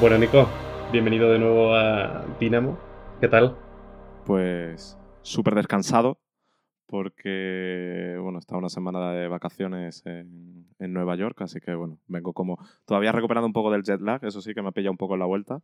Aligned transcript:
Bueno, 0.00 0.18
Nico, 0.18 0.48
bienvenido 0.90 1.30
de 1.30 1.38
nuevo 1.38 1.72
a 1.72 2.24
Dynamo. 2.40 2.76
¿Qué 3.20 3.28
tal? 3.28 3.56
Pues 4.26 4.98
súper 5.22 5.54
descansado 5.54 6.18
porque, 6.86 8.18
bueno, 8.20 8.40
estaba 8.40 8.58
una 8.58 8.68
semana 8.68 9.12
de 9.12 9.28
vacaciones 9.28 10.02
en, 10.04 10.66
en, 10.80 10.92
Nueva 10.92 11.16
York, 11.16 11.40
así 11.42 11.60
que, 11.60 11.74
bueno, 11.74 11.98
vengo 12.08 12.32
como 12.32 12.58
todavía 12.84 13.12
recuperando 13.12 13.46
un 13.46 13.52
poco 13.52 13.70
del 13.70 13.84
jet 13.84 14.00
lag, 14.00 14.22
eso 14.24 14.40
sí 14.40 14.52
que 14.52 14.62
me 14.62 14.68
ha 14.68 14.72
pillado 14.72 14.90
un 14.90 14.98
poco 14.98 15.14
en 15.14 15.20
la 15.20 15.26
vuelta, 15.26 15.60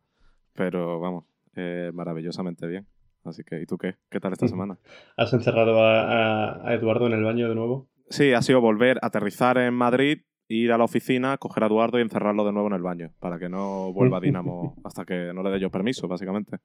pero 0.53 0.99
vamos, 0.99 1.25
eh, 1.55 1.91
maravillosamente 1.93 2.67
bien. 2.67 2.87
Así 3.23 3.43
que, 3.43 3.61
¿y 3.61 3.65
tú 3.65 3.77
qué? 3.77 3.95
¿Qué 4.09 4.19
tal 4.19 4.33
esta 4.33 4.47
semana? 4.47 4.79
¿Has 5.17 5.33
encerrado 5.33 5.83
a, 5.83 6.67
a, 6.67 6.73
Eduardo 6.73 7.05
en 7.05 7.13
el 7.13 7.23
baño 7.23 7.49
de 7.49 7.55
nuevo? 7.55 7.87
Sí, 8.09 8.33
ha 8.33 8.41
sido 8.41 8.61
volver, 8.61 8.97
a 9.01 9.07
aterrizar 9.07 9.57
en 9.57 9.73
Madrid, 9.73 10.21
ir 10.51 10.71
a 10.71 10.77
la 10.77 10.83
oficina, 10.83 11.37
coger 11.37 11.63
a 11.63 11.67
Eduardo 11.67 11.97
y 11.97 12.01
encerrarlo 12.01 12.45
de 12.45 12.51
nuevo 12.51 12.67
en 12.67 12.73
el 12.73 12.81
baño, 12.81 13.11
para 13.19 13.39
que 13.39 13.49
no 13.49 13.91
vuelva 13.93 14.17
a 14.17 14.21
Dinamo 14.31 14.75
hasta 14.83 15.05
que 15.05 15.31
no 15.33 15.43
le 15.43 15.49
dé 15.49 15.59
yo 15.59 15.69
permiso, 15.69 16.07
básicamente. 16.07 16.57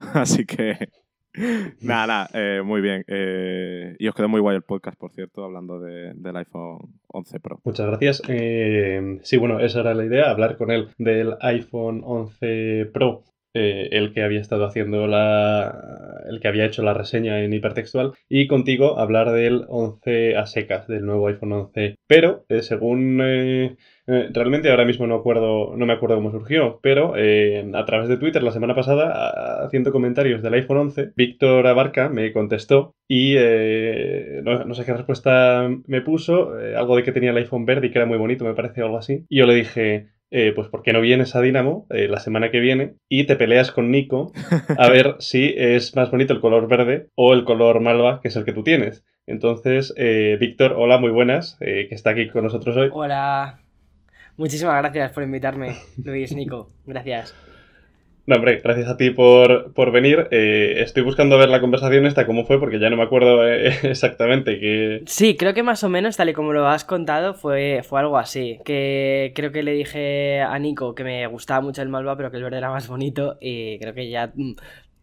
Así 0.14 0.46
que, 0.46 0.88
nada, 1.80 2.06
nada 2.06 2.30
eh, 2.32 2.62
muy 2.64 2.80
bien. 2.80 3.04
Eh, 3.06 3.96
y 3.98 4.08
os 4.08 4.14
quedó 4.14 4.28
muy 4.28 4.40
guay 4.40 4.56
el 4.56 4.62
podcast, 4.62 4.98
por 4.98 5.12
cierto, 5.12 5.44
hablando 5.44 5.80
de, 5.80 6.14
del 6.14 6.36
iPhone 6.36 6.78
11 7.08 7.40
Pro. 7.40 7.60
Muchas 7.64 7.86
gracias. 7.86 8.22
Eh, 8.28 9.18
sí, 9.22 9.36
bueno, 9.36 9.60
esa 9.60 9.80
era 9.80 9.94
la 9.94 10.04
idea, 10.04 10.30
hablar 10.30 10.56
con 10.56 10.70
él 10.70 10.88
del 10.98 11.34
iPhone 11.40 12.02
11 12.04 12.90
Pro 12.92 13.24
eh, 13.56 13.88
el 13.92 14.12
que 14.12 14.22
había 14.24 14.40
estado 14.40 14.64
haciendo 14.66 15.06
la. 15.06 16.22
el 16.28 16.40
que 16.40 16.48
había 16.48 16.66
hecho 16.66 16.82
la 16.82 16.92
reseña 16.92 17.40
en 17.40 17.52
hipertextual, 17.52 18.12
y 18.28 18.48
contigo 18.48 18.98
hablar 18.98 19.30
del 19.30 19.64
11 19.68 20.36
a 20.36 20.46
secas, 20.46 20.88
del 20.88 21.06
nuevo 21.06 21.28
iPhone 21.28 21.52
11. 21.52 21.94
Pero, 22.08 22.44
eh, 22.48 22.62
según. 22.62 23.20
Eh, 23.22 23.76
realmente 24.06 24.70
ahora 24.70 24.84
mismo 24.84 25.06
no, 25.06 25.14
acuerdo, 25.14 25.76
no 25.76 25.86
me 25.86 25.94
acuerdo 25.94 26.16
cómo 26.16 26.30
surgió, 26.30 26.78
pero 26.82 27.14
a 27.14 27.84
través 27.86 28.08
de 28.08 28.18
Twitter 28.18 28.42
la 28.42 28.50
semana 28.50 28.74
pasada, 28.74 29.64
haciendo 29.64 29.92
comentarios 29.92 30.42
del 30.42 30.52
iPhone 30.52 30.76
11, 30.76 31.12
Víctor 31.16 31.66
Abarca 31.66 32.10
me 32.10 32.30
contestó 32.34 32.94
y 33.08 33.34
no, 34.42 34.74
sé 34.74 34.84
qué 34.84 34.92
respuesta 34.92 35.70
me 35.86 36.02
puso, 36.02 36.52
algo 36.76 36.96
de 36.96 37.02
que 37.02 37.12
tenía 37.12 37.30
el 37.30 37.38
iPhone 37.38 37.64
verde 37.64 37.86
y 37.86 37.90
que 37.92 37.98
era 37.98 38.04
muy 38.04 38.18
bonito, 38.18 38.44
me 38.44 38.52
parece, 38.52 38.82
algo 38.82 38.98
así. 38.98 39.24
Y 39.30 39.38
yo 39.38 39.46
le 39.46 39.54
dije, 39.54 40.08
eh, 40.36 40.50
pues 40.52 40.66
¿por 40.66 40.82
qué 40.82 40.92
no 40.92 41.00
vienes 41.00 41.36
a 41.36 41.40
Dinamo 41.40 41.86
eh, 41.90 42.08
la 42.08 42.18
semana 42.18 42.50
que 42.50 42.58
viene 42.58 42.96
y 43.08 43.22
te 43.22 43.36
peleas 43.36 43.70
con 43.70 43.92
Nico 43.92 44.32
a 44.78 44.88
ver 44.88 45.14
si 45.20 45.54
es 45.56 45.94
más 45.94 46.10
bonito 46.10 46.32
el 46.32 46.40
color 46.40 46.66
verde 46.66 47.06
o 47.14 47.34
el 47.34 47.44
color 47.44 47.78
malva, 47.78 48.20
que 48.20 48.26
es 48.26 48.34
el 48.36 48.44
que 48.44 48.52
tú 48.52 48.64
tienes? 48.64 49.04
Entonces, 49.28 49.94
eh, 49.96 50.36
Víctor, 50.40 50.74
hola, 50.76 50.98
muy 50.98 51.12
buenas, 51.12 51.56
que 51.60 51.86
está 51.92 52.10
aquí 52.10 52.28
con 52.28 52.42
nosotros 52.42 52.76
hoy. 52.76 52.88
Hola, 52.92 53.60
muchísimas 54.36 54.82
gracias 54.82 55.12
por 55.12 55.22
invitarme, 55.22 55.76
Luis, 56.02 56.34
Nico, 56.34 56.68
gracias. 56.84 57.32
No, 58.26 58.36
hombre, 58.36 58.58
gracias 58.64 58.88
a 58.88 58.96
ti 58.96 59.10
por, 59.10 59.74
por 59.74 59.92
venir. 59.92 60.28
Eh, 60.30 60.76
estoy 60.78 61.02
buscando 61.02 61.36
ver 61.36 61.50
la 61.50 61.60
conversación 61.60 62.06
esta, 62.06 62.24
cómo 62.24 62.46
fue, 62.46 62.58
porque 62.58 62.78
ya 62.78 62.88
no 62.88 62.96
me 62.96 63.02
acuerdo 63.02 63.46
eh, 63.46 63.68
exactamente 63.82 64.58
qué... 64.58 65.02
Sí, 65.04 65.36
creo 65.36 65.52
que 65.52 65.62
más 65.62 65.84
o 65.84 65.90
menos, 65.90 66.16
tal 66.16 66.30
y 66.30 66.32
como 66.32 66.54
lo 66.54 66.66
has 66.66 66.84
contado, 66.84 67.34
fue, 67.34 67.82
fue 67.84 68.00
algo 68.00 68.16
así. 68.16 68.60
Que 68.64 69.32
creo 69.34 69.52
que 69.52 69.62
le 69.62 69.72
dije 69.72 70.40
a 70.40 70.58
Nico 70.58 70.94
que 70.94 71.04
me 71.04 71.26
gustaba 71.26 71.60
mucho 71.60 71.82
el 71.82 71.90
Malva, 71.90 72.16
pero 72.16 72.30
que 72.30 72.38
el 72.38 72.44
verde 72.44 72.58
era 72.58 72.70
más 72.70 72.88
bonito 72.88 73.36
y 73.42 73.78
creo 73.78 73.92
que 73.92 74.08
ya 74.08 74.32
mm, 74.34 74.54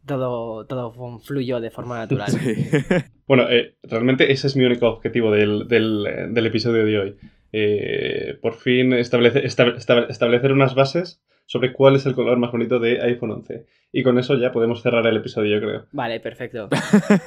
todo, 0.08 0.66
todo 0.66 1.20
fluyó 1.20 1.60
de 1.60 1.70
forma 1.70 2.00
natural. 2.00 2.32
bueno, 3.28 3.48
eh, 3.52 3.76
realmente 3.84 4.32
ese 4.32 4.48
es 4.48 4.56
mi 4.56 4.66
único 4.66 4.88
objetivo 4.88 5.30
del, 5.30 5.68
del, 5.68 6.34
del 6.34 6.46
episodio 6.48 6.86
de 6.86 6.98
hoy. 6.98 8.38
por 8.42 8.56
fin 8.56 8.94
establece, 8.94 9.46
establecer 9.46 10.54
unas 10.54 10.74
bases 10.74 11.22
sobre 11.46 11.74
cuál 11.74 11.96
es 11.96 12.06
el 12.06 12.16
color 12.16 12.38
más 12.38 12.52
bonito 12.52 12.80
de 12.80 13.02
iPhone 13.02 13.32
11. 13.32 13.66
Y 13.94 14.04
con 14.04 14.18
eso 14.18 14.36
ya 14.36 14.52
podemos 14.52 14.82
cerrar 14.82 15.06
el 15.06 15.18
episodio, 15.18 15.60
yo 15.60 15.66
creo. 15.66 15.86
Vale, 15.92 16.20
perfecto. 16.22 16.70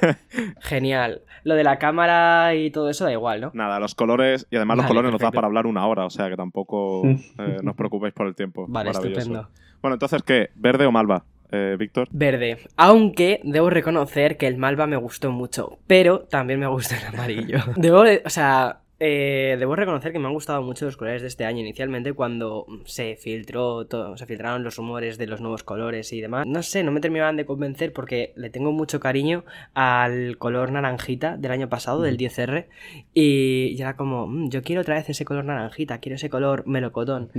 Genial. 0.61 1.21
Lo 1.43 1.53
de 1.53 1.63
la 1.63 1.77
cámara 1.77 2.55
y 2.55 2.71
todo 2.71 2.89
eso 2.89 3.05
da 3.05 3.11
igual, 3.11 3.41
¿no? 3.41 3.51
Nada, 3.53 3.79
los 3.79 3.93
colores, 3.93 4.47
y 4.49 4.55
además 4.55 4.77
los 4.77 4.87
colores 4.87 5.11
nos 5.11 5.21
da 5.21 5.31
para 5.31 5.45
hablar 5.45 5.67
una 5.67 5.85
hora, 5.85 6.05
o 6.05 6.09
sea 6.09 6.27
que 6.29 6.35
tampoco 6.35 7.03
eh, 7.07 7.57
os 7.65 7.75
preocupéis 7.75 8.13
por 8.13 8.25
el 8.27 8.35
tiempo. 8.35 8.65
Vale, 8.67 8.89
estupendo. 8.89 9.47
Bueno, 9.81 9.95
entonces, 9.95 10.23
¿qué? 10.23 10.49
¿Verde 10.55 10.87
o 10.87 10.91
malva? 10.91 11.25
Eh, 11.51 11.75
Víctor. 11.77 12.07
Verde. 12.11 12.57
Aunque 12.75 13.39
debo 13.43 13.69
reconocer 13.69 14.37
que 14.37 14.47
el 14.47 14.57
malva 14.57 14.87
me 14.87 14.97
gustó 14.97 15.31
mucho, 15.31 15.77
pero 15.85 16.21
también 16.21 16.59
me 16.59 16.67
gusta 16.67 16.97
el 16.97 17.05
amarillo. 17.13 17.59
Debo, 17.75 18.03
o 18.25 18.29
sea, 18.29 18.81
eh, 18.99 19.57
debo 19.59 19.75
reconocer 19.75 20.13
que 20.13 20.19
me 20.19 20.27
han 20.27 20.33
gustado 20.33 20.61
mucho 20.61 20.85
los 20.85 20.95
colores 20.95 21.21
de 21.21 21.27
este 21.27 21.45
año. 21.45 21.59
Inicialmente, 21.59 22.13
cuando 22.13 22.65
se 22.85 23.15
filtró 23.17 23.85
todo, 23.87 24.15
se 24.15 24.25
filtraron 24.25 24.63
los 24.63 24.77
rumores 24.77 25.17
de 25.17 25.27
los 25.27 25.41
nuevos 25.41 25.63
colores 25.63 26.13
y 26.13 26.21
demás. 26.21 26.45
No 26.47 26.63
sé, 26.63 26.83
no 26.83 26.91
me 26.91 27.01
terminaban 27.01 27.35
de 27.35 27.45
convencer 27.45 27.91
porque 27.91 28.31
le 28.35 28.49
tengo 28.49 28.71
mucho 28.71 28.99
cariño 28.99 29.43
al 29.73 30.37
color 30.37 30.71
naranjita 30.71 31.35
del 31.35 31.51
año 31.51 31.67
pasado, 31.67 32.01
del 32.01 32.17
10R. 32.17 32.67
Y, 33.13 33.75
era 33.79 33.97
como, 33.97 34.27
mm, 34.27 34.49
yo 34.49 34.61
quiero 34.61 34.81
otra 34.81 34.95
vez 34.95 35.09
ese 35.09 35.25
color 35.25 35.45
naranjita, 35.45 35.99
quiero 35.99 36.15
ese 36.15 36.29
color 36.29 36.65
melocotón. 36.65 37.31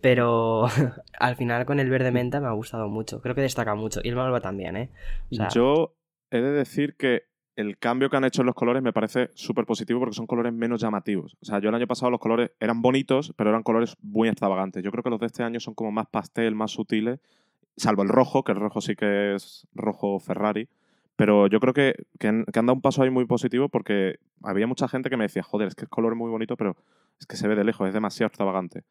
Pero 0.00 0.66
al 1.18 1.36
final 1.36 1.64
con 1.64 1.78
el 1.78 1.90
verde 1.90 2.10
menta 2.10 2.40
me 2.40 2.48
ha 2.48 2.52
gustado 2.52 2.88
mucho. 2.88 3.20
Creo 3.20 3.34
que 3.34 3.40
destaca 3.42 3.74
mucho. 3.74 4.00
Y 4.02 4.08
el 4.08 4.16
malva 4.16 4.40
también, 4.40 4.76
¿eh? 4.76 4.90
yo 5.52 5.94
he 6.30 6.40
de 6.40 6.50
decir 6.50 6.96
que 6.96 7.33
el 7.56 7.78
cambio 7.78 8.10
que 8.10 8.16
han 8.16 8.24
hecho 8.24 8.42
en 8.42 8.46
los 8.46 8.54
colores 8.54 8.82
me 8.82 8.92
parece 8.92 9.30
súper 9.34 9.64
positivo 9.64 10.00
porque 10.00 10.14
son 10.14 10.26
colores 10.26 10.52
menos 10.52 10.80
llamativos. 10.80 11.36
O 11.40 11.44
sea, 11.44 11.60
yo 11.60 11.68
el 11.68 11.74
año 11.74 11.86
pasado 11.86 12.10
los 12.10 12.20
colores 12.20 12.50
eran 12.58 12.82
bonitos, 12.82 13.32
pero 13.36 13.50
eran 13.50 13.62
colores 13.62 13.96
muy 14.02 14.28
extravagantes. 14.28 14.82
Yo 14.82 14.90
creo 14.90 15.02
que 15.02 15.10
los 15.10 15.20
de 15.20 15.26
este 15.26 15.42
año 15.42 15.60
son 15.60 15.74
como 15.74 15.92
más 15.92 16.06
pastel, 16.08 16.54
más 16.54 16.72
sutiles, 16.72 17.20
salvo 17.76 18.02
el 18.02 18.08
rojo, 18.08 18.42
que 18.42 18.52
el 18.52 18.58
rojo 18.58 18.80
sí 18.80 18.96
que 18.96 19.34
es 19.34 19.66
rojo 19.74 20.18
Ferrari. 20.18 20.68
Pero 21.16 21.46
yo 21.46 21.60
creo 21.60 21.72
que, 21.72 21.94
han, 22.26 22.44
dado 22.44 22.72
un 22.72 22.80
paso 22.80 23.02
ahí 23.02 23.10
muy 23.10 23.24
positivo 23.24 23.68
porque 23.68 24.18
había 24.42 24.66
mucha 24.66 24.88
gente 24.88 25.10
que 25.10 25.16
me 25.16 25.24
decía, 25.24 25.44
joder, 25.44 25.68
es 25.68 25.76
que 25.76 25.84
el 25.84 25.88
color 25.88 26.12
es 26.12 26.18
muy 26.18 26.30
bonito, 26.30 26.56
pero 26.56 26.76
es 27.20 27.26
que 27.26 27.36
se 27.36 27.46
ve 27.46 27.54
de 27.54 27.62
lejos, 27.62 27.86
es 27.86 27.94
demasiado 27.94 28.28
extravagante. 28.28 28.82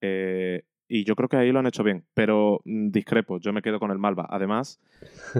Eh, 0.00 0.64
y 0.88 1.04
yo 1.04 1.14
creo 1.14 1.28
que 1.28 1.36
ahí 1.36 1.52
lo 1.52 1.58
han 1.58 1.66
hecho 1.66 1.84
bien, 1.84 2.04
pero 2.14 2.60
mm, 2.64 2.88
discrepo, 2.90 3.38
yo 3.38 3.52
me 3.52 3.62
quedo 3.62 3.78
con 3.78 3.90
el 3.90 3.98
Malva. 3.98 4.26
Además, 4.30 4.80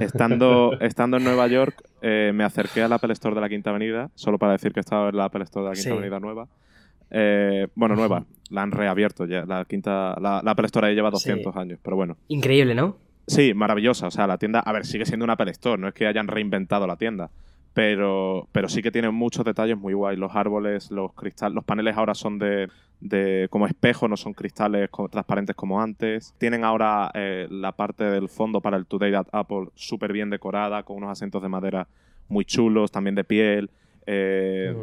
estando, 0.01 0.73
estando 0.81 1.17
en 1.17 1.25
Nueva 1.25 1.47
York, 1.49 1.83
eh, 2.03 2.33
me 2.35 2.45
acerqué 2.45 2.83
al 2.83 2.93
Apple 2.93 3.13
Store 3.15 3.35
de 3.35 3.41
la 3.41 3.49
Quinta 3.49 3.71
Avenida, 3.71 4.11
solo 4.15 4.39
para 4.39 4.53
decir 4.53 4.73
que 4.73 4.81
estaba 4.81 5.09
en 5.09 5.17
la 5.17 5.25
Apple 5.25 5.45
Store 5.45 5.65
de 5.65 5.71
la 5.71 5.75
Quinta 5.75 5.93
Avenida 5.95 6.21
nueva. 6.21 6.49
Eh, 7.11 7.67
bueno, 7.75 7.97
nueva, 7.97 8.27
la 8.51 8.63
han 8.63 8.71
reabierto 8.71 9.25
ya, 9.25 9.47
la 9.47 9.65
quinta, 9.65 10.15
la, 10.21 10.39
Apple 10.41 10.67
Store 10.67 10.89
ahí 10.89 10.95
lleva 10.95 11.11
200 11.11 11.57
años, 11.57 11.79
pero 11.83 11.97
bueno. 11.97 12.19
Increíble, 12.29 12.75
¿no? 12.75 12.97
Sí, 13.27 13.55
maravillosa, 13.55 14.07
o 14.07 14.11
sea, 14.11 14.27
la 14.27 14.39
tienda, 14.39 14.61
a 14.61 14.73
ver, 14.73 14.85
sigue 14.85 15.07
siendo 15.07 15.25
una 15.25 15.35
Apple 15.35 15.51
Store, 15.53 15.81
no 15.81 15.89
es 15.89 15.95
que 15.95 16.07
hayan 16.07 16.29
reinventado 16.29 16.87
la 16.87 16.97
tienda, 16.97 17.31
pero, 17.75 18.49
pero 18.53 18.69
sí 18.69 18.83
que 18.83 18.91
tiene 18.91 19.11
muchos 19.11 19.45
detalles 19.45 19.79
muy 19.79 19.95
guay. 19.95 20.17
Los 20.17 20.35
árboles, 20.35 20.91
los 20.91 21.13
cristales, 21.13 21.55
los 21.55 21.65
paneles 21.65 21.97
ahora 21.97 22.15
son 22.15 22.39
de, 22.39 22.69
de 23.01 23.47
como 23.51 23.67
espejo, 23.67 24.09
no 24.09 24.17
son 24.17 24.35
cristales 24.35 24.91
transparentes 25.11 25.55
como 25.55 25.81
antes. 25.81 26.35
Tienen 26.39 26.65
ahora 26.65 27.11
eh, 27.15 27.47
la 27.51 27.73
parte 27.73 28.05
del 28.05 28.29
fondo 28.29 28.61
para 28.61 28.77
el 28.77 28.87
Today 28.87 29.15
at 29.15 29.29
Apple 29.33 29.69
súper 29.75 30.13
bien 30.13 30.31
decorada, 30.31 30.83
con 30.83 30.97
unos 30.97 31.11
asientos 31.11 31.43
de 31.43 31.49
madera 31.49 31.87
muy 32.29 32.45
chulos, 32.45 32.91
también 32.91 33.15
de 33.15 33.25
piel. 33.25 33.71
Eh, 34.07 34.75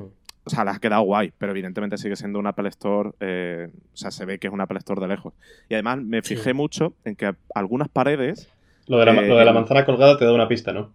o 0.44 0.50
sea, 0.50 0.64
les 0.64 0.76
ha 0.76 0.80
quedado 0.80 1.02
guay, 1.02 1.34
pero 1.38 1.52
evidentemente 1.52 1.98
sigue 1.98 2.16
siendo 2.16 2.38
un 2.40 2.48
Apple 2.48 2.70
Store. 2.70 3.12
Eh, 3.20 3.70
o 3.94 3.98
sea, 3.98 4.12
se 4.12 4.26
ve 4.26 4.38
que 4.38 4.48
es 4.48 4.54
un 4.54 4.62
Apple 4.62 4.78
Store 4.78 5.02
de 5.02 5.08
lejos. 5.08 5.34
Y 5.70 5.74
además 5.74 5.98
me 6.02 6.22
fijé 6.22 6.54
mucho 6.54 6.94
en 7.04 7.16
que 7.16 7.34
algunas 7.54 7.90
paredes. 7.90 8.48
Lo 8.88 9.00
de, 9.00 9.06
la, 9.06 9.14
lo 9.14 9.38
de 9.38 9.46
la 9.46 9.54
manzana 9.54 9.84
colgada 9.86 10.18
te 10.18 10.26
da 10.26 10.34
una 10.34 10.48
pista, 10.48 10.72
¿no? 10.72 10.94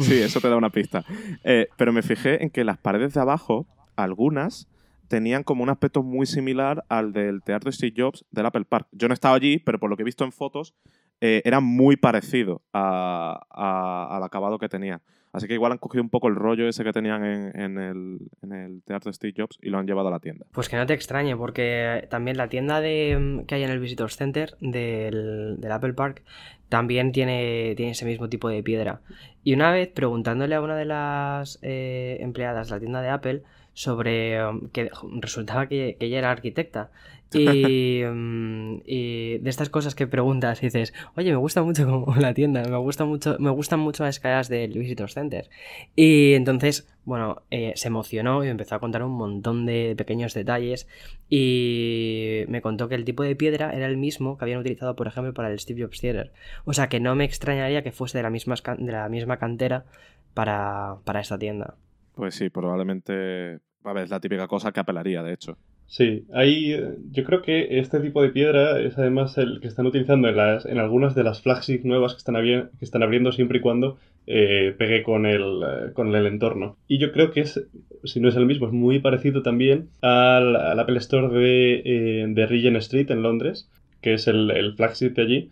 Sí, 0.00 0.14
eso 0.14 0.40
te 0.40 0.48
da 0.48 0.56
una 0.56 0.70
pista. 0.70 1.04
Eh, 1.44 1.68
pero 1.76 1.92
me 1.92 2.02
fijé 2.02 2.42
en 2.42 2.50
que 2.50 2.64
las 2.64 2.78
paredes 2.78 3.14
de 3.14 3.20
abajo, 3.20 3.66
algunas, 3.96 4.68
tenían 5.08 5.42
como 5.42 5.62
un 5.62 5.68
aspecto 5.68 6.02
muy 6.02 6.26
similar 6.26 6.84
al 6.88 7.12
del 7.12 7.42
Teatro 7.42 7.70
Steve 7.70 7.94
Jobs 7.96 8.24
del 8.30 8.46
Apple 8.46 8.64
Park. 8.64 8.88
Yo 8.92 9.08
no 9.08 9.14
estaba 9.14 9.36
allí, 9.36 9.58
pero 9.58 9.78
por 9.78 9.90
lo 9.90 9.96
que 9.96 10.02
he 10.02 10.04
visto 10.04 10.24
en 10.24 10.32
fotos, 10.32 10.74
eh, 11.20 11.42
era 11.44 11.60
muy 11.60 11.96
parecido 11.96 12.62
al 12.72 14.22
acabado 14.22 14.58
que 14.58 14.68
tenía. 14.68 15.02
Así 15.32 15.48
que 15.48 15.54
igual 15.54 15.72
han 15.72 15.78
cogido 15.78 16.02
un 16.02 16.10
poco 16.10 16.28
el 16.28 16.36
rollo 16.36 16.68
ese 16.68 16.84
que 16.84 16.92
tenían 16.92 17.24
en, 17.24 17.78
el, 17.78 18.18
en 18.42 18.52
el 18.52 18.82
Teatro 18.82 19.12
Steve 19.12 19.32
Jobs 19.36 19.58
y 19.62 19.70
lo 19.70 19.78
han 19.78 19.86
llevado 19.86 20.08
a 20.08 20.10
la 20.10 20.20
tienda. 20.20 20.44
Pues 20.52 20.68
que 20.68 20.76
no 20.76 20.84
te 20.84 20.92
extrañe, 20.92 21.36
porque 21.36 22.06
también 22.10 22.36
la 22.36 22.48
tienda 22.48 22.80
de, 22.80 23.42
que 23.46 23.54
hay 23.54 23.62
en 23.62 23.70
el 23.70 23.80
Visitors 23.80 24.16
Center 24.16 24.56
del, 24.60 25.56
del 25.58 25.72
Apple 25.72 25.94
Park 25.94 26.22
también 26.68 27.12
tiene, 27.12 27.74
tiene 27.76 27.92
ese 27.92 28.04
mismo 28.04 28.28
tipo 28.28 28.48
de 28.48 28.62
piedra. 28.62 29.00
Y 29.44 29.54
una 29.54 29.72
vez 29.72 29.88
preguntándole 29.88 30.54
a 30.54 30.60
una 30.60 30.76
de 30.76 30.84
las 30.86 31.58
eh, 31.62 32.16
empleadas 32.20 32.68
de 32.68 32.74
la 32.74 32.80
tienda 32.80 33.02
de 33.02 33.08
Apple 33.08 33.42
sobre 33.74 34.44
um, 34.44 34.68
que 34.68 34.90
resultaba 35.20 35.66
que, 35.68 35.96
ella 36.00 36.18
era 36.18 36.30
arquitecta. 36.30 36.90
Y, 37.34 38.04
um, 38.04 38.82
y, 38.84 39.38
de 39.38 39.48
estas 39.48 39.70
cosas 39.70 39.94
que 39.94 40.06
preguntas 40.06 40.62
y 40.62 40.66
dices, 40.66 40.92
oye, 41.16 41.30
me 41.30 41.38
gusta 41.38 41.62
mucho 41.62 41.86
como 41.86 42.14
la 42.20 42.34
tienda, 42.34 42.62
me 42.62 42.76
gusta 42.76 43.06
mucho, 43.06 43.36
me 43.38 43.48
gustan 43.48 43.80
mucho 43.80 44.04
las 44.04 44.16
escaleras 44.16 44.50
del 44.50 44.74
Visitor 44.78 45.10
Center. 45.10 45.48
Y 45.96 46.34
entonces, 46.34 46.92
bueno, 47.06 47.40
eh, 47.50 47.72
se 47.74 47.88
emocionó 47.88 48.44
y 48.44 48.48
empezó 48.48 48.74
a 48.74 48.80
contar 48.80 49.02
un 49.02 49.12
montón 49.12 49.64
de 49.64 49.94
pequeños 49.96 50.34
detalles 50.34 50.86
y 51.30 52.44
me 52.48 52.60
contó 52.60 52.90
que 52.90 52.96
el 52.96 53.06
tipo 53.06 53.22
de 53.22 53.34
piedra 53.34 53.72
era 53.72 53.86
el 53.86 53.96
mismo 53.96 54.36
que 54.36 54.44
habían 54.44 54.60
utilizado, 54.60 54.94
por 54.94 55.06
ejemplo, 55.06 55.32
para 55.32 55.50
el 55.50 55.58
Steve 55.58 55.84
Jobs 55.84 56.02
Theater. 56.02 56.32
O 56.66 56.74
sea 56.74 56.90
que 56.90 57.00
no 57.00 57.14
me 57.14 57.24
extrañaría 57.24 57.82
que 57.82 57.92
fuese 57.92 58.18
de 58.18 58.24
la 58.24 58.30
misma, 58.30 58.56
de 58.76 58.92
la 58.92 59.08
misma 59.08 59.38
cantera 59.38 59.86
para, 60.34 60.96
para 61.04 61.20
esta 61.20 61.38
tienda. 61.38 61.76
Pues 62.14 62.34
sí, 62.34 62.50
probablemente. 62.50 63.58
A 63.84 63.92
ver, 63.92 64.04
es 64.04 64.10
la 64.10 64.20
típica 64.20 64.46
cosa 64.46 64.72
que 64.72 64.80
apelaría, 64.80 65.22
de 65.22 65.32
hecho. 65.32 65.56
Sí, 65.92 66.24
ahí 66.32 66.74
yo 67.10 67.22
creo 67.24 67.42
que 67.42 67.78
este 67.78 68.00
tipo 68.00 68.22
de 68.22 68.30
piedra 68.30 68.80
es 68.80 68.96
además 68.96 69.36
el 69.36 69.60
que 69.60 69.68
están 69.68 69.84
utilizando 69.84 70.26
en, 70.26 70.36
las, 70.38 70.64
en 70.64 70.78
algunas 70.78 71.14
de 71.14 71.22
las 71.22 71.42
flagships 71.42 71.84
nuevas 71.84 72.14
que 72.14 72.18
están, 72.18 73.02
abriendo 73.02 73.30
siempre 73.32 73.58
y 73.58 73.60
cuando 73.60 73.98
eh, 74.26 74.74
pegue 74.78 75.02
con 75.02 75.26
el, 75.26 75.42
eh, 75.62 75.92
con 75.92 76.14
el 76.14 76.26
entorno. 76.26 76.78
Y 76.88 76.98
yo 76.98 77.12
creo 77.12 77.30
que 77.30 77.40
es, 77.40 77.62
si 78.04 78.20
no 78.20 78.30
es 78.30 78.36
el 78.36 78.46
mismo, 78.46 78.68
es 78.68 78.72
muy 78.72 79.00
parecido 79.00 79.42
también 79.42 79.90
al, 80.00 80.56
Apple 80.80 80.96
Store 80.96 81.28
de, 81.28 81.82
eh, 81.84 82.26
de 82.26 82.46
Regent 82.46 82.78
Street 82.78 83.10
en 83.10 83.22
Londres, 83.22 83.68
que 84.00 84.14
es 84.14 84.26
el 84.28 84.72
flagship 84.76 85.10
de 85.10 85.22
allí 85.22 85.50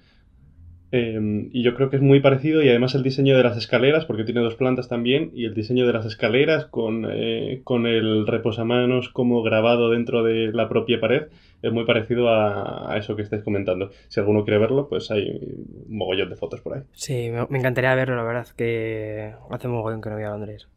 Em, 0.92 1.50
y 1.52 1.62
yo 1.62 1.74
creo 1.74 1.88
que 1.88 1.96
es 1.96 2.02
muy 2.02 2.20
parecido 2.20 2.62
y 2.62 2.68
además 2.68 2.94
el 2.94 3.02
diseño 3.02 3.36
de 3.36 3.44
las 3.44 3.56
escaleras, 3.56 4.06
porque 4.06 4.24
tiene 4.24 4.40
dos 4.40 4.56
plantas 4.56 4.88
también, 4.88 5.30
y 5.34 5.44
el 5.44 5.54
diseño 5.54 5.86
de 5.86 5.92
las 5.92 6.04
escaleras 6.04 6.66
con, 6.66 7.06
eh, 7.10 7.60
con 7.64 7.86
el 7.86 8.26
reposamanos 8.26 9.08
como 9.08 9.42
grabado 9.42 9.90
dentro 9.90 10.24
de 10.24 10.52
la 10.52 10.68
propia 10.68 11.00
pared, 11.00 11.28
es 11.62 11.72
muy 11.72 11.84
parecido 11.84 12.28
a, 12.30 12.96
eso 12.96 13.16
que 13.16 13.22
estáis 13.22 13.42
comentando. 13.42 13.90
Si 14.08 14.18
alguno 14.18 14.44
quiere 14.44 14.58
verlo, 14.58 14.88
pues 14.88 15.10
hay 15.10 15.28
un 15.28 15.96
mogollón 15.96 16.30
de 16.30 16.36
fotos 16.36 16.60
por 16.60 16.74
ahí. 16.74 16.82
Sí, 16.92 17.30
me, 17.30 17.58
encantaría 17.58 17.94
verlo, 17.94 18.16
la 18.16 18.24
verdad, 18.24 18.48
que 18.56 19.34
hace 19.50 19.68
un 19.68 19.74
mogollón 19.74 20.00
que 20.00 20.08
no 20.08 20.16
voy 20.16 20.24
a 20.24 20.30
Londres. 20.30 20.68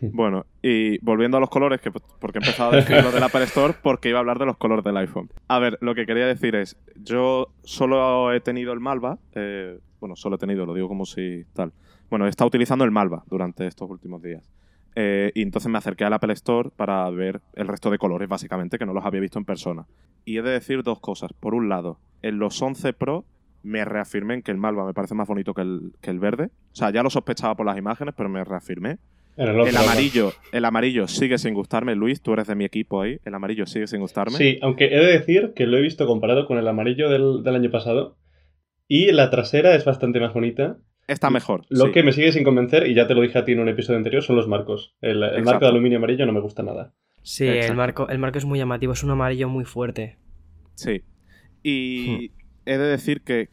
Bueno, 0.00 0.44
y 0.62 0.98
volviendo 0.98 1.36
a 1.36 1.40
los 1.40 1.48
colores, 1.48 1.80
que 1.80 1.90
porque 1.90 2.38
he 2.38 2.42
empezado 2.42 2.72
a 2.72 2.76
decir 2.76 3.02
lo 3.02 3.10
del 3.10 3.22
Apple 3.22 3.44
Store, 3.44 3.74
porque 3.82 4.08
iba 4.08 4.18
a 4.18 4.20
hablar 4.20 4.38
de 4.38 4.46
los 4.46 4.56
colores 4.56 4.84
del 4.84 4.96
iPhone. 4.96 5.30
A 5.48 5.58
ver, 5.58 5.78
lo 5.80 5.94
que 5.94 6.04
quería 6.04 6.26
decir 6.26 6.54
es, 6.56 6.76
yo 6.96 7.48
solo 7.62 8.32
he 8.32 8.40
tenido 8.40 8.72
el 8.72 8.80
Malva, 8.80 9.18
eh, 9.34 9.78
bueno, 10.00 10.16
solo 10.16 10.36
he 10.36 10.38
tenido, 10.38 10.66
lo 10.66 10.74
digo 10.74 10.88
como 10.88 11.06
si 11.06 11.44
tal. 11.54 11.72
Bueno, 12.10 12.26
he 12.26 12.28
estado 12.28 12.48
utilizando 12.48 12.84
el 12.84 12.90
Malva 12.90 13.24
durante 13.26 13.66
estos 13.66 13.88
últimos 13.88 14.22
días. 14.22 14.50
Eh, 14.96 15.32
y 15.34 15.42
entonces 15.42 15.70
me 15.70 15.78
acerqué 15.78 16.04
al 16.04 16.12
Apple 16.12 16.32
Store 16.34 16.70
para 16.74 17.08
ver 17.10 17.40
el 17.54 17.66
resto 17.66 17.90
de 17.90 17.98
colores, 17.98 18.28
básicamente, 18.28 18.78
que 18.78 18.86
no 18.86 18.92
los 18.92 19.04
había 19.04 19.20
visto 19.20 19.38
en 19.38 19.44
persona. 19.44 19.86
Y 20.24 20.38
he 20.38 20.42
de 20.42 20.50
decir 20.50 20.82
dos 20.82 21.00
cosas. 21.00 21.32
Por 21.32 21.54
un 21.54 21.68
lado, 21.68 21.98
en 22.22 22.38
los 22.38 22.60
11 22.60 22.92
Pro 22.92 23.24
me 23.62 23.84
reafirmé 23.84 24.34
en 24.34 24.42
que 24.42 24.50
el 24.50 24.58
Malva 24.58 24.84
me 24.84 24.94
parece 24.94 25.14
más 25.14 25.26
bonito 25.26 25.54
que 25.54 25.62
el, 25.62 25.94
que 26.00 26.10
el 26.10 26.20
verde. 26.20 26.50
O 26.72 26.76
sea, 26.76 26.90
ya 26.90 27.02
lo 27.02 27.10
sospechaba 27.10 27.56
por 27.56 27.66
las 27.66 27.78
imágenes, 27.78 28.14
pero 28.16 28.28
me 28.28 28.44
reafirmé. 28.44 28.98
El, 29.36 29.76
amarillo, 29.76 30.32
el 30.52 30.64
amarillo 30.64 31.08
sigue 31.08 31.38
sin 31.38 31.54
gustarme, 31.54 31.96
Luis, 31.96 32.22
tú 32.22 32.32
eres 32.32 32.46
de 32.46 32.54
mi 32.54 32.64
equipo 32.64 33.02
ahí. 33.02 33.18
El 33.24 33.34
amarillo 33.34 33.66
sigue 33.66 33.88
sin 33.88 34.00
gustarme. 34.00 34.36
Sí, 34.36 34.58
aunque 34.62 34.86
he 34.86 34.98
de 34.98 35.12
decir 35.12 35.52
que 35.56 35.66
lo 35.66 35.76
he 35.76 35.80
visto 35.80 36.06
comparado 36.06 36.46
con 36.46 36.58
el 36.58 36.68
amarillo 36.68 37.08
del, 37.08 37.54
año 37.54 37.70
pasado. 37.70 38.16
Y 38.86 39.10
la 39.12 39.30
trasera 39.30 39.74
es 39.74 39.84
bastante 39.84 40.20
más 40.20 40.32
bonita. 40.34 40.76
Está 41.08 41.30
mejor. 41.30 41.64
Lo 41.68 41.90
que 41.90 42.02
me 42.02 42.12
sigue 42.12 42.32
sin 42.32 42.44
convencer, 42.44 42.86
y 42.86 42.94
ya 42.94 43.06
te 43.06 43.14
lo 43.14 43.22
dije 43.22 43.38
a 43.38 43.44
ti 43.44 43.52
en 43.52 43.60
un 43.60 43.68
episodio 43.68 43.98
anterior, 43.98 44.22
son 44.22 44.36
los 44.36 44.46
marcos. 44.46 44.94
El, 45.00 45.20
marco 45.42 45.64
de 45.64 45.70
aluminio 45.70 45.98
amarillo 45.98 46.26
no 46.26 46.32
me 46.32 46.40
gusta 46.40 46.62
nada. 46.62 46.94
Sí, 47.22 47.46
el 47.46 47.74
marco, 47.74 48.08
el 48.08 48.18
marco 48.18 48.38
es 48.38 48.44
muy 48.44 48.58
llamativo, 48.58 48.92
es 48.92 49.02
un 49.02 49.10
amarillo 49.10 49.48
muy 49.48 49.64
fuerte. 49.64 50.18
Sí. 50.74 51.02
Y 51.62 52.06
hmm. 52.08 52.42
he 52.66 52.78
de 52.78 52.86
decir 52.86 53.22
que 53.22 53.48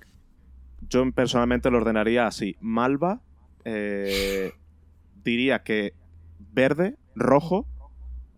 yo 0.89 1.09
personalmente 1.11 1.71
lo 1.71 1.77
ordenaría 1.77 2.27
así. 2.27 2.55
Malva, 2.59 3.21
eh, 3.65 4.51
diría 5.23 5.63
que 5.63 5.93
verde, 6.53 6.95
rojo, 7.15 7.65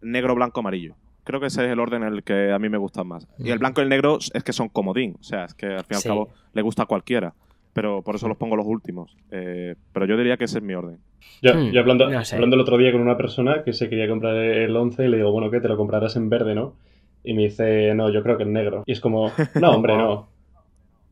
negro, 0.01 0.35
blanco, 0.35 0.59
amarillo. 0.59 0.95
Creo 1.23 1.39
que 1.39 1.47
ese 1.47 1.65
es 1.65 1.71
el 1.71 1.79
orden 1.79 2.03
en 2.03 2.13
el 2.13 2.23
que 2.23 2.51
a 2.51 2.59
mí 2.59 2.67
me 2.67 2.77
gustan 2.77 3.07
más. 3.07 3.27
Y 3.39 3.51
el 3.51 3.59
blanco 3.59 3.79
y 3.81 3.83
el 3.83 3.89
negro 3.89 4.17
es 4.17 4.43
que 4.43 4.51
son 4.51 4.67
comodín. 4.67 5.15
O 5.19 5.23
sea, 5.23 5.45
es 5.45 5.53
que 5.53 5.67
al 5.67 5.85
fin 5.85 5.95
y 5.95 5.95
al 5.95 6.03
cabo 6.03 6.29
le 6.53 6.61
gusta 6.61 6.83
a 6.83 6.85
cualquiera. 6.85 7.33
Pero 7.71 8.01
por 8.03 8.15
eso 8.15 8.27
los 8.27 8.37
pongo 8.37 8.55
los 8.55 8.67
últimos. 8.67 9.15
Eh, 9.31 9.75
pero 9.93 10.05
yo 10.05 10.17
diría 10.17 10.37
que 10.37 10.43
ese 10.45 10.59
es 10.59 10.63
mi 10.63 10.73
orden. 10.73 10.99
Yo, 11.41 11.55
hmm, 11.55 11.77
hablando, 11.77 12.05
hablando 12.05 12.55
el 12.55 12.61
otro 12.61 12.77
día 12.77 12.91
con 12.91 13.01
una 13.01 13.17
persona 13.17 13.63
que 13.63 13.73
se 13.73 13.89
quería 13.89 14.07
comprar 14.07 14.35
el 14.35 14.75
11 14.75 15.05
y 15.05 15.07
le 15.07 15.17
digo, 15.17 15.31
bueno, 15.31 15.49
¿qué? 15.49 15.61
Te 15.61 15.69
lo 15.69 15.77
comprarás 15.77 16.15
en 16.17 16.29
verde, 16.29 16.55
¿no? 16.55 16.75
Y 17.23 17.33
me 17.33 17.43
dice, 17.43 17.93
no, 17.95 18.11
yo 18.11 18.21
creo 18.21 18.37
que 18.37 18.43
en 18.43 18.53
negro. 18.53 18.83
Y 18.85 18.91
es 18.91 18.99
como, 18.99 19.31
no, 19.55 19.71
hombre, 19.71 19.97
no. 19.97 20.29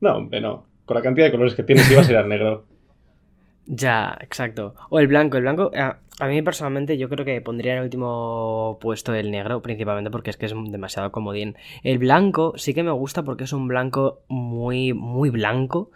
No, 0.02 0.18
hombre, 0.18 0.42
no. 0.42 0.66
Con 0.86 0.96
la 0.96 1.02
cantidad 1.02 1.26
de 1.28 1.32
colores 1.32 1.56
que 1.56 1.64
tienes 1.64 1.90
ibas 1.90 2.10
a 2.10 2.12
ir 2.12 2.18
al 2.18 2.28
negro. 2.28 2.66
Ya, 3.74 4.18
exacto. 4.20 4.76
O 4.90 5.00
el 5.00 5.08
blanco. 5.08 5.38
El 5.38 5.44
blanco, 5.44 5.72
a, 5.74 6.28
mí 6.28 6.42
personalmente, 6.42 6.98
yo 6.98 7.08
creo 7.08 7.24
que 7.24 7.40
pondría 7.40 7.72
en 7.72 7.78
el 7.78 7.86
último 7.86 8.78
puesto 8.82 9.14
el 9.14 9.32
negro, 9.32 9.62
principalmente 9.62 10.12
porque 10.12 10.30
es 10.30 10.36
que 10.36 10.46
es 10.46 10.54
demasiado 10.54 11.14
comodín. 11.14 11.56
El 11.82 11.98
blanco 11.98 12.54
sí 12.58 12.74
que 12.74 12.84
me 12.84 12.92
gusta 12.92 13.24
porque 13.24 13.46
es 13.46 13.54
un 13.54 13.70
blanco 13.70 14.24
muy, 14.28 14.92
muy 14.92 15.30
blanco. 15.30 15.90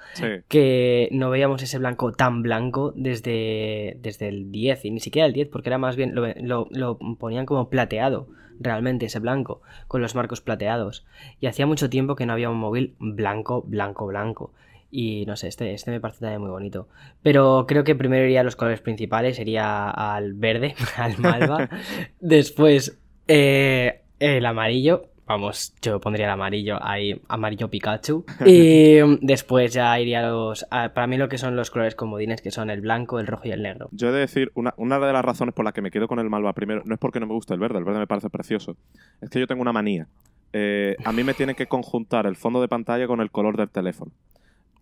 Que 0.48 1.10
no 1.12 1.30
veíamos 1.30 1.62
ese 1.64 1.78
blanco 1.78 2.14
tan 2.14 2.44
blanco 2.44 2.94
desde, 2.96 3.98
desde 4.00 4.30
el 4.30 4.54
10, 4.54 4.86
y 4.86 4.92
ni 4.92 5.02
siquiera 5.02 5.26
el 5.26 5.34
10, 5.34 5.50
porque 5.50 5.68
era 5.68 5.78
más 5.78 5.98
bien. 5.98 6.16
Lo, 6.16 6.70
lo 6.72 6.98
ponían 7.20 7.46
como 7.46 7.70
plateado 7.70 8.30
realmente 8.58 9.08
ese 9.08 9.20
blanco, 9.20 9.62
con 9.90 10.02
los 10.02 10.16
marcos 10.16 10.40
plateados. 10.40 11.06
Y 11.42 11.48
hacía 11.48 11.66
mucho 11.66 11.90
tiempo 11.90 12.16
que 12.16 12.26
no 12.26 12.32
había 12.32 12.50
un 12.50 12.58
móvil 12.58 12.96
blanco, 13.00 13.64
blanco, 13.64 14.08
blanco. 14.08 14.54
Y 14.98 15.26
no 15.26 15.36
sé, 15.36 15.50
este, 15.50 15.74
este 15.74 15.92
me 15.92 16.00
parece 16.00 16.22
también 16.22 16.40
muy 16.40 16.50
bonito. 16.50 16.88
Pero 17.22 17.66
creo 17.68 17.84
que 17.84 17.96
primero 17.96 18.24
iría 18.24 18.40
a 18.40 18.44
los 18.46 18.56
colores 18.56 18.80
principales, 18.80 19.36
sería 19.36 19.90
al 19.90 20.36
verde, 20.36 20.74
al 20.96 21.18
malva. 21.18 21.70
Después 22.22 22.98
eh, 23.28 24.04
el 24.20 24.46
amarillo. 24.46 25.10
Vamos, 25.28 25.74
yo 25.82 26.00
pondría 26.00 26.28
el 26.28 26.32
amarillo 26.32 26.78
ahí, 26.82 27.20
amarillo 27.28 27.70
Pikachu. 27.70 28.24
Y 28.46 29.00
después 29.20 29.74
ya 29.74 30.00
iría 30.00 30.26
a 30.26 30.30
los. 30.30 30.66
para 30.70 31.08
mí 31.08 31.18
lo 31.18 31.28
que 31.28 31.40
son 31.40 31.58
los 31.58 31.72
colores 31.72 31.96
comodines, 31.96 32.42
que 32.42 32.52
son 32.52 32.70
el 32.70 32.80
blanco, 32.80 33.20
el 33.20 33.28
rojo 33.28 33.50
y 33.50 33.52
el 33.52 33.64
negro. 33.64 33.90
Yo 33.92 34.10
he 34.10 34.12
de 34.14 34.20
decir, 34.20 34.54
una, 34.56 34.74
una 34.78 34.98
de 34.98 35.12
las 35.12 35.26
razones 35.26 35.54
por 35.54 35.66
las 35.66 35.74
que 35.74 35.82
me 35.82 35.92
quedo 35.92 36.08
con 36.08 36.20
el 36.20 36.30
malva 36.30 36.54
primero, 36.54 36.84
no 36.86 36.94
es 36.94 37.00
porque 37.02 37.20
no 37.20 37.28
me 37.28 37.34
guste 37.34 37.54
el 37.54 37.60
verde, 37.60 37.80
el 37.80 37.84
verde 37.84 38.00
me 38.00 38.08
parece 38.08 38.30
precioso. 38.30 38.78
Es 39.20 39.30
que 39.30 39.42
yo 39.42 39.48
tengo 39.48 39.62
una 39.62 39.74
manía. 39.74 40.08
Eh, 40.54 40.96
a 41.04 41.12
mí 41.12 41.26
me 41.26 41.34
tiene 41.34 41.54
que 41.54 41.66
conjuntar 41.66 42.28
el 42.28 42.38
fondo 42.38 42.62
de 42.62 42.70
pantalla 42.70 43.08
con 43.08 43.20
el 43.20 43.30
color 43.30 43.58
del 43.58 43.70
teléfono. 43.70 44.14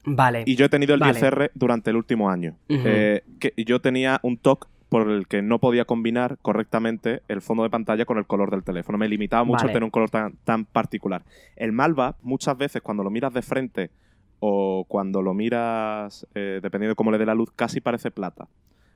Vale. 0.06 0.44
Y 0.46 0.56
yo 0.56 0.66
he 0.66 0.70
tenido 0.70 0.96
el 0.96 1.02
10R 1.02 1.52
durante 1.54 1.90
el 1.90 1.96
último 1.96 2.30
año. 2.30 2.56
Eh, 2.68 3.24
que 3.40 3.54
yo 3.58 3.80
tenía 3.80 4.20
un 4.24 4.38
TOC 4.38 4.68
por 4.90 5.10
el 5.10 5.28
que 5.28 5.42
no 5.42 5.58
podía 5.58 5.86
combinar 5.86 6.38
correctamente 6.42 7.24
el 7.28 7.42
fondo 7.42 7.64
de 7.64 7.72
pantalla 7.72 8.06
con 8.06 8.20
el 8.20 8.28
color 8.28 8.52
del 8.52 8.64
teléfono. 8.64 8.98
Me 8.98 9.08
limitaba 9.08 9.44
mucho 9.44 9.66
a 9.66 9.68
tener 9.68 9.84
un 9.84 9.90
color 9.90 10.12
tan, 10.12 10.36
tan 10.44 10.66
particular. 10.66 11.24
El 11.56 11.72
Malva, 11.72 12.16
muchas 12.22 12.56
veces 12.58 12.82
cuando 12.84 13.04
lo 13.04 13.10
miras 13.10 13.34
de 13.34 13.42
frente 13.42 13.90
o 14.40 14.86
cuando 14.88 15.22
lo 15.22 15.34
miras, 15.34 16.28
eh, 16.36 16.60
dependiendo 16.62 16.92
de 16.92 16.96
cómo 16.96 17.12
le 17.12 17.18
dé 17.18 17.26
la 17.26 17.34
luz, 17.34 17.50
casi 17.56 17.82
parece 17.82 18.12
plata. 18.12 18.48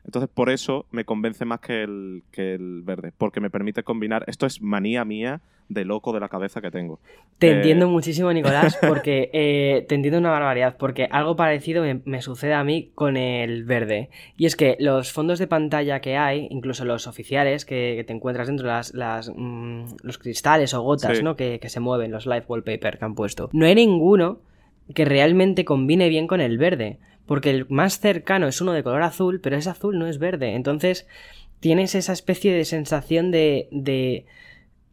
Entonces, 0.08 0.30
por 0.34 0.50
eso 0.50 0.86
me 0.90 1.04
convence 1.04 1.44
más 1.44 1.60
que 1.60 1.84
el, 1.84 2.24
que 2.32 2.56
el 2.56 2.82
verde, 2.82 3.12
porque 3.18 3.42
me 3.42 3.50
permite 3.50 3.84
combinar. 3.84 4.24
Esto 4.28 4.46
es 4.46 4.62
manía 4.62 5.04
mía 5.04 5.42
de 5.68 5.84
loco 5.84 6.14
de 6.14 6.22
la 6.22 6.30
cabeza 6.30 6.62
que 6.62 6.72
tengo. 6.72 7.02
Te 7.40 7.50
eh, 7.50 7.56
entiendo 7.58 7.90
muchísimo, 7.90 8.32
Nicolás, 8.32 8.80
porque 8.88 9.30
eh, 9.34 9.86
te 9.90 9.96
entiendo 9.96 10.18
una 10.20 10.32
barbaridad, 10.32 10.78
porque 10.78 11.10
algo 11.12 11.36
parecido 11.36 11.84
me, 12.06 12.22
sucede 12.22 12.54
a 12.54 12.64
mí 12.64 12.92
con 12.96 13.18
el 13.18 13.66
verde. 13.66 14.10
Y 14.38 14.46
es 14.46 14.56
que 14.56 14.78
los 14.80 15.12
fondos 15.12 15.40
de 15.40 15.48
pantalla 15.48 16.00
que 16.00 16.16
hay, 16.16 16.48
incluso 16.52 16.86
los 16.86 17.06
oficiales 17.06 17.66
que, 17.66 18.02
te 18.08 18.14
encuentras 18.14 18.48
dentro, 18.48 18.66
las, 18.66 18.94
las 18.94 19.30
mm, 19.36 19.88
los 20.04 20.18
cristales 20.18 20.74
o 20.74 20.84
gotas 20.84 21.22
¿no? 21.22 21.36
Que, 21.36 21.60
que 21.60 21.68
se 21.68 21.82
mueven, 21.82 22.12
los 22.12 22.26
live 22.26 22.46
wallpaper 22.48 22.98
que 22.98 23.04
han 23.04 23.14
puesto, 23.14 23.50
no 23.52 23.66
hay 23.66 23.76
ninguno 23.76 24.40
que 24.94 25.04
realmente 25.04 25.66
combine 25.66 26.08
bien 26.08 26.28
con 26.28 26.40
el 26.40 26.58
verde. 26.58 26.98
Porque 27.28 27.52
el 27.52 27.68
más 27.70 28.00
cercano 28.00 28.48
es 28.48 28.62
uno 28.62 28.74
de 28.74 28.82
color 28.82 29.04
azul, 29.04 29.40
pero 29.42 29.56
ese 29.56 29.70
azul 29.70 30.00
no 30.00 30.08
es 30.08 30.18
verde. 30.18 30.56
Entonces 30.56 31.06
tienes 31.60 31.94
esa 31.94 32.14
especie 32.14 32.54
de 32.54 32.66
sensación 32.66 33.30
de, 33.32 33.68
de, 33.72 34.26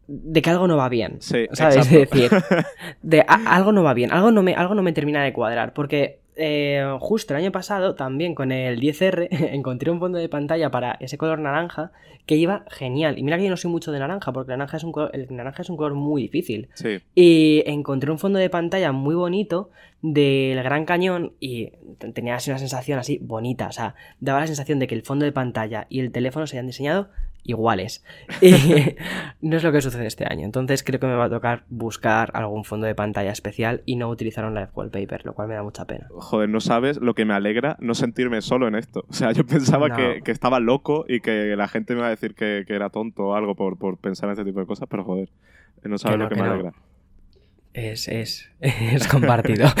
de 0.07 0.41
que 0.41 0.49
algo 0.49 0.67
no 0.67 0.77
va 0.77 0.89
bien. 0.89 1.17
Sí, 1.21 1.47
¿Sabes? 1.53 1.77
Es 1.89 1.89
decir, 1.89 2.31
de 3.01 3.21
algo 3.27 3.71
no 3.71 3.83
va 3.83 3.93
bien, 3.93 4.11
algo 4.11 4.31
no, 4.31 4.43
me, 4.43 4.53
algo 4.53 4.75
no 4.75 4.83
me 4.83 4.93
termina 4.93 5.23
de 5.23 5.33
cuadrar. 5.33 5.73
Porque 5.73 6.19
eh, 6.35 6.85
justo 6.99 7.33
el 7.33 7.41
año 7.41 7.51
pasado, 7.51 7.95
también 7.95 8.35
con 8.35 8.51
el 8.51 8.79
10R, 8.79 9.27
encontré 9.53 9.91
un 9.91 9.99
fondo 9.99 10.17
de 10.17 10.29
pantalla 10.29 10.71
para 10.71 10.93
ese 10.99 11.17
color 11.17 11.39
naranja 11.39 11.91
que 12.25 12.35
iba 12.35 12.65
genial. 12.69 13.17
Y 13.17 13.23
mira 13.23 13.37
que 13.37 13.43
yo 13.43 13.49
no 13.49 13.57
soy 13.57 13.71
mucho 13.71 13.91
de 13.91 13.99
naranja, 13.99 14.33
porque 14.33 14.51
el 14.51 14.57
naranja 14.57 14.77
es 14.77 14.83
un 14.83 14.91
color, 14.91 15.11
el 15.13 15.27
naranja 15.29 15.61
es 15.61 15.69
un 15.69 15.77
color 15.77 15.95
muy 15.95 16.23
difícil. 16.23 16.69
Y 17.13 17.63
encontré 17.65 18.11
un 18.11 18.19
fondo 18.19 18.39
de 18.39 18.49
pantalla 18.49 18.91
muy 18.91 19.15
bonito 19.15 19.69
del 20.01 20.61
Gran 20.61 20.85
Cañón 20.85 21.33
y 21.39 21.71
tenía 22.13 22.35
así 22.35 22.49
una 22.51 22.59
sensación 22.59 22.99
así 22.99 23.19
bonita. 23.21 23.67
O 23.67 23.71
sea, 23.71 23.95
daba 24.19 24.41
la 24.41 24.47
sensación 24.47 24.79
de 24.79 24.87
que 24.87 24.95
el 24.95 25.03
fondo 25.03 25.25
de 25.25 25.31
pantalla 25.31 25.87
y 25.89 25.99
el 25.99 26.11
teléfono 26.11 26.47
se 26.47 26.57
habían 26.57 26.67
diseñado 26.67 27.09
iguales. 27.45 28.03
Y 28.41 28.51
no 29.41 29.57
es 29.57 29.63
lo 29.63 29.71
que 29.71 29.81
sucede 29.81 30.07
este 30.07 30.25
año. 30.29 30.45
Entonces 30.45 30.83
creo 30.83 30.99
que 30.99 31.07
me 31.07 31.15
va 31.15 31.25
a 31.25 31.29
tocar 31.29 31.63
buscar 31.69 32.31
algún 32.33 32.65
fondo 32.65 32.85
de 32.87 32.95
pantalla 32.95 33.31
especial 33.31 33.81
y 33.85 33.95
no 33.95 34.09
utilizar 34.09 34.43
un 34.45 34.55
live 34.55 34.69
wallpaper, 34.73 35.25
lo 35.25 35.33
cual 35.33 35.47
me 35.47 35.53
da 35.55 35.63
mucha 35.63 35.85
pena. 35.85 36.07
Joder, 36.09 36.49
no 36.49 36.59
sabes 36.59 36.97
lo 36.97 37.13
que 37.13 37.25
me 37.25 37.33
alegra 37.33 37.77
no 37.79 37.93
sentirme 37.95 38.41
solo 38.41 38.67
en 38.67 38.75
esto. 38.75 39.05
O 39.07 39.13
sea, 39.13 39.31
yo 39.31 39.45
pensaba 39.45 39.87
No. 39.89 39.95
que, 39.95 40.21
que 40.23 40.31
estaba 40.31 40.59
loco 40.59 41.05
y 41.07 41.19
que 41.21 41.55
la 41.55 41.67
gente 41.67 41.93
me 41.93 41.99
iba 41.99 42.07
a 42.07 42.11
decir 42.11 42.33
que, 42.35 42.63
que 42.67 42.73
era 42.75 42.89
tonto 42.89 43.27
o 43.27 43.35
algo 43.35 43.55
por, 43.55 43.77
por 43.77 43.97
pensar 43.97 44.27
en 44.29 44.31
este 44.33 44.45
tipo 44.45 44.59
de 44.59 44.65
cosas, 44.65 44.87
pero 44.89 45.03
joder, 45.03 45.29
no 45.83 45.97
sabes 45.97 46.17
no, 46.17 46.23
lo 46.25 46.29
que, 46.29 46.35
que 46.35 46.41
me 46.41 46.47
no. 46.47 46.53
alegra. 46.55 46.73
Es, 47.73 48.07
es, 48.07 48.49
es 48.61 49.07
compartido. 49.07 49.67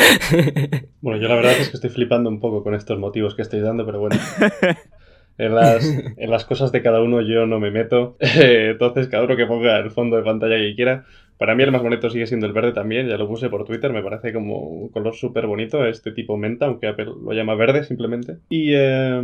Bueno, 1.01 1.21
yo 1.21 1.27
la 1.27 1.35
verdad 1.35 1.51
es 1.53 1.69
que 1.69 1.75
estoy 1.77 1.91
flipando 1.91 2.29
un 2.29 2.39
poco 2.39 2.63
con 2.63 2.73
estos 2.73 2.97
motivos 2.97 3.35
que 3.35 3.43
estáis 3.43 3.61
dando, 3.63 3.85
pero 3.85 3.99
bueno. 3.99 4.15
En 5.37 5.53
las, 5.53 5.85
en 6.17 6.29
las 6.29 6.45
cosas 6.45 6.71
de 6.71 6.81
cada 6.81 7.01
uno 7.01 7.21
yo 7.21 7.45
no 7.45 7.59
me 7.59 7.71
meto. 7.71 8.17
Entonces, 8.19 9.07
cada 9.07 9.25
uno 9.25 9.35
que 9.35 9.45
ponga 9.45 9.77
el 9.79 9.91
fondo 9.91 10.17
de 10.17 10.23
pantalla 10.23 10.57
que 10.57 10.75
quiera. 10.75 11.05
Para 11.37 11.53
mí 11.53 11.63
el 11.63 11.71
más 11.71 11.81
bonito 11.81 12.09
sigue 12.09 12.27
siendo 12.27 12.45
el 12.45 12.53
verde 12.53 12.71
también, 12.71 13.09
ya 13.09 13.17
lo 13.17 13.27
puse 13.27 13.49
por 13.49 13.65
Twitter, 13.65 13.91
me 13.91 14.01
parece 14.01 14.31
como 14.31 14.57
un 14.57 14.87
color 14.87 15.13
súper 15.15 15.47
bonito, 15.47 15.85
este 15.85 16.13
tipo 16.13 16.37
menta, 16.37 16.65
aunque 16.65 16.87
Apple 16.87 17.11
lo 17.21 17.33
llama 17.33 17.55
verde 17.55 17.83
simplemente. 17.83 18.37
Y, 18.47 18.71
eh, 18.73 19.21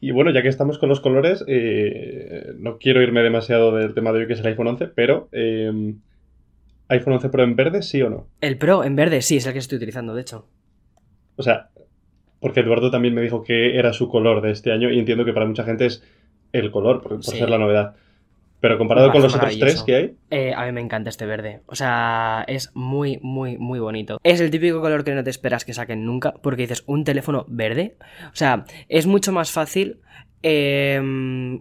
y 0.00 0.10
bueno, 0.10 0.32
ya 0.32 0.42
que 0.42 0.48
estamos 0.48 0.78
con 0.78 0.90
los 0.90 1.00
colores, 1.00 1.42
eh, 1.48 2.52
no 2.58 2.76
quiero 2.76 3.00
irme 3.00 3.22
demasiado 3.22 3.74
del 3.74 3.94
tema 3.94 4.12
de 4.12 4.18
hoy 4.18 4.26
que 4.26 4.34
es 4.34 4.40
el 4.40 4.48
iPhone 4.48 4.66
11, 4.66 4.88
pero 4.88 5.30
eh, 5.32 5.94
iPhone 6.88 7.14
11 7.14 7.28
Pro 7.30 7.42
en 7.42 7.56
verde, 7.56 7.80
sí 7.80 8.02
o 8.02 8.10
no. 8.10 8.26
El 8.42 8.58
Pro 8.58 8.84
en 8.84 8.94
verde, 8.94 9.22
sí, 9.22 9.38
es 9.38 9.46
el 9.46 9.54
que 9.54 9.60
estoy 9.60 9.76
utilizando, 9.76 10.14
de 10.14 10.20
hecho. 10.20 10.46
O 11.36 11.42
sea, 11.42 11.70
porque 12.44 12.60
Eduardo 12.60 12.90
también 12.90 13.14
me 13.14 13.22
dijo 13.22 13.42
que 13.42 13.78
era 13.78 13.94
su 13.94 14.10
color 14.10 14.42
de 14.42 14.50
este 14.50 14.70
año 14.70 14.90
y 14.90 14.98
entiendo 14.98 15.24
que 15.24 15.32
para 15.32 15.46
mucha 15.46 15.64
gente 15.64 15.86
es 15.86 16.04
el 16.52 16.70
color, 16.70 17.00
por, 17.00 17.12
por 17.14 17.24
Sí. 17.24 17.38
ser 17.38 17.48
la 17.48 17.56
novedad. 17.56 17.94
Pero 18.60 18.76
comparado 18.76 19.10
con 19.12 19.22
los 19.22 19.34
otros 19.34 19.58
tres 19.58 19.82
que 19.82 19.94
hay, 19.96 20.14
Eh, 20.30 20.52
a 20.54 20.66
mí 20.66 20.72
me 20.72 20.82
encanta 20.82 21.08
este 21.08 21.24
verde. 21.24 21.60
O 21.66 21.74
sea, 21.74 22.44
es 22.46 22.70
muy, 22.74 23.18
muy, 23.22 23.56
muy 23.56 23.78
bonito. 23.78 24.18
Es 24.22 24.40
el 24.42 24.50
típico 24.50 24.82
color 24.82 25.04
que 25.04 25.14
no 25.14 25.24
te 25.24 25.30
esperas 25.30 25.64
que 25.64 25.72
saquen 25.72 26.04
nunca, 26.04 26.34
porque 26.42 26.62
dices, 26.62 26.84
un 26.86 27.04
teléfono 27.04 27.46
verde. 27.48 27.96
O 28.26 28.36
sea, 28.36 28.64
es 28.90 29.06
mucho 29.06 29.32
más 29.32 29.50
fácil. 29.50 30.00
eh, 30.46 31.00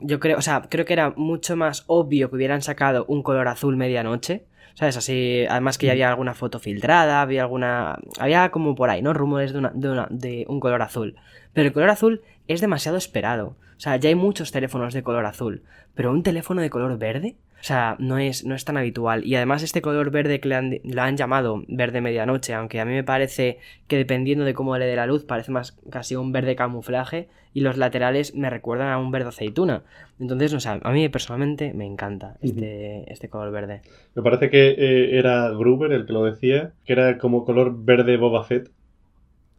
yo 0.02 0.20
creo, 0.20 0.38
o 0.38 0.42
sea, 0.42 0.64
creo 0.70 0.84
que 0.86 0.92
era 0.92 1.14
mucho 1.16 1.56
más 1.56 1.86
obvio 1.88 2.30
que 2.30 2.36
hubieran 2.36 2.62
sacado 2.62 3.06
un 3.08 3.24
color 3.24 3.48
azul 3.48 3.78
medianoche. 3.78 4.44
¿Sabes? 4.76 4.98
Así, 4.98 5.46
además 5.50 5.78
que 5.78 5.86
ya 5.86 5.92
había 5.92 6.10
alguna 6.10 6.34
foto 6.34 6.60
filtrada, 6.60 7.22
había 7.22 7.44
alguna. 7.44 7.98
Había 8.20 8.50
como 8.50 8.74
por 8.76 8.90
ahí, 8.90 9.02
¿no? 9.02 9.14
Rumores 9.14 9.54
de, 9.54 9.60
una, 9.60 9.72
de, 9.74 9.90
una- 9.90 10.08
de 10.10 10.46
un 10.48 10.60
color 10.60 10.82
azul. 10.82 11.16
Pero 11.54 11.68
el 11.68 11.74
color 11.74 11.90
azul 11.90 12.22
es 12.48 12.60
demasiado 12.62 12.98
esperado. 12.98 13.56
O 13.78 13.80
sea, 13.84 13.96
ya 13.98 14.10
hay 14.10 14.16
muchos 14.16 14.52
teléfonos 14.52 14.94
de 14.94 15.04
color 15.04 15.26
azul. 15.26 15.64
Pero 15.94 16.12
un 16.12 16.24
teléfono 16.24 16.62
de 16.62 16.70
color 16.72 16.98
verde, 16.98 17.36
o 17.64 17.66
sea, 17.66 17.96
no 17.98 18.18
es, 18.18 18.44
no 18.44 18.56
es 18.56 18.66
tan 18.66 18.76
habitual. 18.76 19.26
Y 19.26 19.36
además 19.36 19.64
este 19.64 19.82
color 19.82 20.12
verde 20.12 20.42
que 20.42 20.50
le 20.50 20.56
han, 20.56 20.80
lo 20.84 21.02
han 21.02 21.16
llamado 21.16 21.64
verde 21.70 22.02
medianoche, 22.02 22.54
aunque 22.54 22.82
a 22.82 22.86
mí 22.86 22.92
me 22.92 23.06
parece 23.06 23.58
que 23.88 23.96
dependiendo 23.96 24.44
de 24.44 24.54
cómo 24.54 24.78
le 24.78 24.86
dé 24.86 24.98
la 24.98 25.08
luz, 25.08 25.24
parece 25.24 25.54
más 25.54 25.72
casi 25.90 26.18
un 26.18 26.34
verde 26.34 26.58
camuflaje. 26.58 27.30
Y 27.54 27.62
los 27.62 27.78
laterales 27.78 28.36
me 28.36 28.50
recuerdan 28.50 28.90
a 28.90 28.98
un 28.98 29.12
verde 29.12 29.30
aceituna. 29.30 29.84
Entonces, 30.20 30.52
no 30.52 30.60
sé, 30.60 30.78
a 30.82 30.92
mí 30.92 31.08
personalmente 31.08 31.74
me 31.74 31.86
encanta 31.86 32.36
este, 32.42 33.10
este 33.10 33.30
color 33.30 33.54
verde. 33.54 33.82
me 34.14 34.24
parece 34.24 34.50
que 34.50 34.72
eh, 34.72 35.18
era 35.18 35.50
Gruber 35.52 35.94
el 35.94 36.06
que 36.06 36.12
lo 36.12 36.26
decía, 36.26 36.74
que 36.84 36.92
era 36.92 37.18
como 37.18 37.46
color 37.46 37.86
verde 37.86 38.18
Boba 38.18 38.44
Fett. 38.44 38.72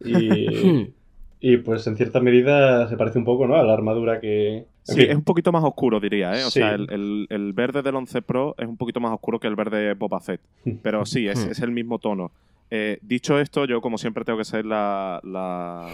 Y, 0.03 0.93
y 1.39 1.57
pues 1.57 1.87
en 1.87 1.97
cierta 1.97 2.19
medida 2.19 2.87
se 2.87 2.97
parece 2.97 3.17
un 3.17 3.25
poco, 3.25 3.47
¿no? 3.47 3.55
A 3.55 3.63
la 3.63 3.73
armadura 3.73 4.19
que... 4.19 4.67
Sí, 4.93 5.01
es 5.01 5.15
un 5.15 5.23
poquito 5.23 5.51
más 5.51 5.63
oscuro, 5.63 5.99
diría, 5.99 6.31
¿eh? 6.39 6.43
O 6.43 6.51
Sí. 6.51 6.59
sea, 6.59 6.73
el, 6.75 6.87
el- 6.91 7.27
el 7.29 7.53
verde 7.53 7.81
del 7.81 7.95
11 7.95 8.21
Pro 8.21 8.53
es 8.57 8.67
un 8.67 8.77
poquito 8.77 8.99
más 8.99 9.11
oscuro 9.11 9.39
que 9.39 9.47
el 9.47 9.55
verde 9.55 9.93
Boba 9.95 10.19
Fett. 10.21 10.41
Pero 10.83 11.05
sí, 11.05 11.27
es, 11.27 11.45
Hmm. 11.45 11.51
es 11.51 11.59
el 11.59 11.71
mismo 11.71 11.97
tono. 11.99 12.31
Eh, 12.71 12.99
dicho 13.01 13.39
esto, 13.39 13.65
yo 13.65 13.81
como 13.81 13.97
siempre 13.97 14.23
tengo 14.25 14.37
que 14.39 14.45
ser 14.45 14.65
la, 14.65 15.19
la, 15.23 15.89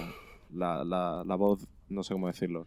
la, 0.54 0.84
la- 0.84 1.24
la 1.26 1.36
voz, 1.36 1.66
no 1.90 2.04
sé 2.04 2.14
cómo 2.14 2.28
decirlo, 2.28 2.66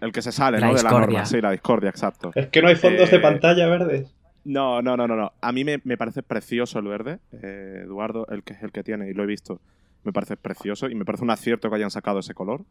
el 0.00 0.12
que 0.12 0.22
se 0.22 0.32
sale, 0.32 0.58
La 0.60 0.68
¿no? 0.68 0.74
De 0.74 0.82
la 0.82 0.88
discordia. 0.88 1.06
norma. 1.18 1.26
Sí, 1.26 1.40
la 1.40 1.50
discordia, 1.50 1.90
exacto. 1.90 2.30
Es 2.34 2.48
que 2.48 2.62
no 2.62 2.68
hay 2.68 2.76
fondos 2.76 3.10
de 3.10 3.16
Eh, 3.16 3.20
pantalla 3.20 3.66
verdes. 3.66 4.14
No, 4.44 4.80
no, 4.80 4.96
no, 4.96 5.06
no, 5.06 5.16
no. 5.16 5.32
A 5.42 5.52
mí 5.52 5.64
me, 5.64 5.80
me 5.84 5.98
parece 5.98 6.22
precioso 6.22 6.78
el 6.78 6.86
verde. 6.86 7.18
Eh, 7.42 7.82
Eduardo, 7.84 8.26
el 8.28 8.42
que 8.42 8.54
es 8.54 8.62
el 8.62 8.72
que 8.72 8.82
tiene, 8.82 9.10
y 9.10 9.12
lo 9.12 9.22
he 9.24 9.26
visto, 9.26 9.60
me 10.04 10.12
parece 10.12 10.36
precioso 10.38 10.88
y 10.88 10.94
me 10.94 11.04
parece 11.04 11.24
un 11.24 11.30
acierto 11.30 11.68
que 11.68 11.76
hayan 11.76 11.90
sacado 11.90 12.20
ese 12.20 12.32
color. 12.32 12.62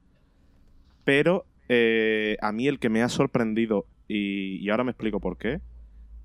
Pero 1.04 1.46
eh, 1.70 2.38
a 2.42 2.52
mí 2.52 2.68
el 2.68 2.80
que 2.80 2.90
me 2.90 3.02
ha 3.02 3.10
sorprendido, 3.10 3.86
y, 4.08 4.58
y 4.58 4.70
ahora 4.70 4.84
me 4.84 4.92
explico 4.92 5.20
por 5.20 5.38
qué, 5.38 5.62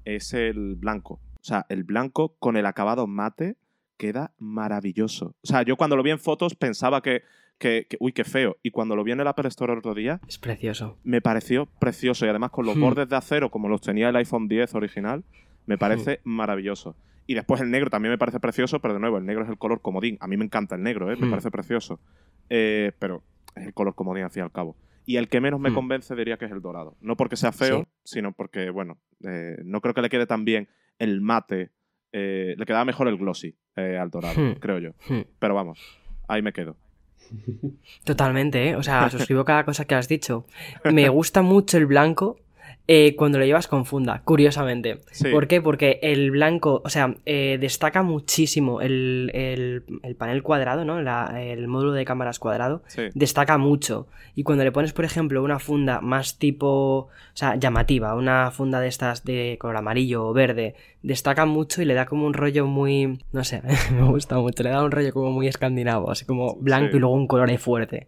es 0.04 0.32
el 0.34 0.76
blanco. 0.76 1.14
O 1.40 1.44
sea, 1.44 1.66
el 1.68 1.84
blanco 1.84 2.37
con 2.38 2.56
el 2.56 2.66
acabado 2.66 3.06
mate 3.06 3.56
queda 3.96 4.32
maravilloso. 4.38 5.34
O 5.42 5.46
sea, 5.46 5.62
yo 5.62 5.76
cuando 5.76 5.96
lo 5.96 6.02
vi 6.02 6.11
en 6.11 6.18
fotos 6.18 6.54
pensaba 6.54 7.02
que, 7.02 7.22
que- 7.58 7.87
que- 7.88 7.96
uy, 8.00 8.12
qué 8.12 8.25
feo. 8.25 8.56
Y 8.62 8.70
cuando 8.70 8.96
lo 8.96 9.04
vi 9.04 9.12
en 9.12 9.20
el 9.20 9.26
Apple 9.28 9.49
Store 9.49 9.72
el 9.72 9.78
otro 9.80 9.94
día, 9.94 10.20
Es 10.26 10.38
precioso. 10.38 10.99
me 11.04 11.20
pareció 11.20 11.66
precioso 11.78 12.25
y 12.26 12.28
además 12.28 12.50
con 12.50 12.66
los 12.66 12.76
Hmm. 12.76 12.80
bordes 12.80 13.08
de 13.08 13.16
acero 13.16 13.50
como 13.50 13.68
los 13.68 13.80
tenía 13.80 14.08
el 14.08 14.16
iPhone 14.16 14.49
10 14.49 14.75
original, 14.75 15.25
me 15.66 15.78
parece 15.78 16.20
maravilloso. 16.25 16.96
Y 17.26 17.34
después 17.34 17.61
el 17.61 17.70
negro 17.70 17.88
también 17.90 18.11
me 18.11 18.18
parece 18.18 18.40
precioso, 18.40 18.80
pero 18.80 18.94
de 18.94 19.00
nuevo, 19.00 19.18
el 19.18 19.25
negro 19.26 19.44
es 19.44 19.49
el 19.50 19.56
color 19.58 19.80
comodín. 19.80 20.18
A 20.20 20.26
mí 20.26 20.37
me 20.37 20.44
encanta 20.44 20.75
el 20.75 20.82
negro, 20.82 21.12
¿eh? 21.12 21.16
me 21.16 21.26
Hmm. 21.26 21.30
parece 21.30 21.50
precioso. 21.52 22.00
Eh, 22.50 22.90
pero 22.99 23.22
es 23.54 23.66
el 23.66 23.75
color 23.75 23.94
comodín 23.94 24.25
al 24.25 24.30
fin 24.30 24.40
y 24.40 24.44
al 24.44 24.50
cabo. 24.52 24.76
Y 25.04 25.16
el 25.16 25.28
que 25.28 25.40
menos 25.40 25.59
me 25.61 25.71
Hmm. 25.71 25.75
convence 25.75 26.14
diría 26.14 26.37
que 26.37 26.44
es 26.44 26.52
el 26.52 26.61
dorado. 26.62 26.97
No 27.00 27.16
porque 27.16 27.37
sea 27.37 27.52
feo, 27.52 27.80
Sí. 27.80 27.87
sino 28.16 28.32
porque, 28.32 28.71
bueno, 28.71 28.99
eh, 29.25 29.56
no 29.64 29.80
creo 29.80 29.94
que 29.94 30.02
le 30.02 30.09
quede 30.11 30.26
tan 30.26 30.44
bien 30.44 30.68
el 30.99 31.21
mate. 31.21 31.71
eh, 32.14 32.54
le 32.59 32.66
quedaba 32.66 32.85
mejor 32.85 33.09
el 33.09 33.16
glossy 33.16 33.56
eh, 33.75 33.97
al 33.99 34.11
dorado, 34.11 34.38
Hmm. 34.38 34.52
creo 34.61 34.78
yo. 34.78 34.90
Hmm. 35.09 35.23
Pero 35.38 35.54
vamos, 35.54 35.80
ahí 36.28 36.42
me 36.42 36.52
quedo. 36.52 36.76
Totalmente, 38.04 38.68
¿eh? 38.68 38.76
O 38.76 38.82
sea, 38.82 39.09
suscribo 39.11 39.44
cada 39.44 39.64
cosa 39.64 39.85
que 39.87 39.94
has 39.94 40.09
dicho. 40.09 40.47
Me 40.85 41.09
gusta 41.09 41.42
mucho 41.42 41.78
el 41.78 41.87
blanco 41.87 42.38
eh, 42.89 43.15
cuando 43.17 43.39
lo 43.39 43.45
llevas 43.45 43.69
con 43.69 43.85
funda, 43.87 44.23
curiosamente. 44.25 44.99
Sí. 45.12 45.29
¿Por 45.31 45.47
qué? 45.47 45.61
Porque 45.62 46.01
el 46.03 46.31
blanco, 46.33 46.83
o 46.85 46.89
sea, 46.89 47.15
eh, 47.27 47.57
destaca 47.61 48.03
muchísimo 48.03 48.81
el, 48.81 49.31
el- 49.35 49.85
el 50.03 50.17
panel 50.17 50.43
cuadrado, 50.43 50.85
¿no? 50.85 51.01
La- 51.01 51.33
el 51.43 51.69
módulo 51.69 51.93
de 51.93 52.05
cámaras 52.05 52.39
cuadrado. 52.39 52.83
Sí. 52.89 53.03
Destaca 53.15 53.57
mucho. 53.59 54.09
Y 54.35 54.43
cuando 54.43 54.65
le 54.65 54.73
pones, 54.73 54.93
por 54.93 55.05
ejemplo, 55.05 55.43
una 55.43 55.59
funda 55.59 56.01
más 56.01 56.39
tipo. 56.39 56.69
O 56.99 57.09
sea, 57.35 57.57
llamativa, 57.57 58.15
una 58.15 58.51
funda 58.51 58.81
de 58.81 58.89
estas 58.89 59.25
de 59.25 59.57
color 59.61 59.77
amarillo 59.77 60.27
o 60.27 60.33
verde, 60.33 60.75
destaca 61.03 61.47
mucho 61.47 61.83
y 61.83 61.85
le 61.85 61.95
da 61.95 62.07
como 62.07 62.27
un 62.27 62.35
rollo 62.35 62.67
muy. 62.67 63.19
No 63.33 63.45
sé, 63.45 63.62
me 63.95 64.03
gusta 64.03 64.39
mucho. 64.39 64.62
Le 64.65 64.71
da 64.71 64.83
un 64.85 64.91
rollo 64.91 65.12
como 65.12 65.31
muy 65.31 65.47
escandinavo, 65.47 66.11
así 66.11 66.25
como 66.25 66.57
blanco 66.57 66.91
Sí. 66.93 66.97
y 66.97 67.01
luego 67.01 67.15
un 67.15 67.27
color 67.27 67.57
fuerte. 67.59 68.07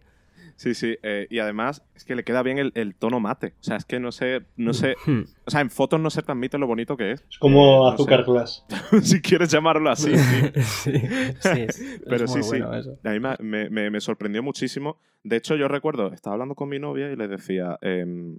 Sí, 0.57 0.73
sí, 0.73 0.97
eh, 1.03 1.27
y 1.29 1.39
además 1.39 1.83
es 1.95 2.05
que 2.05 2.15
le 2.15 2.23
queda 2.23 2.41
bien 2.41 2.57
el, 2.59 2.71
el 2.75 2.95
tono 2.95 3.19
mate. 3.19 3.55
O 3.59 3.63
sea, 3.63 3.75
es 3.75 3.83
que 3.85 3.99
no 3.99 4.11
sé, 4.13 4.43
no 4.55 4.73
sé, 4.73 4.95
o 5.45 5.51
sea, 5.51 5.59
en 5.61 5.69
fotos 5.69 5.99
no 5.99 6.09
se 6.09 6.21
transmite 6.21 6.57
lo 6.57 6.65
bonito 6.65 6.95
que 6.95 7.11
es. 7.11 7.25
Es 7.29 7.37
como 7.37 7.59
Eh, 7.59 7.65
no 7.79 7.87
azúcar 7.89 8.23
sé. 8.25 8.31
glass. 8.31 8.65
si 9.03 9.21
quieres 9.21 9.51
llamarlo 9.51 9.89
así. 9.89 10.17
sí. 10.17 10.41
sí, 10.63 10.91
sí, 11.39 11.59
es, 11.61 11.99
Pero 12.07 12.23
es 12.25 12.31
sí, 12.31 12.37
muy 12.37 12.43
sí. 12.43 12.49
bueno 12.61 12.73
eso. 12.73 12.97
A 13.03 13.09
mí 13.09 13.19
me, 13.19 13.35
me- 13.39 13.69
me- 13.69 13.89
me 13.91 13.99
sorprendió 14.01 14.41
muchísimo. 14.41 14.97
De 15.23 15.35
hecho, 15.35 15.55
yo 15.55 15.67
recuerdo, 15.67 16.13
estaba 16.13 16.35
hablando 16.35 16.55
con 16.55 16.69
mi 16.69 16.79
novia 16.79 17.11
y 17.11 17.15
le 17.17 17.27
decía, 17.27 17.77
em, 17.81 18.37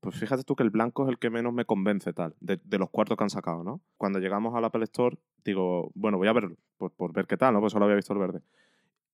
pues 0.00 0.14
fíjate 0.16 0.44
tú 0.44 0.54
que 0.56 0.62
el 0.62 0.70
blanco 0.70 1.02
es 1.04 1.08
el 1.10 1.18
que 1.18 1.30
menos 1.30 1.52
me 1.52 1.64
convence, 1.64 2.12
tal, 2.12 2.34
de, 2.40 2.58
de 2.64 2.78
los 2.78 2.90
cuartos 2.90 3.16
que 3.18 3.24
han 3.24 3.30
sacado, 3.30 3.64
¿no? 3.64 3.80
Cuando 3.96 4.20
llegamos 4.20 4.54
al 4.54 4.64
Apple 4.64 4.84
Store, 4.84 5.18
digo, 5.44 5.90
bueno, 5.94 6.16
voy 6.16 6.28
a 6.28 6.32
verlo, 6.32 6.56
por, 6.78 6.92
por 6.92 7.12
ver 7.12 7.26
qué 7.26 7.36
tal, 7.36 7.54
¿no? 7.54 7.60
Pues 7.60 7.72
solo 7.72 7.84
había 7.86 7.96
visto 7.96 8.12
el 8.12 8.20
verde. 8.20 8.40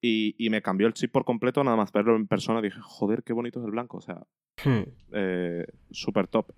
Y, 0.05 0.35
y 0.37 0.51
me 0.51 0.63
cambió 0.63 0.89
el 0.89 0.95
chip 0.95 1.13
por 1.13 1.25
completo, 1.25 1.63
nada 1.63 1.77
más 1.77 1.93
verlo 1.93 2.17
en 2.17 2.27
persona. 2.27 2.61
Dije, 2.61 2.81
joder, 2.83 3.23
qué 3.23 3.33
bonito 3.33 3.61
es 3.61 3.65
el 3.65 3.71
blanco. 3.71 3.99
O 3.99 4.01
sea, 4.01 4.27
Hmm. 4.65 4.83
eh, 5.13 5.65
súper 5.91 6.27
top. 6.27 6.53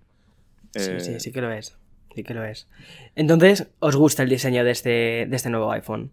Sí, 0.73 0.91
Eh, 0.91 0.99
sí, 0.99 1.19
sí 1.19 1.31
que 1.31 1.41
lo 1.41 1.51
es. 1.51 1.77
Sí 2.15 2.23
que 2.23 2.33
lo 2.33 2.43
es. 2.43 2.67
Entonces, 3.15 3.71
¿os 3.79 3.95
gusta 3.95 4.23
el 4.23 4.29
diseño 4.29 4.63
de 4.63 4.71
este, 4.71 4.89
de 5.29 5.35
este 5.35 5.49
nuevo 5.49 5.71
iPhone? 5.71 6.11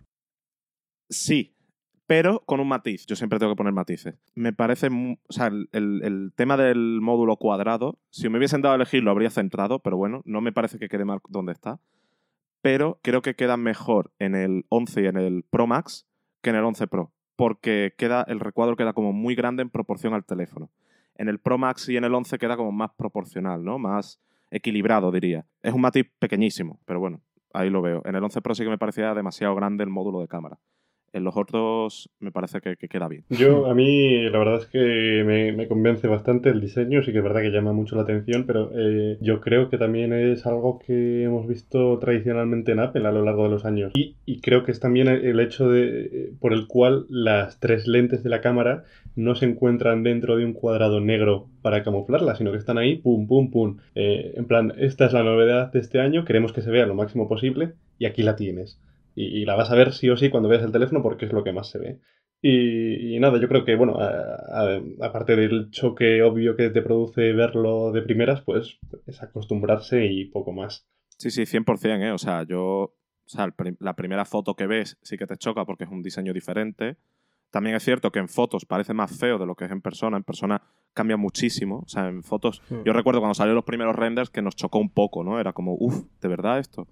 Sí, 1.08 1.54
pero 2.06 2.40
con 2.44 2.60
un 2.60 2.68
matiz. 2.68 3.06
Yo 3.06 3.16
siempre 3.16 3.38
tengo 3.38 3.52
que 3.52 3.56
poner 3.56 3.72
matices. 3.72 4.14
Me 4.34 4.52
parece, 4.52 4.88
o 4.88 5.32
sea, 5.32 5.46
el, 5.46 5.68
el- 5.72 6.02
el 6.04 6.32
tema 6.36 6.56
del 6.56 7.00
módulo 7.00 7.36
cuadrado, 7.36 7.98
si 8.10 8.28
me 8.28 8.38
hubiesen 8.38 8.62
dado 8.62 8.74
a 8.74 8.76
elegir 8.76 9.02
lo 9.02 9.10
habría 9.10 9.30
centrado, 9.30 9.78
pero 9.80 9.96
bueno, 9.96 10.22
no 10.24 10.40
me 10.40 10.52
parece 10.52 10.78
que 10.78 10.88
quede 10.88 11.04
mal 11.04 11.20
donde 11.28 11.52
está. 11.52 11.80
Pero 12.62 13.00
creo 13.02 13.22
que 13.22 13.34
queda 13.34 13.56
mejor 13.56 14.12
en 14.18 14.34
el 14.34 14.66
11 14.68 15.02
y 15.02 15.06
en 15.06 15.16
el 15.16 15.44
Pro 15.44 15.66
Max 15.66 16.06
que 16.42 16.50
en 16.50 16.56
el 16.56 16.64
11 16.64 16.86
Pro, 16.88 17.12
porque 17.36 17.94
queda, 17.96 18.24
el 18.28 18.40
recuadro 18.40 18.76
queda 18.76 18.92
como 18.92 19.12
muy 19.12 19.34
grande 19.34 19.62
en 19.62 19.70
proporción 19.70 20.14
al 20.14 20.24
teléfono. 20.24 20.70
En 21.16 21.28
el 21.28 21.38
Pro 21.38 21.58
Max 21.58 21.88
y 21.88 21.96
en 21.96 22.04
el 22.04 22.14
11 22.14 22.38
queda 22.38 22.56
como 22.56 22.72
más 22.72 22.90
proporcional, 22.96 23.64
¿no? 23.64 23.78
Más 23.78 24.20
equilibrado, 24.50 25.10
diría. 25.10 25.46
Es 25.62 25.72
un 25.72 25.80
matiz 25.80 26.06
pequeñísimo, 26.18 26.80
pero 26.84 27.00
bueno, 27.00 27.20
ahí 27.52 27.70
lo 27.70 27.82
veo. 27.82 28.02
En 28.04 28.14
el 28.14 28.24
11 28.24 28.40
Pro 28.40 28.54
sí 28.54 28.64
que 28.64 28.70
me 28.70 28.78
parecía 28.78 29.14
demasiado 29.14 29.54
grande 29.54 29.84
el 29.84 29.90
módulo 29.90 30.20
de 30.20 30.28
cámara. 30.28 30.58
En 31.12 31.25
los 31.25 31.37
otros 31.37 32.11
me 32.21 32.33
parece 32.33 32.61
que, 32.61 32.76
queda 32.88 33.09
bien. 33.09 33.25
Yo, 33.28 33.66
a 33.66 33.75
mí, 33.75 34.28
la 34.31 34.38
verdad 34.38 34.61
es 34.61 34.66
que 34.66 35.23
me, 35.57 35.69
convence 35.69 36.09
bastante 36.09 36.49
el 36.49 36.61
diseño, 36.61 37.02
sí 37.02 37.12
que 37.12 37.19
es 37.19 37.25
verdad 37.25 37.42
que 37.42 37.50
llama 37.50 37.73
mucho 37.73 37.97
la 37.97 38.02
atención, 38.02 38.45
pero 38.47 38.71
eh, 38.75 39.19
yo 39.21 39.40
creo 39.40 39.69
que 39.69 39.78
también 39.78 40.12
es 40.12 40.47
algo 40.47 40.78
que 40.78 41.25
hemos 41.25 41.47
visto 41.47 41.99
tradicionalmente 41.99 42.73
en 42.73 42.81
Apple 42.81 43.07
a 43.07 43.12
lo 43.12 43.25
largo 43.25 43.45
de 43.45 43.50
los 43.50 43.64
años. 43.64 43.92
Y, 43.95 44.16
creo 44.40 44.64
que 44.64 44.73
es 44.73 44.81
también 44.81 45.07
el 45.09 45.38
hecho 45.38 45.69
de 45.69 46.33
por 46.40 46.52
el 46.52 46.66
cual 46.66 47.07
las 47.09 47.61
tres 47.61 47.87
lentes 47.87 48.25
de 48.25 48.31
la 48.31 48.40
cámara 48.40 48.85
no 49.14 49.35
se 49.35 49.47
encuentran 49.47 50.02
dentro 50.02 50.37
de 50.37 50.45
un 50.45 50.52
cuadrado 50.52 51.00
negro 51.00 51.49
para 51.61 51.83
camuflarla, 51.83 52.35
sino 52.35 52.50
que 52.50 52.59
están 52.59 52.78
ahí, 52.78 52.97
pum, 52.97 53.26
pum, 53.26 53.50
pum. 53.50 53.76
Eh, 53.95 54.35
en 54.37 54.47
plan, 54.47 54.73
esta 54.78 55.07
es 55.07 55.12
la 55.12 55.23
novedad 55.23 55.73
de 55.73 55.81
este 55.81 56.00
año, 56.00 56.25
queremos 56.25 56.52
que 56.52 56.62
se 56.62 56.71
vea 56.71 56.87
lo 56.87 56.95
máximo 56.95 57.28
posible 57.28 57.73
y 57.99 58.07
aquí 58.07 58.23
la 58.23 58.37
tienes. 58.37 58.81
Y, 59.14 59.45
la 59.45 59.54
vas 59.54 59.71
a 59.71 59.75
ver 59.75 59.92
sí 59.92 60.09
o 60.09 60.16
sí 60.16 60.31
cuando 60.31 60.49
veas 60.49 60.62
el 60.62 60.73
teléfono 60.73 61.02
porque 61.02 61.26
es 61.26 61.33
lo 61.33 61.45
que 61.45 61.52
más 61.52 61.69
se 61.69 61.78
ve. 61.78 62.00
Y, 62.40 63.19
nada, 63.21 63.40
yo 63.40 63.49
creo 63.49 63.64
que, 63.64 63.76
bueno, 63.76 63.99
aparte 65.00 65.37
del 65.37 65.71
choque 65.71 66.23
obvio 66.23 66.57
que 66.57 66.71
te 66.71 66.83
produce 66.83 67.33
verlo 67.33 67.92
de 67.92 68.02
primeras, 68.02 68.40
pues 68.42 68.78
es 69.07 69.23
acostumbrarse 69.23 70.07
y 70.07 70.25
poco 70.25 70.52
más. 70.52 70.87
Sí, 71.19 71.31
sí, 71.31 71.42
100%, 71.42 72.02
¿eh? 72.02 72.11
O 72.11 72.19
sea, 72.19 72.45
yo, 72.45 72.64
o 72.64 72.95
sea, 73.26 73.49
la 73.78 73.95
primera 73.95 74.25
foto 74.25 74.54
que 74.54 74.66
ves 74.66 74.99
sí 75.02 75.16
que 75.16 75.26
te 75.26 75.37
choca 75.37 75.64
porque 75.64 75.85
es 75.85 75.90
un 75.90 76.02
diseño 76.02 76.33
diferente. 76.33 76.97
También 77.52 77.76
es 77.76 77.85
cierto 77.85 78.11
que 78.11 78.19
en 78.19 78.28
fotos 78.28 78.64
parece 78.64 78.95
más 78.95 79.16
feo 79.16 79.38
de 79.38 79.47
lo 79.47 79.54
que 79.54 79.66
es 79.66 79.71
en 79.71 79.83
persona. 79.83 80.16
En 80.16 80.25
persona 80.25 80.62
cambia 80.95 81.16
muchísimo. 81.19 81.83
O 81.85 81.88
sea, 81.88 82.09
en 82.09 82.23
fotos. 82.23 82.62
Hmm. 82.71 82.83
Yo 82.85 82.92
recuerdo 82.92 83.21
cuando 83.21 83.35
salieron 83.35 83.57
los 83.57 83.64
primeros 83.64 83.95
renders 83.95 84.31
que 84.31 84.42
nos 84.42 84.57
chocó 84.57 84.78
un 84.78 84.90
poco, 84.90 85.23
¿no? 85.23 85.38
Era 85.38 85.52
como, 85.52 85.76
uff, 85.78 86.07
¿de 86.21 86.28
verdad 86.28 86.59
esto? 86.59 86.88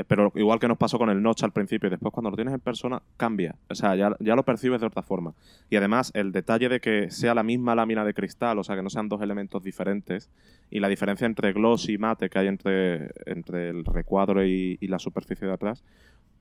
Eh, 0.00 0.04
pero 0.06 0.32
igual 0.34 0.58
que 0.58 0.68
nos 0.68 0.78
pasó 0.78 0.98
con 0.98 1.10
el 1.10 1.22
notch 1.22 1.42
al 1.44 1.52
principio 1.52 1.88
y 1.88 1.90
después 1.90 2.12
cuando 2.12 2.30
lo 2.30 2.36
tienes 2.36 2.54
en 2.54 2.60
persona 2.60 3.02
cambia. 3.16 3.54
O 3.68 3.74
sea, 3.74 3.94
ya, 3.96 4.16
ya, 4.20 4.34
lo 4.34 4.44
percibes 4.44 4.80
de 4.80 4.86
otra 4.86 5.02
forma. 5.02 5.34
Y 5.68 5.76
además 5.76 6.10
el 6.14 6.32
detalle 6.32 6.68
de 6.68 6.80
que 6.80 7.10
sea 7.10 7.34
la 7.34 7.42
misma 7.42 7.74
lámina 7.74 8.04
de 8.04 8.14
cristal, 8.14 8.58
o 8.58 8.64
sea, 8.64 8.76
que 8.76 8.82
no 8.82 8.90
sean 8.90 9.08
dos 9.08 9.20
elementos 9.22 9.62
diferentes, 9.62 10.30
y 10.70 10.80
la 10.80 10.88
diferencia 10.88 11.26
entre 11.26 11.52
gloss 11.52 11.88
y 11.88 11.98
mate 11.98 12.30
que 12.30 12.38
hay 12.38 12.46
entre, 12.46 13.10
entre 13.26 13.68
el 13.70 13.84
recuadro 13.84 14.44
y, 14.44 14.78
la 14.80 14.98
superficie 14.98 15.46
de 15.46 15.52
atrás, 15.54 15.84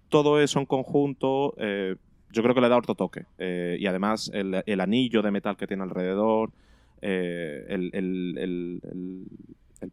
todo 0.10 0.42
eso 0.42 0.60
en 0.60 0.66
conjunto 0.66 1.54
eh, 1.60 1.96
yo 2.32 2.42
creo 2.42 2.56
que 2.56 2.62
le 2.62 2.70
da 2.70 2.78
otro 2.78 2.96
toque. 2.96 3.26
Eh, 3.38 3.78
y 3.80 3.86
además 3.86 4.32
el, 4.34 4.80
anillo 4.80 5.22
de 5.22 5.32
metal 5.32 5.56
que 5.56 5.68
tiene 5.68 5.84
alrededor, 5.84 6.52
el, 7.02 7.92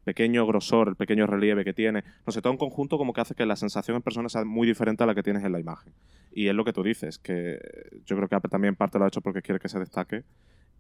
pequeño 0.05 0.47
grosor, 0.47 0.89
el 0.89 0.97
pequeño 0.97 1.27
relieve 1.27 1.65
que 1.65 1.73
tiene, 1.73 2.05
no 2.27 2.33
sé, 2.33 2.43
todo 2.43 2.53
en 2.53 2.59
conjunto 2.59 2.99
como 2.99 3.13
que 3.13 3.21
hace 3.21 3.35
que 3.35 3.47
la 3.47 3.57
sensación 3.57 3.97
en 3.97 4.03
persona 4.03 4.29
sea 4.29 4.45
muy 4.45 4.67
diferente 4.67 5.05
a 5.05 5.07
la 5.07 5.15
que 5.15 5.23
tienes 5.23 5.45
en 5.45 5.53
la 5.53 5.61
imagen. 5.61 5.93
Y 6.33 6.49
es 6.49 6.55
lo 6.55 6.65
que 6.65 6.73
tú 6.73 6.83
dices, 6.83 7.19
que 7.19 7.59
yo 8.05 8.17
creo 8.17 8.29
que 8.29 8.35
Apple 8.35 8.51
también 8.51 8.77
parte 8.77 8.99
lo 8.99 9.05
ha 9.05 9.09
hecho 9.09 9.21
porque 9.21 9.43
quiere 9.43 9.61
que 9.61 9.69
se 9.69 9.79
destaque 9.79 10.25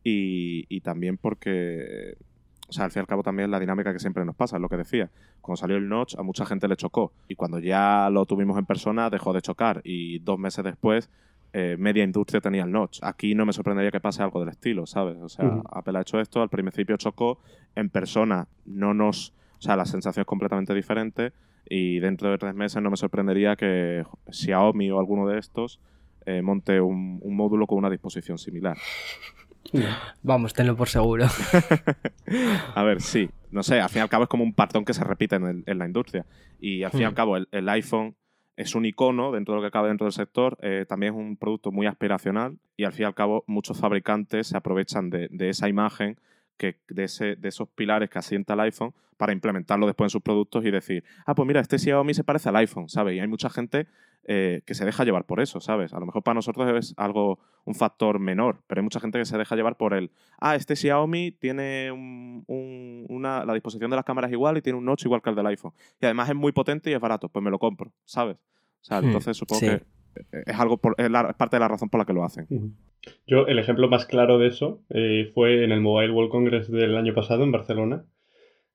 y, 0.02 0.80
también 0.80 1.16
porque 1.16 2.16
o 2.68 2.72
sea, 2.72 2.84
al 2.84 2.90
fin 2.90 3.00
y 3.00 3.02
al 3.02 3.06
cabo 3.06 3.22
también 3.22 3.50
la 3.50 3.60
dinámica 3.60 3.92
que 3.92 3.98
siempre 3.98 4.24
nos 4.24 4.34
pasa, 4.34 4.56
es 4.56 4.62
lo 4.62 4.68
que 4.68 4.76
decía. 4.76 5.10
Cuando 5.40 5.56
salió 5.56 5.76
el 5.76 5.88
Notch 5.88 6.16
a 6.18 6.22
mucha 6.22 6.44
gente 6.46 6.68
le 6.68 6.76
chocó 6.76 7.12
y 7.28 7.36
cuando 7.36 7.58
ya 7.58 8.10
lo 8.10 8.26
tuvimos 8.26 8.58
en 8.58 8.66
persona 8.66 9.08
dejó 9.08 9.32
de 9.32 9.40
chocar 9.40 9.80
y 9.84 10.18
dos 10.20 10.38
meses 10.38 10.64
después 10.64 11.08
eh, 11.58 11.74
media 11.78 12.04
industria 12.04 12.42
tenía 12.42 12.64
el 12.64 12.70
notch. 12.70 12.98
Aquí 13.00 13.34
no 13.34 13.46
me 13.46 13.52
sorprendería 13.54 13.90
que 13.90 13.98
pase 13.98 14.22
algo 14.22 14.40
del 14.40 14.50
estilo, 14.50 14.84
¿sabes? 14.84 15.16
O 15.22 15.30
sea, 15.30 15.62
Apple 15.72 15.96
ha 15.96 16.02
hecho 16.02 16.20
esto, 16.20 16.42
al 16.42 16.50
principio 16.50 16.98
chocó, 16.98 17.40
en 17.74 17.88
persona 17.88 18.46
no 18.66 18.92
nos... 18.92 19.32
O 19.58 19.62
sea, 19.62 19.74
la 19.74 19.86
sensación 19.86 20.20
es 20.20 20.26
completamente 20.26 20.74
diferente 20.74 21.32
y 21.66 21.98
dentro 22.00 22.30
de 22.30 22.36
tres 22.36 22.54
meses 22.54 22.82
no 22.82 22.90
me 22.90 22.98
sorprendería 22.98 23.56
que 23.56 24.04
Xiaomi 24.30 24.90
o 24.90 24.98
alguno 24.98 25.26
de 25.26 25.38
estos 25.38 25.80
eh, 26.26 26.42
monte 26.42 26.78
un, 26.78 27.22
módulo 27.24 27.66
con 27.66 27.78
una 27.78 27.88
disposición 27.88 28.36
similar. 28.36 28.76
Vamos, 30.22 30.52
tenlo 30.52 30.76
por 30.76 30.90
seguro. 30.90 31.24
a 32.74 32.82
ver, 32.82 33.00
sí. 33.00 33.30
No 33.50 33.62
sé, 33.62 33.80
al 33.80 33.88
fin 33.88 34.00
y 34.00 34.02
al 34.02 34.10
cabo 34.10 34.24
es 34.24 34.28
como 34.28 34.44
un 34.44 34.52
patrón 34.52 34.84
que 34.84 34.92
se 34.92 35.04
repite 35.04 35.36
en, 35.36 35.78
la 35.78 35.86
industria. 35.86 36.26
Y 36.60 36.82
al 36.82 36.90
fin 36.90 37.00
y 37.00 37.04
al 37.04 37.14
cabo 37.14 37.38
el 37.38 37.68
iPhone 37.70 38.14
es 38.56 38.74
un 38.74 38.84
icono 38.84 39.32
dentro 39.32 39.54
de 39.54 39.60
lo 39.60 39.66
que 39.66 39.70
cabe 39.70 39.88
dentro 39.88 40.06
del 40.06 40.12
sector, 40.12 40.56
eh, 40.62 40.86
también 40.88 41.14
es 41.14 41.18
un 41.18 41.36
producto 41.36 41.70
muy 41.70 41.86
aspiracional 41.86 42.58
y 42.76 42.84
al 42.84 42.92
fin 42.92 43.02
y 43.02 43.06
al 43.06 43.14
cabo 43.14 43.44
muchos 43.46 43.78
fabricantes 43.78 44.48
se 44.48 44.56
aprovechan 44.56 45.10
de, 45.10 45.28
esa 45.48 45.68
imagen, 45.68 46.18
que, 46.56 46.76
de, 46.88 47.04
ese, 47.04 47.36
de 47.36 47.48
esos 47.48 47.68
pilares 47.68 48.08
que 48.08 48.18
asienta 48.18 48.54
el 48.54 48.60
iPhone 48.60 48.94
para 49.16 49.32
implementarlo 49.32 49.86
después 49.86 50.06
en 50.06 50.10
sus 50.10 50.22
productos 50.22 50.64
y 50.64 50.70
decir, 50.70 51.04
ah, 51.26 51.34
pues 51.34 51.46
mira, 51.46 51.60
este 51.60 51.78
Xiaomi 51.78 52.14
se 52.14 52.24
parece 52.24 52.48
al 52.48 52.56
iPhone, 52.56 52.88
¿sabes? 52.88 53.16
Y 53.16 53.20
hay 53.20 53.28
mucha 53.28 53.50
gente 53.50 53.86
eh, 54.28 54.62
que 54.66 54.74
se 54.74 54.84
deja 54.84 55.04
llevar 55.04 55.24
por 55.24 55.40
eso, 55.40 55.60
¿sabes? 55.60 55.94
A 55.94 56.00
lo 56.00 56.06
mejor 56.06 56.22
para 56.22 56.34
nosotros 56.34 56.68
es 56.76 56.94
algo, 56.96 57.38
un 57.64 57.74
factor 57.74 58.18
menor, 58.18 58.62
pero 58.66 58.80
hay 58.80 58.82
mucha 58.82 59.00
gente 59.00 59.18
que 59.18 59.24
se 59.24 59.38
deja 59.38 59.54
llevar 59.56 59.76
por 59.76 59.94
el, 59.94 60.10
ah, 60.38 60.56
este 60.56 60.76
Xiaomi 60.76 61.32
tiene 61.32 61.92
una, 61.92 63.44
la 63.44 63.54
disposición 63.54 63.90
de 63.90 63.96
las 63.96 64.04
cámaras 64.04 64.32
igual 64.32 64.56
y 64.56 64.62
tiene 64.62 64.78
un 64.78 64.84
notch 64.84 65.04
igual 65.04 65.22
que 65.22 65.30
el 65.30 65.36
del 65.36 65.46
iPhone. 65.46 65.72
Y 66.00 66.06
además 66.06 66.28
es 66.28 66.34
muy 66.34 66.52
potente 66.52 66.90
y 66.90 66.94
es 66.94 67.00
barato, 67.00 67.28
pues 67.28 67.42
me 67.42 67.50
lo 67.50 67.58
compro, 67.58 67.92
¿sabes? 68.04 68.36
O 68.86 68.88
sea, 68.88 69.00
hmm, 69.00 69.06
entonces 69.06 69.36
supongo 69.36 69.60
que 69.60 69.82
es 70.46 70.60
algo 70.60 70.78
por, 70.78 70.94
es, 70.96 71.10
parte 71.36 71.56
de 71.56 71.60
la 71.60 71.68
razón 71.68 71.88
por 71.88 71.98
la 71.98 72.04
que 72.06 72.12
lo 72.12 72.24
hacen. 72.24 72.46
Yo, 73.26 73.48
el 73.48 73.58
ejemplo 73.58 73.88
más 73.88 74.06
claro 74.06 74.38
de 74.38 74.46
eso 74.46 74.80
eh, 74.90 75.30
fue 75.34 75.64
en 75.64 75.72
el 75.72 75.80
Mobile 75.80 76.12
World 76.12 76.30
Congress 76.30 76.70
del 76.70 76.96
año 76.96 77.12
pasado 77.12 77.42
en 77.42 77.50
Barcelona. 77.50 78.04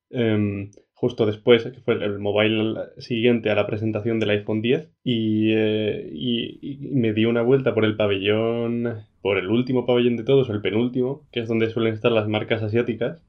Em, 0.09 0.71
justo 0.93 1.25
después, 1.25 1.63
que 1.63 1.79
fue 1.79 1.93
el 1.93 2.19
mobile 2.19 2.75
siguiente 2.97 3.49
a 3.49 3.55
la 3.55 3.65
presentación 3.65 4.19
del 4.19 4.31
iPhone 4.31 4.61
10, 4.61 4.91
eh, 5.05 6.09
y, 6.13 6.89
me 6.91 7.13
di 7.13 7.23
una 7.23 7.41
vuelta 7.41 7.73
por 7.73 7.85
el 7.85 7.95
pabellón, 7.95 9.05
por 9.21 9.37
el 9.37 9.47
último 9.47 9.85
pabellón 9.85 10.17
de 10.17 10.25
todos, 10.25 10.49
el 10.49 10.61
penúltimo, 10.61 11.25
que 11.31 11.39
es 11.39 11.47
donde 11.47 11.69
suelen 11.69 11.93
estar 11.93 12.11
las 12.11 12.27
marcas 12.27 12.61
asiáticas, 12.61 13.23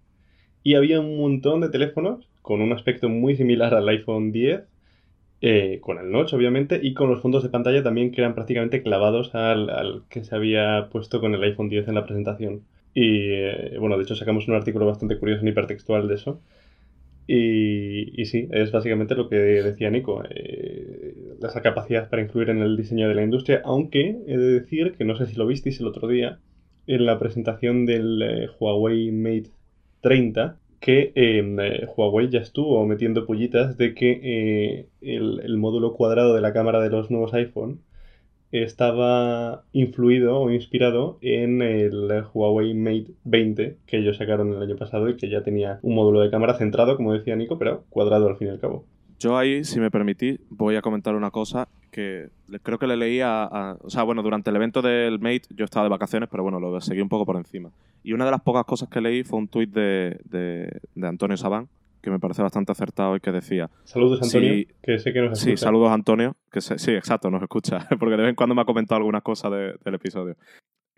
y 0.65 0.75
había 0.75 1.01
un 1.01 1.17
montón 1.17 1.61
de 1.61 1.69
teléfonos 1.69 2.29
con 2.43 2.61
un 2.61 2.73
aspecto 2.73 3.09
muy 3.09 3.37
similar 3.37 3.73
al 3.75 3.89
iPhone 3.89 4.33
10, 4.33 4.65
eh, 5.43 5.79
con 5.83 5.99
el 5.99 6.11
notch 6.11 6.33
obviamente, 6.33 6.81
y 6.83 6.95
con 6.95 7.11
los 7.11 7.21
fondos 7.21 7.43
de 7.43 7.51
pantalla 7.51 7.83
también 7.83 8.11
que 8.13 8.23
eran 8.23 8.35
prácticamente 8.35 8.83
clavados 8.83 9.35
al, 9.35 10.05
que 10.09 10.25
se 10.25 10.35
había 10.35 10.89
puesto 10.91 11.21
con 11.21 11.35
el 11.35 11.43
iPhone 11.43 11.69
10 11.69 11.89
en 11.89 11.95
la 11.95 12.05
presentación. 12.07 12.63
Y 12.95 13.33
eh, 13.33 13.77
bueno, 13.79 13.99
de 13.99 14.05
hecho 14.05 14.17
sacamos 14.17 14.49
un 14.49 14.55
artículo 14.55 14.87
bastante 14.87 15.19
curioso 15.19 15.43
en 15.43 15.49
hipertextual 15.49 16.09
de 16.09 16.15
eso 16.15 16.41
y, 17.27 18.25
sí, 18.27 18.49
es 18.51 18.73
básicamente 18.73 19.15
lo 19.15 19.29
que 19.29 19.37
decía 19.37 19.91
Nico, 19.91 20.23
eh, 20.29 21.15
esa 21.43 21.63
capacidad 21.63 22.11
para 22.11 22.23
influir 22.23 22.51
en 22.51 22.59
el 22.59 22.77
diseño 22.77 23.09
de 23.09 23.15
la 23.15 23.23
industria, 23.23 23.63
aunque 23.65 24.19
he 24.27 24.37
de 24.37 24.61
decir 24.61 24.95
que 24.97 25.05
no 25.05 25.17
sé 25.17 25.27
si 25.27 25.37
lo 25.37 25.47
visteis 25.47 25.81
el 25.81 25.87
otro 25.87 26.09
día 26.09 26.41
en 26.87 27.07
la 27.07 27.19
presentación 27.19 27.87
del 27.87 28.23
eh, 28.23 28.49
Huawei 28.59 29.13
Mate 29.13 29.51
30, 30.01 30.59
que 30.83 31.13
em, 31.15 31.61
eh, 31.61 31.87
Huawei 31.97 32.29
ya 32.29 32.41
estuvo 32.41 32.85
metiendo 32.85 33.25
pullitas 33.25 33.79
de 33.79 33.95
que 33.95 34.89
el, 35.01 35.41
el, 35.41 35.57
módulo 35.57 35.95
cuadrado 35.95 36.35
de 36.35 36.41
la 36.41 36.53
cámara 36.53 36.81
de 36.81 36.91
los 36.91 37.09
nuevos 37.09 37.33
iPhone 37.35 37.81
estaba 38.51 39.63
influido 39.73 40.41
o 40.41 40.51
inspirado 40.51 41.19
en 41.23 41.63
el 41.63 42.25
Huawei 42.35 42.75
Mate 42.75 43.13
20 43.23 43.79
que 43.87 43.99
ellos 43.99 44.17
sacaron 44.17 44.53
el 44.53 44.61
año 44.61 44.77
pasado 44.77 45.09
y 45.09 45.17
que 45.17 45.31
ya 45.31 45.45
tenía 45.45 45.79
un 45.83 45.95
módulo 45.95 46.21
de 46.21 46.31
cámara 46.31 46.59
centrado, 46.59 46.97
como 46.97 47.13
decía 47.13 47.37
Nico, 47.37 47.59
pero 47.59 47.85
cuadrado 47.89 48.29
al 48.29 48.37
fin 48.37 48.49
y 48.49 48.51
al 48.51 48.59
cabo. 48.59 48.85
Yo 49.21 49.39
ahí, 49.39 49.63
si 49.63 49.79
me 49.79 49.93
permitís, 49.93 50.41
voy 50.51 50.75
a 50.75 50.83
comentar 50.83 51.15
una 51.15 51.31
cosa 51.31 51.69
que 51.93 52.31
creo 52.65 52.81
que 52.81 52.89
le 52.89 52.97
leí 52.97 53.21
a, 53.23 53.77
O 53.83 53.89
sea, 53.89 54.03
bueno, 54.03 54.25
durante 54.25 54.51
el 54.51 54.57
evento 54.57 54.83
del 54.83 55.21
Mate 55.21 55.43
yo 55.51 55.65
estaba 55.65 55.85
de 55.85 55.91
vacaciones, 55.91 56.29
pero 56.29 56.43
bueno, 56.43 56.59
lo 56.59 56.81
seguí 56.81 57.01
un 57.01 57.09
poco 57.09 57.25
por 57.25 57.37
encima. 57.37 57.71
Y 58.03 58.13
una 58.13 58.25
de 58.25 58.31
las 58.31 58.43
pocas 58.43 58.65
cosas 58.65 58.89
que 58.89 59.01
leí 59.01 59.25
fue 59.25 59.39
un 59.39 59.49
tuit 59.49 59.71
de, 59.71 60.21
de, 60.25 60.81
de 60.95 61.07
Antonio 61.07 61.37
Sabán, 61.37 61.69
que 62.03 62.11
me 62.11 62.19
parece 62.19 62.43
bastante 62.43 62.73
acertado 62.73 63.15
y 63.17 63.21
que 63.21 63.31
decía... 63.31 63.71
Saludos, 63.85 64.21
Antonio, 64.23 64.67
que 64.83 64.99
sé 64.99 65.13
que 65.13 65.21
nos 65.21 65.39
escucha. 65.39 65.57
Sí, 65.57 65.57
saludos, 65.57 65.93
Antonio, 65.93 66.37
que 66.51 66.61
sí, 66.61 66.91
exacto, 66.91 67.31
nos 67.31 67.43
escucha, 67.43 67.87
porque 67.99 68.17
de 68.17 68.23
vez 68.23 68.31
en 68.31 68.35
cuando 68.35 68.55
me 68.55 68.63
ha 68.63 68.65
comentado 68.65 68.97
algunas 68.99 69.23
cosas 69.23 69.53
del 69.53 69.95
episodio. 69.95 70.37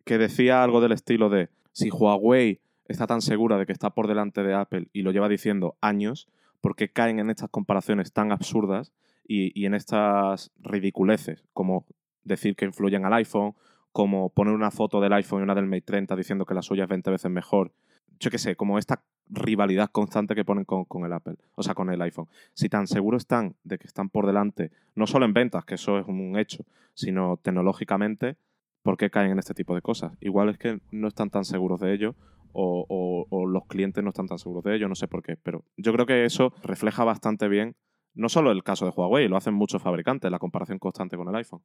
Que 0.04 0.18
decía 0.18 0.64
algo 0.64 0.80
del 0.80 0.92
estilo 0.92 1.28
de, 1.28 1.50
si 1.72 1.90
Huawei 1.90 2.60
está 2.86 3.06
tan 3.06 3.20
segura 3.20 3.58
de 3.58 3.66
que 3.66 3.72
está 3.72 3.90
por 3.90 4.08
delante 4.08 4.42
de 4.42 4.54
Apple 4.54 4.88
y 4.92 5.02
lo 5.02 5.12
lleva 5.12 5.28
diciendo 5.28 5.76
años, 5.82 6.26
¿por 6.60 6.74
qué 6.74 6.88
caen 6.88 7.18
en 7.18 7.30
estas 7.30 7.50
comparaciones 7.50 8.12
tan 8.12 8.32
absurdas 8.32 8.92
y, 9.28 9.58
y 9.58 9.66
en 9.66 9.74
estas 9.74 10.52
ridiculeces, 10.60 11.44
como 11.52 11.84
decir 12.24 12.56
que 12.56 12.64
influyen 12.64 13.04
al 13.04 13.12
iPhone, 13.12 13.54
como 13.94 14.28
poner 14.28 14.52
una 14.52 14.70
foto 14.70 15.00
del 15.00 15.14
iPhone 15.14 15.40
y 15.40 15.44
una 15.44 15.54
del 15.54 15.66
Mate 15.66 15.82
30 15.82 16.16
diciendo 16.16 16.44
que 16.44 16.52
la 16.52 16.60
suya 16.60 16.82
es 16.82 16.90
20 16.90 17.10
veces 17.10 17.30
mejor 17.30 17.72
yo 18.18 18.30
qué 18.30 18.38
sé, 18.38 18.56
como 18.56 18.78
esta 18.78 19.02
rivalidad 19.28 19.90
constante 19.90 20.34
que 20.34 20.44
ponen 20.44 20.64
con, 20.64 21.04
el 21.04 21.12
Apple, 21.12 21.36
o 21.54 21.62
sea, 21.62 21.74
con 21.74 21.90
el 21.90 22.00
iPhone. 22.02 22.28
Si 22.52 22.68
tan 22.68 22.86
seguros 22.86 23.22
están 23.22 23.56
de 23.64 23.78
que 23.78 23.86
están 23.86 24.08
por 24.10 24.26
delante, 24.26 24.70
no 24.94 25.06
solo 25.06 25.24
en 25.24 25.32
ventas, 25.32 25.64
que 25.64 25.76
eso 25.76 25.98
es 25.98 26.06
un 26.06 26.36
hecho, 26.38 26.64
sino 26.94 27.38
tecnológicamente, 27.38 28.36
¿por 28.82 28.96
qué 28.96 29.10
caen 29.10 29.32
en 29.32 29.38
este 29.38 29.54
tipo 29.54 29.74
de 29.74 29.82
cosas? 29.82 30.12
Igual 30.20 30.50
es 30.50 30.58
que 30.58 30.80
no 30.90 31.08
están 31.08 31.30
tan 31.30 31.44
seguros 31.44 31.80
de 31.80 31.94
ello 31.94 32.14
o, 32.52 33.26
o, 33.30 33.46
los 33.46 33.66
clientes 33.66 34.04
no 34.04 34.10
están 34.10 34.28
tan 34.28 34.38
seguros 34.38 34.62
de 34.62 34.76
ello, 34.76 34.88
no 34.88 34.94
sé 34.94 35.08
por 35.08 35.22
qué, 35.22 35.36
pero 35.36 35.64
yo 35.76 35.92
creo 35.92 36.06
que 36.06 36.24
eso 36.24 36.52
refleja 36.62 37.02
bastante 37.02 37.48
bien, 37.48 37.74
no 38.14 38.28
solo 38.28 38.52
el 38.52 38.62
caso 38.62 38.84
de 38.84 38.92
Huawei, 38.92 39.26
lo 39.26 39.36
hacen 39.36 39.54
muchos 39.54 39.82
fabricantes, 39.82 40.30
la 40.30 40.38
comparación 40.38 40.78
constante 40.78 41.16
con 41.16 41.28
el 41.28 41.34
iPhone. 41.34 41.62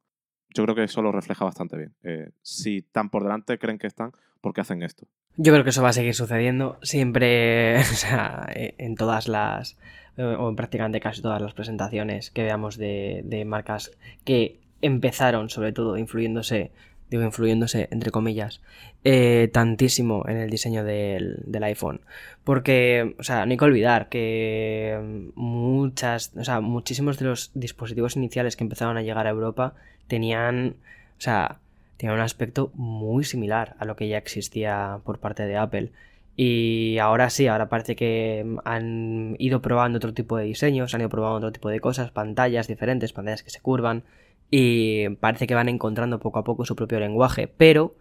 Yo 0.54 0.64
creo 0.64 0.74
que 0.74 0.84
eso 0.84 1.02
lo 1.02 1.12
refleja 1.12 1.44
bastante 1.44 1.76
bien. 1.76 1.94
Eh, 2.02 2.30
si 2.42 2.78
están 2.78 3.10
por 3.10 3.22
delante, 3.22 3.58
creen 3.58 3.78
que 3.78 3.86
están, 3.86 4.12
¿por 4.40 4.52
qué 4.52 4.60
hacen 4.60 4.82
esto? 4.82 5.06
Yo 5.36 5.52
creo 5.52 5.64
que 5.64 5.70
eso 5.70 5.82
va 5.82 5.90
a 5.90 5.94
seguir 5.94 6.14
sucediendo 6.14 6.78
siempre, 6.82 7.78
o 7.80 7.82
sea, 7.84 8.48
e, 8.54 8.74
en 8.78 8.96
todas 8.96 9.28
las, 9.28 9.78
eh, 10.16 10.22
o 10.24 10.48
en 10.48 10.56
prácticamente 10.56 11.00
casi 11.00 11.22
todas 11.22 11.40
las 11.40 11.54
presentaciones 11.54 12.30
que 12.30 12.42
veamos 12.42 12.76
de, 12.76 13.22
de 13.24 13.44
marcas 13.44 13.92
que 14.24 14.60
empezaron, 14.82 15.50
sobre 15.50 15.72
todo, 15.72 15.96
influyéndose 15.96 16.72
digo 17.10 17.24
influyéndose 17.24 17.88
entre 17.90 18.10
comillas, 18.10 18.62
eh, 19.04 19.50
tantísimo 19.52 20.24
en 20.28 20.36
el 20.36 20.48
diseño 20.48 20.84
del, 20.84 21.42
del, 21.44 21.64
iPhone. 21.64 22.00
Porque, 22.44 23.16
o 23.18 23.22
sea, 23.24 23.44
no 23.44 23.50
hay 23.50 23.56
que 23.56 23.64
olvidar 23.64 24.08
que 24.08 25.30
muchas, 25.34 26.32
o 26.36 26.44
sea, 26.44 26.60
muchísimos 26.60 27.18
de 27.18 27.26
los 27.26 27.50
dispositivos 27.54 28.16
iniciales 28.16 28.56
que 28.56 28.64
empezaron 28.64 28.96
a 28.96 29.02
llegar 29.02 29.26
a 29.26 29.30
Europa 29.30 29.74
tenían, 30.10 30.76
o 31.16 31.20
sea, 31.20 31.60
un 32.02 32.20
aspecto 32.20 32.70
muy 32.74 33.24
similar 33.24 33.76
a 33.78 33.84
lo 33.84 33.96
que 33.96 34.08
ya 34.08 34.18
existía 34.18 35.00
por 35.04 35.18
parte 35.18 35.46
de 35.46 35.56
Apple. 35.56 35.92
Y 36.36 36.98
ahora 36.98 37.28
sí, 37.28 37.46
ahora 37.46 37.68
parece 37.68 37.96
que 37.96 38.46
han 38.64 39.36
ido 39.38 39.60
probando 39.60 39.98
otro 39.98 40.14
tipo 40.14 40.36
de 40.38 40.44
diseños, 40.44 40.94
han 40.94 41.02
ido 41.02 41.10
probando 41.10 41.38
otro 41.38 41.52
tipo 41.52 41.68
de 41.68 41.80
cosas, 41.80 42.10
pantallas 42.10 42.68
diferentes, 42.68 43.12
pantallas 43.12 43.42
que 43.42 43.50
se 43.50 43.60
curvan, 43.60 44.04
y 44.50 45.10
parece 45.16 45.46
que 45.46 45.54
van 45.54 45.68
encontrando 45.68 46.18
poco 46.18 46.38
a 46.38 46.44
poco 46.44 46.64
su 46.64 46.76
propio 46.76 46.98
lenguaje, 46.98 47.46
pero 47.48 47.94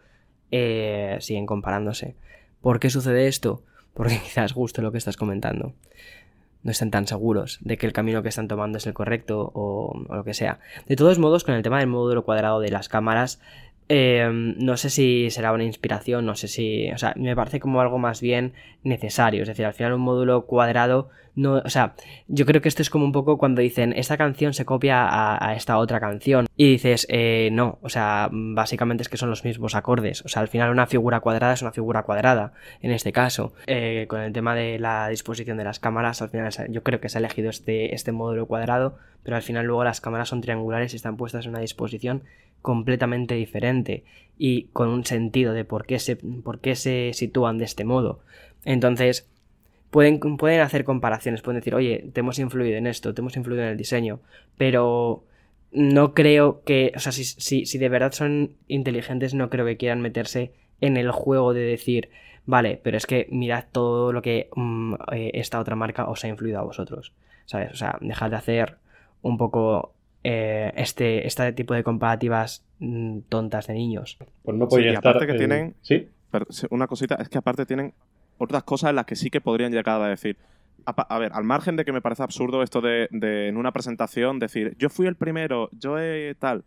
eh, 0.52 1.18
siguen 1.20 1.46
comparándose. 1.46 2.16
¿Por 2.62 2.80
qué 2.80 2.90
sucede 2.90 3.28
esto? 3.28 3.64
Porque 3.94 4.20
quizás 4.24 4.54
justo 4.54 4.82
lo 4.82 4.92
que 4.92 5.00
estás 5.00 5.18
comentando. 5.18 5.74
No 6.62 6.72
están 6.72 6.92
tan 6.92 7.08
seguros 7.08 7.60
de 7.62 7.78
que 7.78 7.88
el 7.88 7.94
camino 7.94 8.22
que 8.22 8.30
están 8.30 8.48
tomando 8.48 8.78
es 8.78 8.88
el 8.88 8.94
correcto 8.94 9.52
o, 9.54 10.04
o 10.08 10.16
lo 10.16 10.24
que 10.24 10.34
sea. 10.34 10.60
De 10.88 10.96
todos 10.96 11.18
modos, 11.20 11.44
con 11.44 11.56
el 11.56 11.64
tema 11.64 11.80
del 11.80 11.88
módulo 11.88 12.26
cuadrado 12.26 12.60
de 12.60 12.70
las 12.70 12.90
cámaras, 12.90 13.40
eh, 13.92 14.30
no 14.32 14.78
sé 14.78 14.92
si 14.92 15.32
será 15.32 15.52
una 15.52 15.64
inspiración, 15.64 16.24
no 16.26 16.36
sé 16.36 16.48
si. 16.48 16.92
O 16.92 16.98
sea, 17.00 17.14
me 17.18 17.36
parece 17.36 17.60
como 17.60 17.82
algo 17.82 17.98
más 17.98 18.22
bien 18.22 18.54
necesario. 18.84 19.42
Es 19.42 19.48
decir, 19.48 19.66
al 19.66 19.74
final 19.74 19.94
un 19.94 20.02
módulo 20.02 20.46
cuadrado. 20.46 21.10
No, 21.36 21.56
o 21.56 21.70
sea, 21.70 21.96
yo 22.28 22.46
creo 22.46 22.62
que 22.62 22.68
esto 22.68 22.82
es 22.82 22.90
como 22.90 23.06
un 23.06 23.14
poco 23.14 23.38
cuando 23.38 23.62
dicen 23.62 23.94
esta 23.96 24.18
canción 24.18 24.54
se 24.54 24.66
copia 24.66 25.08
a, 25.10 25.56
esta 25.56 25.78
otra 25.78 26.00
canción. 26.00 26.48
Y 26.56 26.72
dices, 26.72 27.08
eh, 27.10 27.50
no, 27.52 27.80
o 27.82 27.90
sea, 27.90 28.30
básicamente 28.32 29.04
es 29.04 29.10
que 29.10 29.18
son 29.18 29.30
los 29.30 29.44
mismos 29.44 29.74
acordes. 29.74 30.24
O 30.24 30.28
sea, 30.28 30.42
al 30.42 30.50
final 30.50 30.70
una 30.70 30.86
figura 30.86 31.22
cuadrada 31.22 31.54
es 31.54 31.62
una 31.62 31.72
figura 31.72 32.04
cuadrada, 32.04 32.54
en 32.82 32.92
este 32.92 33.12
caso. 33.12 33.54
Eh, 33.68 34.06
con 34.08 34.22
el 34.22 34.34
tema 34.34 34.54
de 34.54 34.80
la 34.80 35.08
disposición 35.08 35.58
de 35.58 35.64
las 35.64 35.80
cámaras, 35.80 36.22
al 36.22 36.30
final 36.30 36.52
yo 36.70 36.84
creo 36.84 37.00
que 37.00 37.10
se 37.10 37.18
ha 37.18 37.20
elegido 37.20 37.50
este, 37.50 37.96
este 37.96 38.12
módulo 38.12 38.46
cuadrado, 38.46 38.98
pero 39.24 39.38
al 39.38 39.42
final 39.42 39.66
luego 39.66 39.84
las 39.84 40.02
cámaras 40.02 40.30
son 40.30 40.42
triangulares 40.42 40.94
y 40.94 40.98
están 40.98 41.16
puestas 41.16 41.46
en 41.46 41.52
una 41.52 41.60
disposición 41.60 42.24
completamente 42.62 43.36
diferente 43.36 44.04
y 44.38 44.64
con 44.74 44.90
un 44.90 45.06
sentido 45.06 45.54
de 45.54 45.66
por 45.66 45.86
qué 45.86 46.00
se, 46.00 46.16
por 46.16 46.60
qué 46.60 46.76
se 46.76 47.12
sitúan 47.14 47.58
de 47.58 47.66
este 47.66 47.84
modo. 47.84 48.20
Entonces, 48.66 49.30
pueden, 49.92 50.20
pueden 50.38 50.62
hacer 50.62 50.84
comparaciones, 50.84 51.42
pueden 51.42 51.60
decir, 51.60 51.76
oye, 51.76 52.10
te 52.14 52.22
hemos 52.22 52.40
influido 52.40 52.78
en 52.78 52.88
esto, 52.88 53.14
te 53.14 53.22
hemos 53.22 53.36
influido 53.38 53.64
en 53.64 53.70
el 53.70 53.78
diseño, 53.78 54.20
pero 54.58 55.24
no 55.72 56.14
creo 56.14 56.64
que, 56.64 56.92
o 56.96 57.00
sea, 57.00 57.12
si, 57.12 57.24
si, 57.24 57.66
si 57.66 57.78
de 57.78 57.90
verdad 57.90 58.12
son 58.12 58.56
inteligentes, 58.68 59.34
no 59.34 59.50
creo 59.50 59.66
que 59.66 59.78
quieran 59.78 60.02
meterse 60.02 60.54
en 60.82 60.98
el 60.98 61.12
juego 61.12 61.54
de 61.54 61.62
decir, 61.62 62.10
vale, 62.46 62.80
pero 62.82 62.98
es 62.98 63.06
que 63.06 63.28
mirad 63.32 63.66
todo 63.72 64.14
lo 64.14 64.22
que 64.22 64.50
mm, 64.56 64.94
eh, 65.12 65.32
esta 65.36 65.60
otra 65.60 65.76
marca 65.76 66.10
os 66.10 66.24
ha 66.24 66.28
influido 66.28 66.60
a 66.60 66.64
vosotros, 66.64 67.14
¿sabes? 67.46 67.72
O 67.72 67.76
sea, 67.76 67.98
dejad 68.02 68.32
de 68.32 68.38
hacer 68.38 68.78
un 69.22 69.38
poco 69.38 69.94
eh, 70.24 70.74
este, 70.76 71.26
este 71.26 71.54
tipo 71.54 71.74
de 71.74 71.84
comparativas 71.84 72.66
mm, 72.80 73.20
tontas 73.30 73.68
de 73.68 73.74
niños. 73.74 74.18
Pues 74.44 74.58
no 74.58 74.68
podía 74.68 74.94
estar. 74.94 75.16
Aparte 75.16 75.32
que 75.32 75.38
tienen. 75.38 75.76
¿Sí? 75.82 76.10
Una 76.70 76.88
cosita, 76.88 77.16
es 77.16 77.30
que 77.30 77.38
aparte 77.38 77.66
tienen 77.66 77.94
otras 78.38 78.64
cosas 78.64 78.92
en 78.92 78.98
las 78.98 79.06
que 79.06 79.16
sí 79.16 79.30
que 79.30 79.42
podrían 79.42 79.72
llegar 79.72 80.02
a 80.02 80.08
decir. 80.08 80.38
A, 80.86 81.20
ver, 81.20 81.32
al 81.34 81.44
margen 81.44 81.76
de 81.76 81.86
que 81.86 81.92
me 81.92 82.02
parece 82.02 82.24
absurdo 82.24 82.64
esto 82.64 82.82
de, 82.82 83.10
en 83.12 83.58
una 83.58 83.72
presentación 83.72 84.40
decir 84.40 84.76
yo 84.80 84.90
fui 84.90 85.08
el 85.08 85.16
primero, 85.16 85.70
yo 85.72 86.00
he 86.00 86.36
tal. 86.40 86.64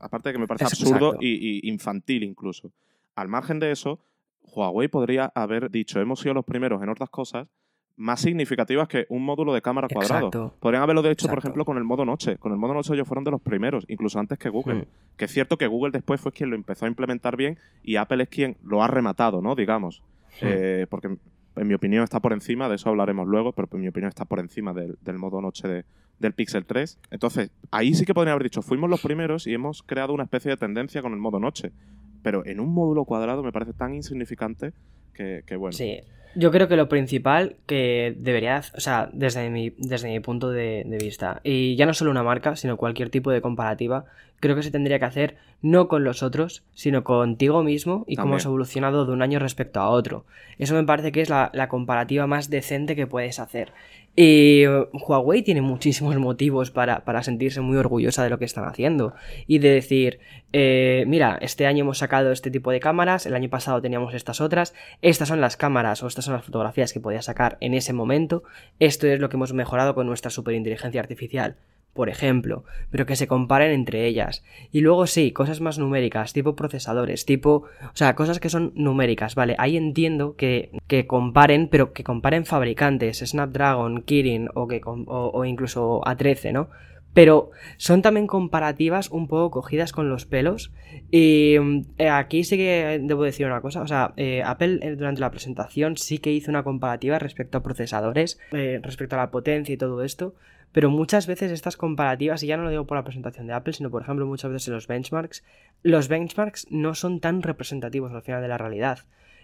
Aparte 0.00 0.28
de 0.28 0.32
que 0.34 0.38
me 0.38 0.46
parece 0.46 0.64
absurdo 0.64 1.16
y, 1.20 1.66
infantil 1.68 2.24
incluso. 2.24 2.72
Al 3.14 3.28
margen 3.28 3.60
de 3.60 3.70
eso, 3.70 4.00
Huawei 4.42 4.88
podría 4.88 5.32
haber 5.34 5.70
dicho 5.70 6.00
hemos 6.00 6.20
sido 6.20 6.34
los 6.34 6.44
primeros 6.44 6.82
en 6.82 6.90
otras 6.90 7.08
cosas 7.08 7.46
más 7.96 8.20
significativas 8.20 8.88
que 8.88 9.06
un 9.08 9.24
módulo 9.24 9.54
de 9.54 9.62
cámara 9.62 9.88
cuadrado. 9.88 10.54
Podrían 10.58 10.82
haberlo 10.82 11.08
hecho, 11.08 11.28
por 11.28 11.38
ejemplo, 11.38 11.64
con 11.64 11.76
el 11.76 11.84
modo 11.84 12.04
noche. 12.04 12.36
Con 12.38 12.52
el 12.52 12.58
modo 12.58 12.74
noche 12.74 12.94
ellos 12.94 13.06
fueron 13.06 13.24
de 13.24 13.30
los 13.30 13.40
primeros, 13.40 13.84
incluso 13.88 14.18
antes 14.18 14.38
que 14.38 14.48
Google. 14.48 14.74
Hmm. 14.74 15.16
Que 15.16 15.26
es 15.26 15.30
cierto 15.30 15.56
que 15.56 15.66
Google 15.66 15.92
después 15.92 16.20
fue 16.20 16.32
quien 16.32 16.50
lo 16.50 16.56
empezó 16.56 16.86
a 16.86 16.88
implementar 16.88 17.36
bien 17.36 17.58
y 17.82 17.96
Apple 17.96 18.24
es 18.24 18.28
quien 18.28 18.56
lo 18.64 18.82
ha 18.82 18.88
rematado, 18.88 19.40
¿no? 19.40 19.54
Digamos. 19.54 20.02
Hmm. 20.40 20.46
Eh, 20.46 20.86
porque 20.90 21.16
en 21.56 21.68
mi 21.68 21.74
opinión 21.74 22.02
está 22.02 22.20
por 22.20 22.32
encima, 22.32 22.68
de 22.68 22.74
eso 22.74 22.88
hablaremos 22.88 23.28
luego, 23.28 23.52
pero 23.52 23.68
en 23.72 23.80
mi 23.80 23.88
opinión 23.88 24.08
está 24.08 24.24
por 24.24 24.40
encima 24.40 24.72
del, 24.72 25.18
modo 25.18 25.40
noche 25.40 25.84
del 26.18 26.32
Pixel 26.32 26.64
3. 26.64 26.98
Entonces, 27.12 27.50
ahí 27.70 27.94
sí 27.94 28.04
que 28.04 28.12
podrían 28.12 28.32
haber 28.32 28.44
dicho, 28.44 28.62
fuimos 28.62 28.90
los 28.90 29.00
primeros 29.00 29.46
y 29.46 29.54
hemos 29.54 29.84
creado 29.84 30.12
una 30.12 30.24
especie 30.24 30.50
de 30.50 30.56
tendencia 30.56 31.00
con 31.00 31.12
el 31.12 31.18
modo 31.18 31.38
noche. 31.38 31.70
Pero 32.22 32.44
en 32.44 32.58
un 32.58 32.72
módulo 32.72 33.04
cuadrado 33.04 33.42
me 33.42 33.52
parece 33.52 33.72
tan 33.72 33.94
insignificante 33.94 34.72
que, 35.12 35.44
que 35.46 35.56
bueno. 35.56 35.74
Sí. 35.74 36.00
Yo 36.36 36.50
creo 36.50 36.68
que 36.68 36.76
lo 36.76 36.88
principal 36.88 37.56
que 37.66 38.14
debería, 38.18 38.60
o 38.74 38.80
sea, 38.80 39.08
desde 39.12 39.50
mi, 39.50 39.70
desde 39.78 40.08
mi 40.08 40.20
punto 40.20 40.50
de, 40.50 40.84
vista, 41.00 41.40
y 41.44 41.76
ya 41.76 41.86
no 41.86 41.94
solo 41.94 42.10
una 42.10 42.22
marca, 42.22 42.56
sino 42.56 42.76
cualquier 42.76 43.10
tipo 43.10 43.30
de 43.30 43.40
comparativa, 43.40 44.04
creo 44.40 44.56
que 44.56 44.62
se 44.62 44.70
tendría 44.70 44.98
que 44.98 45.04
hacer 45.04 45.36
no 45.62 45.88
con 45.88 46.04
los 46.04 46.22
otros, 46.22 46.62
sino 46.74 47.04
contigo 47.04 47.62
mismo 47.62 48.04
y 48.06 48.16
cómo 48.16 48.36
has 48.36 48.44
evolucionado 48.44 49.06
de 49.06 49.12
un 49.12 49.22
año 49.22 49.38
respecto 49.38 49.80
a 49.80 49.88
otro. 49.88 50.24
Eso 50.58 50.74
me 50.74 50.84
parece 50.84 51.12
que 51.12 51.22
es 51.22 51.30
la, 51.30 51.50
la 51.54 51.68
comparativa 51.68 52.26
más 52.26 52.50
decente 52.50 52.96
que 52.96 53.06
puedes 53.06 53.38
hacer. 53.38 53.72
Y 54.16 54.62
eh, 54.62 54.86
Huawei 54.92 55.42
tiene 55.42 55.60
muchísimos 55.60 56.16
motivos 56.16 56.70
para, 56.70 57.22
sentirse 57.22 57.60
muy 57.60 57.76
orgullosa 57.76 58.22
de 58.22 58.30
lo 58.30 58.38
que 58.38 58.44
están 58.44 58.64
haciendo. 58.64 59.14
Y 59.46 59.58
de 59.58 59.70
decir, 59.70 60.20
eh, 60.52 61.04
mira, 61.06 61.38
este 61.40 61.66
año 61.66 61.82
hemos 61.82 61.98
sacado 61.98 62.30
este 62.30 62.50
tipo 62.50 62.70
de 62.70 62.80
cámaras, 62.80 63.26
el 63.26 63.34
año 63.34 63.50
pasado 63.50 63.82
teníamos 63.82 64.14
estas 64.14 64.40
otras, 64.40 64.74
estas 65.02 65.28
son 65.28 65.40
las 65.40 65.56
cámaras 65.56 66.02
o 66.02 66.06
estas 66.06 66.24
son 66.24 66.34
las 66.34 66.44
fotografías 66.44 66.92
que 66.92 67.00
podía 67.00 67.22
sacar 67.22 67.56
en 67.60 67.74
ese 67.74 67.92
momento, 67.92 68.44
esto 68.78 69.08
es 69.08 69.18
lo 69.18 69.28
que 69.28 69.36
hemos 69.36 69.52
mejorado 69.52 69.94
con 69.94 70.06
nuestra 70.06 70.30
superinteligencia 70.30 71.00
artificial 71.00 71.56
por 71.94 72.08
ejemplo, 72.08 72.64
pero 72.90 73.06
que 73.06 73.16
se 73.16 73.28
comparen 73.28 73.70
entre 73.70 74.06
ellas. 74.06 74.44
Y 74.72 74.80
luego 74.80 75.06
sí, 75.06 75.30
cosas 75.30 75.60
más 75.60 75.78
numéricas, 75.78 76.32
tipo 76.32 76.56
procesadores, 76.56 77.24
tipo, 77.24 77.64
o 77.82 77.94
sea, 77.94 78.14
cosas 78.16 78.40
que 78.40 78.50
son 78.50 78.72
numéricas, 78.74 79.36
¿vale? 79.36 79.54
Ahí 79.58 79.76
entiendo 79.76 80.34
que, 80.36 80.70
que 80.88 81.06
comparen, 81.06 81.68
pero 81.68 81.92
que 81.92 82.04
comparen 82.04 82.44
fabricantes, 82.44 83.20
Snapdragon, 83.20 84.02
Kirin 84.02 84.48
o, 84.54 84.66
que, 84.66 84.80
o, 84.84 85.44
incluso 85.44 86.00
A13, 86.02 86.52
¿no? 86.52 86.68
Pero 87.14 87.52
son 87.76 88.02
también 88.02 88.26
comparativas 88.26 89.08
un 89.08 89.28
poco 89.28 89.52
cogidas 89.52 89.92
con 89.92 90.08
los 90.08 90.26
pelos. 90.26 90.72
Y 91.12 91.54
eh, 91.96 92.08
aquí 92.08 92.42
sí 92.42 92.56
que 92.56 93.00
debo 93.00 93.22
decir 93.22 93.46
una 93.46 93.60
cosa. 93.60 93.82
O 93.82 93.86
sea, 93.86 94.14
eh, 94.16 94.42
Apple 94.44 94.80
eh, 94.82 94.96
durante 94.96 95.20
la 95.20 95.30
presentación 95.30 95.96
sí 95.96 96.18
que 96.18 96.32
hizo 96.32 96.50
una 96.50 96.64
comparativa 96.64 97.20
respecto 97.20 97.56
a 97.56 97.62
procesadores, 97.62 98.40
respecto 98.50 99.14
a 99.14 99.20
la 99.20 99.30
potencia 99.30 99.72
y 99.72 99.76
todo 99.76 100.02
esto. 100.02 100.34
Pero 100.74 100.90
muchas 100.90 101.28
veces 101.28 101.52
estas 101.52 101.76
comparativas, 101.76 102.42
y 102.42 102.48
ya 102.48 102.56
no 102.56 102.64
lo 102.64 102.70
digo 102.70 102.84
por 102.84 102.96
la 102.96 103.04
presentación 103.04 103.46
de 103.46 103.52
Apple, 103.52 103.74
sino 103.74 103.90
por 103.90 104.02
ejemplo 104.02 104.26
muchas 104.26 104.50
veces 104.50 104.66
en 104.66 104.74
los 104.74 104.88
benchmarks, 104.88 105.44
los 105.84 106.08
benchmarks 106.08 106.66
no 106.68 106.96
son 106.96 107.20
tan 107.20 107.42
representativos 107.42 108.10
al 108.10 108.22
final 108.22 108.42
de 108.42 108.48
la 108.48 108.58
realidad. 108.58 108.98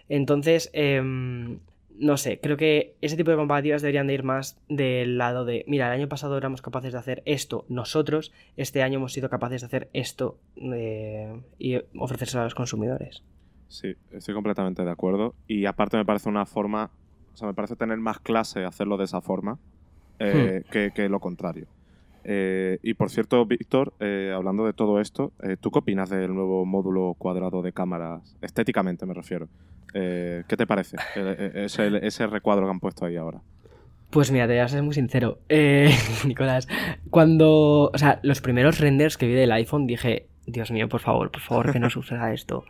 Entonces, 0.09 0.69
em, 0.73 1.59
no 1.97 2.17
sé, 2.17 2.41
creo 2.41 2.57
que 2.57 2.97
ese 2.99 3.15
tipo 3.15 3.31
de 3.31 3.37
comparativas 3.37 3.81
deberían 3.81 4.07
de 4.07 4.13
ir 4.13 4.23
más 4.23 4.59
del 4.67 5.17
lado 5.17 5.45
de, 5.45 5.63
mira, 5.69 5.87
el 5.87 6.01
año 6.01 6.09
pasado 6.09 6.37
éramos 6.37 6.61
capaces 6.61 6.91
de 6.91 6.99
hacer 6.99 7.23
esto 7.25 7.63
nosotros, 7.69 8.33
este 8.57 8.83
año 8.83 8.97
hemos 8.97 9.13
sido 9.13 9.29
capaces 9.29 9.61
de 9.61 9.67
hacer 9.67 9.89
esto 9.93 10.37
eh, 10.57 11.41
y 11.57 11.77
ofrecérselo 11.97 12.41
a 12.41 12.43
los 12.43 12.55
consumidores. 12.55 13.23
Sí, 13.69 13.95
estoy 14.11 14.33
completamente 14.33 14.83
de 14.83 14.91
acuerdo. 14.91 15.33
Y 15.47 15.65
aparte 15.65 15.95
me 15.95 16.03
parece 16.03 16.27
una 16.27 16.45
forma, 16.45 16.91
o 17.33 17.37
sea, 17.37 17.47
me 17.47 17.53
parece 17.53 17.77
tener 17.77 17.99
más 17.99 18.19
clase 18.19 18.65
hacerlo 18.65 18.97
de 18.97 19.05
esa 19.05 19.21
forma 19.21 19.59
eh, 20.21 20.63
hmm. 20.65 20.93
que, 20.93 21.09
lo 21.09 21.19
contrario. 21.19 21.67
Eh, 22.23 22.77
y 22.83 22.93
por 22.93 23.09
cierto, 23.09 23.45
Víctor, 23.45 23.93
eh, 23.99 24.31
hablando 24.35 24.65
de 24.65 24.73
todo 24.73 25.01
esto, 25.01 25.31
¿tú 25.59 25.71
qué 25.71 25.79
opinas 25.79 26.09
del 26.09 26.33
nuevo 26.33 26.65
módulo 26.65 27.15
cuadrado 27.17 27.61
de 27.61 27.73
cámaras? 27.73 28.37
Estéticamente 28.41 29.05
me 29.05 29.13
refiero. 29.13 29.47
¿Qué 29.93 30.55
te 30.57 30.65
parece 30.65 30.95
ese, 31.55 32.05
ese, 32.05 32.27
recuadro 32.27 32.65
que 32.65 32.71
han 32.71 32.79
puesto 32.79 33.05
ahí 33.05 33.17
ahora? 33.17 33.41
Pues 34.09 34.31
mira, 34.31 34.47
te 34.47 34.53
voy 34.53 34.61
a 34.61 34.67
ser 34.67 34.83
muy 34.83 34.93
sincero, 34.93 35.39
Nicolás. 36.25 36.67
Cuando, 37.09 37.89
o 37.93 37.97
sea, 37.97 38.19
los 38.23 38.39
primeros 38.41 38.79
renders 38.79 39.17
que 39.17 39.27
vi 39.27 39.33
del 39.33 39.51
iPhone 39.51 39.87
dije, 39.87 40.27
Dios 40.51 40.71
mío, 40.71 40.89
por 40.89 40.99
favor, 40.99 41.31
por 41.31 41.41
favor, 41.41 41.71
que 41.71 41.79
no 41.79 41.89
suceda 41.89 42.33
esto. 42.33 42.65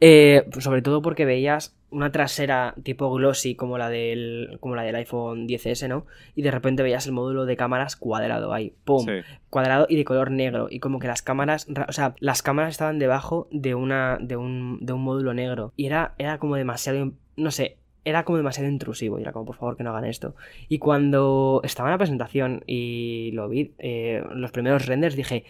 Eh, 0.00 0.48
sobre 0.58 0.82
todo 0.82 1.02
porque 1.02 1.24
veías 1.24 1.76
una 1.90 2.10
trasera 2.10 2.74
tipo 2.82 3.10
glossy 3.12 3.54
como 3.54 3.78
la 3.78 3.88
del 3.88 4.58
como 4.60 4.74
la 4.74 4.82
del 4.82 4.96
iPhone 4.96 5.46
10S, 5.46 5.88
¿no? 5.88 6.06
Y 6.34 6.42
de 6.42 6.50
repente 6.50 6.82
veías 6.82 7.06
el 7.06 7.12
módulo 7.12 7.46
de 7.46 7.56
cámaras 7.56 7.96
cuadrado 7.96 8.52
ahí, 8.52 8.74
pum, 8.84 9.06
cuadrado 9.50 9.86
y 9.88 9.96
de 9.96 10.04
color 10.04 10.30
negro 10.30 10.68
y 10.70 10.80
como 10.80 10.98
que 10.98 11.06
las 11.06 11.22
cámaras, 11.22 11.68
o 11.88 11.92
sea, 11.92 12.14
las 12.18 12.42
cámaras 12.42 12.70
estaban 12.72 12.98
debajo 12.98 13.48
de 13.50 13.74
una 13.74 14.18
de 14.20 14.36
un, 14.36 14.78
de 14.80 14.92
un 14.92 15.02
módulo 15.02 15.32
negro 15.32 15.72
y 15.76 15.86
era 15.86 16.14
era 16.18 16.38
como 16.38 16.56
demasiado 16.56 17.12
no 17.36 17.50
sé, 17.50 17.76
era 18.04 18.24
como 18.24 18.38
demasiado 18.38 18.68
intrusivo 18.70 19.18
y 19.18 19.22
era 19.22 19.32
como 19.32 19.46
por 19.46 19.56
favor 19.56 19.76
que 19.76 19.82
no 19.82 19.90
hagan 19.90 20.04
esto. 20.04 20.36
Y 20.68 20.78
cuando 20.78 21.60
estaba 21.64 21.88
en 21.88 21.92
la 21.92 21.98
presentación 21.98 22.62
y 22.66 23.30
lo 23.32 23.48
vi, 23.48 23.74
eh, 23.78 24.22
los 24.32 24.52
primeros 24.52 24.86
renders 24.86 25.16
dije, 25.16 25.44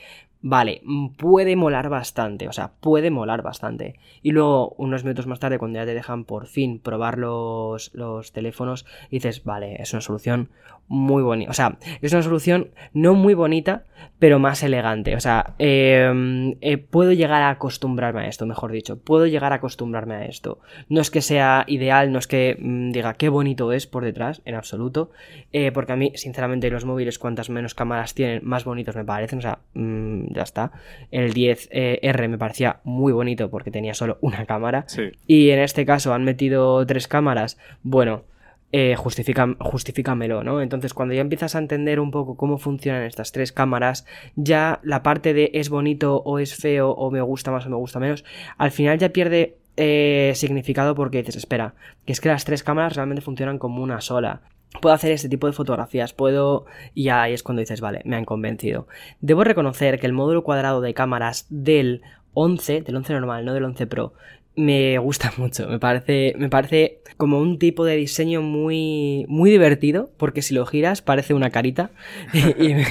vale, 0.48 0.80
mm, 0.84 1.08
puede 1.16 1.56
molar 1.56 1.88
bastante, 1.88 2.46
o 2.46 2.52
sea, 2.52 2.72
puede 2.80 3.10
molar 3.10 3.42
bastante. 3.42 3.98
Y 4.22 4.30
luego, 4.30 4.74
unos 4.78 5.02
minutos 5.02 5.26
más 5.26 5.40
tarde, 5.40 5.58
cuando 5.58 5.80
ya 5.80 5.84
te 5.84 5.94
dejan 5.94 6.24
por 6.24 6.46
fin 6.46 6.78
probar 6.78 7.18
los, 7.18 7.92
los 7.94 8.30
teléfonos, 8.32 8.86
dices, 9.10 9.42
vale, 9.42 9.82
es 9.82 9.92
una 9.92 10.02
solución 10.02 10.50
muy 10.88 11.22
bonita. 11.22 11.50
O 11.50 11.54
sea, 11.54 11.78
es 12.00 12.12
una 12.12 12.22
solución 12.22 12.70
no 12.92 13.14
muy 13.14 13.34
bonita, 13.34 13.84
pero 14.18 14.38
más 14.38 14.62
elegante. 14.62 15.16
O 15.16 15.20
sea, 15.20 15.54
em, 15.58 16.54
eh, 16.60 16.78
puedo 16.78 17.12
llegar 17.12 17.42
a 17.42 17.50
acostumbrarme 17.50 18.22
a 18.22 18.28
esto, 18.28 18.46
mejor 18.46 18.72
dicho. 18.72 18.98
Puedo 18.98 19.26
llegar 19.26 19.52
a 19.52 19.56
acostumbrarme 19.56 20.14
a 20.14 20.24
esto. 20.26 20.60
No 20.88 21.00
es 21.00 21.10
que 21.10 21.22
sea 21.22 21.64
ideal, 21.66 22.12
no 22.12 22.18
es 22.18 22.26
que 22.26 22.56
mm, 22.58 22.92
diga 22.92 23.14
qué 23.14 23.28
bonito 23.28 23.72
es 23.72 23.86
por 23.86 24.04
detrás, 24.04 24.42
en 24.44 24.54
absoluto. 24.54 25.10
Eh, 25.52 25.72
porque 25.72 25.92
a 25.92 25.96
mí, 25.96 26.12
sinceramente, 26.14 26.70
los 26.70 26.84
móviles, 26.84 27.18
cuantas 27.18 27.50
menos 27.50 27.74
cámaras 27.74 28.14
tienen, 28.14 28.40
más 28.44 28.64
bonitos 28.64 28.96
me 28.96 29.04
parecen. 29.04 29.40
O 29.40 29.42
sea, 29.42 29.58
mm, 29.74 30.32
ya 30.36 30.42
está. 30.42 30.72
El 31.10 31.34
10R 31.34 31.68
eh, 31.70 32.28
me 32.28 32.38
parecía 32.38 32.80
muy 32.84 33.12
bonito 33.12 33.50
porque 33.50 33.70
tenía 33.70 33.94
solo 33.94 34.18
una 34.20 34.46
cámara. 34.46 34.86
Y 35.26 35.50
en 35.50 35.58
este 35.58 35.84
caso 35.84 36.14
han 36.14 36.24
metido 36.24 36.86
tres 36.86 37.08
cámaras. 37.08 37.58
Bueno 37.82 38.24
eh, 38.72 38.96
justifícamelo, 38.96 40.42
¿no? 40.42 40.60
Entonces, 40.60 40.92
cuando 40.92 41.14
ya 41.14 41.20
empiezas 41.20 41.54
a 41.54 41.58
entender 41.58 42.00
un 42.00 42.10
poco 42.10 42.36
cómo 42.36 42.58
funcionan 42.58 43.04
estas 43.04 43.32
tres 43.32 43.52
cámaras, 43.52 44.04
ya 44.34 44.80
la 44.82 45.02
parte 45.02 45.34
de 45.34 45.50
es 45.54 45.70
bonito 45.70 46.16
o 46.16 46.38
es 46.38 46.54
feo 46.56 46.90
o 46.90 47.10
me 47.10 47.22
gusta 47.22 47.50
más 47.52 47.64
o 47.66 47.70
me 47.70 47.76
gusta 47.76 48.00
menos, 48.00 48.24
al 48.58 48.72
final 48.72 48.98
ya 48.98 49.10
pierde 49.10 49.56
eh, 49.76 50.32
significado 50.34 50.94
porque 50.94 51.18
dices, 51.18 51.36
espera, 51.36 51.74
que 52.04 52.12
es 52.12 52.20
que 52.20 52.28
las 52.28 52.44
tres 52.44 52.62
cámaras 52.62 52.96
realmente 52.96 53.22
funcionan 53.22 53.58
como 53.58 53.82
una 53.82 54.00
sola. 54.00 54.42
Puedo 54.80 54.94
hacer 54.94 55.12
este 55.12 55.28
tipo 55.28 55.46
de 55.46 55.52
fotografías, 55.52 56.12
puedo... 56.12 56.66
Y 56.94 57.08
ahí 57.08 57.32
es 57.32 57.42
cuando 57.42 57.60
dices, 57.60 57.80
vale, 57.80 58.02
me 58.04 58.16
han 58.16 58.24
convencido. 58.24 58.88
Debo 59.20 59.44
reconocer 59.44 59.98
que 59.98 60.06
el 60.06 60.12
módulo 60.12 60.42
cuadrado 60.44 60.80
de 60.80 60.94
cámaras 60.94 61.46
del 61.48 62.02
11, 62.34 62.82
del 62.82 62.96
11 62.96 63.12
normal, 63.14 63.44
no 63.44 63.54
del 63.54 63.64
11 63.64 63.86
Pro, 63.86 64.12
me 64.56 64.98
gusta 64.98 65.32
mucho. 65.36 65.68
Me 65.68 65.78
parece, 65.78 66.34
me 66.38 66.48
parece 66.48 67.00
como 67.16 67.38
un 67.38 67.58
tipo 67.58 67.84
de 67.84 67.96
diseño 67.96 68.42
muy, 68.42 69.24
muy 69.28 69.50
divertido, 69.50 70.10
porque 70.16 70.42
si 70.42 70.54
lo 70.54 70.66
giras 70.66 71.02
parece 71.02 71.34
una 71.34 71.50
carita 71.50 71.90
y, 72.32 72.74
me, 72.74 72.86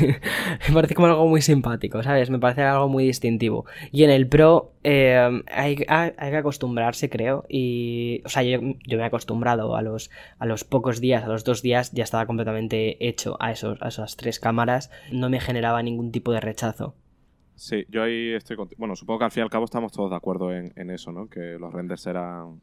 parece 0.74 0.96
como 0.96 1.08
algo 1.08 1.28
muy 1.28 1.42
simpático, 1.42 2.02
¿sabes? 2.04 2.30
Me 2.30 2.40
parece 2.40 2.62
algo 2.62 2.88
muy 2.88 3.06
distintivo. 3.06 3.66
Y 3.92 4.04
en 4.04 4.12
el 4.12 4.28
Pro 4.28 4.74
eh, 4.84 5.42
hay, 5.52 5.76
que 5.76 6.38
acostumbrarse, 6.38 7.10
creo. 7.10 7.46
Y, 7.50 8.22
o 8.26 8.30
sea, 8.30 8.44
yo, 8.44 8.62
me 8.62 8.78
he 8.88 9.04
acostumbrado 9.04 9.76
a 9.76 9.82
los, 9.82 10.10
a 10.40 10.46
los 10.46 10.64
pocos 10.64 11.02
días, 11.02 11.24
a 11.24 11.28
los 11.28 11.44
dos 11.44 11.62
días, 11.62 11.92
ya 11.92 12.04
estaba 12.04 12.26
completamente 12.26 13.06
hecho 13.06 13.38
a, 13.40 13.52
esos, 13.52 13.82
a 13.82 13.90
esas 13.90 14.16
tres 14.16 14.40
cámaras. 14.40 14.92
No 15.12 15.30
me 15.30 15.40
generaba 15.40 15.82
ningún 15.84 16.12
tipo 16.12 16.32
de 16.32 16.40
rechazo. 16.40 16.96
Sí, 17.56 17.86
yo 17.90 18.04
ahí 18.04 18.34
estoy 18.34 18.58
contigo. 18.58 18.80
Bueno, 18.80 18.96
supongo 18.96 19.20
que 19.20 19.26
al 19.26 19.32
fin 19.32 19.42
y 19.42 19.44
al 19.44 19.50
cabo 19.50 19.66
estamos 19.66 19.92
todos 19.92 20.10
de 20.10 20.16
acuerdo 20.18 20.54
en, 20.54 20.90
eso, 20.90 21.12
¿no? 21.12 21.28
Que 21.30 21.58
los 21.60 21.74
renders 21.74 22.06
eran. 22.06 22.60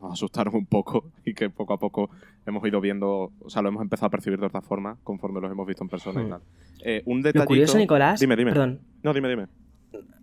nos 0.00 0.12
asustaron 0.12 0.54
un 0.54 0.66
poco 0.66 1.10
y 1.24 1.34
que 1.34 1.48
poco 1.50 1.72
a 1.72 1.78
poco 1.78 2.10
hemos 2.46 2.66
ido 2.66 2.80
viendo. 2.80 3.32
O 3.40 3.50
sea, 3.50 3.62
lo 3.62 3.68
hemos 3.68 3.82
empezado 3.82 4.08
a 4.08 4.10
percibir 4.10 4.38
de 4.38 4.46
otra 4.46 4.60
forma 4.60 4.98
conforme 5.02 5.40
los 5.40 5.50
hemos 5.50 5.66
visto 5.66 5.84
en 5.84 5.88
persona 5.88 6.22
y 6.22 6.26
hmm. 6.26 6.30
tal. 6.30 6.42
Eh, 6.84 7.02
un 7.06 7.22
detallito. 7.22 7.44
Lo 7.44 7.46
curioso, 7.46 7.78
Nicolás. 7.78 8.20
Dime, 8.20 8.36
dime. 8.36 8.52
Perdón. 8.52 8.80
No, 9.02 9.12
dime, 9.14 9.28
dime. 9.28 9.46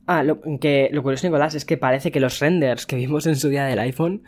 Ah, 0.05 0.23
lo, 0.23 0.41
que, 0.59 0.89
lo 0.91 1.01
curioso, 1.01 1.27
Nicolás, 1.27 1.55
es 1.55 1.63
que 1.63 1.77
parece 1.77 2.11
que 2.11 2.19
los 2.19 2.39
renders 2.39 2.85
que 2.85 2.97
vimos 2.97 3.25
en 3.25 3.37
su 3.37 3.47
día 3.47 3.65
del 3.65 3.79
iPhone, 3.79 4.23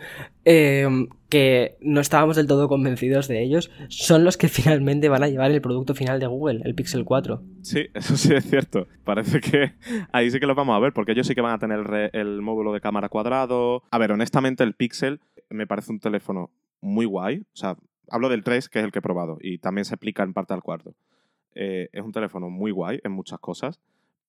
eh, 0.46 0.88
que 1.28 1.76
no 1.82 2.00
estábamos 2.00 2.38
del 2.38 2.48
todo 2.48 2.70
convencidos 2.70 3.28
de 3.28 3.44
ellos, 3.44 3.70
son 3.90 4.24
los 4.24 4.38
que 4.38 4.48
finalmente 4.50 5.10
van 5.10 5.24
a 5.24 5.28
llevar 5.28 5.52
el 5.52 5.62
producto 5.62 5.94
final 5.94 6.20
de 6.20 6.28
Google, 6.28 6.62
el 6.64 6.76
Pixel 6.76 7.04
4. 7.04 7.44
Sí, 7.62 7.88
eso 7.94 8.16
sí 8.16 8.34
es 8.34 8.50
cierto. 8.50 8.88
Parece 9.04 9.42
que 9.42 9.74
ahí 10.14 10.32
sí 10.32 10.40
que 10.40 10.48
los 10.48 10.56
vamos 10.56 10.78
a 10.78 10.80
ver, 10.80 10.94
porque 10.94 11.12
ellos 11.12 11.28
sí 11.28 11.36
que 11.36 11.42
van 11.42 11.54
a 11.54 11.60
tener 11.60 12.12
el 12.14 12.42
módulo 12.42 12.72
de 12.72 12.80
cámara 12.80 13.10
cuadrado. 13.10 13.84
A 13.92 13.98
ver, 13.98 14.14
honestamente, 14.14 14.64
el 14.64 14.76
Pixel 14.76 15.20
me 15.50 15.68
parece 15.68 15.92
un 15.92 16.00
teléfono 16.00 16.52
muy 16.80 17.06
guay. 17.06 17.40
O 17.40 17.56
sea, 17.56 17.76
hablo 18.10 18.30
del 18.30 18.44
3, 18.44 18.70
que 18.70 18.80
es 18.80 18.86
el 18.86 18.92
que 18.94 19.00
he 19.00 19.02
probado, 19.02 19.40
y 19.42 19.58
también 19.58 19.84
se 19.84 19.94
aplica 19.94 20.24
en 20.24 20.34
parte 20.34 20.54
al 20.54 20.64
cuarto. 20.64 20.96
Eh, 21.54 21.90
es 21.92 22.04
un 22.04 22.14
teléfono 22.14 22.50
muy 22.50 22.72
guay 22.72 23.00
en 23.04 23.12
muchas 23.12 23.40
cosas 23.40 23.80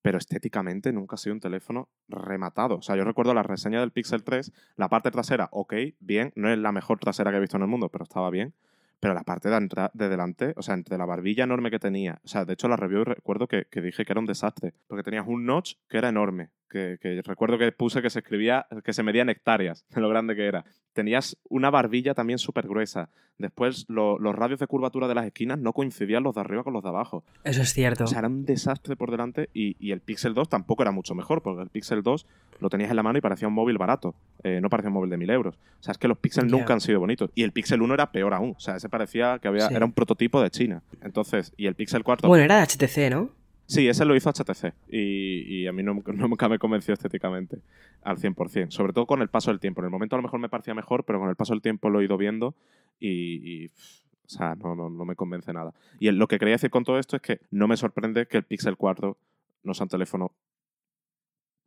pero 0.06 0.18
estéticamente 0.18 0.92
nunca 0.92 1.16
ha 1.16 1.18
sido 1.18 1.34
un 1.34 1.40
teléfono 1.40 1.88
rematado. 2.06 2.76
O 2.76 2.82
sea, 2.82 2.94
yo 2.94 3.02
recuerdo 3.02 3.34
la 3.34 3.42
reseña 3.42 3.80
del 3.80 3.90
Pixel 3.90 4.22
3, 4.22 4.52
la 4.76 4.88
parte 4.88 5.10
trasera, 5.10 5.48
ok, 5.50 5.74
bien, 5.98 6.32
no 6.36 6.48
es 6.48 6.56
la 6.56 6.70
mejor 6.70 7.00
trasera 7.00 7.32
que 7.32 7.38
he 7.38 7.40
visto 7.40 7.56
en 7.56 7.64
el 7.64 7.68
mundo, 7.68 7.88
pero 7.88 8.04
estaba 8.04 8.30
bien. 8.30 8.54
Pero 9.00 9.14
la 9.14 9.22
parte 9.22 9.48
de, 9.48 9.88
de 9.92 10.08
delante, 10.08 10.54
o 10.56 10.62
sea, 10.62 10.74
entre 10.74 10.96
la 10.98 11.04
barbilla 11.04 11.44
enorme 11.44 11.70
que 11.70 11.78
tenía, 11.78 12.18
o 12.24 12.28
sea, 12.28 12.44
de 12.44 12.54
hecho 12.54 12.68
la 12.68 12.76
review 12.76 13.04
recuerdo 13.04 13.46
que, 13.46 13.66
que 13.70 13.82
dije 13.82 14.04
que 14.04 14.12
era 14.12 14.20
un 14.20 14.26
desastre, 14.26 14.74
porque 14.86 15.02
tenías 15.02 15.26
un 15.26 15.44
notch 15.44 15.74
que 15.88 15.98
era 15.98 16.08
enorme, 16.08 16.50
que, 16.68 16.98
que, 17.00 17.20
recuerdo 17.22 17.58
que 17.58 17.70
puse 17.72 18.02
que 18.02 18.10
se 18.10 18.20
escribía, 18.20 18.66
que 18.84 18.92
se 18.92 19.02
medía 19.02 19.22
en 19.22 19.28
hectáreas 19.28 19.86
de 19.90 20.00
lo 20.00 20.08
grande 20.08 20.34
que 20.34 20.46
era. 20.46 20.64
Tenías 20.92 21.36
una 21.48 21.70
barbilla 21.70 22.14
también 22.14 22.38
súper 22.38 22.66
gruesa. 22.66 23.10
Después, 23.38 23.84
los 23.88 24.34
radios 24.34 24.58
de 24.60 24.66
curvatura 24.66 25.08
de 25.08 25.14
las 25.14 25.26
esquinas 25.26 25.58
no 25.58 25.74
coincidían 25.74 26.22
los 26.22 26.34
de 26.34 26.40
arriba 26.40 26.64
con 26.64 26.72
los 26.72 26.82
de 26.82 26.88
abajo. 26.88 27.22
Eso 27.44 27.60
es 27.60 27.74
cierto. 27.74 28.04
O 28.04 28.06
sea, 28.06 28.20
era 28.20 28.28
un 28.28 28.46
desastre 28.46 28.96
por 28.96 29.10
delante 29.10 29.50
y, 29.52 29.76
y 29.78 29.92
el 29.92 30.00
Pixel 30.00 30.32
2 30.32 30.48
tampoco 30.48 30.82
era 30.82 30.92
mucho 30.92 31.14
mejor, 31.14 31.42
porque 31.42 31.62
el 31.62 31.68
Pixel 31.68 32.02
2 32.02 32.26
lo 32.60 32.70
tenías 32.70 32.90
en 32.90 32.96
la 32.96 33.02
mano 33.02 33.18
y 33.18 33.20
parecía 33.20 33.48
un 33.48 33.54
móvil 33.54 33.78
barato. 33.78 34.14
Eh, 34.42 34.60
no 34.60 34.68
parecía 34.68 34.88
un 34.88 34.94
móvil 34.94 35.10
de 35.10 35.16
mil 35.16 35.30
euros. 35.30 35.56
O 35.80 35.82
sea, 35.82 35.92
es 35.92 35.98
que 35.98 36.08
los 36.08 36.18
Pixel 36.18 36.48
nunca 36.48 36.72
han 36.72 36.80
sido 36.80 37.00
bonitos. 37.00 37.30
Y 37.34 37.42
el 37.42 37.52
Pixel 37.52 37.82
1 37.82 37.94
era 37.94 38.12
peor 38.12 38.34
aún. 38.34 38.54
O 38.56 38.60
sea, 38.60 38.76
ese 38.76 38.88
parecía 38.88 39.38
que 39.38 39.48
había, 39.48 39.66
era 39.66 39.84
un 39.84 39.92
prototipo 39.92 40.40
de 40.40 40.50
China. 40.50 40.82
Entonces, 41.02 41.52
y 41.56 41.66
el 41.66 41.74
Pixel 41.74 42.02
4... 42.02 42.28
Bueno, 42.28 42.44
era 42.44 42.58
de 42.58 42.66
HTC, 42.66 43.10
¿no? 43.10 43.30
Sí, 43.66 43.88
ese 43.88 44.04
lo 44.04 44.14
hizo 44.14 44.30
HTC 44.30 44.74
y, 44.88 45.66
a 45.66 45.72
mí 45.72 45.82
no, 45.82 45.94
nunca 46.06 46.48
me 46.48 46.58
convenció 46.58 46.94
estéticamente 46.94 47.58
al 48.02 48.18
100%, 48.18 48.70
sobre 48.70 48.92
todo 48.92 49.06
con 49.06 49.22
el 49.22 49.28
paso 49.28 49.50
del 49.50 49.58
tiempo. 49.58 49.80
En 49.80 49.86
el 49.86 49.90
momento 49.90 50.14
a 50.14 50.18
lo 50.18 50.22
mejor 50.22 50.38
me 50.38 50.48
parecía 50.48 50.74
mejor, 50.74 51.04
pero 51.04 51.18
con 51.18 51.28
el 51.28 51.36
paso 51.36 51.52
del 51.52 51.62
tiempo 51.62 51.90
lo 51.90 52.00
he 52.00 52.04
ido 52.04 52.16
viendo 52.16 52.54
y, 53.00 53.66
o 53.66 54.28
sea, 54.28 54.54
no, 54.54 54.76
no, 54.76 54.88
no, 54.88 55.04
me 55.04 55.16
convence 55.16 55.52
nada. 55.52 55.74
Y 55.98 56.10
lo 56.12 56.28
que 56.28 56.38
quería 56.38 56.54
decir 56.54 56.70
con 56.70 56.84
todo 56.84 56.98
esto 56.98 57.16
es 57.16 57.22
que 57.22 57.40
no 57.50 57.66
me 57.66 57.76
sorprende 57.76 58.26
que 58.26 58.36
el 58.36 58.44
Pixel 58.44 58.76
4 58.76 59.16
no 59.64 59.74
sea 59.74 59.84
un 59.84 59.90
teléfono 59.90 60.32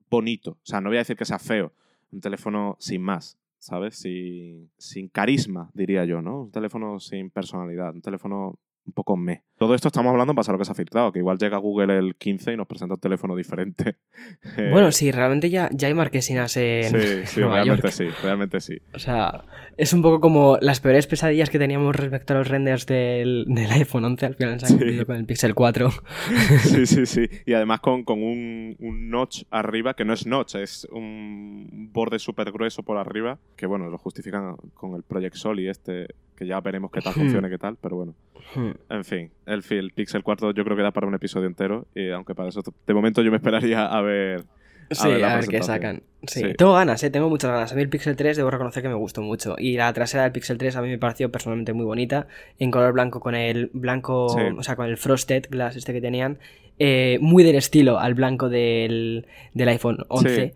bonito. 0.09 0.51
O 0.51 0.65
sea, 0.65 0.81
no 0.81 0.89
voy 0.89 0.97
a 0.97 1.01
decir 1.01 1.15
que 1.15 1.25
sea 1.25 1.39
feo, 1.39 1.73
un 2.11 2.21
teléfono 2.21 2.75
sin 2.79 3.01
más, 3.01 3.37
¿sabes? 3.57 3.97
Sin, 3.97 4.71
sin 4.77 5.09
carisma, 5.09 5.71
diría 5.73 6.05
yo, 6.05 6.21
¿no? 6.21 6.43
Un 6.43 6.51
teléfono 6.51 6.99
sin 6.99 7.29
personalidad, 7.29 7.93
un 7.93 8.01
teléfono 8.01 8.59
un 8.89 8.93
poco 8.93 9.15
me. 9.15 9.43
Todo 9.57 9.75
esto 9.75 9.87
estamos 9.87 10.09
hablando 10.09 10.31
en 10.31 10.35
base 10.35 10.51
a 10.51 10.53
lo 10.53 10.57
que 10.57 10.65
se 10.65 10.71
ha 10.71 10.75
filtrado, 10.75 11.11
que 11.11 11.19
igual 11.19 11.37
llega 11.37 11.57
Google 11.57 11.97
el 11.97 12.15
15 12.15 12.53
y 12.53 12.57
nos 12.57 12.67
presenta 12.67 12.95
un 12.95 12.99
teléfono 12.99 13.35
diferente. 13.35 13.97
Bueno, 14.71 14.91
sí, 14.91 15.11
realmente 15.11 15.49
ya, 15.49 15.69
ya 15.71 15.87
hay 15.87 15.93
marquesinas 15.93 16.55
en 16.57 16.83
Sí, 16.83 17.25
sí, 17.25 17.41
realmente 17.41 17.91
sí, 17.91 18.07
realmente 18.21 18.59
sí. 18.59 18.77
O 18.93 18.99
sea, 18.99 19.45
es 19.77 19.93
un 19.93 20.01
poco 20.01 20.19
como 20.19 20.57
las 20.61 20.79
peores 20.79 21.07
pesadillas 21.07 21.49
que 21.49 21.59
teníamos 21.59 21.95
respecto 21.95 22.33
a 22.33 22.37
los 22.37 22.47
renders 22.47 22.85
del, 22.85 23.45
iPhone 23.71 24.05
11, 24.05 24.25
al 24.25 24.35
final 24.35 24.59
se 24.59 24.65
han 24.65 24.71
cumplido 24.73 25.05
con 25.05 25.15
el 25.15 25.25
Pixel 25.25 25.55
4. 25.55 25.89
sí, 26.63 26.85
sí, 26.85 27.05
sí. 27.05 27.29
Y 27.45 27.53
además 27.53 27.79
con, 27.79 28.03
un, 28.07 28.75
un, 28.79 29.09
notch 29.09 29.43
arriba, 29.49 29.93
que 29.93 30.05
no 30.05 30.13
es 30.13 30.25
notch, 30.25 30.55
es 30.55 30.87
un 30.91 31.89
borde 31.93 32.19
súper 32.19 32.51
grueso 32.51 32.83
por 32.83 32.97
arriba, 32.97 33.39
que 33.55 33.65
bueno, 33.65 33.89
lo 33.89 33.97
justifican 33.97 34.55
con 34.73 34.95
el 34.95 35.03
Project 35.03 35.35
Sol 35.35 35.59
y 35.59 35.69
este, 35.69 36.07
que 36.39 36.47
ya 36.47 36.61
veremos 36.61 36.89
qué 36.89 37.01
tal 37.01 37.13
hmm. 37.13 37.19
funciona 37.19 37.47
y 37.49 37.51
qué 37.51 37.57
tal, 37.57 37.77
pero 37.79 37.97
bueno. 37.97 38.15
Hmm. 38.55 38.71
En 38.89 39.03
fin, 39.03 39.29
el, 39.45 39.61
el 39.69 39.91
Pixel 39.91 40.23
4 40.23 40.53
yo 40.53 40.63
creo 40.63 40.77
que 40.77 40.83
da 40.83 40.91
para 40.91 41.05
un 41.05 41.13
episodio 41.13 41.47
entero, 41.47 41.85
y 41.93 42.09
aunque 42.11 42.33
para 42.33 42.47
eso, 42.47 42.61
de 42.87 42.93
momento 42.93 43.21
yo 43.21 43.29
me 43.29 43.37
esperaría 43.37 43.85
a 43.85 44.01
ver. 44.01 44.45
sí, 44.89 45.21
a 45.21 45.35
ver 45.35 45.47
qué 45.47 45.61
sacan. 45.61 46.01
Sí. 46.25 46.41
tengo 46.57 46.73
ganas, 46.73 47.03
¿eh? 47.03 47.09
tengo 47.09 47.29
muchas 47.29 47.51
ganas. 47.51 47.71
A 47.73 47.75
mí 47.75 47.81
el 47.81 47.89
Pixel 47.89 48.15
3 48.15 48.37
debo 48.37 48.49
reconocer 48.49 48.81
que 48.81 48.89
me 48.89 48.95
gustó 48.95 49.21
mucho. 49.21 49.55
Y 49.57 49.75
la 49.75 49.91
trasera 49.91 50.23
del 50.23 50.31
Pixel 50.31 50.57
3 50.57 50.77
a 50.77 50.81
mí 50.81 50.87
me 50.87 50.97
pareció 50.97 51.29
personalmente 51.29 51.73
muy 51.73 51.85
bonita. 51.85 52.27
En 52.57 52.71
color 52.71 52.93
blanco 52.93 53.19
con 53.19 53.35
el 53.35 53.69
blanco, 53.73 54.25
o 54.25 54.63
sea, 54.63 54.75
con 54.75 54.87
el 54.87 54.97
frosted 54.97 55.45
glass 55.49 55.75
este 55.75 55.93
que 55.93 56.01
tenían. 56.01 56.39
Eh, 56.77 57.19
muy 57.21 57.43
del 57.43 57.55
estilo 57.55 57.99
al 57.99 58.13
blanco 58.13 58.49
del, 58.49 59.27
del 59.53 59.69
iPhone 59.69 60.05
11. 60.07 60.55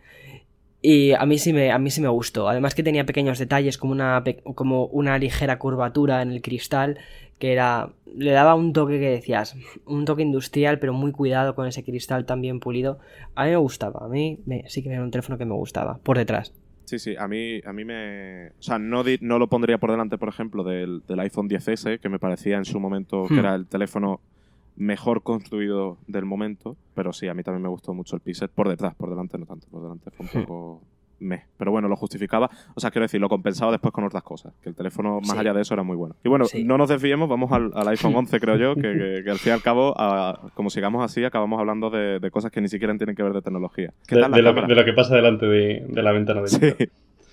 Y 0.86 1.14
a 1.14 1.26
mí 1.26 1.38
sí 1.38 1.54
me, 1.54 1.72
a 1.72 1.80
mí 1.80 1.90
sí 1.90 2.02
me 2.02 2.10
gustó. 2.10 2.50
Además 2.50 2.76
que 2.76 2.84
tenía 2.84 3.06
pequeños 3.06 3.40
detalles 3.40 3.78
como 3.78 3.94
una, 3.94 4.22
como 4.56 4.86
una 4.88 5.18
ligera 5.18 5.58
curvatura 5.58 6.22
en 6.22 6.32
el 6.32 6.42
cristal 6.42 7.00
que 7.40 7.54
era 7.54 7.90
le 8.16 8.32
daba 8.32 8.54
un 8.54 8.74
toque 8.74 9.00
que 9.00 9.10
decías, 9.10 9.56
un 9.86 10.06
toque 10.06 10.22
industrial, 10.22 10.80
pero 10.80 10.94
muy 10.94 11.12
cuidado 11.12 11.56
con 11.56 11.68
ese 11.68 11.84
cristal 11.84 12.26
tan 12.26 12.42
bien 12.42 12.60
pulido. 12.60 13.00
A 13.34 13.46
mí 13.46 13.52
me 13.52 13.56
gustaba, 13.58 14.06
a 14.06 14.08
mí 14.10 14.40
me, 14.46 14.64
sí 14.70 14.84
que 14.84 14.90
era 14.90 15.02
un 15.02 15.10
teléfono 15.10 15.38
que 15.38 15.46
me 15.46 15.54
gustaba, 15.56 16.00
por 16.04 16.18
detrás. 16.18 16.54
Sí, 16.86 17.00
sí, 17.00 17.16
a 17.18 17.28
mí, 17.28 17.60
a 17.66 17.74
mí 17.74 17.86
me... 17.86 18.50
O 18.50 18.62
sea, 18.62 18.78
no, 18.78 19.04
no 19.22 19.40
lo 19.40 19.48
pondría 19.50 19.78
por 19.78 19.90
delante, 19.90 20.18
por 20.18 20.30
ejemplo, 20.30 20.64
del, 20.64 21.02
del 21.08 21.20
iPhone 21.22 21.50
10S, 21.50 22.00
que 22.00 22.10
me 22.10 22.20
parecía 22.20 22.58
en 22.58 22.66
su 22.66 22.80
momento 22.80 23.26
que 23.28 23.36
Hmm. 23.36 23.40
era 23.40 23.56
el 23.56 23.68
teléfono 23.68 24.20
mejor 24.76 25.22
construido 25.24 25.98
del 26.08 26.26
momento, 26.26 26.76
pero 26.96 27.14
sí, 27.14 27.28
a 27.28 27.34
mí 27.34 27.44
también 27.44 27.62
me 27.64 27.70
gustó 27.70 27.94
mucho 27.94 28.16
el 28.16 28.22
Pixel. 28.22 28.50
Por 28.50 28.70
detrás, 28.70 28.96
por 28.96 29.10
delante 29.10 29.38
no 29.38 29.46
tanto, 29.46 29.68
por 29.70 29.82
delante 29.84 30.10
fue 30.12 30.26
un 30.26 30.32
Hmm. 30.32 30.46
poco... 30.46 30.82
meh. 31.20 31.44
Pero 31.58 31.72
bueno, 31.72 31.88
lo 31.88 31.96
justificaba. 31.96 32.50
O 32.76 32.82
sea, 32.82 32.92
quiero 32.92 33.04
decir, 33.06 33.22
lo 33.22 33.30
compensaba 33.30 33.72
después 33.72 33.94
con 33.94 34.04
otras 34.04 34.24
cosas. 34.24 34.54
Que 34.62 34.68
el 34.68 34.76
teléfono, 34.76 35.22
más 35.22 35.30
Sí. 35.32 35.38
allá 35.38 35.54
de 35.54 35.62
eso, 35.62 35.74
era 35.74 35.84
muy 35.84 35.96
bueno. 35.96 36.16
Y 36.22 36.28
bueno, 36.28 36.44
Sí. 36.46 36.66
no 36.66 36.78
nos 36.78 36.90
desviemos, 36.90 37.30
vamos 37.30 37.50
al, 37.54 37.72
al 37.76 37.88
iPhone 38.12 38.14
11, 38.16 38.40
creo 38.42 38.58
yo, 38.58 38.76
que, 38.76 38.82
que- 38.82 39.22
que 39.24 39.32
al 39.32 39.38
fin 39.38 39.52
y 39.52 39.54
al 39.54 39.62
cabo, 39.62 39.94
a- 39.96 40.50
como 40.54 40.70
sigamos 40.70 41.02
así, 41.06 41.24
acabamos 41.24 41.60
hablando 41.62 41.90
de, 41.90 42.20
de 42.20 42.32
cosas 42.32 42.52
que 42.52 42.60
ni 42.60 42.68
siquiera 42.68 42.94
tienen 42.98 43.16
que 43.16 43.24
ver 43.24 43.32
de 43.34 43.42
tecnología. 43.42 43.94
¿Qué 44.06 44.16
De, 44.16 44.22
tal 44.22 44.32
la 44.32 44.38
de 44.38 44.44
lo, 44.44 44.50
cámara? 44.50 44.68
de 44.68 44.76
lo 44.76 44.84
que 44.86 44.92
pasa 44.94 45.16
delante 45.16 45.46
de, 45.46 45.86
de 45.88 46.04
la 46.04 46.12
ventana 46.12 46.42
de 46.42 46.48
Sí, 46.50 46.60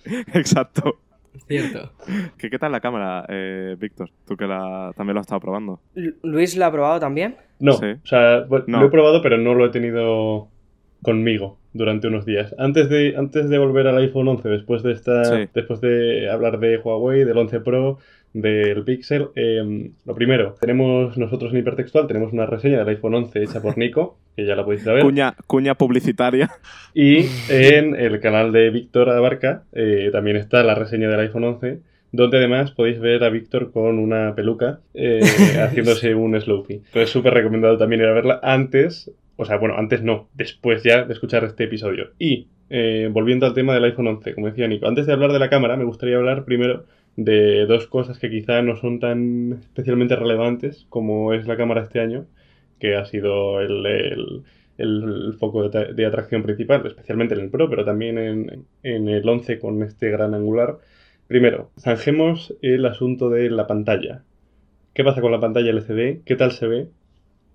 exacto. 0.35 0.99
Cierto. 1.47 1.93
¿Qué, 2.39 2.51
qué 2.51 2.59
tal 2.59 2.73
la 2.73 2.81
cámara, 2.81 3.25
eh, 3.29 3.77
Víctor? 3.79 4.11
Tú 4.27 4.37
que 4.37 4.47
la, 4.47 4.93
también 4.97 5.15
lo 5.15 5.21
has 5.21 5.27
estado 5.27 5.41
probando. 5.41 5.81
Lu- 5.95 6.15
¿Luis 6.23 6.57
la 6.57 6.67
ha 6.67 6.73
probado 6.73 6.99
también? 7.01 7.37
No, 7.61 7.73
Sí. 7.75 7.87
o 7.87 8.07
sea, 8.07 8.41
bueno, 8.49 8.65
No. 8.69 8.81
lo 8.81 8.87
he 8.87 8.91
probado, 8.91 9.23
pero 9.23 9.39
no 9.39 9.55
lo 9.55 9.67
he 9.67 9.71
tenido 9.71 10.49
conmigo 11.03 11.59
durante 11.73 12.09
unos 12.09 12.27
días. 12.27 12.55
Antes 12.59 12.89
de, 12.89 13.15
antes 13.17 13.49
de 13.49 13.59
volver 13.59 13.87
al 13.87 13.99
iPhone 13.99 14.29
11, 14.29 14.49
después 14.49 14.83
de 14.83 14.93
esta, 14.93 15.25
Sí. 15.25 15.49
después 15.55 15.81
de 15.81 16.29
hablar 16.31 16.59
de 16.59 16.79
Huawei, 16.79 17.25
del 17.25 17.39
11 17.39 17.61
Pro, 17.61 17.99
del 18.33 18.85
Pixel, 18.85 19.29
eh, 19.35 19.91
lo 20.07 20.15
primero, 20.15 20.55
tenemos 20.61 21.17
nosotros 21.17 21.53
en 21.53 21.59
Hipertextual, 21.61 22.07
tenemos 22.07 22.33
una 22.33 22.47
reseña 22.47 22.79
del 22.79 22.89
iPhone 22.89 23.15
11 23.15 23.43
hecha 23.43 23.61
por 23.61 23.77
Nico, 23.77 24.19
que 24.37 24.45
ya 24.47 24.55
la 24.55 24.65
podéis 24.65 24.85
saber. 24.85 25.03
Cuña, 25.03 25.35
cuña 25.47 25.75
publicitaria. 25.75 26.49
Y 26.95 27.27
en 27.49 27.95
el 27.97 28.21
canal 28.21 28.53
de 28.53 28.71
Víctor 28.71 29.11
Abarca 29.11 29.65
eh, 29.73 30.11
también 30.13 30.37
está 30.37 30.63
la 30.63 30.75
reseña 30.77 31.09
del 31.09 31.21
iPhone 31.21 31.45
11, 31.45 31.81
donde 32.13 32.39
además 32.39 32.73
podéis 32.73 33.01
ver 33.01 33.23
a 33.25 33.31
Víctor 33.31 33.71
con 33.73 33.99
una 33.99 34.35
peluca 34.35 34.81
eh, 34.95 35.21
haciéndose 35.61 36.15
un 36.15 36.41
Slowfie. 36.41 36.77
Entonces 36.87 37.11
súper 37.11 37.35
recomendado 37.35 37.79
también 37.79 38.03
ir 38.03 38.09
a 38.09 38.13
verla 38.13 38.41
antes, 38.43 39.11
o 39.41 39.45
sea, 39.47 39.57
bueno, 39.59 39.77
antes 39.79 40.03
no, 40.03 40.29
después 40.35 40.83
ya 40.83 41.05
de 41.05 41.13
escuchar 41.15 41.45
este 41.45 41.65
episodio. 41.65 42.11
Y 42.19 42.49
eh, 42.71 43.09
volviendo 43.13 43.47
al 43.47 43.55
tema 43.55 43.75
del 43.75 43.85
iPhone 43.85 44.07
11, 44.09 44.35
como 44.35 44.47
decía 44.49 44.69
Nico, 44.69 44.87
antes 44.87 45.07
de 45.07 45.13
hablar 45.13 45.33
de 45.33 45.39
la 45.39 45.51
cámara, 45.51 45.77
me 45.77 45.85
gustaría 45.85 46.17
hablar 46.17 46.45
primero 46.45 46.87
de 47.17 47.67
dos 47.67 47.87
cosas 47.87 48.19
que 48.19 48.31
quizá 48.31 48.63
no 48.63 48.77
son 48.77 49.01
tan 49.01 49.55
especialmente 49.61 50.17
relevantes 50.17 50.87
como 50.89 51.33
es 51.35 51.47
la 51.47 51.57
cámara 51.57 51.83
este 51.83 52.01
año, 52.01 52.27
que 52.79 52.97
ha 52.97 53.05
sido 53.05 53.61
el, 53.61 53.87
el- 53.87 54.45
el 54.79 55.35
foco 55.39 55.69
de, 55.69 55.93
de 55.93 56.07
atracción 56.07 56.43
principal, 56.43 56.87
especialmente 56.87 57.35
en 57.35 57.41
el 57.41 57.51
Pro, 57.51 57.69
pero 57.69 57.85
también 57.85 58.17
en, 58.19 58.67
en 58.83 59.09
el 59.09 59.29
11 59.29 59.59
con 59.59 59.83
este 59.83 60.11
gran 60.11 60.35
angular. 60.35 60.79
Primero, 61.27 61.71
zanjemos 61.79 62.57
el 62.63 62.87
asunto 62.87 63.29
de 63.31 63.51
la 63.51 63.67
pantalla. 63.67 64.25
¿Qué 64.95 65.05
pasa 65.05 65.21
con 65.23 65.33
la 65.33 65.41
pantalla 65.41 65.71
LCD? 65.71 66.23
¿Qué 66.25 66.37
tal 66.37 66.53
se 66.53 66.67
ve? 66.69 66.89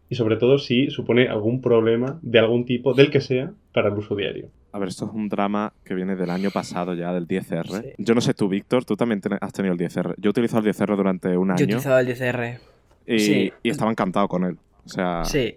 Y 0.10 0.16
sobre 0.16 0.38
todo 0.38 0.60
si 0.60 0.90
supone 0.92 1.28
algún 1.28 1.62
problema 1.62 2.20
de 2.22 2.40
algún 2.40 2.66
tipo, 2.66 2.94
del 2.94 3.10
que 3.10 3.22
sea, 3.22 3.52
para 3.74 3.90
el 3.90 3.96
uso 3.96 4.16
diario. 4.16 4.50
A 4.72 4.78
ver, 4.80 4.90
esto 4.90 5.06
es 5.06 5.12
un 5.14 5.30
drama 5.30 5.74
que 5.84 5.96
viene 5.96 6.16
del 6.16 6.30
año 6.30 6.52
pasado 6.52 6.94
ya, 6.94 7.12
del 7.14 7.28
10R. 7.28 7.82
Sí. 7.82 7.90
Yo 7.98 8.14
no 8.14 8.22
sé 8.22 8.34
tú, 8.34 8.48
Víctor, 8.50 8.86
tú 8.86 8.96
también 8.96 9.22
ten- 9.22 9.38
has 9.42 9.52
tenido 9.54 9.74
el 9.74 9.80
10R. 9.80 10.14
Yo 10.18 10.30
he 10.30 10.32
utilizado 10.32 10.60
el 10.68 10.74
10R 10.74 10.96
durante 10.96 11.30
un 11.38 11.48
Yo 11.48 11.54
he 11.54 11.56
año 11.56 11.64
utilizado 11.64 11.98
el 12.00 12.08
10R. 12.08 12.60
y, 13.08 13.20
sí. 13.20 13.54
y 13.64 13.70
estaba 13.70 13.90
encantado 13.90 14.28
con 14.28 14.44
él. 14.44 14.58
O 14.86 14.90
sea, 14.90 15.24
Sí. 15.26 15.56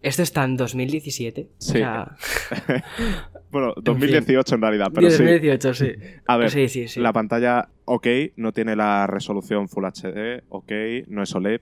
Esto 0.00 0.22
está 0.22 0.44
en 0.44 0.56
2017. 0.56 1.48
Sí. 1.58 1.70
O 1.70 1.72
sea, 1.72 2.14
bueno, 3.50 3.74
2018 3.82 4.54
en 4.54 4.60
realidad, 4.62 4.90
pero 4.94 5.10
sí. 5.10 5.24
2018, 5.24 5.74
sí. 5.74 5.92
A 6.26 6.36
ver, 6.36 6.50
sí, 6.50 6.68
sí, 6.68 6.86
sí. 6.88 7.00
la 7.00 7.12
pantalla, 7.12 7.68
ok, 7.84 8.06
no 8.36 8.52
tiene 8.52 8.76
la 8.76 9.06
resolución 9.08 9.68
Full 9.68 9.84
HD, 9.86 10.44
ok, 10.50 10.72
no 11.08 11.22
es 11.22 11.34
OLED. 11.34 11.60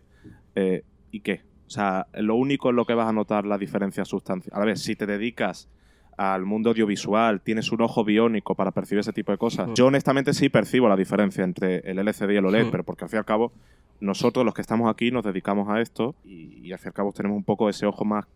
eh, 0.54 0.82
¿Y 1.10 1.20
qué? 1.20 1.40
O 1.66 1.70
sea, 1.70 2.06
lo 2.14 2.36
único 2.36 2.70
en 2.70 2.76
lo 2.76 2.84
que 2.84 2.94
vas 2.94 3.08
a 3.08 3.12
notar 3.12 3.44
la 3.46 3.58
diferencia 3.58 4.04
sustancial. 4.04 4.60
A 4.60 4.64
ver, 4.64 4.78
si 4.78 4.94
te 4.96 5.06
dedicas 5.06 5.68
al 6.16 6.44
mundo 6.46 6.70
audiovisual, 6.70 7.40
tienes 7.42 7.72
un 7.72 7.82
ojo 7.82 8.04
biónico 8.04 8.54
para 8.54 8.70
percibir 8.70 9.00
ese 9.00 9.12
tipo 9.12 9.32
de 9.32 9.38
cosas. 9.38 9.68
Yo 9.74 9.86
honestamente 9.86 10.32
sí 10.32 10.48
percibo 10.48 10.88
la 10.88 10.96
diferencia 10.96 11.44
entre 11.44 11.78
el 11.80 11.98
LCD 11.98 12.30
y 12.30 12.36
el 12.36 12.46
OLED, 12.46 12.64
pero 12.70 12.84
porque 12.84 13.04
al 13.04 13.10
fin 13.10 13.18
y 13.18 13.20
al 13.20 13.24
cabo 13.26 13.52
nosotros 14.00 14.44
los 14.44 14.54
que 14.54 14.60
estamos 14.62 14.90
aquí 14.90 15.10
nos 15.10 15.24
dedicamos 15.24 15.68
a 15.68 15.80
esto 15.80 16.14
y, 16.24 16.60
y 16.66 16.72
al 16.72 16.78
fin 16.78 16.86
y 16.86 16.90
al 16.90 16.94
cabo 16.94 17.12
tenemos 17.12 17.36
un 17.36 17.44
poco 17.44 17.68
ese 17.68 17.84
ojo 17.86 18.04
más 18.04 18.26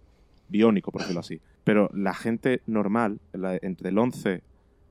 biónico, 0.48 0.90
por 0.90 1.02
decirlo 1.02 1.20
así. 1.20 1.40
Pero 1.64 1.88
la 1.94 2.14
gente 2.14 2.60
normal, 2.66 3.18
la- 3.32 3.56
entre 3.62 3.90
el 3.90 3.98
11 3.98 4.42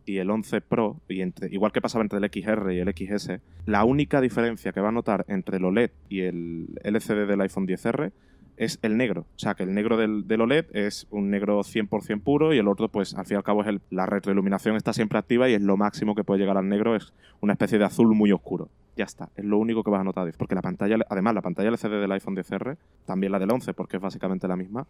y 0.06 0.17
el 0.17 0.30
11 0.32 0.62
Pro, 0.62 0.99
y 1.08 1.21
entre, 1.21 1.54
igual 1.54 1.71
que 1.71 1.82
pasaba 1.82 2.02
entre 2.04 2.17
el 2.19 2.25
XR 2.32 2.73
y 2.73 2.80
el 2.80 2.88
XS, 2.95 3.39
la 3.65 3.84
única 3.84 4.21
diferencia 4.21 4.71
que 4.71 4.80
va 4.82 4.89
a 4.89 4.91
notar 4.91 5.25
entre 5.28 5.58
el 5.58 5.65
OLED 5.65 5.91
y 6.08 6.21
el 6.21 6.67
LCD 6.84 7.28
del 7.28 7.41
iPhone 7.41 7.67
10R 7.67 8.12
es 8.59 8.77
el 8.83 8.97
negro. 8.97 9.21
O 9.35 9.39
sea, 9.39 9.55
que 9.55 9.63
el 9.63 9.73
negro 9.73 9.97
del, 9.97 10.27
del 10.27 10.41
OLED 10.41 10.65
es 10.75 11.07
un 11.09 11.31
negro 11.31 11.61
100% 11.61 12.21
puro 12.21 12.53
y 12.53 12.57
el 12.59 12.67
otro, 12.67 12.89
pues 12.89 13.15
al 13.15 13.25
fin 13.25 13.35
y 13.35 13.37
al 13.37 13.43
cabo, 13.43 13.61
es 13.61 13.67
el, 13.67 13.81
la 13.89 14.05
retroiluminación 14.05 14.75
está 14.75 14.93
siempre 14.93 15.17
activa 15.17 15.49
y 15.49 15.53
es 15.53 15.61
lo 15.61 15.77
máximo 15.77 16.13
que 16.13 16.23
puede 16.23 16.41
llegar 16.41 16.57
al 16.57 16.69
negro, 16.69 16.95
es 16.95 17.13
una 17.41 17.53
especie 17.53 17.79
de 17.79 17.85
azul 17.85 18.13
muy 18.13 18.31
oscuro. 18.31 18.69
Ya 18.95 19.05
está, 19.05 19.29
es 19.35 19.45
lo 19.45 19.57
único 19.57 19.83
que 19.83 19.89
vas 19.89 20.01
a 20.01 20.03
notar. 20.03 20.29
Porque 20.37 20.55
la 20.55 20.61
pantalla, 20.61 20.97
además, 21.09 21.33
la 21.33 21.41
pantalla 21.41 21.69
LCD 21.69 22.01
del 22.01 22.11
iPhone 22.11 22.35
10R, 22.35 22.75
también 23.05 23.31
la 23.31 23.39
del 23.39 23.49
11, 23.49 23.73
porque 23.73 23.95
es 23.97 24.03
básicamente 24.03 24.47
la 24.47 24.57
misma, 24.57 24.85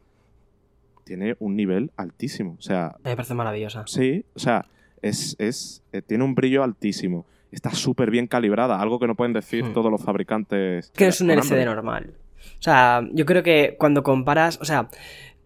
tiene 1.04 1.36
un 1.40 1.56
nivel 1.56 1.92
altísimo. 1.96 2.56
O 2.58 2.62
sea, 2.62 2.96
Me 3.04 3.16
parece 3.16 3.34
maravillosa. 3.34 3.84
Sí, 3.88 4.26
o 4.36 4.40
sea, 4.40 4.66
es, 5.02 5.36
es, 5.40 5.84
eh, 5.92 6.02
tiene 6.02 6.24
un 6.24 6.36
brillo 6.36 6.64
altísimo. 6.64 7.26
Está 7.52 7.72
súper 7.72 8.12
bien 8.12 8.28
calibrada, 8.28 8.80
algo 8.82 9.00
que 9.00 9.08
no 9.08 9.16
pueden 9.16 9.34
decir 9.34 9.64
Hmm. 9.64 9.74
todos 9.74 9.92
los 9.92 10.04
fabricantes. 10.04 10.92
Que 10.96 11.08
es 11.08 11.22
un 11.22 11.32
LCD 11.32 11.66
normal. 11.66 12.14
O 12.60 12.62
sea, 12.62 13.02
yo 13.14 13.26
creo 13.26 13.44
que 13.44 13.76
cuando 13.80 14.04
comparas, 14.04 14.60
o 14.62 14.66
sea, 14.66 14.90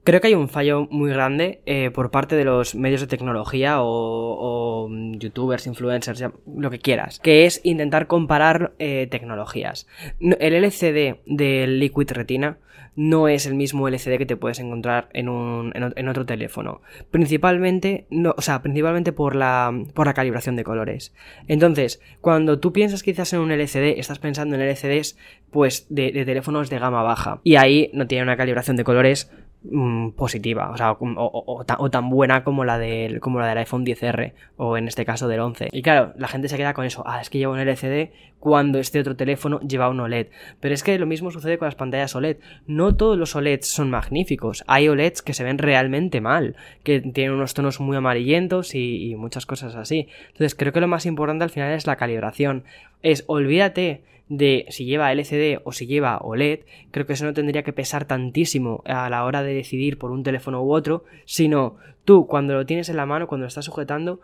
creo 0.04 0.22
que 0.22 0.28
hay 0.28 0.36
un 0.36 0.50
fallo 0.50 0.88
muy 0.92 1.10
grande 1.12 1.62
eh, 1.66 1.92
por 1.92 2.12
parte 2.12 2.36
de 2.36 2.46
los 2.46 2.76
medios 2.76 3.02
de 3.02 3.08
tecnología 3.08 3.82
o, 3.82 3.88
o, 3.88 4.88
mm, 4.90 5.16
youtubers, 5.18 5.68
influencers, 5.68 6.24
lo 6.58 6.70
que 6.70 6.80
quieras, 6.80 7.20
que 7.20 7.46
es 7.46 7.62
intentar 7.64 8.08
comparar 8.08 8.74
eh, 8.80 9.08
tecnologías. 9.10 9.88
No- 10.20 10.36
El 10.40 10.54
LCD 10.54 11.20
del 11.26 11.80
Liquid 11.80 12.12
Retina 12.12 12.58
no 12.96 13.28
es 13.28 13.48
el 13.48 13.56
mismo 13.56 13.88
LCD 13.88 14.18
que 14.20 14.26
te 14.28 14.36
puedes 14.38 14.60
encontrar 14.60 15.10
en, 15.14 15.28
un, 15.28 15.72
en 15.76 16.08
otro 16.10 16.28
teléfono. 16.28 16.82
Principalmente, 17.10 18.06
no, 18.12 18.36
o 18.38 18.42
sea, 18.42 18.62
principalmente 18.62 19.14
por 19.14 19.36
la, 19.36 19.72
por 19.96 20.06
la 20.06 20.14
calibración 20.14 20.56
de 20.56 20.64
colores. 20.64 21.14
Entonces, 21.48 22.02
cuando 22.22 22.60
tú 22.60 22.74
piensas 22.74 23.02
quizás 23.02 23.34
en 23.34 23.40
un 23.40 23.52
LCD, 23.52 23.98
estás 23.98 24.20
pensando 24.20 24.56
en 24.56 24.62
LCDs 24.62 25.18
pues 25.50 25.88
de, 25.90 26.12
de 26.12 26.26
teléfonos 26.26 26.70
de 26.70 26.78
gama 26.80 27.02
baja. 27.02 27.40
Y 27.44 27.56
ahí 27.56 27.90
no 27.94 28.06
tiene 28.06 28.24
una 28.24 28.38
calibración 28.38 28.76
de 28.78 28.84
colores 28.84 29.32
mm, 29.64 30.10
positiva, 30.12 30.70
o 30.72 30.78
sea, 30.78 30.98
o, 31.00 31.90
tan 31.90 32.10
buena 32.10 32.44
como 32.44 32.66
la, 32.66 32.78
del, 32.78 33.20
como 33.20 33.40
la 33.40 33.48
del 33.48 33.60
iPhone 33.60 33.86
10R, 33.86 34.34
o 34.58 34.78
en 34.78 34.88
este 34.88 35.06
caso 35.06 35.28
del 35.28 35.40
11. 35.40 35.70
Y 35.72 35.82
claro, 35.82 36.14
la 36.18 36.28
gente 36.28 36.50
se 36.50 36.58
queda 36.58 36.74
con 36.74 36.86
eso, 36.86 37.04
ah, 37.06 37.22
es 37.22 37.30
que 37.30 37.38
lleva 37.38 37.54
un 37.54 37.60
LCD 37.60 38.12
cuando 38.40 38.80
este 38.80 39.00
otro 39.00 39.16
teléfono 39.16 39.60
lleva 39.62 39.90
un 39.90 40.00
OLED. 40.00 40.28
Pero 40.60 40.74
es 40.74 40.84
que 40.84 41.00
lo 41.00 41.06
mismo 41.06 41.32
sucede 41.32 41.58
con 41.58 41.68
las 41.68 41.76
pantallas 41.76 42.14
OLED. 42.14 42.38
No 42.68 42.96
todos 42.96 43.18
los 43.18 43.36
OLEDs 43.38 43.68
son 43.68 43.90
magníficos, 43.90 44.64
hay 44.68 44.90
OLEDs 44.90 45.22
que 45.22 45.34
se 45.34 45.44
ven 45.44 45.58
realmente 45.58 46.20
mal, 46.20 46.56
que 46.84 47.00
tienen 47.00 47.36
unos 47.36 47.54
tonos 47.54 47.80
muy 47.80 47.96
amarillentos 47.96 48.76
y, 48.76 49.12
y 49.12 49.16
muchas 49.16 49.46
cosas 49.46 49.76
así. 49.76 50.10
Entonces 50.28 50.56
creo 50.56 50.74
que 50.74 50.82
lo 50.82 50.88
más 50.88 51.06
importante 51.06 51.44
al 51.44 51.50
final 51.50 51.72
es 51.72 51.88
la 51.88 51.96
calibración. 51.96 52.66
Es 53.02 53.24
olvídate 53.28 54.04
de 54.38 54.66
si 54.70 54.86
lleva 54.86 55.12
LCD 55.12 55.62
o 55.64 55.72
si 55.72 55.86
lleva 55.86 56.18
OLED, 56.18 56.62
creo 56.92 57.06
que 57.06 57.14
eso 57.14 57.26
no 57.26 57.34
tendría 57.34 57.64
que 57.64 57.74
pesar 57.74 58.06
tantísimo 58.06 58.82
a 58.86 59.10
la 59.10 59.26
hora 59.26 59.44
de 59.44 59.54
decidir 59.54 59.98
por 59.98 60.12
un 60.12 60.24
teléfono 60.24 60.64
u 60.64 60.74
otro, 60.74 61.06
sino 61.26 61.78
tú 62.04 62.26
cuando 62.26 62.56
lo 62.56 62.66
tienes 62.66 62.90
en 62.90 62.98
la 62.98 63.06
mano, 63.06 63.28
cuando 63.28 63.44
lo 63.44 63.50
estás 63.50 63.66
sujetando, 63.66 64.22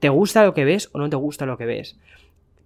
¿te 0.00 0.08
gusta 0.08 0.44
lo 0.44 0.54
que 0.54 0.64
ves 0.64 0.90
o 0.92 0.98
no 0.98 1.08
te 1.08 1.16
gusta 1.16 1.46
lo 1.46 1.56
que 1.56 1.66
ves? 1.66 1.98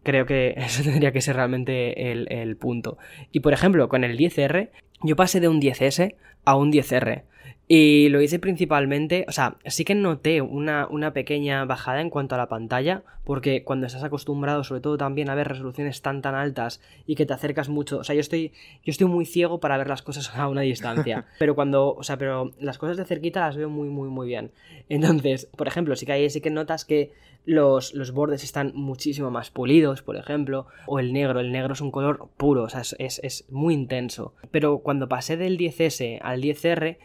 Creo 0.02 0.24
que 0.24 0.54
eso 0.56 0.82
tendría 0.82 1.12
que 1.12 1.20
ser 1.20 1.36
realmente 1.36 2.10
el, 2.10 2.26
el 2.32 2.56
punto. 2.56 2.96
Y 3.32 3.40
por 3.40 3.52
ejemplo, 3.52 3.88
con 3.88 4.02
el 4.02 4.16
10R, 4.16 4.70
yo 5.02 5.16
pasé 5.16 5.40
de 5.40 5.48
un 5.48 5.60
10S 5.60 6.14
a 6.44 6.56
un 6.56 6.72
10R. 6.72 7.24
Y 7.70 8.08
lo 8.08 8.22
hice 8.22 8.38
principalmente, 8.38 9.26
o 9.28 9.32
sea, 9.32 9.58
sí 9.66 9.84
que 9.84 9.94
noté 9.94 10.40
una, 10.40 10.86
una, 10.88 11.12
pequeña 11.12 11.66
bajada 11.66 12.00
en 12.00 12.08
cuanto 12.08 12.34
a 12.34 12.38
la 12.38 12.48
pantalla, 12.48 13.02
porque 13.24 13.62
cuando 13.62 13.86
estás 13.86 14.02
acostumbrado, 14.04 14.64
sobre 14.64 14.80
todo 14.80 14.96
también 14.96 15.28
a 15.28 15.34
ver 15.34 15.48
resoluciones 15.48 16.00
tan 16.00 16.22
tan 16.22 16.34
altas 16.34 16.80
y 17.06 17.14
que 17.14 17.26
te 17.26 17.34
acercas 17.34 17.68
mucho, 17.68 17.98
o 17.98 18.04
sea, 18.04 18.14
yo 18.14 18.22
estoy, 18.22 18.52
yo 18.82 18.90
estoy 18.90 19.06
muy 19.06 19.26
ciego 19.26 19.60
para 19.60 19.76
ver 19.76 19.88
las 19.88 20.00
cosas 20.00 20.34
a 20.34 20.48
una 20.48 20.62
distancia, 20.62 21.26
pero 21.38 21.54
cuando, 21.54 21.92
o 21.92 22.02
sea, 22.02 22.16
pero 22.16 22.52
las 22.58 22.78
cosas 22.78 22.96
de 22.96 23.04
cerquita 23.04 23.40
las 23.40 23.58
veo 23.58 23.68
muy, 23.68 23.90
muy, 23.90 24.08
muy 24.08 24.28
bien. 24.28 24.50
Entonces, 24.88 25.50
por 25.54 25.68
ejemplo, 25.68 25.94
sí 25.94 26.06
que 26.06 26.12
ahí 26.12 26.30
sí 26.30 26.40
que 26.40 26.48
notas 26.48 26.86
que 26.86 27.12
los, 27.44 27.94
los 27.94 28.12
bordes 28.12 28.44
están 28.44 28.72
muchísimo 28.74 29.30
más 29.30 29.50
pulidos, 29.50 30.02
por 30.02 30.16
ejemplo, 30.16 30.66
o 30.86 30.98
el 30.98 31.12
negro, 31.12 31.40
el 31.40 31.50
negro 31.50 31.72
es 31.72 31.80
un 31.80 31.90
color 31.90 32.28
puro, 32.36 32.64
o 32.64 32.68
sea, 32.68 32.80
es, 32.80 32.94
es, 32.98 33.20
es 33.22 33.44
muy 33.50 33.72
intenso. 33.72 34.34
Pero 34.50 34.80
cuando 34.88 35.06
pasé 35.06 35.36
del 35.36 35.58
10S 35.58 36.18
al 36.22 36.40
10R, 36.40 36.96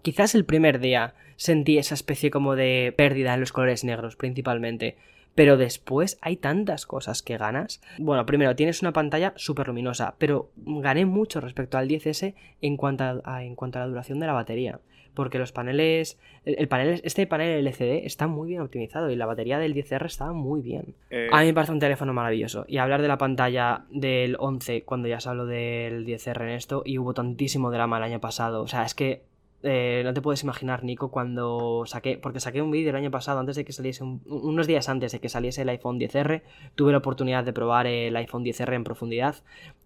quizás 0.00 0.34
el 0.34 0.46
primer 0.46 0.80
día 0.80 1.12
sentí 1.36 1.76
esa 1.76 1.92
especie 1.92 2.30
como 2.30 2.56
de 2.56 2.94
pérdida 2.96 3.34
en 3.34 3.40
los 3.40 3.52
colores 3.52 3.84
negros 3.84 4.16
principalmente. 4.16 4.96
Pero 5.34 5.56
después 5.56 6.18
hay 6.20 6.36
tantas 6.36 6.86
cosas 6.86 7.22
que 7.22 7.38
ganas. 7.38 7.80
Bueno, 7.98 8.26
primero 8.26 8.54
tienes 8.54 8.82
una 8.82 8.92
pantalla 8.92 9.32
súper 9.36 9.68
luminosa, 9.68 10.14
pero 10.18 10.50
gané 10.56 11.06
mucho 11.06 11.40
respecto 11.40 11.78
al 11.78 11.88
10S 11.88 12.34
en 12.60 12.76
cuanto 12.76 13.22
a, 13.24 13.44
en 13.44 13.54
cuanto 13.54 13.78
a 13.78 13.82
la 13.82 13.88
duración 13.88 14.20
de 14.20 14.26
la 14.26 14.32
batería. 14.34 14.80
Porque 15.14 15.38
los 15.38 15.52
paneles. 15.52 16.18
El, 16.46 16.68
panel, 16.68 17.02
este 17.04 17.26
panel 17.26 17.66
LCD 17.66 18.06
está 18.06 18.26
muy 18.26 18.48
bien 18.48 18.62
optimizado 18.62 19.10
y 19.10 19.16
la 19.16 19.26
batería 19.26 19.58
del 19.58 19.74
10R 19.74 20.06
estaba 20.06 20.32
muy 20.32 20.62
bien. 20.62 20.94
Eh, 21.10 21.28
A 21.30 21.40
mí 21.40 21.46
me 21.46 21.54
parece 21.54 21.72
un 21.72 21.80
teléfono 21.80 22.14
maravilloso. 22.14 22.64
Y 22.66 22.78
hablar 22.78 23.02
de 23.02 23.08
la 23.08 23.18
pantalla 23.18 23.84
del 23.90 24.36
11 24.38 24.84
cuando 24.84 25.08
ya 25.08 25.20
se 25.20 25.28
habló 25.28 25.44
del 25.44 26.06
10R 26.06 26.42
en 26.42 26.48
esto 26.48 26.82
y 26.86 26.96
hubo 26.96 27.12
tantísimo 27.12 27.70
drama 27.70 27.98
el 27.98 28.04
año 28.04 28.20
pasado. 28.20 28.62
O 28.62 28.68
sea, 28.68 28.84
es 28.84 28.94
que 28.94 29.22
eh, 29.62 30.02
no 30.04 30.12
te 30.14 30.20
puedes 30.20 30.42
imaginar, 30.42 30.82
Nico, 30.84 31.10
cuando 31.10 31.84
saqué, 31.86 32.18
porque 32.18 32.40
saqué 32.40 32.60
un 32.62 32.70
vídeo 32.70 32.90
el 32.90 32.96
año 32.96 33.10
pasado, 33.10 33.38
antes 33.40 33.56
de 33.56 33.64
que 33.64 33.72
saliese, 33.72 34.02
un- 34.04 34.20
unos 34.26 34.66
días 34.66 34.88
antes 34.88 35.12
de 35.12 35.20
que 35.20 35.28
saliese 35.28 35.62
el 35.62 35.68
iPhone 35.68 35.98
10R, 35.98 36.42
tuve 36.74 36.92
la 36.92 36.98
oportunidad 36.98 37.44
de 37.44 37.52
probar 37.52 37.86
el 37.86 38.16
iPhone 38.16 38.44
10R 38.44 38.74
en 38.74 38.84
profundidad 38.84 39.36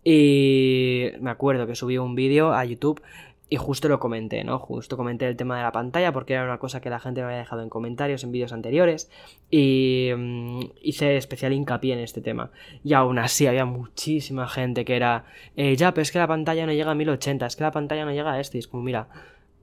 y 0.04 1.10
me 1.20 1.30
acuerdo 1.30 1.66
que 1.66 1.74
subí 1.74 1.98
un 1.98 2.14
vídeo 2.14 2.52
a 2.52 2.64
YouTube 2.64 3.02
y 3.48 3.56
justo 3.58 3.88
lo 3.88 4.00
comenté, 4.00 4.42
¿no? 4.42 4.58
Justo 4.58 4.96
comenté 4.96 5.28
el 5.28 5.36
tema 5.36 5.56
de 5.56 5.62
la 5.62 5.70
pantalla 5.70 6.12
porque 6.12 6.32
era 6.34 6.42
una 6.44 6.58
cosa 6.58 6.80
que 6.80 6.90
la 6.90 6.98
gente 6.98 7.20
me 7.20 7.26
había 7.26 7.38
dejado 7.38 7.62
en 7.62 7.68
comentarios 7.68 8.24
en 8.24 8.32
vídeos 8.32 8.52
anteriores 8.52 9.08
y 9.50 10.10
mm, 10.16 10.60
hice 10.82 11.16
especial 11.16 11.52
hincapié 11.52 11.92
en 11.92 12.00
este 12.00 12.20
tema. 12.20 12.50
Y 12.82 12.94
aún 12.94 13.18
así 13.20 13.46
había 13.46 13.64
muchísima 13.64 14.48
gente 14.48 14.84
que 14.84 14.96
era, 14.96 15.26
eh, 15.56 15.76
ya, 15.76 15.92
pero 15.94 16.02
es 16.02 16.10
que 16.10 16.18
la 16.18 16.26
pantalla 16.26 16.66
no 16.66 16.72
llega 16.72 16.90
a 16.90 16.94
1080, 16.96 17.46
es 17.46 17.54
que 17.54 17.62
la 17.62 17.70
pantalla 17.70 18.04
no 18.04 18.10
llega 18.12 18.32
a 18.32 18.40
esto 18.40 18.56
y 18.56 18.60
es 18.60 18.66
como, 18.66 18.82
mira, 18.82 19.08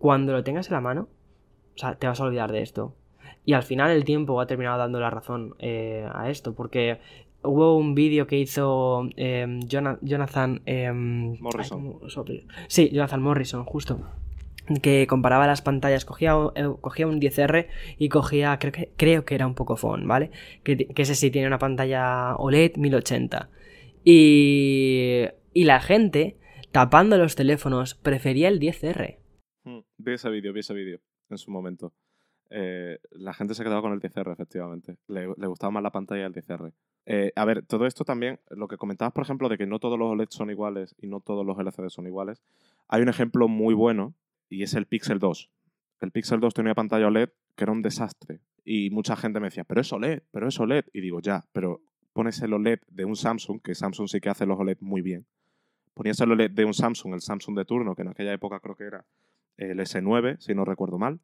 cuando 0.04 0.34
lo 0.34 0.44
tengas 0.44 0.68
en 0.68 0.74
la 0.74 0.82
mano, 0.82 1.08
o 1.76 1.78
sea, 1.78 1.96
te 1.96 2.08
vas 2.08 2.20
a 2.20 2.26
olvidar 2.26 2.52
de 2.52 2.62
esto. 2.62 2.94
Y 3.46 3.54
al 3.54 3.64
final 3.64 3.90
el 3.90 4.04
tiempo 4.04 4.42
ha 4.42 4.48
terminado 4.48 4.78
dando 4.78 5.00
la 5.00 5.10
razón 5.10 5.56
eh, 5.60 6.06
a 6.14 6.30
esto, 6.30 6.54
porque 6.56 6.98
hubo 7.42 7.78
un 7.78 7.96
vídeo 7.96 8.28
que 8.28 8.38
hizo 8.38 9.08
eh, 9.16 9.62
Jona- 9.72 10.00
Jonathan 10.02 10.62
em, 10.66 11.38
Morrison. 11.40 12.00
Sí, 12.68 12.90
Jonathan 12.92 13.22
Morrison, 13.22 13.64
justo. 13.64 14.02
Que 14.82 15.08
comparaba 15.08 15.48
las 15.48 15.62
pantallas, 15.62 16.04
cogía, 16.04 16.36
un- 16.36 16.52
eh, 16.56 16.68
cogía 16.82 17.08
un 17.08 17.22
10R 17.22 17.68
y 17.98 18.10
cogía, 18.10 18.60
creo 18.60 18.74
que, 18.74 18.92
creo 18.98 19.24
que 19.24 19.36
era 19.36 19.48
un 19.48 19.56
poco 19.56 19.78
phone, 19.78 20.06
¿vale? 20.06 20.32
Que, 20.64 20.76
que 20.76 21.02
ese 21.04 21.16
sí 21.16 21.32
tiene 21.32 21.48
una 21.48 21.60
pantalla 21.60 22.36
OLED 22.36 22.76
1080. 22.76 23.48
Y, 24.04 25.24
y 25.54 25.64
la 25.64 25.80
gente, 25.80 26.36
tapando 26.74 27.18
los 27.18 27.36
teléfonos, 27.36 27.96
prefería 27.96 28.50
el 28.50 28.60
10R. 28.60 29.16
Vi 30.04 30.14
ese 30.14 30.30
vídeo, 30.30 30.52
vi 30.52 30.60
ese 30.60 30.74
vídeo 30.74 31.00
en 31.30 31.38
su 31.38 31.50
momento. 31.50 31.94
Eh, 32.50 33.00
la 33.12 33.34
gente 33.34 33.56
se 33.56 33.64
quedaba 33.64 33.82
con 33.82 33.94
el 33.94 34.02
10R, 34.02 34.34
efectivamente. 34.34 34.98
Le, 35.08 35.28
gustaba 35.48 35.72
más 35.72 35.84
la 35.84 35.92
pantalla 35.92 36.24
del 36.24 36.34
10R. 36.34 36.74
Eh, 37.06 37.32
a 37.36 37.46
ver, 37.46 37.66
todo 37.66 37.86
esto 37.86 38.04
también, 38.04 38.40
lo 38.50 38.68
que 38.68 38.78
comentabas, 38.78 39.14
por 39.14 39.24
ejemplo, 39.24 39.48
de 39.50 39.58
que 39.58 39.66
no 39.66 39.80
todos 39.80 39.98
los 39.98 40.10
OLED 40.10 40.28
son 40.30 40.50
iguales 40.50 40.94
y 40.98 41.08
no 41.08 41.22
todos 41.22 41.46
los 41.46 41.58
LCD 41.58 41.90
son 41.90 42.06
iguales, 42.06 42.44
hay 42.88 43.02
un 43.02 43.10
ejemplo 43.10 43.48
muy 43.48 43.74
bueno 43.74 44.14
y 44.50 44.64
es 44.64 44.74
el 44.74 44.86
Pixel 44.86 45.20
2. 45.20 45.50
El 46.02 46.12
Pixel 46.12 46.40
2 46.40 46.54
tenía 46.54 46.76
pantalla 46.76 47.08
OLED 47.08 47.30
que 47.56 47.64
era 47.64 47.72
un 47.72 47.82
desastre. 47.82 48.42
Y 48.66 48.90
mucha 48.90 49.16
gente 49.16 49.40
me 49.40 49.48
decía, 49.48 49.64
pero 49.64 49.82
es 49.82 49.92
OLED, 49.92 50.24
pero 50.32 50.48
es 50.48 50.60
OLED. 50.60 50.86
Y 50.94 51.02
digo, 51.02 51.22
ya, 51.22 51.46
pero 51.54 51.82
pones 52.12 52.42
el 52.42 52.54
OLED 52.54 52.82
de 52.88 53.06
un 53.06 53.16
Samsung, 53.16 53.62
que 53.62 53.74
Samsung 53.74 54.08
sí 54.08 54.20
que 54.20 54.30
hace 54.30 54.46
los 54.46 54.60
OLED 54.60 54.78
muy 54.82 55.02
bien. 55.02 55.26
Ponías 55.94 56.20
el 56.22 56.32
OLED 56.32 56.52
de 56.52 56.66
un 56.66 56.74
Samsung, 56.74 57.14
el 57.14 57.22
Samsung 57.22 57.58
de 57.58 57.66
turno, 57.66 57.96
que 57.96 58.02
en 58.02 58.10
aquella 58.10 58.34
época 58.34 58.60
creo 58.60 58.76
que 58.76 58.86
era 58.86 59.06
el 59.58 59.80
S9, 59.80 60.38
si 60.40 60.54
no 60.56 60.66
recuerdo 60.66 60.98
mal. 60.98 61.20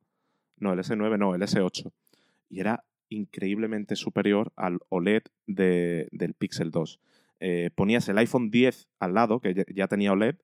No, 0.58 0.74
el 0.74 0.80
S9 0.80 1.18
no, 1.18 1.36
el 1.36 1.42
S8. 1.42 1.92
Y 2.50 2.60
era 2.60 2.84
increíblemente 3.10 3.96
superior 3.96 4.52
al 4.56 4.80
OLED 4.90 5.24
de- 5.48 6.08
del 6.12 6.34
Pixel 6.34 6.72
2. 6.72 7.00
Eh, 7.40 7.70
ponías 7.74 8.08
el 8.10 8.18
iPhone 8.18 8.52
10 8.52 8.88
al 9.00 9.14
lado, 9.14 9.40
que 9.40 9.54
ya, 9.74 9.88
tenía 9.88 10.12
OLED, 10.12 10.36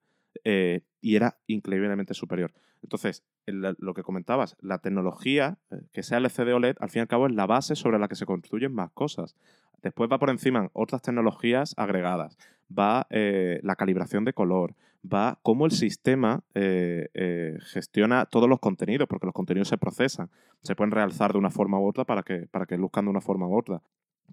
eh, 0.44 0.82
y 1.02 1.16
era 1.16 1.38
increíblemente 1.48 2.14
superior. 2.14 2.54
Entonces, 2.82 3.24
lo 3.48 3.94
que 3.94 4.04
comentabas, 4.04 4.56
la 4.62 4.80
tecnología, 4.80 5.58
eh, 5.72 5.82
que 5.92 6.04
sea 6.04 6.20
LCD 6.20 6.54
OLED, 6.54 6.78
al 6.80 6.90
fin 6.90 7.00
y 7.00 7.02
al 7.02 7.08
cabo 7.08 7.28
es 7.28 7.34
la 7.34 7.46
base 7.46 7.76
sobre 7.76 8.00
la 8.00 8.08
que 8.08 8.16
se 8.16 8.26
construyen 8.26 8.74
más 8.74 8.92
cosas. 8.92 9.36
Después 9.82 10.10
va 10.12 10.20
por 10.20 10.30
encima 10.30 10.70
otras 10.74 11.02
tecnologías 11.02 11.74
agregadas. 11.78 12.38
Va 12.72 13.06
la 13.10 13.76
calibración 13.76 14.26
de 14.26 14.34
color, 14.34 14.76
va 15.14 15.40
cómo 15.44 15.66
el 15.66 15.72
sistema 15.72 16.44
eh, 16.54 17.10
eh, 17.14 17.58
gestiona 17.62 18.26
todos 18.26 18.50
los 18.50 18.60
contenidos, 18.60 19.08
porque 19.08 19.26
los 19.26 19.34
contenidos 19.34 19.68
se 19.70 19.78
procesan, 19.78 20.30
se 20.62 20.76
pueden 20.76 20.92
realzar 20.92 21.32
de 21.34 21.40
una 21.40 21.50
forma 21.52 21.80
u 21.80 21.88
otra 21.88 22.06
para 22.06 22.24
que, 22.24 22.48
para 22.48 22.66
que 22.66 22.78
luzcan 22.78 23.06
de 23.06 23.12
una 23.12 23.22
forma 23.22 23.48
u 23.48 23.58
otra. 23.58 23.82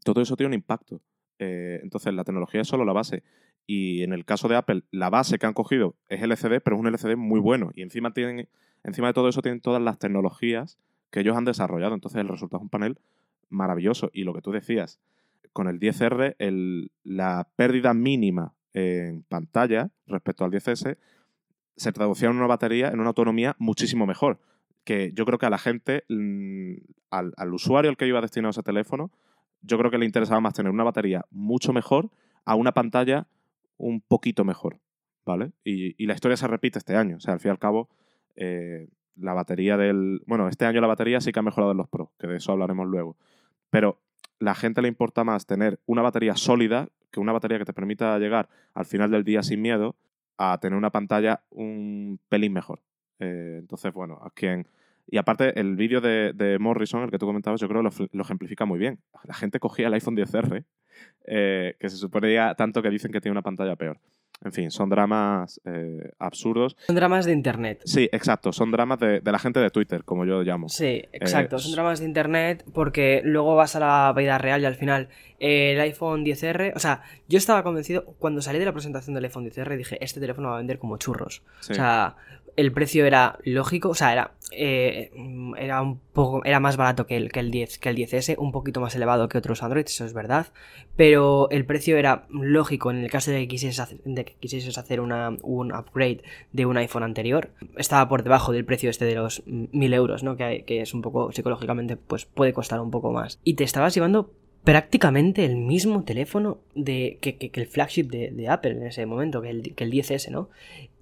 Todo 0.04 0.20
eso 0.22 0.36
tiene 0.36 0.48
un 0.48 0.54
impacto. 0.54 1.00
Eh, 1.38 1.80
entonces, 1.82 2.12
la 2.14 2.24
tecnología 2.24 2.60
es 2.62 2.68
solo 2.68 2.84
la 2.84 2.92
base. 2.92 3.22
Y 3.66 4.02
en 4.02 4.12
el 4.12 4.24
caso 4.24 4.48
de 4.48 4.56
Apple, 4.56 4.82
la 4.90 5.10
base 5.10 5.38
que 5.38 5.46
han 5.46 5.54
cogido 5.54 5.94
es 6.08 6.20
LCD, 6.22 6.60
pero 6.60 6.76
es 6.76 6.80
un 6.80 6.86
LCD 6.88 7.16
muy 7.16 7.40
bueno. 7.40 7.70
Y 7.74 7.82
encima, 7.82 8.12
tienen, 8.12 8.48
encima 8.84 9.08
de 9.08 9.12
todo 9.14 9.28
eso 9.28 9.42
tienen 9.42 9.60
todas 9.60 9.80
las 9.82 9.98
tecnologías 9.98 10.78
que 11.10 11.20
ellos 11.20 11.36
han 11.36 11.44
desarrollado. 11.44 11.94
Entonces, 11.94 12.20
el 12.20 12.28
resultado 12.28 12.58
es 12.60 12.62
un 12.62 12.70
panel 12.70 12.98
maravilloso. 13.50 14.10
Y 14.12 14.24
lo 14.24 14.34
que 14.34 14.40
tú 14.42 14.50
decías, 14.50 14.98
con 15.52 15.68
el 15.68 15.78
10R, 15.78 16.34
el- 16.38 16.90
la 17.04 17.48
pérdida 17.56 17.94
mínima 17.94 18.54
en 18.74 19.22
pantalla 19.24 19.90
respecto 20.06 20.44
al 20.44 20.50
10S 20.50 20.96
se 21.76 21.92
traducía 21.92 22.28
en 22.28 22.36
una 22.36 22.46
batería, 22.46 22.88
en 22.88 23.00
una 23.00 23.08
autonomía 23.08 23.56
muchísimo 23.58 24.06
mejor. 24.06 24.40
Que 24.84 25.12
yo 25.14 25.24
creo 25.24 25.38
que 25.38 25.46
a 25.46 25.50
la 25.50 25.58
gente, 25.58 26.04
mm, 26.08 26.74
al, 27.10 27.32
al 27.36 27.54
usuario 27.54 27.90
al 27.90 27.96
que 27.96 28.06
iba 28.06 28.20
destinado 28.20 28.50
ese 28.50 28.62
teléfono, 28.62 29.10
yo 29.62 29.78
creo 29.78 29.90
que 29.90 29.98
le 29.98 30.06
interesaba 30.06 30.40
más 30.40 30.54
tener 30.54 30.72
una 30.72 30.84
batería 30.84 31.24
mucho 31.30 31.72
mejor 31.72 32.10
a 32.44 32.56
una 32.56 32.72
pantalla 32.72 33.28
un 33.76 34.00
poquito 34.00 34.44
mejor. 34.44 34.80
¿Vale? 35.24 35.52
Y, 35.62 36.02
y 36.02 36.06
la 36.06 36.14
historia 36.14 36.36
se 36.36 36.48
repite 36.48 36.80
este 36.80 36.96
año. 36.96 37.16
O 37.16 37.20
sea, 37.20 37.34
al 37.34 37.40
fin 37.40 37.50
y 37.50 37.52
al 37.52 37.58
cabo, 37.60 37.88
eh, 38.34 38.88
la 39.16 39.34
batería 39.34 39.76
del. 39.76 40.20
Bueno, 40.26 40.48
este 40.48 40.64
año 40.64 40.80
la 40.80 40.86
batería 40.86 41.20
sí 41.20 41.32
que 41.32 41.38
ha 41.38 41.42
mejorado 41.42 41.72
en 41.72 41.78
los 41.78 41.88
Pro, 41.88 42.12
que 42.18 42.26
de 42.26 42.36
eso 42.36 42.52
hablaremos 42.52 42.86
luego. 42.88 43.16
Pero 43.70 44.00
la 44.38 44.54
gente 44.54 44.82
le 44.82 44.88
importa 44.88 45.22
más 45.22 45.46
tener 45.46 45.80
una 45.86 46.02
batería 46.02 46.36
sólida 46.36 46.88
que 47.12 47.20
una 47.20 47.32
batería 47.32 47.58
que 47.58 47.64
te 47.64 47.72
permita 47.72 48.18
llegar 48.18 48.48
al 48.74 48.86
final 48.86 49.10
del 49.10 49.22
día 49.22 49.42
sin 49.42 49.62
miedo 49.62 49.94
a 50.38 50.58
tener 50.58 50.76
una 50.76 50.90
pantalla 50.90 51.42
un 51.50 52.18
pelín 52.28 52.52
mejor. 52.52 52.80
Eh, 53.20 53.58
entonces, 53.60 53.92
bueno, 53.92 54.18
a 54.22 54.30
quien... 54.30 54.66
Y 55.06 55.18
aparte, 55.18 55.58
el 55.60 55.76
vídeo 55.76 56.00
de, 56.00 56.32
de 56.32 56.58
Morrison, 56.58 57.02
el 57.02 57.10
que 57.10 57.18
tú 57.18 57.26
comentabas, 57.26 57.60
yo 57.60 57.68
creo 57.68 57.82
que 57.82 57.88
lo, 58.02 58.08
lo 58.12 58.22
ejemplifica 58.22 58.64
muy 58.64 58.78
bien. 58.78 58.98
La 59.24 59.34
gente 59.34 59.58
cogía 59.60 59.88
el 59.88 59.94
iPhone 59.94 60.16
10R, 60.16 60.64
eh, 61.26 61.76
que 61.78 61.88
se 61.90 61.96
suponía 61.96 62.54
tanto 62.54 62.82
que 62.82 62.90
dicen 62.90 63.10
que 63.12 63.20
tiene 63.20 63.32
una 63.32 63.42
pantalla 63.42 63.76
peor. 63.76 63.98
En 64.44 64.52
fin, 64.52 64.70
son 64.72 64.88
dramas 64.88 65.60
eh, 65.64 66.12
absurdos. 66.18 66.76
Son 66.86 66.96
dramas 66.96 67.26
de 67.26 67.32
internet. 67.32 67.80
Sí, 67.84 68.08
exacto, 68.10 68.52
son 68.52 68.72
dramas 68.72 68.98
de, 68.98 69.20
de 69.20 69.32
la 69.32 69.38
gente 69.38 69.60
de 69.60 69.70
Twitter, 69.70 70.02
como 70.04 70.24
yo 70.24 70.42
llamo. 70.42 70.68
Sí, 70.68 71.04
exacto. 71.12 71.56
Eh, 71.56 71.58
Son 71.60 71.72
dramas 71.72 72.00
de 72.00 72.06
internet 72.06 72.64
porque 72.74 73.22
luego 73.24 73.54
vas 73.54 73.76
a 73.76 73.80
la 73.80 74.12
vida 74.16 74.38
real 74.38 74.62
y 74.62 74.64
al 74.64 74.74
final 74.74 75.08
el 75.42 75.80
iPhone 75.80 76.24
10R. 76.24 76.72
O 76.76 76.78
sea, 76.78 77.02
yo 77.28 77.36
estaba 77.36 77.62
convencido 77.64 78.04
cuando 78.18 78.40
salí 78.40 78.60
de 78.60 78.64
la 78.64 78.72
presentación 78.72 79.14
del 79.14 79.24
iPhone 79.24 79.44
10R 79.44 79.76
dije: 79.76 80.02
Este 80.02 80.20
teléfono 80.20 80.48
va 80.48 80.54
a 80.54 80.58
vender 80.58 80.78
como 80.78 80.96
churros. 80.98 81.42
Sí. 81.60 81.72
O 81.72 81.74
sea, 81.74 82.16
el 82.56 82.72
precio 82.72 83.06
era 83.06 83.38
lógico, 83.44 83.90
o 83.90 83.94
sea, 83.94 84.12
era, 84.12 84.32
eh, 84.52 85.10
era 85.58 85.80
un 85.80 85.98
poco, 85.98 86.44
era 86.44 86.60
más 86.60 86.76
barato 86.76 87.06
que 87.06 87.16
el, 87.16 87.32
que 87.32 87.40
el 87.40 87.50
10, 87.50 87.78
que 87.78 87.88
el 87.88 87.96
10S, 87.96 88.36
un 88.38 88.52
poquito 88.52 88.80
más 88.80 88.94
elevado 88.94 89.28
que 89.28 89.38
otros 89.38 89.62
Android, 89.62 89.86
eso 89.86 90.04
es 90.04 90.12
verdad, 90.12 90.48
pero 90.96 91.48
el 91.50 91.64
precio 91.64 91.96
era 91.96 92.26
lógico 92.30 92.90
en 92.90 92.98
el 92.98 93.10
caso 93.10 93.30
de 93.30 93.40
que 93.40 93.48
quisieses 93.48 93.80
hacer, 93.80 94.00
de 94.04 94.24
que 94.24 94.34
quisieses 94.34 94.76
hacer 94.76 95.00
una, 95.00 95.30
un 95.42 95.72
upgrade 95.72 96.22
de 96.52 96.66
un 96.66 96.76
iPhone 96.76 97.02
anterior, 97.02 97.50
estaba 97.76 98.08
por 98.08 98.22
debajo 98.22 98.52
del 98.52 98.64
precio 98.64 98.90
este 98.90 99.06
de 99.06 99.14
los 99.14 99.42
1000 99.46 99.94
euros, 99.94 100.22
¿no? 100.22 100.36
Que, 100.36 100.64
que 100.66 100.82
es 100.82 100.92
un 100.94 101.02
poco, 101.02 101.32
psicológicamente, 101.32 101.96
pues 101.96 102.26
puede 102.26 102.52
costar 102.52 102.80
un 102.80 102.90
poco 102.90 103.12
más. 103.12 103.40
Y 103.44 103.54
te 103.54 103.64
estabas 103.64 103.94
llevando 103.94 104.30
prácticamente 104.64 105.44
el 105.44 105.56
mismo 105.56 106.04
teléfono 106.04 106.58
de, 106.74 107.18
que, 107.20 107.36
que- 107.36 107.50
el 107.60 107.66
flagship 107.66 108.04
de, 108.04 108.48
Apple 108.48 108.72
en 108.72 108.86
ese 108.86 109.06
momento, 109.06 109.42
que 109.42 109.50
el, 109.50 109.74
que 109.74 109.84
el 109.84 109.92
10S, 109.92 110.30
¿no? 110.30 110.48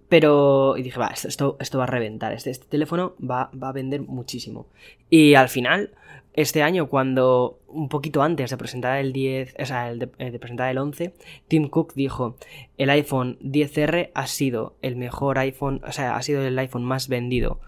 Pero 0.09 0.77
y 0.77 0.83
dije, 0.83 0.99
va, 0.99 1.09
esto, 1.09 1.29
esto, 1.29 1.57
esto 1.61 1.79
va 1.79 1.85
a 1.85 1.87
reventar, 1.87 2.33
este, 2.33 2.51
este 2.51 2.67
teléfono 2.67 3.15
va, 3.21 3.51
va 3.61 3.69
a 3.69 3.73
vender 3.73 4.01
muchísimo. 4.03 4.67
Y 5.09 5.35
al 5.35 5.49
final, 5.49 5.91
este 6.33 6.63
año, 6.63 6.89
cuando 6.89 7.61
un 7.69 7.89
poquito 7.89 8.23
antes 8.23 8.51
de 8.51 8.57
presentar 8.57 8.99
el 8.99 9.13
10, 9.13 9.55
o 9.61 9.67
sea, 9.67 9.91
el 9.91 10.01
de, 10.01 10.09
eh, 10.19 10.31
de 10.33 10.39
presentar 10.41 10.69
el 10.71 10.79
11, 10.79 11.15
Tim 11.47 11.69
Cook 11.69 11.95
dijo, 11.95 12.37
el 12.77 12.91
iPhone 12.91 13.39
10R 13.41 14.11
ha 14.15 14.27
sido 14.27 14.75
el 14.83 14.97
mejor 14.97 15.39
iPhone, 15.39 15.81
o 15.87 15.93
sea, 15.93 16.17
ha 16.17 16.23
sido 16.23 16.43
el 16.45 16.59
iPhone 16.59 16.85
más 16.85 17.07
vendido. 17.09 17.61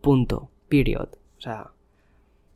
Punto. 0.00 0.48
Period. 0.70 1.08
O 1.38 1.40
sea, 1.40 1.70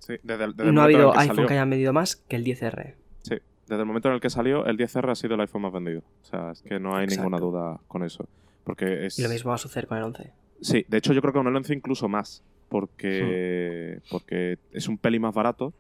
Sí, 0.07 0.15
desde, 0.23 0.45
el- 0.45 0.57
desde 0.57 0.69
el 0.69 0.75
no 0.75 0.81
ha 0.81 0.85
habido 0.85 1.13
que 1.13 1.19
iPhone 1.19 1.37
salió- 1.37 1.49
que 1.49 1.55
hayan 1.55 1.71
vendido 1.71 1.93
más 1.93 2.17
que 2.17 2.37
el 2.37 2.45
10R. 2.45 2.95
Sí, 3.23 3.37
desde 3.67 3.81
el 3.81 3.87
momento 3.87 4.09
en 4.09 4.15
el 4.15 4.21
que 4.21 4.31
salió, 4.31 4.67
el 4.67 4.77
10R 4.77 5.11
ha 5.11 5.15
sido 5.15 5.35
el 5.35 5.41
iPhone 5.41 5.63
más 5.63 5.73
vendido. 5.73 6.01
O 6.23 6.25
sea, 6.27 6.51
es 6.51 6.63
que 6.63 6.79
no 6.79 6.95
hay 6.97 7.07
ninguna 7.07 7.39
duda 7.39 7.81
con 7.89 8.03
eso. 8.03 8.29
Porque 8.65 9.07
es... 9.07 9.19
Y 9.19 9.23
lo 9.23 9.29
mismo 9.29 9.51
va 9.51 9.55
a 9.55 9.59
suceder 9.59 9.87
con 9.87 9.99
el 9.99 10.05
11. 10.05 10.31
Sí, 10.61 10.85
de 10.89 10.97
hecho 10.99 11.13
yo 11.13 11.21
creo 11.21 11.33
que 11.33 11.39
con 11.39 11.47
el 11.47 11.57
11 11.57 11.75
incluso 11.75 12.09
más. 12.09 12.43
Porque, 12.69 14.01
porque 14.11 14.59
es 14.73 14.89
un 14.89 14.99
peli 14.99 15.19
más 15.19 15.35
barato 15.35 15.73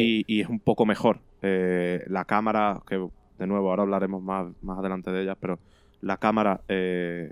y, 0.00 0.24
y 0.26 0.40
es 0.40 0.48
un 0.48 0.60
poco 0.60 0.86
mejor. 0.86 1.20
Eh, 1.42 2.02
la 2.08 2.24
cámara, 2.24 2.80
que 2.88 2.96
de 3.38 3.46
nuevo 3.46 3.70
ahora 3.70 3.82
hablaremos 3.82 4.22
más, 4.22 4.46
más 4.62 4.78
adelante 4.78 5.10
de 5.10 5.22
ella, 5.22 5.34
pero 5.34 5.58
la 6.00 6.16
cámara 6.16 6.62
eh, 6.68 7.30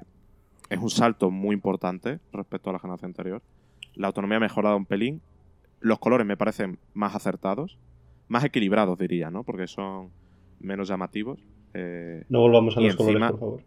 es 0.68 0.78
un 0.78 0.90
salto 0.90 1.30
muy 1.30 1.54
importante 1.54 2.18
respecto 2.32 2.70
a 2.70 2.74
la 2.74 2.78
generación 2.78 3.10
anterior. 3.10 3.42
La 3.94 4.06
autonomía 4.08 4.36
ha 4.36 4.40
mejorado 4.40 4.76
un 4.76 4.86
pelín. 4.86 5.20
Los 5.82 5.98
colores 5.98 6.26
me 6.26 6.36
parecen 6.36 6.78
más 6.94 7.14
acertados, 7.14 7.78
más 8.28 8.44
equilibrados 8.44 8.98
diría, 8.98 9.30
¿no? 9.30 9.44
Porque 9.44 9.66
son 9.66 10.10
menos 10.60 10.88
llamativos. 10.88 11.44
Eh, 11.74 12.24
No 12.28 12.40
volvamos 12.40 12.76
a 12.76 12.80
los 12.80 12.96
colores, 12.96 13.30
por 13.32 13.38
favor. 13.40 13.62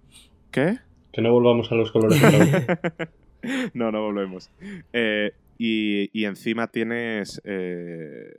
¿Qué? 0.51 0.79
Que 1.11 1.21
no 1.21 1.31
volvamos 1.31 1.71
a 1.71 1.75
los 1.75 1.91
colores. 1.91 2.19
no, 3.73 3.91
no 3.91 4.01
volvemos. 4.01 4.49
Eh, 4.93 5.31
y, 5.57 6.09
y 6.19 6.25
encima 6.25 6.67
tienes. 6.67 7.41
eh, 7.43 8.31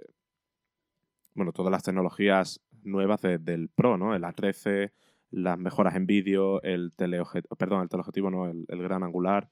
bueno, 1.34 1.52
todas 1.52 1.70
las 1.70 1.82
tecnologías 1.82 2.60
nuevas 2.82 3.20
de- 3.20 3.38
del 3.38 3.68
Pro, 3.68 3.98
¿no? 3.98 4.14
El 4.14 4.22
A13, 4.24 4.92
las 5.30 5.58
mejoras 5.58 5.96
en 5.96 6.06
vídeo, 6.06 6.62
el 6.62 6.92
teleobjetivo. 6.96 7.56
Perdón, 7.56 7.82
el 7.82 7.88
teleobjetivo, 7.88 8.30
no, 8.30 8.48
el, 8.48 8.64
el 8.68 8.82
gran 8.82 9.02
angular. 9.02 9.50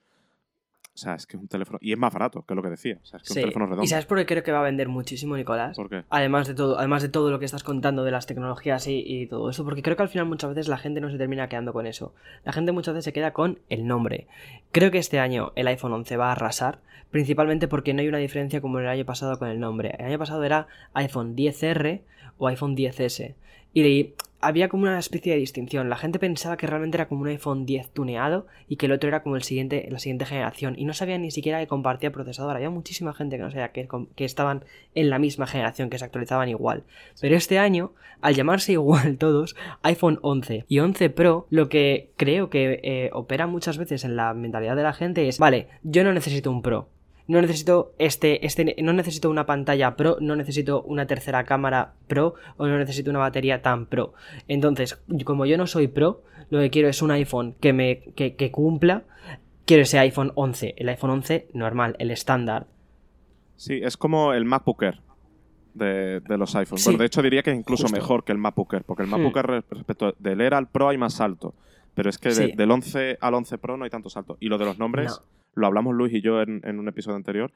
O 0.94 0.96
sea, 0.96 1.14
es 1.16 1.26
que 1.26 1.36
es 1.36 1.42
un 1.42 1.48
teléfono. 1.48 1.78
Y 1.82 1.90
es 1.92 1.98
más 1.98 2.12
barato, 2.12 2.44
que 2.46 2.54
es 2.54 2.56
lo 2.56 2.62
que 2.62 2.70
decía. 2.70 2.98
O 3.02 3.06
sea, 3.06 3.16
es 3.16 3.24
que 3.24 3.32
Sí. 3.34 3.38
un 3.40 3.42
teléfono 3.46 3.66
redondo. 3.66 3.82
¿Y 3.84 3.88
sabes 3.88 4.06
por 4.06 4.16
qué 4.18 4.26
creo 4.26 4.42
que 4.44 4.52
va 4.52 4.60
a 4.60 4.62
vender 4.62 4.88
muchísimo, 4.88 5.36
Nicolás? 5.36 5.74
¿Por 5.76 5.88
qué? 5.90 6.04
Además 6.08 6.46
de 6.46 6.54
todo, 6.54 6.78
además 6.78 7.02
de 7.02 7.08
todo 7.08 7.30
lo 7.32 7.40
que 7.40 7.44
estás 7.46 7.64
contando 7.64 8.04
de 8.04 8.12
las 8.12 8.26
tecnologías 8.26 8.86
y, 8.86 9.00
y 9.04 9.26
todo 9.26 9.50
eso, 9.50 9.64
porque 9.64 9.82
creo 9.82 9.96
que 9.96 10.02
al 10.04 10.08
final 10.08 10.26
muchas 10.26 10.50
veces 10.50 10.68
la 10.68 10.78
gente 10.78 11.00
no 11.00 11.10
se 11.10 11.18
termina 11.18 11.48
quedando 11.48 11.72
con 11.72 11.86
eso. 11.86 12.14
La 12.44 12.52
gente 12.52 12.70
muchas 12.70 12.94
veces 12.94 13.06
se 13.06 13.12
queda 13.12 13.32
con 13.32 13.58
el 13.68 13.86
nombre. 13.88 14.28
Creo 14.70 14.92
que 14.92 14.98
este 14.98 15.18
año 15.18 15.52
el 15.56 15.66
iPhone 15.66 15.92
11 15.92 16.16
va 16.16 16.28
a 16.28 16.32
arrasar, 16.32 16.78
principalmente 17.10 17.66
porque 17.66 17.92
no 17.92 18.00
hay 18.00 18.08
una 18.08 18.18
diferencia 18.18 18.60
como 18.60 18.78
el 18.78 18.86
año 18.86 19.04
pasado 19.04 19.36
con 19.38 19.48
el 19.48 19.58
nombre. 19.58 19.96
El 19.98 20.06
año 20.06 20.18
pasado 20.18 20.44
era 20.44 20.68
iPhone 20.94 21.34
10R 21.34 22.02
o 22.38 22.46
iPhone 22.46 22.76
10S. 22.76 23.34
Y 23.72 23.82
de- 23.82 24.14
había 24.44 24.68
como 24.68 24.84
una 24.84 24.98
especie 24.98 25.32
de 25.32 25.38
distinción. 25.38 25.88
La 25.88 25.96
gente 25.96 26.18
pensaba 26.18 26.56
que 26.56 26.66
realmente 26.66 26.96
era 26.96 27.08
como 27.08 27.22
un 27.22 27.28
iPhone 27.28 27.66
10 27.66 27.90
tuneado 27.90 28.46
y 28.68 28.76
que 28.76 28.86
el 28.86 28.92
otro 28.92 29.08
era 29.08 29.22
como 29.22 29.36
el 29.36 29.42
siguiente, 29.42 29.86
la 29.90 29.98
siguiente 29.98 30.26
generación. 30.26 30.74
Y 30.76 30.84
no 30.84 30.92
sabían 30.92 31.22
ni 31.22 31.30
siquiera 31.30 31.60
que 31.60 31.66
compartía 31.66 32.12
procesador. 32.12 32.54
Había 32.54 32.70
muchísima 32.70 33.14
gente 33.14 33.36
que 33.36 33.42
no 33.42 33.50
sabía 33.50 33.72
que, 33.72 33.88
que 34.14 34.24
estaban 34.24 34.64
en 34.94 35.10
la 35.10 35.18
misma 35.18 35.46
generación, 35.46 35.90
que 35.90 35.98
se 35.98 36.04
actualizaban 36.04 36.48
igual. 36.48 36.84
Pero 37.20 37.36
este 37.36 37.58
año, 37.58 37.92
al 38.20 38.34
llamarse 38.34 38.72
igual 38.72 39.16
todos, 39.18 39.56
iPhone 39.82 40.18
11 40.22 40.66
y 40.68 40.78
11 40.78 41.10
Pro, 41.10 41.46
lo 41.50 41.68
que 41.68 42.10
creo 42.16 42.50
que 42.50 42.80
eh, 42.82 43.10
opera 43.12 43.46
muchas 43.46 43.78
veces 43.78 44.04
en 44.04 44.16
la 44.16 44.34
mentalidad 44.34 44.76
de 44.76 44.82
la 44.82 44.92
gente 44.92 45.26
es, 45.28 45.38
vale, 45.38 45.68
yo 45.82 46.04
no 46.04 46.12
necesito 46.12 46.50
un 46.50 46.62
Pro. 46.62 46.88
No 47.26 47.40
necesito 47.40 47.94
este, 47.98 48.44
este, 48.44 48.76
no 48.82 48.92
necesito 48.92 49.30
una 49.30 49.46
pantalla 49.46 49.96
pro, 49.96 50.18
no 50.20 50.36
necesito 50.36 50.82
una 50.82 51.06
tercera 51.06 51.44
cámara 51.44 51.94
pro 52.06 52.34
o 52.58 52.66
no 52.66 52.78
necesito 52.78 53.10
una 53.10 53.20
batería 53.20 53.62
tan 53.62 53.86
pro. 53.86 54.12
Entonces, 54.46 55.00
como 55.24 55.46
yo 55.46 55.56
no 55.56 55.66
soy 55.66 55.88
pro, 55.88 56.22
lo 56.50 56.60
que 56.60 56.68
quiero 56.70 56.88
es 56.88 57.00
un 57.00 57.10
iPhone 57.12 57.54
que 57.60 57.72
me, 57.72 58.00
que, 58.14 58.34
que 58.36 58.50
cumpla. 58.50 59.04
Quiero 59.64 59.82
ese 59.84 59.98
iPhone 59.98 60.32
11, 60.34 60.74
el 60.76 60.88
iPhone 60.90 61.10
11 61.10 61.48
normal, 61.54 61.96
el 61.98 62.10
estándar. 62.10 62.66
Sí, 63.56 63.80
es 63.82 63.96
como 63.96 64.34
el 64.34 64.44
MacBook 64.44 64.82
Air 64.82 65.00
de, 65.72 66.20
de 66.20 66.36
los 66.38 66.54
iPhones. 66.54 66.82
Sí. 66.82 66.88
Bueno, 66.90 66.98
de 66.98 67.06
hecho 67.06 67.22
diría 67.22 67.42
que 67.42 67.52
es 67.52 67.56
incluso 67.56 67.84
Justo. 67.84 67.96
mejor 67.96 68.24
que 68.24 68.32
el 68.32 68.38
MacBook 68.38 68.74
Air, 68.74 68.84
porque 68.84 69.04
el 69.04 69.08
Hmm. 69.08 69.12
MacBook 69.12 69.36
Air 69.38 69.46
re- 69.46 69.64
respecto 69.70 70.14
del 70.18 70.40
Air 70.42 70.52
al 70.54 70.68
Pro 70.68 70.88
hay 70.90 70.98
más 70.98 71.14
salto. 71.14 71.54
Pero 71.94 72.10
es 72.10 72.18
que 72.18 72.28
de- 72.30 72.52
del 72.54 72.70
11 72.70 73.16
al 73.20 73.32
11 73.34 73.56
Pro 73.56 73.78
no 73.78 73.84
hay 73.84 73.90
tanto 73.90 74.10
salto. 74.10 74.36
Y 74.40 74.48
lo 74.48 74.58
de 74.58 74.64
los 74.66 74.78
nombres, 74.78 75.12
No. 75.12 75.43
Lo 75.54 75.66
hablamos 75.66 75.94
Luis 75.94 76.12
y 76.12 76.20
yo 76.20 76.42
en, 76.42 76.62
un 76.78 76.88
episodio 76.88 77.16
anterior. 77.16 77.52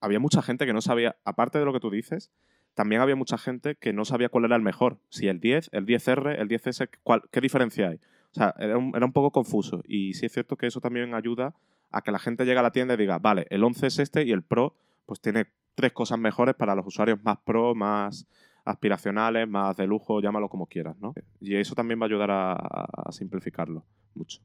Había 0.00 0.18
mucha 0.18 0.42
gente 0.42 0.66
que 0.66 0.72
no 0.72 0.80
sabía, 0.80 1.16
aparte 1.24 1.58
de 1.58 1.64
lo 1.64 1.72
que 1.72 1.80
tú 1.80 1.90
dices, 1.90 2.30
también 2.74 3.00
había 3.00 3.16
mucha 3.16 3.38
gente 3.38 3.76
que 3.76 3.92
no 3.92 4.04
sabía 4.04 4.28
cuál 4.28 4.46
era 4.46 4.56
el 4.56 4.62
mejor. 4.62 4.98
Si 5.10 5.28
el 5.28 5.40
10, 5.40 5.70
el 5.72 5.86
10R, 5.86 6.38
el 6.38 6.48
10S, 6.48 6.88
cuál- 7.02 7.22
¿qué 7.30 7.40
diferencia 7.40 7.88
hay? 7.88 7.96
O 7.96 8.34
sea, 8.34 8.54
era 8.58 8.78
un, 8.78 8.92
era 8.96 9.04
un 9.04 9.12
poco 9.12 9.30
confuso. 9.30 9.82
Y 9.86 10.14
sí 10.14 10.26
es 10.26 10.32
cierto 10.32 10.56
que 10.56 10.66
eso 10.66 10.80
también 10.80 11.14
ayuda 11.14 11.54
a 11.90 12.02
que 12.02 12.10
la 12.10 12.18
gente 12.18 12.44
llegue 12.44 12.58
a 12.58 12.62
la 12.62 12.72
tienda 12.72 12.94
y 12.94 12.96
diga, 12.96 13.18
vale, 13.18 13.46
el 13.50 13.62
11 13.62 13.86
es 13.86 13.98
este 13.98 14.24
y 14.24 14.32
el 14.32 14.42
Pro 14.42 14.74
pues 15.06 15.20
tiene 15.20 15.46
tres 15.74 15.92
cosas 15.92 16.18
mejores 16.18 16.54
para 16.54 16.74
los 16.74 16.86
usuarios 16.86 17.22
más 17.22 17.38
pro, 17.44 17.74
más 17.74 18.26
aspiracionales, 18.64 19.48
más 19.48 19.76
de 19.76 19.86
lujo, 19.86 20.20
llámalo 20.20 20.48
como 20.48 20.66
quieras, 20.66 20.96
¿no? 20.98 21.14
Y 21.40 21.56
eso 21.56 21.74
también 21.74 22.00
va 22.00 22.04
a 22.04 22.08
ayudar 22.08 22.30
a, 22.30 23.10
simplificarlo 23.10 23.84
mucho. 24.14 24.40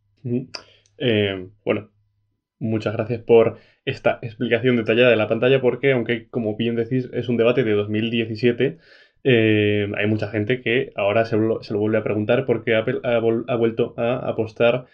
Eh, 0.97 1.49
bueno, 1.63 1.89
muchas 2.59 2.93
gracias 2.93 3.21
por 3.21 3.57
esta 3.85 4.19
explicación 4.21 4.75
detallada 4.77 5.09
de 5.09 5.15
la 5.15 5.27
pantalla, 5.27 5.61
porque 5.61 5.91
aunque, 5.93 6.27
como 6.29 6.55
bien 6.55 6.75
decís, 6.75 7.09
es 7.13 7.29
un 7.29 7.37
debate 7.37 7.63
de 7.63 7.73
2017, 7.73 8.77
eh, 9.23 9.87
hay 9.97 10.07
mucha 10.07 10.29
gente 10.29 10.61
que 10.61 10.91
ahora 10.95 11.25
se, 11.25 11.37
lo- 11.37 11.61
se 11.63 11.73
lo 11.73 11.79
vuelve 11.79 11.97
a 11.97 12.03
preguntar 12.03 12.45
porque 12.45 12.75
Apple 12.75 12.99
ha, 13.03 13.19
vuelto 13.57 13.93
a 13.97 14.17
apostar 14.29 14.85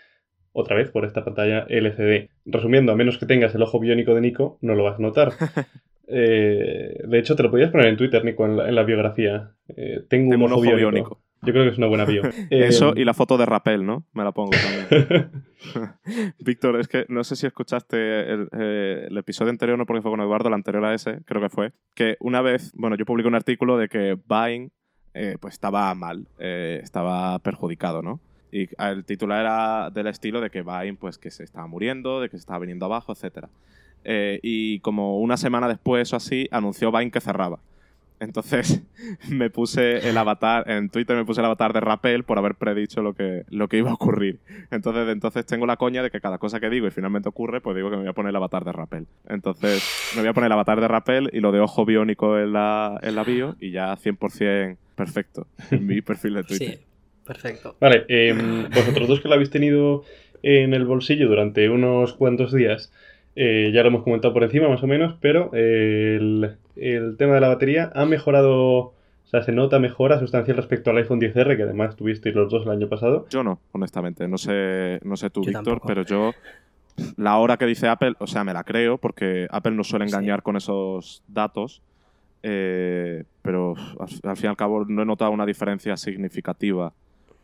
otra 0.51 0.75
vez 0.75 0.91
por 0.91 1.05
esta 1.05 1.23
pantalla 1.25 1.65
LCD. 1.69 2.29
Resumiendo, 2.45 2.91
a 2.91 2.95
menos 2.95 3.17
que 3.17 3.25
tengas 3.25 3.55
el 3.55 3.63
ojo 3.63 3.79
biónico 3.79 4.13
de 4.15 4.21
Nico, 4.21 4.57
no 4.61 4.75
lo 4.75 4.83
vas 4.83 4.99
a 4.99 5.01
notar. 5.01 5.33
Eh, 6.05 7.01
de 7.07 7.17
hecho, 7.17 7.35
te 7.37 7.43
lo 7.43 7.49
podías 7.49 7.71
poner 7.71 7.87
en 7.87 7.97
Twitter, 7.97 8.23
Nico, 8.25 8.45
en 8.45 8.57
la, 8.57 8.67
en 8.67 8.75
la 8.75 8.83
biografía. 8.83 9.51
Eh, 9.69 10.01
tengo, 10.09 10.31
Tengo 10.31 10.45
un 10.45 10.53
ojo, 10.53 10.61
biónico. 10.61 11.22
Yo 11.45 11.51
creo 11.51 11.65
que 11.65 11.71
es 11.71 11.77
una 11.77 11.87
buena 11.87 12.05
bio. 12.05 12.23
Eh, 12.25 12.47
Eso 12.49 12.93
y 12.95 13.03
la 13.03 13.13
foto 13.13 13.37
de 13.37 13.45
Rappel, 13.45 13.85
¿no? 13.85 14.05
Me 14.13 14.23
la 14.23 14.31
pongo 14.31 14.51
también. 14.51 15.31
Víctor, 16.39 16.79
es 16.79 16.87
que 16.87 17.05
no 17.09 17.23
sé 17.23 17.35
si 17.35 17.45
escuchaste 17.45 18.31
el, 18.31 18.49
eh, 18.57 19.07
el 19.09 19.17
episodio 19.17 19.51
anterior, 19.51 19.77
no 19.77 19.85
porque 19.85 20.01
fue 20.01 20.11
con 20.11 20.21
Eduardo, 20.21 20.47
el 20.47 20.53
anterior 20.53 20.85
a 20.85 20.93
ese, 20.93 21.19
creo 21.25 21.41
que 21.41 21.49
fue, 21.49 21.73
que 21.95 22.15
una 22.19 22.41
vez, 22.41 22.71
bueno, 22.75 22.95
yo 22.95 23.05
publiqué 23.05 23.27
un 23.27 23.35
artículo 23.35 23.77
de 23.77 23.89
que 23.89 24.17
Vine 24.27 24.69
eh, 25.13 25.37
pues 25.39 25.55
estaba 25.55 25.93
mal, 25.95 26.27
eh, 26.39 26.79
estaba 26.81 27.37
perjudicado, 27.39 28.01
¿no? 28.01 28.19
Y 28.51 28.69
el 28.77 29.03
titular 29.03 29.41
era 29.41 29.89
del 29.89 30.07
estilo 30.07 30.39
de 30.39 30.49
que 30.49 30.61
Vine 30.61 30.95
pues 30.95 31.17
que 31.17 31.31
se 31.31 31.43
estaba 31.43 31.67
muriendo, 31.67 32.21
de 32.21 32.29
que 32.29 32.37
se 32.37 32.41
estaba 32.41 32.59
viniendo 32.59 32.85
abajo, 32.85 33.13
etc. 33.13 33.47
y 34.41 34.79
como 34.79 35.19
una 35.19 35.37
semana 35.37 35.67
después 35.67 36.13
o 36.13 36.15
así, 36.15 36.47
anunció 36.51 36.91
Vine 36.91 37.11
que 37.11 37.19
cerraba. 37.19 37.59
Entonces 38.23 38.81
me 39.29 39.49
puse 39.49 40.09
el 40.09 40.17
avatar, 40.17 40.69
en 40.69 40.89
Twitter 40.89 41.15
me 41.15 41.25
puse 41.25 41.41
el 41.41 41.45
avatar 41.45 41.73
de 41.73 41.79
Rappel 41.79 42.23
por 42.23 42.37
haber 42.37 42.55
predicho 42.55 43.01
lo 43.01 43.13
que, 43.13 43.43
lo 43.49 43.67
que 43.67 43.77
iba 43.77 43.91
a 43.91 43.93
ocurrir. 43.93 44.39
Entonces, 44.71 45.05
de 45.05 45.11
entonces 45.11 45.45
tengo 45.45 45.65
la 45.65 45.77
coña 45.77 46.01
de 46.03 46.11
que 46.11 46.21
cada 46.21 46.37
cosa 46.37 46.59
que 46.59 46.69
digo 46.69 46.87
y 46.87 46.91
finalmente 46.91 47.29
ocurre, 47.29 47.61
pues 47.61 47.75
digo 47.75 47.89
que 47.89 47.97
me 47.97 48.03
voy 48.03 48.09
a 48.09 48.13
poner 48.13 48.31
el 48.31 48.35
avatar 48.35 48.65
de 48.65 48.71
Rappel. 48.71 49.07
Entonces, 49.27 49.83
me 50.15 50.21
voy 50.21 50.29
a 50.29 50.33
poner 50.33 50.47
el 50.47 50.53
avatar 50.53 50.81
de 50.81 50.87
Rappel 50.87 51.29
y 51.33 51.39
lo 51.39 51.51
de 51.51 51.59
ojo 51.59 51.85
biónico 51.85 52.37
en 52.39 52.53
la, 52.53 52.99
en 53.01 53.15
la 53.15 53.23
bio 53.23 53.55
y 53.59 53.71
ya 53.71 53.95
100% 53.95 54.77
perfecto 54.95 55.47
en 55.71 55.85
mi 55.85 56.01
perfil 56.01 56.35
de 56.35 56.43
Twitter. 56.43 56.77
Sí, 56.77 56.79
perfecto. 57.25 57.75
Vale, 57.79 58.05
em, 58.07 58.69
vosotros 58.69 59.07
dos 59.07 59.21
que 59.21 59.27
lo 59.27 59.33
habéis 59.33 59.49
tenido 59.49 60.03
en 60.43 60.73
el 60.73 60.85
bolsillo 60.85 61.27
durante 61.27 61.69
unos 61.69 62.13
cuantos 62.13 62.53
días, 62.53 62.91
eh, 63.35 63.71
ya 63.73 63.81
lo 63.81 63.87
hemos 63.89 64.03
comentado 64.03 64.33
por 64.33 64.43
encima 64.43 64.69
más 64.69 64.83
o 64.83 64.87
menos, 64.87 65.15
pero 65.21 65.49
eh, 65.53 66.17
el, 66.19 66.55
el 66.75 67.17
tema 67.17 67.35
de 67.35 67.41
la 67.41 67.47
batería 67.49 67.91
ha 67.95 68.05
mejorado, 68.05 68.77
o 68.79 68.93
sea, 69.25 69.41
se 69.43 69.51
nota 69.51 69.79
mejora 69.79 70.19
sustancial 70.19 70.57
respecto 70.57 70.89
al 70.91 70.97
iPhone 70.97 71.19
10R, 71.19 71.55
que 71.57 71.63
además 71.63 71.95
tuvisteis 71.95 72.35
los 72.35 72.51
dos 72.51 72.65
el 72.65 72.71
año 72.71 72.87
pasado. 72.89 73.25
Yo 73.29 73.43
no, 73.43 73.59
honestamente. 73.71 74.27
No 74.27 74.37
sé, 74.37 74.99
no 75.03 75.15
sé 75.17 75.29
tú, 75.29 75.41
Yo 75.41 75.47
Víctor, 75.47 75.63
tampoco. 75.79 75.87
pero 75.87 76.03
yo 76.03 76.31
la 77.17 77.37
hora 77.37 77.57
que 77.57 77.65
dice 77.65 77.87
Apple, 77.87 78.13
o 78.19 78.27
sea, 78.27 78.43
me 78.43 78.53
la 78.53 78.63
creo 78.63 78.99
porque 78.99 79.47
Apple 79.49 79.71
no 79.71 79.83
suele 79.83 80.07
Sí. 80.07 80.13
engañar 80.13 80.43
con 80.43 80.55
esos 80.55 81.23
datos. 81.27 81.81
eh, 82.45 83.23
pero 83.41 83.73
al, 83.99 84.35
fin 84.37 84.45
y 84.45 84.47
al 84.47 84.57
cabo 84.57 84.83
no 84.85 85.01
he 85.01 85.05
notado 85.05 85.31
una 85.31 85.45
diferencia 85.45 85.95
significativa 85.97 86.91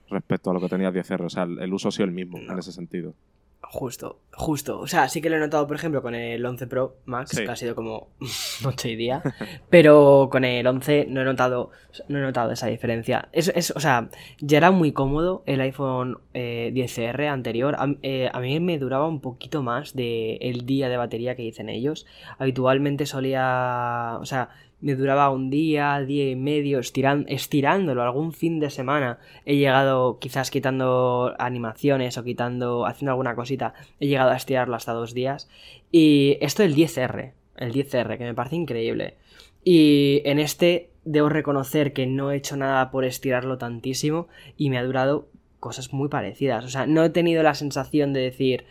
respecto 0.09 0.49
a 0.51 0.53
lo 0.53 0.59
que 0.59 0.67
tenía 0.69 0.89
el 0.89 0.93
10R. 0.93 1.25
O 1.25 1.29
sea, 1.29 1.43
el, 1.43 1.57
el 1.59 1.73
uso 1.73 1.87
ha 1.87 1.91
sido 1.91 2.05
el 2.05 2.11
mismo 2.11 2.37
en 2.37 2.57
ese 2.59 2.71
sentido. 2.73 3.13
Justo, 3.61 4.19
justo. 4.33 4.79
O 4.79 4.87
sea, 4.87 5.09
sí 5.09 5.21
que 5.21 5.29
lo 5.29 5.35
he 5.35 5.39
notado, 5.39 5.67
por 5.67 5.75
ejemplo, 5.75 6.01
con 6.01 6.15
el 6.15 6.43
11 6.43 6.65
Pro 6.65 6.95
Max, 7.05 7.31
Sí. 7.31 7.43
que 7.45 7.51
ha 7.51 7.55
sido 7.55 7.75
como 7.75 8.07
noche 8.63 8.89
y 8.89 8.95
día. 8.95 9.21
Pero 9.69 10.29
con 10.31 10.43
el 10.43 10.65
11 10.65 11.05
no 11.09 11.21
he 11.21 11.25
notado, 11.25 11.69
no 12.07 12.17
he 12.17 12.21
notado 12.21 12.51
esa 12.51 12.65
diferencia. 12.67 13.29
Es, 13.31 13.49
es- 13.49 13.71
o 13.75 13.79
sea, 13.79 14.09
ya 14.39 14.57
era 14.57 14.71
muy 14.71 14.91
cómodo 14.91 15.43
el 15.45 15.61
iPhone 15.61 16.17
eh, 16.33 16.71
10R 16.73 17.27
anterior. 17.27 17.75
A, 17.77 17.93
eh, 18.01 18.29
a 18.33 18.39
mí 18.39 18.59
me 18.59 18.79
duraba 18.79 19.07
un 19.07 19.19
poquito 19.19 19.61
más 19.61 19.93
de 19.93 20.37
el 20.37 20.65
día 20.65 20.89
de 20.89 20.97
batería 20.97 21.35
que 21.35 21.43
dicen 21.43 21.69
ellos. 21.69 22.07
Habitualmente 22.39 23.05
solía. 23.05 24.17
O 24.19 24.25
sea, 24.25 24.49
me 24.81 24.95
duraba 24.95 25.29
un 25.29 25.49
día, 25.49 25.99
día 25.99 26.29
y 26.29 26.35
medio, 26.35 26.79
estirándolo 26.79 28.01
algún 28.01 28.31
fin 28.31 28.59
de 28.59 28.69
semana. 28.69 29.19
He 29.45 29.57
llegado, 29.57 30.19
quizás 30.19 30.51
quitando 30.51 31.35
animaciones 31.37 32.17
o 32.17 32.23
quitando, 32.23 32.85
haciendo 32.85 33.11
alguna 33.11 33.35
cosita, 33.35 33.73
he 33.99 34.07
llegado 34.07 34.31
a 34.31 34.37
estirarlo 34.37 34.75
hasta 34.75 34.93
dos 34.93 35.13
días. 35.13 35.49
Y 35.91 36.37
esto 36.41 36.63
el 36.63 36.75
10R, 36.75 37.33
el 37.57 37.73
10R, 37.73 38.17
que 38.17 38.23
me 38.23 38.33
parece 38.33 38.55
increíble. 38.55 39.15
Y 39.63 40.21
en 40.25 40.39
este 40.39 40.89
debo 41.03 41.29
reconocer 41.29 41.91
que 41.91 42.07
no 42.07 42.31
he 42.31 42.37
hecho 42.37 42.55
nada 42.55 42.91
por 42.91 43.03
estirarlo 43.03 43.57
tantísimo 43.57 44.27
y 44.57 44.69
me 44.69 44.77
ha 44.77 44.83
durado 44.83 45.27
cosas 45.59 45.91
muy 45.91 46.07
parecidas. 46.07 46.63
O 46.63 46.69
sea, 46.69 46.85
no 46.87 47.03
he 47.03 47.09
tenido 47.09 47.43
la 47.43 47.53
sensación 47.53 48.13
de 48.13 48.21
decir 48.21 48.65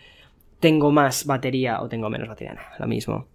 tengo 0.60 0.90
más 0.90 1.26
batería 1.26 1.82
o 1.82 1.88
tengo 1.88 2.10
menos 2.10 2.28
batería. 2.28 2.54
No, 2.54 2.62
lo 2.78 2.86
mismo. 2.86 3.26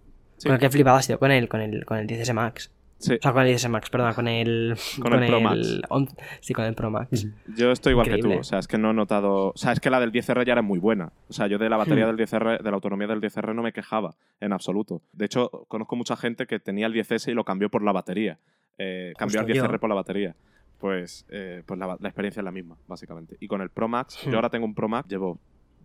Sí. 0.44 0.48
Con 0.48 0.52
el 0.54 0.60
que 0.60 0.66
he 0.66 0.70
flipado 0.70 0.96
ha 0.98 1.02
sido 1.02 1.18
con 1.18 1.30
el, 1.30 1.48
con 1.48 1.60
el, 1.62 1.84
con 1.86 1.96
el 1.98 2.06
10S 2.06 2.34
Max. 2.34 2.70
Sí, 2.98 3.14
O 3.14 3.18
sea, 3.20 3.32
con 3.32 3.42
el 3.46 3.54
10S 3.54 3.68
Max, 3.70 3.90
perdón, 3.90 4.12
con 4.14 4.28
el... 4.28 4.76
Con 5.02 5.12
el 5.22 5.26
Pro 5.28 5.40
Max. 5.40 5.80
on- 5.88 6.08
sí, 6.40 6.52
con 6.54 6.64
el 6.64 6.74
Pro 6.74 6.90
Max. 6.90 7.26
yo 7.56 7.70
estoy 7.72 7.92
igual 7.92 8.08
que 8.08 8.18
tú. 8.18 8.32
O 8.32 8.44
sea, 8.44 8.58
es 8.58 8.68
que 8.68 8.78
no 8.78 8.90
he 8.90 8.94
notado. 8.94 9.48
O 9.48 9.56
sea, 9.56 9.72
es 9.72 9.80
que 9.80 9.90
la 9.90 10.00
del 10.00 10.12
10R 10.12 10.44
ya 10.46 10.52
era 10.52 10.62
muy 10.62 10.78
buena. 10.78 11.12
O 11.28 11.32
sea, 11.32 11.46
yo 11.46 11.58
de 11.58 11.68
la 11.68 11.76
batería 11.76 12.04
Hmm. 12.06 12.16
del 12.16 12.26
10R, 12.28 12.62
de 12.62 12.70
la 12.70 12.74
autonomía 12.76 13.06
del 13.08 13.20
10R 13.20 13.54
no 13.54 13.62
me 13.62 13.72
quejaba 13.72 14.14
en 14.40 14.52
absoluto. 14.52 15.02
De 15.12 15.24
hecho, 15.24 15.50
conozco 15.68 15.96
mucha 15.96 16.14
gente 16.16 16.46
que 16.46 16.60
tenía 16.60 16.86
el 16.86 16.92
10S 16.94 17.30
y 17.30 17.34
lo 17.34 17.44
cambió 17.44 17.68
por 17.70 17.82
la 17.82 17.92
batería. 17.92 18.38
Eh, 18.78 19.12
cambió 19.18 19.40
al 19.40 19.46
10R 19.46 19.72
yo. 19.72 19.80
por 19.80 19.88
la 19.88 19.94
batería. 19.96 20.34
Pues, 20.78 21.24
eh, 21.30 21.62
pues 21.64 21.78
la, 21.80 21.96
la 21.98 22.08
experiencia 22.08 22.40
es 22.40 22.44
la 22.44 22.50
misma, 22.52 22.76
básicamente. 22.86 23.36
Y 23.40 23.48
con 23.48 23.60
el 23.62 23.70
Pro 23.70 23.88
Max, 23.88 24.18
Hmm. 24.24 24.30
yo 24.30 24.36
ahora 24.36 24.50
tengo 24.50 24.66
un 24.66 24.74
Pro 24.74 24.88
Max, 24.88 25.08
llevo 25.08 25.38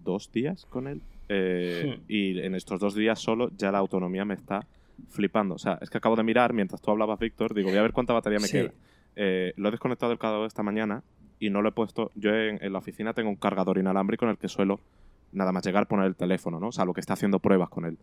dos 0.04 0.32
días 0.32 0.66
con 0.70 0.88
él. 0.88 1.02
eh, 1.32 1.98
Hmm. 2.00 2.04
Y 2.08 2.40
en 2.40 2.56
estos 2.56 2.80
dos 2.80 2.96
días 2.96 3.20
solo 3.20 3.52
ya 3.56 3.72
la 3.72 3.78
autonomía 3.78 4.26
me 4.26 4.34
está 4.34 4.66
flipando. 5.10 5.56
O 5.56 5.60
sea, 5.60 5.78
es 5.82 5.90
que 5.90 5.98
acabo 6.00 6.16
de 6.16 6.24
mirar 6.24 6.54
mientras 6.54 6.82
tú 6.82 6.92
hablabas, 6.92 7.20
Víctor, 7.20 7.54
digo, 7.54 7.70
voy 7.70 7.78
a 7.78 7.82
ver 7.84 7.94
cuánta 7.94 8.14
batería 8.14 8.40
me 8.40 8.48
Sí. 8.48 8.54
queda. 8.58 8.72
Eh, 9.16 9.54
lo 9.58 9.68
he 9.68 9.72
desconectado 9.72 10.10
del 10.10 10.18
cargador 10.20 10.48
esta 10.48 10.64
mañana 10.64 11.04
y 11.40 11.50
no 11.52 11.62
lo 11.62 11.70
he 11.70 11.72
puesto. 11.72 12.12
Yo 12.16 12.34
en, 12.36 12.58
en 12.64 12.74
la 12.74 12.80
oficina 12.80 13.14
tengo 13.14 13.30
un 13.30 13.36
cargador 13.36 13.78
inalámbrico 13.78 14.26
en 14.26 14.32
el 14.32 14.38
que 14.38 14.48
suelo 14.50 14.80
nada 15.32 15.52
más 15.52 15.64
llegar 15.66 15.88
poner 15.88 16.06
el 16.08 16.16
teléfono, 16.16 16.60
¿no? 16.60 16.70
O 16.70 16.72
sea, 16.72 16.86
lo 16.86 16.94
que 16.94 17.02
está 17.02 17.14
haciendo 17.14 17.40
pruebas 17.40 17.70
con 17.70 17.86
él. 17.86 17.98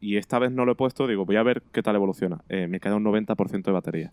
Y 0.00 0.16
esta 0.16 0.38
vez 0.38 0.52
no 0.52 0.64
lo 0.64 0.72
he 0.72 0.76
puesto, 0.76 1.08
digo, 1.08 1.24
voy 1.26 1.34
a 1.36 1.42
ver 1.42 1.62
qué 1.72 1.82
tal 1.82 1.96
evoluciona. 1.96 2.42
Eh, 2.48 2.68
me 2.68 2.78
queda 2.78 2.94
un 2.94 3.02
90% 3.04 3.62
de 3.64 3.72
batería. 3.72 4.12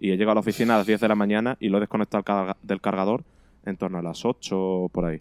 Y 0.00 0.10
he 0.10 0.16
llegado 0.16 0.32
a 0.32 0.34
la 0.34 0.40
oficina 0.40 0.74
a 0.74 0.78
las 0.78 0.86
10 0.88 1.00
de 1.00 1.06
la 1.08 1.14
mañana 1.14 1.56
y 1.60 1.68
lo 1.68 1.76
he 1.76 1.80
desconectado 1.80 2.24
del 2.62 2.80
cargador 2.80 3.22
en 3.64 3.76
torno 3.76 3.98
a 3.98 4.02
las 4.02 4.24
8 4.24 4.88
por 4.92 5.04
ahí. 5.04 5.20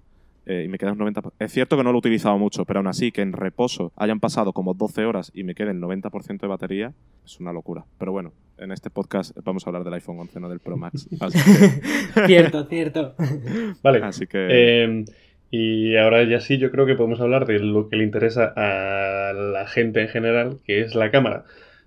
Eh, 0.51 0.63
y 0.65 0.67
me 0.67 0.79
queda 0.79 0.93
un 0.93 0.97
90%. 0.99 1.31
Es 1.37 1.51
cierto 1.51 1.77
que 1.77 1.83
no 1.83 1.91
lo 1.91 1.97
he 1.97 1.99
utilizado 1.99 2.35
mucho, 2.39 2.65
pero 2.65 2.79
aún 2.79 2.87
así 2.87 3.11
que 3.11 3.21
en 3.21 3.33
reposo 3.33 3.91
hayan 3.95 4.19
pasado 4.19 4.51
como 4.51 4.73
12 4.73 5.05
horas 5.05 5.31
y 5.35 5.43
me 5.43 5.53
quede 5.53 5.69
el 5.71 5.79
90% 5.79 6.39
de 6.41 6.47
batería, 6.47 6.93
es 7.23 7.39
una 7.39 7.53
locura. 7.53 7.85
Pero 7.99 8.11
bueno, 8.13 8.33
en 8.57 8.71
este 8.71 8.89
podcast 8.89 9.37
vamos 9.43 9.65
a 9.65 9.69
hablar 9.69 9.83
del 9.83 9.93
iPhone 9.93 10.17
11, 10.21 10.39
no 10.39 10.49
del 10.49 10.59
Pro 10.59 10.75
Max. 10.75 11.07
Así 11.19 11.37
que, 11.37 12.25
cierto, 12.25 12.65
cierto. 12.65 13.13
Vale. 13.83 13.99
así 14.03 14.25
que- 14.25 14.47
Eh, 14.49 15.05
y 15.51 15.95
ahora 15.97 16.23
ya 16.23 16.39
sí, 16.41 16.57
yo 16.57 16.71
creo 16.71 16.85
que 16.87 16.95
podemos 16.95 17.21
hablar 17.21 17.45
de 17.45 17.59
lo 17.59 17.87
que 17.87 17.95
le 17.97 18.03
interesa 18.03 18.51
a 18.55 19.33
la 19.33 19.67
gente 19.67 20.01
en 20.01 20.07
general, 20.07 20.57
que 20.65 20.81
es 20.81 20.95
la 20.95 21.11
cámara. 21.11 21.43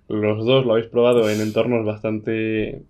Los 0.07 0.45
dos 0.45 0.65
lo 0.65 0.73
habéis 0.73 0.87
probado 0.87 1.29
en 1.29 1.41
entornos 1.41 1.85
bastante 1.85 2.81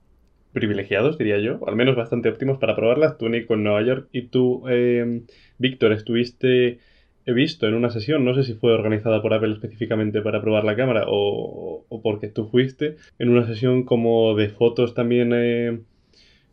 privilegiados, 0.52 1.18
diría 1.18 1.40
yo, 1.40 1.58
o 1.62 1.68
al 1.70 1.76
menos 1.76 1.96
bastante 1.96 2.30
óptimos 2.30 2.58
para 2.60 2.76
probarlas. 2.76 3.18
Tú, 3.18 3.28
Nico, 3.30 3.54
en 3.56 3.64
Nueva 3.64 3.82
York, 3.84 4.08
y 4.12 4.28
tú, 4.28 4.64
eh, 4.70 5.22
Víctor, 5.58 5.92
estuviste, 5.94 6.80
he 7.26 7.34
visto 7.34 7.68
en 7.68 7.74
una 7.74 7.90
sesión, 7.90 8.26
no 8.26 8.34
sé 8.36 8.44
si 8.44 8.54
fue 8.54 8.74
organizada 8.74 9.22
por 9.22 9.34
Apple 9.34 9.54
específicamente 9.54 10.22
para 10.22 10.42
probar 10.42 10.64
la 10.64 10.76
cámara 10.76 11.06
o, 11.08 11.86
o 11.88 12.02
porque 12.02 12.28
tú 12.28 12.48
fuiste, 12.50 12.98
en 13.20 13.30
una 13.30 13.46
sesión 13.46 13.84
como 13.84 14.36
de 14.36 14.50
fotos 14.50 14.94
también... 14.94 15.32
eh, 15.34 15.80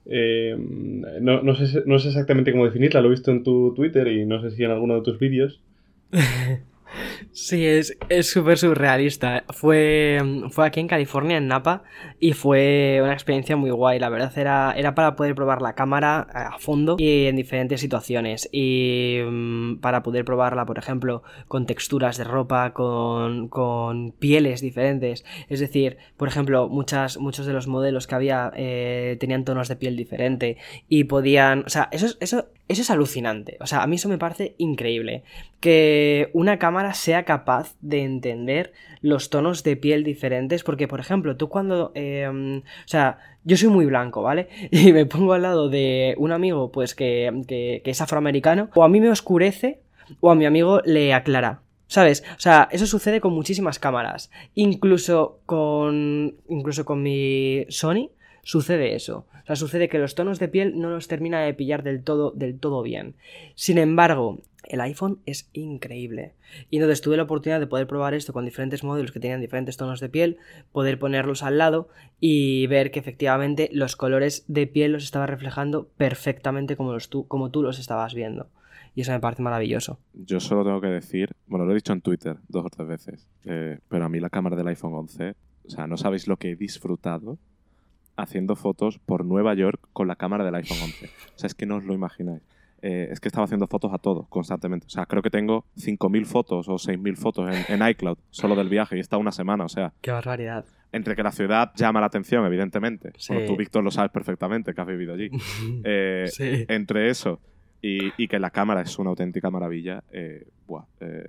eh, 0.07 0.57
no, 0.59 1.42
no 1.42 1.55
sé, 1.55 1.82
no 1.86 1.98
sé 1.98 2.09
exactamente 2.09 2.53
cómo 2.53 2.64
definirla, 2.64 3.01
lo 3.01 3.09
he 3.09 3.11
visto 3.11 3.30
en 3.30 3.44
tu 3.44 3.74
Twitter 3.74 4.09
y 4.09 4.24
no 4.24 4.40
sé 4.40 4.51
si 4.51 4.64
en 4.64 4.70
alguno 4.70 4.96
de 4.96 5.03
tus 5.03 5.18
vídeos. 5.18 5.61
Sí, 7.32 7.64
es 7.64 7.96
súper 8.22 8.58
surrealista. 8.58 9.44
Fue, 9.50 10.18
fue 10.50 10.66
aquí 10.66 10.80
en 10.80 10.88
California, 10.88 11.36
en 11.36 11.46
Napa, 11.46 11.84
y 12.18 12.32
fue 12.32 12.98
una 13.02 13.12
experiencia 13.12 13.56
muy 13.56 13.70
guay. 13.70 14.00
La 14.00 14.08
verdad 14.08 14.36
era, 14.36 14.74
era 14.76 14.94
para 14.94 15.14
poder 15.14 15.34
probar 15.34 15.62
la 15.62 15.74
cámara 15.74 16.26
a 16.32 16.58
fondo 16.58 16.96
y 16.98 17.26
en 17.26 17.36
diferentes 17.36 17.80
situaciones. 17.80 18.48
Y 18.50 19.18
mm, 19.24 19.76
para 19.76 20.02
poder 20.02 20.24
probarla, 20.24 20.66
por 20.66 20.78
ejemplo, 20.78 21.22
con 21.46 21.66
texturas 21.66 22.16
de 22.16 22.24
ropa, 22.24 22.72
con, 22.72 23.48
con 23.48 24.12
pieles 24.12 24.60
diferentes. 24.60 25.24
Es 25.48 25.60
decir, 25.60 25.98
por 26.16 26.26
ejemplo, 26.26 26.68
muchas, 26.68 27.16
muchos 27.18 27.46
de 27.46 27.52
los 27.52 27.68
modelos 27.68 28.08
que 28.08 28.14
había 28.16 28.52
eh, 28.56 29.16
tenían 29.20 29.44
tonos 29.44 29.68
de 29.68 29.76
piel 29.76 29.96
diferente 29.96 30.56
y 30.88 31.04
podían... 31.04 31.62
O 31.64 31.68
sea, 31.68 31.88
eso 31.92 32.06
es, 32.06 32.18
eso, 32.20 32.48
eso 32.70 32.82
es 32.82 32.90
alucinante. 32.90 33.56
O 33.60 33.66
sea, 33.66 33.82
a 33.82 33.86
mí 33.88 33.96
eso 33.96 34.08
me 34.08 34.16
parece 34.16 34.54
increíble 34.58 35.24
que 35.58 36.30
una 36.32 36.58
cámara 36.58 36.94
sea 36.94 37.24
capaz 37.24 37.74
de 37.80 38.04
entender 38.04 38.72
los 39.02 39.28
tonos 39.28 39.64
de 39.64 39.76
piel 39.76 40.04
diferentes, 40.04 40.62
porque 40.62 40.86
por 40.86 41.00
ejemplo, 41.00 41.36
tú 41.36 41.48
cuando, 41.48 41.90
eh, 41.96 42.28
o 42.28 42.88
sea, 42.88 43.18
yo 43.42 43.56
soy 43.56 43.70
muy 43.70 43.86
blanco, 43.86 44.22
¿vale? 44.22 44.48
Y 44.70 44.92
me 44.92 45.04
pongo 45.04 45.32
al 45.32 45.42
lado 45.42 45.68
de 45.68 46.14
un 46.16 46.30
amigo, 46.30 46.70
pues 46.70 46.94
que, 46.94 47.42
que, 47.48 47.82
que 47.84 47.90
es 47.90 48.00
afroamericano, 48.00 48.70
o 48.74 48.84
a 48.84 48.88
mí 48.88 49.00
me 49.00 49.10
oscurece, 49.10 49.80
o 50.20 50.30
a 50.30 50.36
mi 50.36 50.46
amigo 50.46 50.80
le 50.84 51.12
aclara. 51.12 51.62
¿Sabes? 51.88 52.22
O 52.36 52.40
sea, 52.40 52.68
eso 52.70 52.86
sucede 52.86 53.20
con 53.20 53.32
muchísimas 53.32 53.80
cámaras. 53.80 54.30
Incluso 54.54 55.40
con. 55.44 56.36
Incluso 56.48 56.84
con 56.84 57.02
mi 57.02 57.66
Sony 57.68 58.10
sucede 58.51 58.96
eso. 58.96 59.26
O 59.44 59.46
sea, 59.46 59.55
sucede 59.55 59.88
que 59.88 60.01
los 60.01 60.16
tonos 60.16 60.40
de 60.40 60.48
piel 60.48 60.76
no 60.80 60.90
los 60.90 61.07
termina 61.07 61.40
de 61.40 61.55
pillar 61.55 61.84
del 61.84 62.03
todo, 62.03 62.32
del 62.32 62.59
todo 62.59 62.82
bien. 62.82 63.14
Sin 63.55 63.78
embargo, 63.78 64.40
el 64.64 64.80
iPhone 64.80 65.20
es 65.24 65.48
increíble. 65.53 66.34
Y 66.68 66.78
entonces 66.78 67.01
tuve 67.01 67.16
la 67.16 67.22
oportunidad 67.22 67.61
de 67.61 67.68
poder 67.68 67.86
probar 67.86 68.12
esto 68.12 68.32
con 68.32 68.44
diferentes 68.44 68.82
modelos 68.82 69.12
que 69.12 69.20
tenían 69.20 69.40
diferentes 69.40 69.76
tonos 69.76 70.01
de 70.01 70.09
piel, 70.09 70.38
poder 70.72 70.98
ponerlos 70.98 71.44
al 71.44 71.59
lado 71.59 71.90
y 72.18 72.66
ver 72.66 72.90
que 72.90 72.98
efectivamente 72.98 73.70
los 73.72 73.94
colores 73.94 74.44
de 74.48 74.66
piel 74.66 74.90
los 74.90 75.05
estaba 75.05 75.26
reflejando 75.26 75.86
perfectamente 75.96 76.76
como, 76.76 76.92
los 76.92 77.09
tú, 77.09 77.28
como 77.28 77.53
tú 77.53 77.62
los 77.62 77.78
estabas 77.78 78.14
viendo. 78.14 78.48
Y 78.96 79.03
eso 79.03 79.12
me 79.12 79.20
parece 79.20 79.42
maravilloso. 79.42 80.01
Yo 80.12 80.40
solo 80.40 80.64
tengo 80.64 80.80
que 80.80 80.88
decir, 80.88 81.30
bueno, 81.46 81.66
lo 81.66 81.70
he 81.70 81.76
dicho 81.76 81.92
en 81.92 82.01
Twitter 82.01 82.38
dos 82.48 82.66
o 82.66 82.68
tres 82.68 82.88
veces, 82.88 83.28
eh, 83.44 83.78
pero 83.88 84.07
a 84.07 84.09
mí 84.09 84.18
la 84.18 84.28
cámara 84.28 84.57
del 84.57 84.66
iPhone 84.66 84.94
11, 84.94 85.36
o 85.66 85.70
sea, 85.70 85.86
no 85.86 85.96
sabéis 85.96 86.26
lo 86.26 86.36
que 86.36 86.51
he 86.51 86.57
disfrutado 86.57 87.38
haciendo 88.22 88.56
fotos 88.56 88.98
por 88.98 89.24
Nueva 89.24 89.54
York 89.54 89.80
con 89.92 90.08
la 90.08 90.16
cámara 90.16 90.44
del 90.44 90.54
iPhone 90.54 90.78
11. 90.82 91.06
O 91.06 91.38
sea, 91.38 91.46
es 91.48 91.54
que 91.54 91.66
no 91.66 91.76
os 91.76 91.84
lo 91.84 91.94
imagináis. 91.94 92.42
Eh, 92.82 93.08
es 93.10 93.20
que 93.20 93.28
estaba 93.28 93.44
haciendo 93.44 93.66
fotos 93.66 93.92
a 93.92 93.98
todo 93.98 94.26
constantemente. 94.30 94.86
O 94.86 94.90
sea, 94.90 95.04
creo 95.04 95.22
que 95.22 95.28
tengo 95.30 95.66
5.000 95.76 96.24
fotos 96.24 96.68
o 96.68 96.74
6.000 96.76 97.16
fotos 97.16 97.50
en, 97.68 97.80
en 97.82 97.88
iCloud 97.90 98.16
solo 98.30 98.54
del 98.56 98.70
viaje 98.70 98.96
y 98.96 98.98
he 98.98 99.02
estado 99.02 99.20
una 99.20 99.32
semana. 99.32 99.64
O 99.64 99.68
sea, 99.68 99.92
Qué 100.00 100.10
barbaridad. 100.10 100.64
entre 100.92 101.14
que 101.14 101.22
la 101.22 101.30
ciudad 101.32 101.72
llama 101.76 102.00
la 102.00 102.06
atención, 102.06 102.44
evidentemente. 102.46 103.12
Sí. 103.18 103.34
Bueno, 103.34 103.48
tú, 103.48 103.56
Víctor, 103.58 103.84
lo 103.84 103.90
sabes 103.90 104.10
perfectamente, 104.10 104.72
que 104.72 104.80
has 104.80 104.86
vivido 104.86 105.12
allí. 105.14 105.28
Eh, 105.84 106.24
sí. 106.28 106.64
entre 106.68 107.10
eso 107.10 107.40
y, 107.82 107.98
y 108.22 108.28
que 108.28 108.38
la 108.38 108.50
cámara 108.50 108.80
es 108.80 108.98
una 108.98 109.10
auténtica 109.10 109.50
maravilla, 109.50 110.02
eh, 110.10 110.46
buah, 110.66 110.84
eh, 111.00 111.28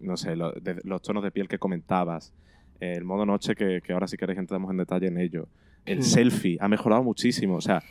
no 0.00 0.16
sé, 0.16 0.36
lo- 0.36 0.52
de- 0.52 0.80
los 0.84 1.02
tonos 1.02 1.22
de 1.24 1.30
piel 1.32 1.48
que 1.48 1.58
comentabas, 1.58 2.32
el 2.78 3.02
modo 3.04 3.26
noche 3.26 3.56
que, 3.56 3.80
que 3.82 3.92
ahora 3.92 4.06
si 4.06 4.16
queréis 4.16 4.38
entramos 4.38 4.70
en 4.70 4.76
detalle 4.76 5.08
en 5.08 5.18
ello, 5.18 5.48
el 5.86 5.98
Mm. 5.98 6.02
selfie 6.02 6.58
ha 6.60 6.68
mejorado 6.68 7.02
muchísimo, 7.02 7.56
o 7.56 7.60
sea, 7.60 7.82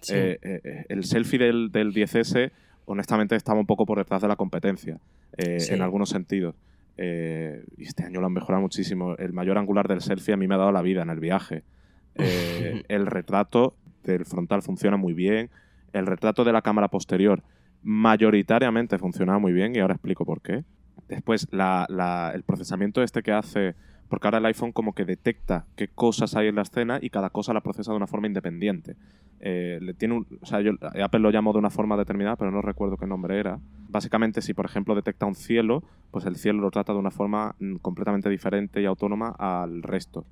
Sí. 0.00 0.14
eh, 0.14 0.38
eh, 0.42 0.60
eh, 0.64 0.84
el 0.88 1.04
selfie 1.04 1.38
del, 1.38 1.70
del 1.72 1.92
10S 1.92 2.52
honestamente 2.86 3.36
estaba 3.36 3.58
un 3.60 3.66
poco 3.66 3.86
por 3.86 3.98
detrás 3.98 4.20
de 4.22 4.28
la 4.28 4.36
competencia, 4.36 4.98
eh, 5.36 5.60
Sí. 5.60 5.72
en 5.74 5.82
algunos 5.82 6.08
sentidos. 6.10 6.54
Y 6.96 7.82
este 7.84 8.04
año 8.04 8.20
lo 8.20 8.26
han 8.26 8.32
mejorado 8.32 8.60
muchísimo. 8.62 9.16
El 9.16 9.32
mayor 9.32 9.58
angular 9.58 9.88
del 9.88 10.00
selfie 10.00 10.34
a 10.34 10.36
mí 10.36 10.46
me 10.46 10.54
ha 10.54 10.58
dado 10.58 10.70
la 10.72 10.82
vida 10.82 11.02
en 11.02 11.10
el 11.10 11.18
viaje. 11.20 11.62
El 12.88 13.06
retrato 13.06 13.74
del 14.04 14.24
frontal 14.26 14.62
funciona 14.62 14.96
muy 14.96 15.12
bien. 15.14 15.50
El 15.92 16.06
retrato 16.06 16.44
de 16.44 16.52
la 16.52 16.62
cámara 16.62 16.88
posterior 16.88 17.42
mayoritariamente 17.82 18.98
funcionaba 18.98 19.38
muy 19.38 19.52
bien 19.52 19.74
y 19.74 19.78
ahora 19.80 19.94
explico 19.94 20.24
por 20.24 20.40
qué. 20.42 20.62
Después, 21.08 21.48
la- 21.50 21.86
la- 21.88 22.32
el 22.34 22.42
procesamiento 22.42 23.02
este 23.02 23.22
que 23.22 23.32
hace, 23.32 23.74
porque 24.08 24.26
ahora 24.26 24.38
el 24.38 24.46
iPhone 24.46 24.72
como 24.72 24.94
que 24.94 25.04
detecta 25.04 25.66
qué 25.76 25.88
cosas 25.88 26.36
hay 26.36 26.48
en 26.48 26.56
la 26.56 26.62
escena 26.62 26.98
y 27.00 27.10
cada 27.10 27.30
cosa 27.30 27.52
la 27.52 27.60
procesa 27.60 27.92
de 27.92 27.96
una 27.96 28.06
forma 28.06 28.26
independiente. 28.26 28.96
eh, 29.40 29.78
le 29.82 29.94
tiene 29.94 30.14
un, 30.14 30.26
Apple 31.02 31.20
lo 31.20 31.30
llamó 31.30 31.52
de 31.52 31.58
una 31.58 31.70
forma 31.70 31.96
determinada, 31.96 32.36
pero 32.36 32.50
no 32.50 32.62
recuerdo 32.62 32.96
qué 32.96 33.06
nombre 33.06 33.38
era. 33.38 33.58
Básicamente, 33.88 34.40
si 34.40 34.54
por 34.54 34.64
ejemplo 34.64 34.94
detecta 34.94 35.26
un 35.26 35.34
cielo, 35.34 35.82
pues 36.10 36.24
el 36.26 36.36
cielo 36.36 36.60
lo 36.60 36.70
trata 36.70 36.92
de 36.92 36.98
una 36.98 37.10
forma 37.10 37.54
mm, 37.58 37.76
completamente 37.76 38.30
diferente 38.30 38.80
y 38.80 38.86
autónoma 38.86 39.34
al 39.38 39.82
resto. 39.82 40.24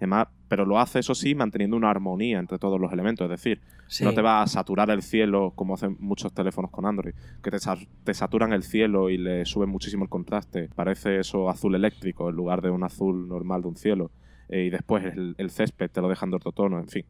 Pero 0.52 0.66
lo 0.66 0.78
hace, 0.78 0.98
eso 0.98 1.14
sí, 1.14 1.34
manteniendo 1.34 1.78
una 1.78 1.88
armonía 1.88 2.38
entre 2.38 2.58
todos 2.58 2.78
los 2.78 2.92
elementos. 2.92 3.24
Es 3.24 3.30
decir, 3.30 3.62
no 4.02 4.12
te 4.12 4.20
va 4.20 4.42
a 4.42 4.46
saturar 4.46 4.90
el 4.90 5.00
cielo 5.00 5.54
como 5.54 5.72
hacen 5.72 5.96
muchos 5.98 6.30
teléfonos 6.34 6.70
con 6.70 6.84
Android, 6.84 7.14
que 7.42 7.50
te, 7.50 7.56
te 8.04 8.12
saturan 8.12 8.52
el 8.52 8.62
cielo 8.62 9.08
y 9.08 9.16
le 9.16 9.46
suben 9.46 9.70
muchísimo 9.70 10.04
el 10.04 10.10
contraste. 10.10 10.68
Parece 10.74 11.20
eso 11.20 11.48
azul 11.48 11.74
eléctrico 11.74 12.28
en 12.28 12.36
lugar 12.36 12.60
de 12.60 12.68
un 12.68 12.84
azul 12.84 13.28
normal 13.28 13.62
de 13.62 13.68
un 13.68 13.76
cielo. 13.76 14.10
Eh, 14.50 14.64
y 14.64 14.68
después 14.68 15.04
el, 15.04 15.34
el, 15.38 15.48
césped 15.48 15.90
te 15.90 16.02
lo 16.02 16.08
dejan 16.10 16.28
de 16.28 16.36
otro 16.36 16.52
tono, 16.52 16.78
en 16.78 16.88
fin 16.88 17.06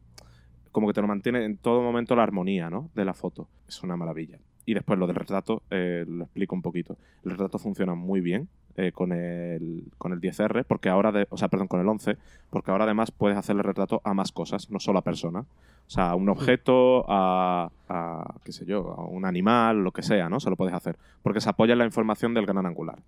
como 0.71 0.87
que 0.87 0.93
te 0.93 1.01
lo 1.01 1.07
mantiene 1.07 1.43
en 1.43 1.57
todo 1.57 1.83
momento 1.83 2.15
la 2.15 2.23
armonía 2.23 2.69
¿no? 2.69 2.89
de 2.95 3.03
la 3.03 3.13
foto. 3.13 3.47
Es 3.67 3.83
una 3.83 3.95
maravilla. 3.97 4.39
Y 4.65 4.73
después 4.73 4.97
lo 4.97 5.07
del 5.07 5.15
retrato, 5.15 5.61
eh, 5.69 6.05
lo 6.07 6.23
explico 6.23 6.55
un 6.55 6.61
poquito. 6.61 6.97
El 7.25 7.31
retrato 7.31 7.59
funciona 7.59 7.95
muy 7.95 8.21
bien 8.21 8.47
eh, 8.77 8.91
con, 8.91 9.11
el, 9.11 9.83
con 9.97 10.13
el 10.13 10.21
10R, 10.21 10.63
porque 10.65 10.89
ahora, 10.89 11.11
de, 11.11 11.27
o 11.29 11.37
sea, 11.37 11.49
perdón, 11.49 11.67
con 11.67 11.79
el 11.79 11.87
11, 11.87 12.17
porque 12.49 12.71
ahora 12.71 12.85
además 12.85 13.11
puedes 13.11 13.37
hacerle 13.37 13.63
retrato 13.63 14.01
a 14.03 14.13
más 14.13 14.31
cosas, 14.31 14.69
no 14.69 14.79
solo 14.79 14.99
a 14.99 15.03
personas. 15.03 15.45
O 15.87 15.89
sea, 15.89 16.11
a 16.11 16.15
un 16.15 16.29
objeto, 16.29 17.05
a, 17.09 17.69
a, 17.89 18.35
qué 18.45 18.53
sé 18.53 18.65
yo, 18.65 18.93
a 18.97 19.05
un 19.05 19.25
animal, 19.25 19.83
lo 19.83 19.91
que 19.91 20.01
sea, 20.01 20.29
¿no? 20.29 20.39
Se 20.39 20.49
lo 20.49 20.55
puedes 20.55 20.73
hacer. 20.73 20.97
Porque 21.21 21.41
se 21.41 21.49
apoya 21.49 21.73
en 21.73 21.79
la 21.79 21.85
información 21.85 22.33
del 22.33 22.45
gran 22.45 22.65
angular. 22.65 22.99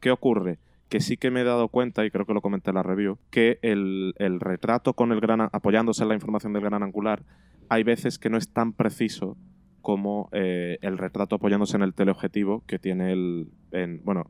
¿Qué 0.00 0.10
ocurre? 0.10 0.58
que 0.88 1.00
sí 1.00 1.16
que 1.16 1.30
me 1.30 1.40
he 1.40 1.44
dado 1.44 1.68
cuenta, 1.68 2.04
y 2.04 2.10
creo 2.10 2.26
que 2.26 2.34
lo 2.34 2.40
comenté 2.40 2.70
en 2.70 2.76
la 2.76 2.82
review, 2.82 3.18
que 3.30 3.58
el, 3.62 4.14
retrato 4.40 4.92
con 4.92 5.12
el 5.12 5.20
gran, 5.20 5.40
apoyándose 5.40 6.02
en 6.02 6.08
la 6.08 6.14
información 6.14 6.52
del 6.52 6.62
gran 6.62 6.82
angular, 6.82 7.22
hay 7.68 7.82
veces 7.82 8.18
que 8.18 8.30
no 8.30 8.36
es 8.36 8.48
tan 8.48 8.72
preciso 8.72 9.36
como 9.84 10.30
eh, 10.32 10.78
el 10.80 10.96
retrato 10.96 11.36
apoyándose 11.36 11.76
en 11.76 11.82
el 11.82 11.92
teleobjetivo 11.92 12.62
que 12.66 12.78
tiene 12.78 13.12
el, 13.12 13.50
bueno, 14.02 14.24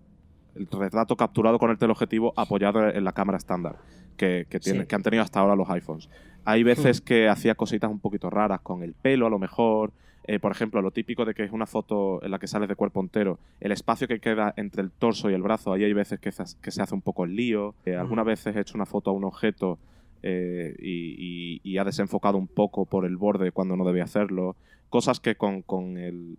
el 0.56 0.66
retrato 0.66 1.16
capturado 1.16 1.60
con 1.60 1.70
el 1.70 1.78
teleobjetivo 1.78 2.34
apoyado 2.36 2.90
en 2.90 3.04
la 3.04 3.12
cámara 3.12 3.38
estándar 3.38 3.76
que, 4.16 4.46
tiene, 4.60 4.86
que 4.86 4.94
han 4.96 5.04
tenido 5.04 5.22
hasta 5.22 5.38
ahora 5.38 5.54
los 5.54 5.70
iPhones. 5.70 6.10
Hay 6.44 6.64
veces 6.64 7.00
hmm. 7.00 7.04
que 7.04 7.28
hacía 7.28 7.54
cositas 7.54 7.88
un 7.88 8.00
poquito 8.00 8.30
raras 8.30 8.62
con 8.62 8.82
el 8.82 8.94
pelo 8.94 9.28
a 9.28 9.30
lo 9.30 9.38
mejor, 9.38 9.92
eh, 10.26 10.40
por 10.40 10.50
ejemplo, 10.50 10.82
lo 10.82 10.90
típico 10.90 11.24
de 11.24 11.34
que 11.34 11.44
es 11.44 11.52
una 11.52 11.66
foto 11.66 12.20
en 12.24 12.32
la 12.32 12.40
que 12.40 12.48
sales 12.48 12.68
de 12.68 12.74
cuerpo 12.74 13.00
entero, 13.00 13.38
el 13.60 13.70
espacio 13.70 14.08
que 14.08 14.18
queda 14.18 14.54
entre 14.56 14.82
el 14.82 14.90
torso 14.90 15.30
y 15.30 15.34
el 15.34 15.42
brazo, 15.42 15.72
ahí 15.72 15.84
hay 15.84 15.92
veces 15.92 16.18
que, 16.18 16.32
se 16.32 16.82
hace 16.82 16.94
un 16.94 17.02
poco 17.02 17.24
el 17.24 17.36
lío. 17.36 17.76
Eh, 17.84 17.94
algunas 17.94 18.26
veces 18.26 18.56
he 18.56 18.60
hecho 18.60 18.74
una 18.74 18.86
foto 18.86 19.10
a 19.10 19.12
un 19.12 19.22
objeto 19.22 19.78
eh, 20.26 20.74
y, 20.78 21.76
ha 21.76 21.84
desenfocado 21.84 22.38
un 22.38 22.46
poco 22.46 22.86
por 22.86 23.04
el 23.04 23.16
borde 23.16 23.52
cuando 23.52 23.76
no 23.76 23.84
debía 23.84 24.04
hacerlo. 24.04 24.56
Cosas 24.88 25.20
que 25.20 25.34
con, 25.34 25.98
el. 25.98 26.36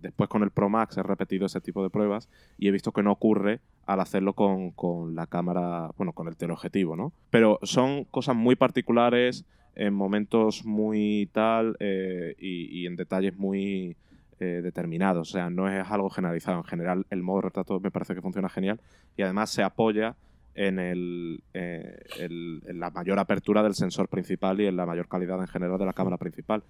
después 0.00 0.28
con 0.28 0.44
el 0.44 0.50
Pro 0.50 0.68
Max 0.68 0.96
he 0.98 1.02
repetido 1.02 1.46
ese 1.46 1.60
tipo 1.60 1.82
de 1.82 1.90
pruebas 1.90 2.28
y 2.58 2.68
he 2.68 2.70
visto 2.70 2.92
que 2.92 3.02
no 3.02 3.10
ocurre 3.10 3.60
al 3.86 3.98
hacerlo 3.98 4.34
con, 4.34 4.70
con 4.70 5.16
la 5.16 5.26
cámara, 5.26 5.90
bueno, 5.96 6.12
con 6.12 6.28
el 6.28 6.36
teleobjetivo, 6.36 6.94
¿no? 6.94 7.12
Pero 7.30 7.58
son 7.62 8.04
cosas 8.04 8.36
muy 8.36 8.54
particulares 8.54 9.44
en 9.74 9.94
momentos 9.94 10.64
muy 10.64 11.28
tal 11.32 11.76
eh, 11.80 12.36
y, 12.38 12.86
en 12.86 12.94
detalles 12.94 13.36
muy 13.36 13.96
eh, 14.38 14.60
determinados. 14.62 15.30
O 15.30 15.32
sea, 15.32 15.50
no 15.50 15.68
es 15.68 15.90
algo 15.90 16.10
generalizado. 16.10 16.58
En 16.58 16.64
general, 16.64 17.06
el 17.10 17.22
modo 17.22 17.42
retrato 17.42 17.80
me 17.80 17.90
parece 17.90 18.14
que 18.14 18.22
funciona 18.22 18.48
genial 18.48 18.80
y 19.16 19.22
además 19.22 19.50
se 19.50 19.64
apoya 19.64 20.14
en, 20.54 20.78
el, 20.78 21.42
eh, 21.54 21.98
en 22.18 22.80
la 22.80 22.90
mayor 22.90 23.18
apertura 23.18 23.62
del 23.62 23.74
sensor 23.74 24.08
principal 24.08 24.60
y 24.60 24.66
en 24.66 24.76
la 24.76 24.86
mayor 24.86 25.08
calidad 25.08 25.40
en 25.40 25.48
general 25.48 25.78
de 25.78 25.86
la 25.86 25.92
cámara 25.92 26.16
principal. 26.16 26.62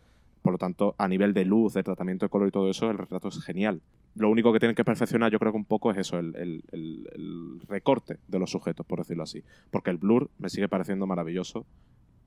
Por 0.42 0.52
lo 0.52 0.58
tanto, 0.58 0.94
a 0.98 1.06
nivel 1.06 1.34
de 1.34 1.44
luz, 1.44 1.74
de 1.74 1.84
tratamiento 1.84 2.26
de 2.26 2.30
color 2.30 2.48
y 2.48 2.50
todo 2.50 2.68
eso, 2.68 2.90
el 2.90 2.98
retrato 2.98 3.28
es 3.28 3.42
genial. 3.44 3.80
Lo 4.16 4.28
único 4.28 4.52
que 4.52 4.58
tienen 4.58 4.74
que 4.74 4.84
perfeccionar, 4.84 5.30
yo 5.30 5.38
creo 5.38 5.52
que 5.52 5.58
un 5.58 5.64
poco 5.64 5.90
es 5.92 5.98
eso, 5.98 6.18
el, 6.18 6.34
el 6.72 7.60
recorte 7.68 8.18
de 8.26 8.38
los 8.38 8.50
sujetos, 8.50 8.84
por 8.84 8.98
decirlo 8.98 9.22
así. 9.22 9.42
Porque 9.70 9.90
el 9.90 9.98
blur 9.98 10.30
me 10.38 10.48
sigue 10.48 10.68
pareciendo 10.68 11.06
maravilloso 11.06 11.64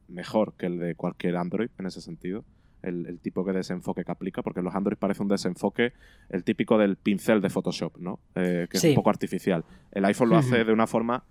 mejor 0.07 0.53
que 0.53 0.67
el 0.67 0.79
de 0.79 0.95
cualquier 0.95 1.35
Android 1.37 1.69
en 1.77 1.85
ese 1.85 2.01
sentido. 2.01 2.43
El, 2.81 3.19
tipo 3.19 3.43
de 3.43 3.53
desenfoque 3.53 4.03
que 4.03 4.11
aplica, 4.11 4.43
porque 4.43 4.61
los 4.61 4.75
Android 4.75 4.95
parece 4.95 5.23
un 5.23 5.27
desenfoque, 5.27 5.93
el 6.29 6.43
típico 6.43 6.77
del 6.77 6.97
pincel 6.97 7.41
de 7.41 7.49
Photoshop, 7.49 7.97
¿no? 7.97 8.19
Eh, 8.35 8.67
que 8.69 8.77
es 8.77 8.83
un 8.83 8.93
poco 8.93 9.09
artificial. 9.09 9.65
El 9.91 10.05
iPhone 10.05 10.29
lo 10.29 10.37
hace 10.37 10.63
de 10.63 10.71
una 10.71 10.85
forma 10.85 11.23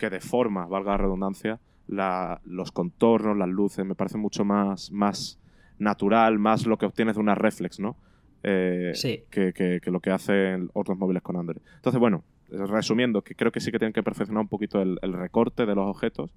que 0.00 0.10
deforma, 0.10 0.66
valga 0.66 0.92
la 0.92 0.96
redundancia, 0.96 1.60
los 1.86 2.72
contornos, 2.72 3.36
las 3.36 3.48
luces, 3.48 3.84
me 3.84 3.94
parece 3.94 4.18
mucho 4.18 4.44
más, 4.44 4.90
más 4.90 5.38
natural, 5.78 6.38
más 6.38 6.66
lo 6.66 6.78
que 6.78 6.86
obtienes 6.86 7.14
de 7.14 7.20
una 7.20 7.34
reflex, 7.34 7.78
¿no? 7.78 7.96
Eh, 8.42 8.92
que, 9.30 9.52
que, 9.52 9.90
lo 9.90 10.00
que 10.00 10.10
hacen 10.10 10.70
otros 10.72 10.96
móviles 10.96 11.22
con 11.22 11.36
Android. 11.36 11.60
Entonces, 11.76 12.00
bueno, 12.00 12.24
resumiendo, 12.48 13.22
que 13.22 13.34
creo 13.34 13.52
que 13.52 13.60
sí 13.60 13.70
que 13.70 13.78
tienen 13.78 13.92
que 13.92 14.02
perfeccionar 14.02 14.40
un 14.40 14.48
poquito 14.48 14.80
el, 14.80 14.98
el 15.02 15.12
recorte 15.12 15.66
de 15.66 15.74
los 15.74 15.86
objetos, 15.86 16.30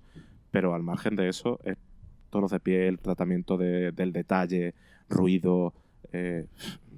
pero 0.52 0.76
al 0.76 0.84
margen 0.84 1.16
de 1.16 1.30
eso, 1.30 1.60
es 1.64 1.78
tonos 2.34 2.52
de 2.52 2.60
piel, 2.60 3.00
tratamiento 3.00 3.58
del 3.58 4.12
detalle, 4.12 4.74
ruido. 5.08 5.74
Eh, 6.12 6.48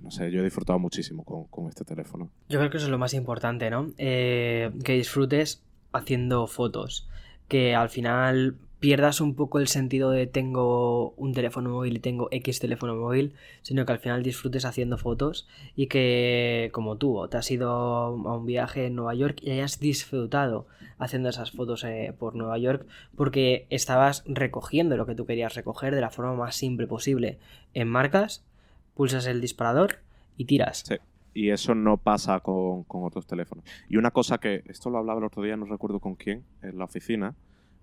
no 0.01 0.09
sé, 0.09 0.31
yo 0.31 0.39
he 0.39 0.43
disfrutado 0.43 0.79
muchísimo 0.79 1.23
con, 1.23 1.67
este 1.67 1.83
teléfono. 1.83 2.29
Yo 2.47 2.57
creo 2.59 2.71
que 2.71 2.77
eso 2.77 2.85
es 2.85 2.91
lo 2.91 2.97
más 2.97 3.13
importante, 3.13 3.69
¿no? 3.69 3.91
Eh, 3.97 4.71
que 4.83 4.93
disfrutes 4.93 5.61
haciendo 5.95 6.47
fotos. 6.47 7.07
Que 7.47 7.75
al 7.75 7.89
final 7.89 8.57
pierdas 8.79 9.19
un 9.19 9.33
poco 9.33 9.59
el 9.59 9.67
sentido 9.67 10.11
de 10.11 10.27
tengo 10.27 11.11
un 11.17 11.33
teléfono 11.33 11.71
móvil 11.71 11.95
y 11.95 11.99
tengo 11.99 12.27
X 12.29 12.59
teléfono 12.59 12.95
móvil, 12.95 13.33
sino 13.63 13.83
que 13.83 13.93
al 13.93 13.97
final 13.97 14.21
disfrutes 14.21 14.63
haciendo 14.63 14.99
fotos 14.99 15.47
y 15.75 15.87
que 15.87 16.69
como 16.71 16.97
tú 16.97 17.27
te 17.29 17.37
has 17.37 17.49
ido 17.49 17.71
a 17.71 18.11
un 18.11 18.45
viaje 18.45 18.85
en 18.85 18.95
Nueva 18.95 19.15
York 19.15 19.39
y 19.41 19.49
hayas 19.49 19.79
disfrutado 19.79 20.67
haciendo 20.99 21.29
esas 21.29 21.49
fotos 21.49 21.83
eh, 21.83 22.13
por 22.19 22.35
Nueva 22.35 22.57
York 22.59 22.85
porque 23.15 23.65
estabas 23.71 24.23
recogiendo 24.27 24.97
lo 24.97 25.07
que 25.07 25.15
tú 25.15 25.25
querías 25.25 25.55
recoger 25.55 25.95
de 25.95 26.01
la 26.01 26.11
forma 26.11 26.35
más 26.35 26.55
simple 26.55 26.85
posible. 26.85 27.39
En 27.73 27.87
marcas, 27.87 28.45
pulsas 28.93 29.25
el 29.25 29.41
disparador 29.41 29.97
y 30.37 30.45
tiras. 30.45 30.83
Sí. 30.87 30.95
Y 31.35 31.51
eso 31.51 31.75
no 31.75 31.97
pasa 31.97 32.39
con, 32.39 32.83
con 32.85 33.03
otros 33.03 33.27
teléfonos. 33.27 33.63
Y 33.87 33.97
una 33.97 34.09
cosa 34.09 34.39
que, 34.39 34.63
esto 34.65 34.89
lo 34.89 34.97
hablaba 34.97 35.19
el 35.19 35.25
otro 35.25 35.43
día, 35.43 35.55
no 35.55 35.65
recuerdo 35.65 35.99
con 35.99 36.15
quién, 36.15 36.43
en 36.63 36.79
la 36.79 36.85
oficina, 36.85 37.35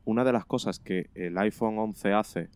una 0.05 0.25
de 0.25 0.33
las 0.33 0.45
cosas 0.45 0.81
que 0.81 1.11
el 1.15 1.39
iPhone 1.39 1.79
11 1.79 2.13
hace, 2.13 2.49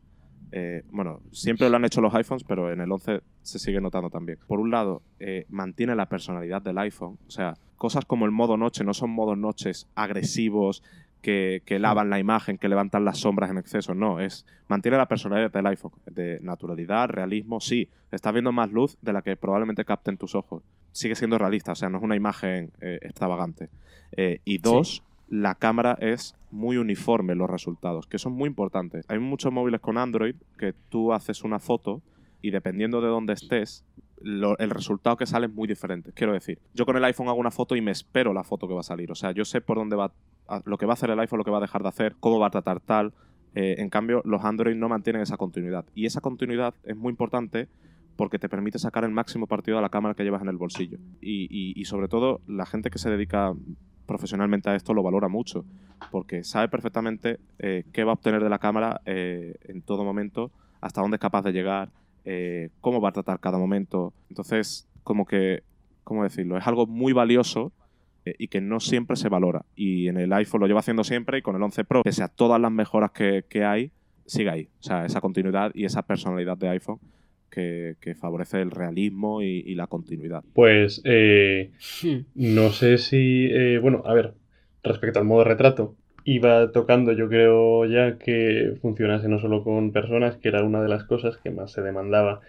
eh, 0.53 0.85
bueno, 0.91 1.21
siempre 1.33 1.69
lo 1.69 1.77
han 1.77 1.85
hecho 1.85 2.01
los 2.01 2.15
iPhones, 2.15 2.45
pero 2.45 2.73
en 2.73 2.81
el 2.81 2.91
11 2.91 3.21
se 3.43 3.59
sigue 3.59 3.81
notando 3.81 4.11
también. 4.11 4.39
Por 4.47 4.61
un 4.61 4.71
lado, 4.71 5.03
eh, 5.19 5.47
mantiene 5.49 5.95
la 5.95 6.09
personalidad 6.09 6.63
del 6.63 6.79
iPhone, 6.79 7.19
o 7.27 7.31
sea, 7.31 7.55
cosas 7.77 8.05
como 8.05 8.25
el 8.25 8.31
modo 8.31 8.57
noche 8.57 8.85
no 8.85 8.95
son 8.95 9.11
modos 9.11 9.37
noches 9.37 9.89
agresivos, 9.95 10.83
que, 11.27 11.79
lavan 11.81 12.09
la 12.09 12.21
imagen, 12.21 12.57
que 12.57 12.69
levantan 12.69 13.05
las 13.05 13.19
sombras 13.19 13.51
en 13.51 13.59
exceso. 13.59 13.95
No, 13.95 14.21
es 14.21 14.47
mantiene 14.69 14.97
la 14.97 15.09
personalidad 15.09 15.51
del 15.51 15.67
iPhone. 15.67 15.93
De 16.07 16.39
naturalidad, 16.41 17.09
realismo, 17.09 17.61
sí. 17.61 17.89
Estás 18.13 18.33
viendo 18.33 18.53
más 18.53 18.71
luz 18.71 18.97
de 19.03 19.13
la 19.13 19.23
que 19.23 19.37
probablemente 19.37 19.85
capten 19.85 20.17
tus 20.17 20.37
ojos. 20.37 20.63
Sigue 20.93 21.17
siendo 21.17 21.37
realista, 21.37 21.73
o 21.73 21.75
sea, 21.75 21.89
no 21.89 21.99
es 21.99 22.05
una 22.05 22.17
imagen 22.17 22.71
eh, 22.81 23.01
extravagante. 23.03 23.69
y 24.17 24.59
dos, 24.59 25.03
la 25.29 25.57
cámara 25.57 25.99
es 26.01 26.37
muy 26.53 26.77
uniforme 26.77 27.35
los 27.35 27.51
resultados, 27.51 28.07
que 28.07 28.19
son 28.19 28.33
muy 28.33 28.47
importantes. 28.47 29.05
Hay 29.09 29.19
muchos 29.19 29.53
móviles 29.53 29.81
con 29.81 29.99
Android 29.99 30.37
que 30.59 30.75
tú 30.89 31.13
haces 31.13 31.43
una 31.43 31.59
foto 31.59 32.03
y 32.41 32.51
dependiendo 32.51 33.01
de 33.01 33.09
dónde 33.09 33.33
estés, 33.33 33.85
el 34.23 34.71
resultado 34.71 35.17
que 35.17 35.27
sale 35.27 35.47
es 35.47 35.53
muy 35.53 35.69
diferente. 35.69 36.13
Quiero 36.13 36.33
decir, 36.33 36.59
yo 36.75 36.87
con 36.87 36.97
el 36.97 37.05
iPhone 37.05 37.29
hago 37.29 37.39
una 37.39 37.51
foto 37.51 37.77
y 37.77 37.81
me 37.81 37.91
espero 37.91 38.33
la 38.33 38.45
foto 38.45 38.67
que 38.67 38.75
va 38.75 38.81
a 38.81 38.85
salir. 38.85 39.11
O 39.11 39.15
sea, 39.15 39.33
yo 39.33 39.45
sé 39.45 39.61
por 39.61 39.77
dónde 39.77 39.97
va, 39.97 40.13
lo 40.65 40.79
que 40.79 40.87
va 40.87 40.93
a 40.93 40.95
hacer 40.95 41.11
el 41.11 41.21
iPhone, 41.21 41.39
lo 41.39 41.45
que 41.45 41.51
va 41.51 41.59
a 41.59 41.61
dejar 41.61 41.83
de 41.83 41.89
hacer, 41.89 42.17
cómo 42.21 42.39
va 42.39 42.49
a 42.49 42.51
tratar 42.51 42.81
tal. 42.81 43.13
Eh, 43.55 43.77
en 43.79 43.89
cambio, 43.89 44.23
los 44.25 44.45
Android 44.45 44.77
no 44.77 44.89
mantienen 44.89 45.23
esa 45.23 45.37
continuidad. 45.37 45.85
Y 45.95 46.07
esa 46.07 46.21
continuidad 46.21 46.75
es 46.85 46.97
muy 46.97 47.11
importante 47.11 47.69
porque 48.17 48.39
te 48.39 48.49
permite 48.49 48.79
sacar 48.79 49.05
el 49.05 49.11
máximo 49.11 49.47
partido 49.47 49.79
a 49.79 49.83
la 49.83 49.91
cámara 49.91 50.15
que 50.15 50.25
llevas 50.25 50.43
en 50.43 50.49
el 50.49 50.57
bolsillo. 50.57 50.99
y 51.21 51.85
sobre 51.85 52.09
todo, 52.09 52.41
la 52.47 52.65
gente 52.65 52.91
que 52.91 52.99
se 52.99 53.11
dedica 53.11 53.55
profesionalmente 54.07 54.71
a 54.71 54.77
esto 54.77 54.95
lo 54.95 55.03
valora 55.03 55.29
mucho, 55.29 55.65
porque 56.11 56.45
sabe 56.45 56.69
perfectamente 56.69 57.41
eh, 57.59 57.85
qué 57.93 58.05
va 58.05 58.13
a 58.13 58.15
obtener 58.15 58.43
de 58.43 58.49
la 58.49 58.59
cámara 58.59 59.03
eh, 59.05 59.57
en 59.65 59.83
todo 59.83 60.05
momento, 60.05 60.53
hasta 60.81 61.03
dónde 61.03 61.17
es 61.17 61.21
capaz 61.21 61.43
de 61.43 61.53
llegar, 61.53 61.91
eh, 62.27 62.69
cómo 62.83 63.01
va 63.01 63.09
a 63.09 63.13
tratar 63.13 63.41
cada 63.41 63.57
momento. 63.57 64.13
Entonces, 64.29 64.87
como 65.03 65.25
que, 65.25 65.63
¿cómo 66.05 66.23
decirlo? 66.23 66.59
Es 66.59 66.67
algo 66.67 66.87
muy 66.87 67.13
valioso 67.13 67.73
y 68.39 68.49
que 68.49 68.61
no 68.61 68.81
siempre 68.81 69.17
se 69.17 69.29
valora. 69.29 69.65
Y 69.77 70.09
en 70.09 70.19
el 70.19 70.33
iPhone 70.33 70.61
lo 70.61 70.67
lleva 70.67 70.81
haciendo 70.81 71.05
siempre 71.05 71.39
y 71.39 71.43
con 71.43 71.55
el 71.55 71.63
11 71.63 71.85
Pro, 71.85 72.03
pese 72.03 72.25
a 72.25 72.29
todas 72.29 72.61
las 72.61 72.73
mejoras 72.73 73.13
que, 73.13 73.45
que 73.49 73.65
hay, 73.65 73.93
sigue 74.27 74.51
ahí. 74.51 74.69
O 74.81 74.83
sea, 74.83 75.07
esa 75.07 75.21
continuidad 75.21 75.71
y 75.75 75.85
esa 75.85 76.03
personalidad 76.03 76.57
de 76.59 76.69
iPhone 76.71 76.99
que, 78.01 78.15
favorece 78.19 78.61
el 78.61 78.71
realismo 78.71 79.43
y, 79.43 79.75
la 79.75 79.87
continuidad. 79.87 80.45
Pues 80.53 81.01
eh, 81.05 81.73
hmm. 82.03 82.19
no 82.35 82.71
sé 82.71 82.99
si, 82.99 83.49
eh, 83.51 83.79
bueno, 83.79 84.03
a 84.05 84.15
ver, 84.15 84.35
respecto 84.83 85.19
al 85.19 85.25
modo 85.25 85.45
retrato, 85.45 85.97
iba 86.27 86.73
tocando, 86.73 87.13
yo 87.13 87.29
creo 87.29 87.87
ya 87.87 88.19
que 88.19 88.75
funcionase 88.83 89.29
no 89.29 89.39
solo 89.39 89.63
con 89.63 89.93
personas, 89.93 90.37
que 90.37 90.49
era 90.49 90.65
una 90.65 90.83
de 90.83 90.89
las 90.89 91.05
cosas 91.05 91.39
que 91.39 91.51
más 91.51 91.73
se 91.73 91.83
demandaba 91.83 92.41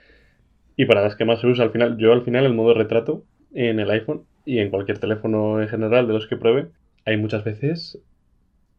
y 0.76 0.86
para 0.86 1.04
las 1.04 1.16
que 1.16 1.26
más 1.26 1.42
se 1.42 1.48
usa 1.48 1.64
al 1.66 1.72
final. 1.72 1.98
Yo 1.98 2.12
al 2.12 2.24
final 2.24 2.46
el 2.46 2.56
modo 2.56 2.74
retrato 2.74 3.24
en 3.54 3.80
el 3.80 3.90
iPhone 3.92 4.24
y 4.46 4.60
en 4.60 4.72
cualquier 4.72 4.98
teléfono 5.00 5.62
en 5.62 5.68
general 5.68 6.08
de 6.08 6.14
los 6.14 6.28
que 6.28 6.38
pruebe, 6.38 6.70
hay 7.06 7.18
muchas 7.18 7.44
veces 7.44 8.00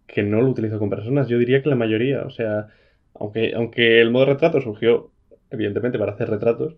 que 0.08 0.24
no 0.24 0.42
lo 0.42 0.48
utilizo 0.48 0.80
con 0.80 0.90
personas. 0.90 1.28
Yo 1.28 1.38
diría 1.38 1.62
que 1.62 1.68
la 1.68 1.76
mayoría, 1.76 2.22
o 2.22 2.30
sea, 2.30 2.66
aunque, 3.14 3.52
aunque 3.54 4.00
el 4.00 4.10
modo 4.10 4.26
retrato 4.26 4.60
surgió 4.60 5.12
evidentemente 5.50 5.98
para 5.98 6.12
hacer 6.12 6.28
retratos, 6.28 6.76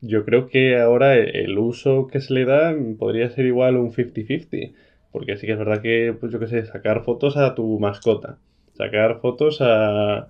yo 0.00 0.24
creo 0.24 0.48
que 0.48 0.76
ahora 0.78 1.16
el 1.16 1.56
uso 1.56 2.08
que 2.08 2.20
se 2.20 2.34
le 2.34 2.44
da 2.44 2.74
podría 2.98 3.30
ser 3.30 3.46
igual 3.46 3.76
un 3.76 3.92
50-50. 3.92 4.74
Porque 5.14 5.36
sí 5.38 5.46
que 5.46 5.54
es 5.54 5.58
verdad 5.58 5.82
que, 5.82 6.16
pues 6.20 6.32
yo 6.32 6.40
qué 6.40 6.48
sé, 6.48 6.66
sacar 6.66 7.04
fotos 7.04 7.36
a 7.38 7.54
tu 7.56 7.78
mascota, 7.80 8.38
sacar 8.74 9.20
fotos 9.22 9.60
a, 9.62 10.28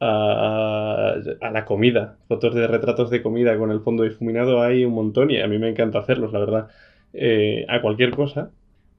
a, 0.00 1.14
a, 1.40 1.50
la 1.50 1.64
comida, 1.66 2.18
fotos 2.28 2.54
de 2.54 2.66
retratos 2.66 3.10
de 3.10 3.22
comida 3.22 3.58
con 3.58 3.70
el 3.70 3.80
fondo 3.82 4.04
difuminado 4.04 4.62
hay 4.62 4.84
un 4.84 4.94
montón 4.94 5.30
y 5.30 5.40
a 5.40 5.48
mí 5.48 5.58
me 5.58 5.68
encanta 5.70 5.98
hacerlos, 6.00 6.32
la 6.32 6.38
verdad. 6.40 6.68
Eh, 7.12 7.66
a 7.68 7.82
cualquier 7.82 8.12
cosa, 8.12 8.52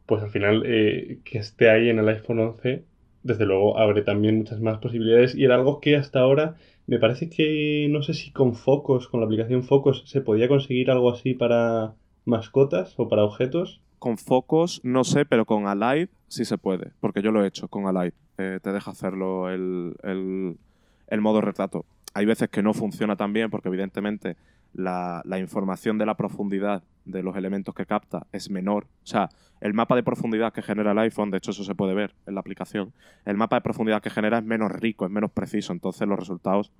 pues 0.05 0.21
al 0.23 0.31
final 0.31 0.63
eh, 0.65 1.19
que 1.25 1.39
esté 1.39 1.69
ahí 1.69 1.89
en 1.89 1.99
el 1.99 2.09
iPhone 2.09 2.39
11, 2.39 2.85
desde 3.23 3.45
luego 3.45 3.77
abre 3.79 4.01
también 4.03 4.37
muchas 4.39 4.59
más 4.61 4.79
posibilidades 4.79 5.35
y 5.35 5.45
era 5.45 5.55
algo 5.55 5.79
que 5.79 5.95
hasta 5.95 6.19
ahora 6.19 6.55
me 6.87 6.99
parece 6.99 7.29
que 7.29 7.87
no 7.89 8.03
sé 8.03 8.13
si 8.13 8.31
con 8.31 8.55
Focos, 8.55 9.07
con 9.07 9.19
la 9.21 9.25
aplicación 9.27 9.63
Focos, 9.63 10.03
se 10.07 10.21
podía 10.21 10.47
conseguir 10.47 10.91
algo 10.91 11.11
así 11.11 11.33
para 11.33 11.95
mascotas 12.25 12.93
o 12.97 13.07
para 13.07 13.23
objetos. 13.23 13.81
Con 14.01 14.17
Focos 14.17 14.81
no 14.83 15.03
sé, 15.03 15.25
pero 15.27 15.45
con 15.45 15.67
Alive 15.67 16.09
sí 16.27 16.43
se 16.43 16.57
puede, 16.57 16.89
porque 17.01 17.21
yo 17.21 17.31
lo 17.31 17.43
he 17.43 17.47
hecho 17.47 17.67
con 17.67 17.85
Alive. 17.85 18.15
Eh, 18.39 18.59
te 18.59 18.71
deja 18.71 18.89
hacerlo 18.89 19.51
el, 19.51 19.95
el, 20.01 20.57
el, 21.05 21.21
modo 21.21 21.39
retrato. 21.39 21.85
Hay 22.15 22.25
veces 22.25 22.49
que 22.49 22.63
no 22.63 22.73
funciona 22.73 23.15
tan 23.15 23.31
bien 23.31 23.51
porque 23.51 23.67
evidentemente 23.67 24.37
la, 24.73 25.21
la, 25.23 25.37
información 25.37 25.99
de 25.99 26.07
la 26.07 26.15
profundidad 26.17 26.81
de 27.05 27.21
los 27.21 27.35
elementos 27.35 27.75
que 27.75 27.85
capta 27.85 28.25
es 28.31 28.49
menor. 28.49 28.85
O 29.03 29.05
sea, 29.05 29.29
el 29.59 29.75
mapa 29.75 29.95
de 29.95 30.01
profundidad 30.01 30.51
que 30.51 30.63
genera 30.63 30.93
el 30.93 30.97
iPhone, 30.97 31.29
de 31.29 31.37
hecho 31.37 31.51
eso 31.51 31.63
se 31.63 31.75
puede 31.75 31.93
ver 31.93 32.15
en 32.25 32.33
la 32.33 32.39
aplicación, 32.39 32.93
el 33.25 33.37
mapa 33.37 33.57
de 33.57 33.61
profundidad 33.61 34.01
que 34.01 34.09
genera 34.09 34.39
es 34.39 34.43
menos 34.43 34.71
rico, 34.71 35.05
es 35.05 35.11
menos 35.11 35.29
preciso, 35.29 35.73
entonces 35.73 36.07
los 36.07 36.17
resultados 36.17 36.71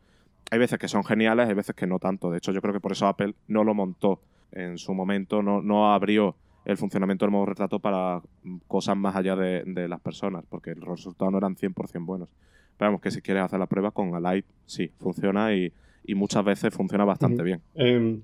hay 0.50 0.58
veces 0.58 0.80
que 0.80 0.88
son 0.88 1.04
geniales, 1.04 1.48
hay 1.48 1.54
veces 1.54 1.76
que 1.76 1.86
no 1.86 2.00
tanto. 2.00 2.32
De 2.32 2.40
hecho, 2.40 2.52
yo 2.52 2.62
creo 2.62 2.74
que 2.74 2.80
por 2.80 2.94
eso 2.94 3.06
Apple 3.06 3.36
no 3.48 3.64
lo 3.64 3.76
montó 3.76 4.22
en 4.52 4.80
su 4.80 4.96
momento, 4.96 5.44
no, 5.44 5.62
no 5.62 5.94
abrió 5.94 6.36
el 6.66 6.78
funcionamiento 6.78 7.26
del 7.26 7.32
modo 7.32 7.48
retrato 7.48 7.80
para 7.80 8.22
cosas 8.68 8.96
más 8.96 9.16
allá 9.16 9.36
de, 9.36 9.64
de 9.66 9.88
las 9.88 10.00
personas, 10.00 10.46
porque 10.50 10.76
los 10.76 10.88
resultados 10.90 11.32
no 11.32 11.38
eran 11.40 11.56
100% 11.56 12.06
buenos. 12.06 12.30
Pero 12.78 12.90
vamos, 12.92 13.02
que 13.02 13.12
si 13.12 13.22
quieres 13.22 13.44
hacer 13.44 13.60
la 13.60 13.68
prueba 13.68 13.92
con 13.92 14.14
Alight, 14.16 14.46
sí, 14.66 14.92
funciona 15.00 15.54
y, 15.56 15.72
y 16.06 16.16
muchas 16.16 16.44
veces 16.46 16.74
funciona 16.74 17.06
bastante 17.06 17.44
bien. 17.44 17.62
Eh, 17.76 18.20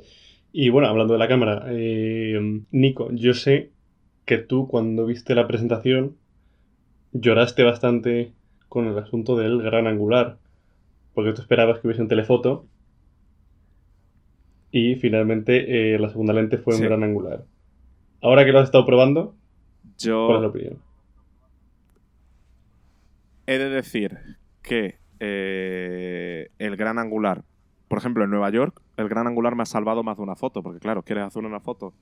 y 0.52 0.70
bueno, 0.70 0.88
hablando 0.88 1.14
de 1.14 1.20
la 1.20 1.28
cámara, 1.28 1.66
eh, 1.70 2.62
Nico, 2.72 3.10
yo 3.12 3.34
sé 3.34 3.72
que 4.26 4.38
tú 4.38 4.68
cuando 4.68 5.06
viste 5.06 5.36
la 5.36 5.48
presentación 5.48 6.16
lloraste 7.14 7.64
bastante 7.64 8.34
con 8.70 8.88
el 8.88 8.98
asunto 8.98 9.36
del 9.38 9.62
gran 9.62 9.88
angular, 9.88 10.38
porque 11.14 11.34
tú 11.34 11.42
esperabas 11.42 11.80
que 11.80 11.88
hubiese 11.88 12.02
un 12.02 12.08
telefoto 12.08 12.66
y 14.72 14.96
finalmente 14.96 15.96
eh, 15.96 16.00
la 16.00 16.10
segunda 16.10 16.34
lente 16.34 16.58
fue 16.58 16.74
un 16.76 16.80
Sí. 16.82 16.86
gran 16.86 17.04
angular. 17.04 17.44
Ahora 18.22 18.46
que 18.46 18.52
lo 18.52 18.60
has 18.60 18.66
estado 18.66 18.86
probando, 18.86 19.36
¿cuál 20.16 20.38
es 20.38 20.42
la 20.42 20.42
Yo 20.42 20.50
opinión? 20.50 20.82
he 23.46 23.58
de 23.58 23.70
decir 23.70 24.18
que 24.62 25.00
eh, 25.20 26.50
el 26.60 26.76
gran 26.76 27.00
angular, 27.00 27.44
por 27.88 27.98
ejemplo, 28.00 28.24
en 28.24 28.30
Nueva 28.30 28.50
York, 28.50 28.82
el 28.98 29.08
gran 29.10 29.28
angular 29.28 29.56
me 29.56 29.64
ha 29.64 29.66
salvado 29.66 30.04
más 30.04 30.18
de 30.18 30.24
una 30.24 30.36
foto, 30.36 30.62
porque 30.62 30.80
claro, 30.80 31.04
quieres 31.04 31.24
hacer 31.26 31.46
una 31.46 31.60
foto 31.60 31.94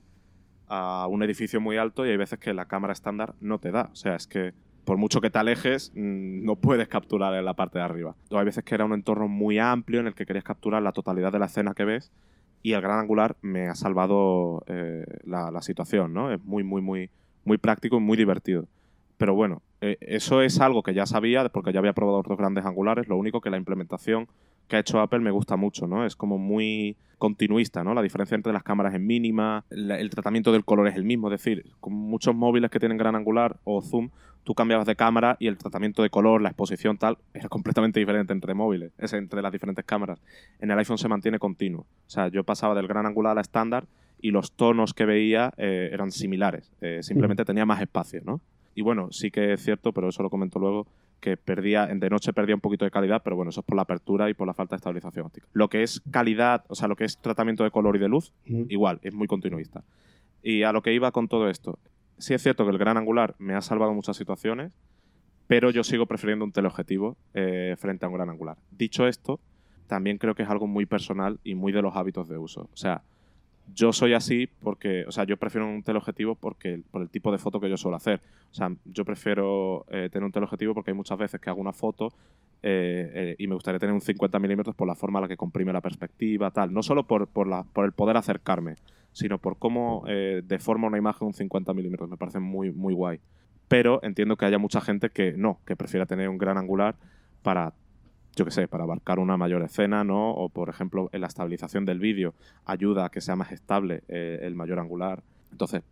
a 0.68 1.06
un 1.08 1.22
edificio 1.22 1.60
muy 1.60 1.76
alto 1.76 2.04
y 2.04 2.10
hay 2.10 2.16
veces 2.16 2.38
que 2.38 2.52
la 2.52 2.66
cámara 2.66 2.92
estándar 2.92 3.34
no 3.40 3.58
te 3.58 3.70
da. 3.70 3.90
O 3.92 3.96
sea, 3.96 4.16
es 4.16 4.26
que 4.26 4.52
por 4.84 4.98
mucho 4.98 5.20
que 5.20 5.30
te 5.30 5.38
alejes, 5.38 5.92
mm, 5.94 6.44
no 6.44 6.56
puedes 6.56 6.88
capturar 6.88 7.34
en 7.34 7.44
la 7.44 7.54
parte 7.54 7.78
de 7.78 7.84
arriba. 7.84 8.16
O 8.30 8.38
hay 8.38 8.44
veces 8.44 8.64
que 8.64 8.74
era 8.74 8.84
un 8.84 8.92
entorno 8.92 9.28
muy 9.28 9.58
amplio 9.58 10.00
en 10.00 10.06
el 10.08 10.14
que 10.14 10.26
querías 10.26 10.44
capturar 10.44 10.82
la 10.82 10.92
totalidad 10.92 11.32
de 11.32 11.38
la 11.38 11.46
escena 11.46 11.74
que 11.74 11.84
ves 11.84 12.12
y 12.62 12.72
el 12.72 12.80
gran 12.80 12.98
angular 12.98 13.36
me 13.42 13.68
ha 13.68 13.74
salvado 13.74 14.62
eh, 14.66 15.04
la, 15.24 15.62
situación, 15.62 16.12
¿no? 16.12 16.32
Es 16.32 16.42
muy, 16.44 16.64
muy, 16.64 16.82
muy, 16.82 17.10
muy 17.44 17.58
práctico 17.58 17.96
y 17.96 18.00
muy 18.00 18.16
divertido. 18.16 18.66
Pero 19.16 19.34
bueno, 19.34 19.62
eh, 19.80 19.96
eso 20.00 20.42
es 20.42 20.60
algo 20.60 20.82
que 20.82 20.94
ya 20.94 21.06
sabía 21.06 21.48
porque 21.48 21.72
ya 21.72 21.78
había 21.78 21.92
probado 21.92 22.18
otros 22.18 22.38
grandes 22.38 22.64
angulares. 22.64 23.08
Lo 23.08 23.16
único 23.16 23.40
que 23.40 23.50
la 23.50 23.56
implementación 23.56 24.28
que 24.68 24.76
ha 24.76 24.80
hecho 24.80 25.00
Apple 25.00 25.20
me 25.20 25.30
gusta 25.30 25.56
mucho, 25.56 25.86
¿no? 25.86 26.04
Es 26.04 26.16
como 26.16 26.38
muy 26.38 26.96
continuista, 27.18 27.82
¿no? 27.82 27.94
La 27.94 28.02
diferencia 28.02 28.34
entre 28.34 28.52
las 28.52 28.62
cámaras 28.62 28.94
es 28.94 29.00
mínima, 29.00 29.64
el 29.70 30.10
tratamiento 30.10 30.52
del 30.52 30.64
color 30.64 30.88
es 30.88 30.96
el 30.96 31.04
mismo. 31.04 31.28
Es 31.28 31.42
decir, 31.42 31.64
con 31.80 31.94
muchos 31.94 32.34
móviles 32.34 32.70
que 32.70 32.78
tienen 32.78 32.98
gran 32.98 33.16
angular 33.16 33.56
o 33.64 33.80
zoom, 33.80 34.10
tú 34.44 34.54
cambiabas 34.54 34.86
de 34.86 34.96
cámara 34.96 35.36
y 35.40 35.48
el 35.48 35.58
tratamiento 35.58 36.02
de 36.02 36.10
color, 36.10 36.40
la 36.40 36.50
exposición 36.50 36.98
tal, 36.98 37.18
era 37.34 37.48
completamente 37.48 38.00
diferente 38.00 38.32
entre 38.32 38.54
móviles, 38.54 38.92
es 38.98 39.12
entre 39.12 39.42
las 39.42 39.52
diferentes 39.52 39.84
cámaras. 39.84 40.20
En 40.60 40.70
el 40.70 40.78
iPhone 40.78 40.98
se 40.98 41.08
mantiene 41.08 41.38
continuo. 41.38 41.80
O 41.80 42.10
sea, 42.10 42.28
yo 42.28 42.44
pasaba 42.44 42.74
del 42.74 42.86
gran 42.86 43.06
angular 43.06 43.32
a 43.32 43.34
la 43.36 43.40
estándar 43.40 43.86
y 44.20 44.30
los 44.30 44.52
tonos 44.52 44.94
que 44.94 45.04
veía 45.04 45.52
eh, 45.56 45.90
eran 45.92 46.12
similares. 46.12 46.70
Eh, 46.80 47.02
simplemente 47.02 47.44
tenía 47.44 47.66
más 47.66 47.80
espacio, 47.80 48.22
¿no? 48.24 48.40
Y 48.74 48.82
bueno, 48.82 49.10
sí 49.10 49.30
que 49.30 49.54
es 49.54 49.62
cierto, 49.62 49.92
pero 49.92 50.10
eso 50.10 50.22
lo 50.22 50.30
comento 50.30 50.58
luego, 50.58 50.86
que 51.20 51.36
perdía, 51.36 51.86
de 51.86 52.10
noche 52.10 52.32
perdía 52.32 52.54
un 52.54 52.60
poquito 52.60 52.84
de 52.84 52.90
calidad, 52.90 53.22
pero 53.24 53.36
bueno, 53.36 53.50
eso 53.50 53.60
es 53.60 53.66
por 53.66 53.76
la 53.76 53.82
apertura 53.82 54.30
y 54.30 54.34
por 54.34 54.46
la 54.46 54.54
falta 54.54 54.74
de 54.74 54.78
estabilización 54.78 55.26
óptica. 55.26 55.46
Lo 55.52 55.68
que 55.68 55.82
es 55.82 56.02
calidad, 56.10 56.64
o 56.68 56.74
sea, 56.74 56.88
lo 56.88 56.96
que 56.96 57.04
es 57.04 57.18
tratamiento 57.18 57.64
de 57.64 57.70
color 57.70 57.96
y 57.96 57.98
de 57.98 58.08
luz, 58.08 58.32
igual, 58.44 59.00
es 59.02 59.12
muy 59.12 59.26
continuista. 59.26 59.82
Y 60.42 60.62
a 60.62 60.72
lo 60.72 60.82
que 60.82 60.92
iba 60.92 61.10
con 61.12 61.28
todo 61.28 61.48
esto, 61.48 61.78
sí 62.18 62.34
es 62.34 62.42
cierto 62.42 62.64
que 62.64 62.70
el 62.70 62.78
gran 62.78 62.96
angular 62.96 63.34
me 63.38 63.54
ha 63.54 63.60
salvado 63.60 63.92
muchas 63.92 64.16
situaciones, 64.16 64.72
pero 65.46 65.70
yo 65.70 65.84
sigo 65.84 66.06
prefiriendo 66.06 66.44
un 66.44 66.52
teleobjetivo 66.52 67.16
eh, 67.34 67.74
frente 67.78 68.04
a 68.04 68.08
un 68.08 68.14
gran 68.14 68.30
angular. 68.30 68.56
Dicho 68.70 69.06
esto, 69.06 69.40
también 69.86 70.18
creo 70.18 70.34
que 70.34 70.42
es 70.42 70.48
algo 70.50 70.66
muy 70.66 70.86
personal 70.86 71.38
y 71.44 71.54
muy 71.54 71.72
de 71.72 71.82
los 71.82 71.96
hábitos 71.96 72.28
de 72.28 72.38
uso. 72.38 72.68
O 72.72 72.76
sea, 72.76 73.02
yo 73.74 73.92
soy 73.92 74.14
así 74.14 74.48
porque, 74.62 75.04
o 75.06 75.12
sea, 75.12 75.24
yo 75.24 75.36
prefiero 75.36 75.66
un 75.68 75.82
teleobjetivo 75.82 76.34
porque, 76.34 76.80
por 76.90 77.02
el 77.02 77.08
tipo 77.08 77.32
de 77.32 77.38
foto 77.38 77.60
que 77.60 77.68
yo 77.68 77.76
suelo 77.76 77.96
hacer. 77.96 78.20
O 78.50 78.54
sea, 78.54 78.70
yo 78.84 79.04
prefiero 79.04 79.84
eh, 79.90 80.08
tener 80.10 80.24
un 80.24 80.32
teleobjetivo 80.32 80.74
porque 80.74 80.92
hay 80.92 80.96
muchas 80.96 81.18
veces 81.18 81.40
que 81.40 81.50
hago 81.50 81.60
una 81.60 81.72
foto 81.72 82.08
eh, 82.62 83.10
eh, 83.14 83.36
y 83.38 83.46
me 83.46 83.54
gustaría 83.54 83.78
tener 83.78 83.92
un 83.92 84.00
50 84.00 84.38
milímetros 84.38 84.74
por 84.74 84.86
la 84.86 84.94
forma 84.94 85.18
en 85.18 85.22
la 85.22 85.28
que 85.28 85.36
comprime 85.36 85.72
la 85.72 85.80
perspectiva, 85.80 86.50
tal. 86.50 86.72
No 86.72 86.82
solo 86.82 87.06
por, 87.06 87.26
por, 87.28 87.46
la, 87.48 87.64
por 87.64 87.84
el 87.84 87.92
poder 87.92 88.16
acercarme, 88.16 88.76
sino 89.12 89.38
por 89.38 89.58
cómo 89.58 90.04
deforma 90.44 90.86
una 90.88 90.98
imagen 90.98 91.28
un 91.28 91.34
50 91.34 91.72
milímetros. 91.72 92.08
Me 92.08 92.16
parece 92.16 92.38
muy, 92.38 92.70
muy 92.70 92.94
guay. 92.94 93.18
Pero 93.68 94.00
entiendo 94.02 94.36
que 94.36 94.44
haya 94.44 94.58
mucha 94.58 94.80
gente 94.80 95.10
que 95.10 95.32
no, 95.32 95.58
que 95.66 95.74
prefiera 95.74 96.06
tener 96.06 96.28
un 96.28 96.38
gran 96.38 96.58
angular 96.58 96.96
para, 97.42 97.72
yo 98.36 98.44
qué 98.44 98.50
sé, 98.50 98.68
para 98.68 98.84
abarcar 98.84 99.18
una 99.18 99.38
mayor 99.38 99.62
escena, 99.62 100.04
¿no? 100.04 100.30
O, 100.30 100.50
por 100.50 100.68
ejemplo, 100.68 101.08
en 101.12 101.22
la 101.22 101.26
estabilización 101.26 101.86
del 101.86 101.98
vídeo 101.98 102.34
ayuda 102.66 103.06
a 103.06 103.08
que 103.08 103.22
sea 103.22 103.34
más 103.34 103.50
estable 103.50 104.02
eh, 104.08 104.40
el 104.42 104.54
mayor 104.54 104.78
angular. 104.78 105.22
Entonces, 105.50 105.82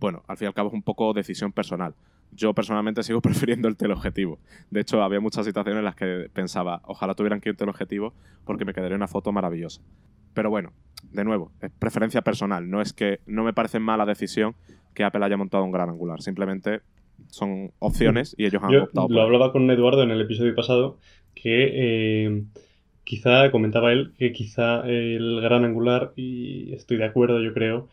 bueno, 0.00 0.24
al 0.26 0.36
fin 0.36 0.46
y 0.46 0.48
al 0.48 0.54
cabo 0.54 0.68
es 0.68 0.74
un 0.74 0.82
poco 0.82 1.12
decisión 1.12 1.52
personal. 1.52 1.94
Yo 2.32 2.52
personalmente 2.52 3.02
sigo 3.04 3.20
prefiriendo 3.20 3.68
el 3.68 3.76
teleobjetivo. 3.76 4.40
De 4.70 4.80
hecho, 4.80 5.02
había 5.02 5.20
muchas 5.20 5.46
situaciones 5.46 5.78
en 5.78 5.84
las 5.84 5.94
que 5.94 6.28
pensaba, 6.32 6.82
ojalá 6.84 7.14
tuvieran 7.14 7.40
que 7.40 7.50
ir 7.50 7.52
un 7.52 7.58
teleobjetivo 7.58 8.12
porque 8.44 8.64
me 8.64 8.74
quedaría 8.74 8.96
una 8.96 9.08
foto 9.08 9.30
maravillosa. 9.30 9.80
Pero 10.34 10.50
bueno, 10.50 10.72
de 11.12 11.24
nuevo, 11.24 11.52
es 11.60 11.70
preferencia 11.70 12.22
personal. 12.22 12.68
No 12.68 12.82
es 12.82 12.92
que 12.92 13.20
no 13.26 13.44
me 13.44 13.52
parece 13.52 13.78
mala 13.78 14.04
decisión 14.04 14.56
que 14.94 15.04
Apple 15.04 15.24
haya 15.24 15.36
montado 15.36 15.62
un 15.62 15.70
gran 15.70 15.88
angular. 15.88 16.22
Simplemente 16.22 16.82
son 17.28 17.72
opciones 17.78 18.34
y 18.38 18.46
ellos 18.46 18.62
han 18.62 18.74
Yo 18.74 18.80
optado 18.80 19.10
por 19.10 19.14
lo 19.14 19.22
hablaba 19.22 19.52
con 19.52 19.70
Eduardo 19.70 20.02
en 20.02 20.10
el 20.10 20.20
episodio 20.20 20.54
pasado 20.54 20.98
que 21.34 22.26
eh, 22.26 22.44
quizá, 23.04 23.50
comentaba 23.50 23.92
él, 23.92 24.12
que 24.18 24.32
quizá 24.32 24.82
el 24.88 25.40
gran 25.40 25.64
angular, 25.64 26.12
y 26.16 26.72
estoy 26.74 26.96
de 26.98 27.04
acuerdo 27.04 27.40
yo 27.42 27.54
creo, 27.54 27.88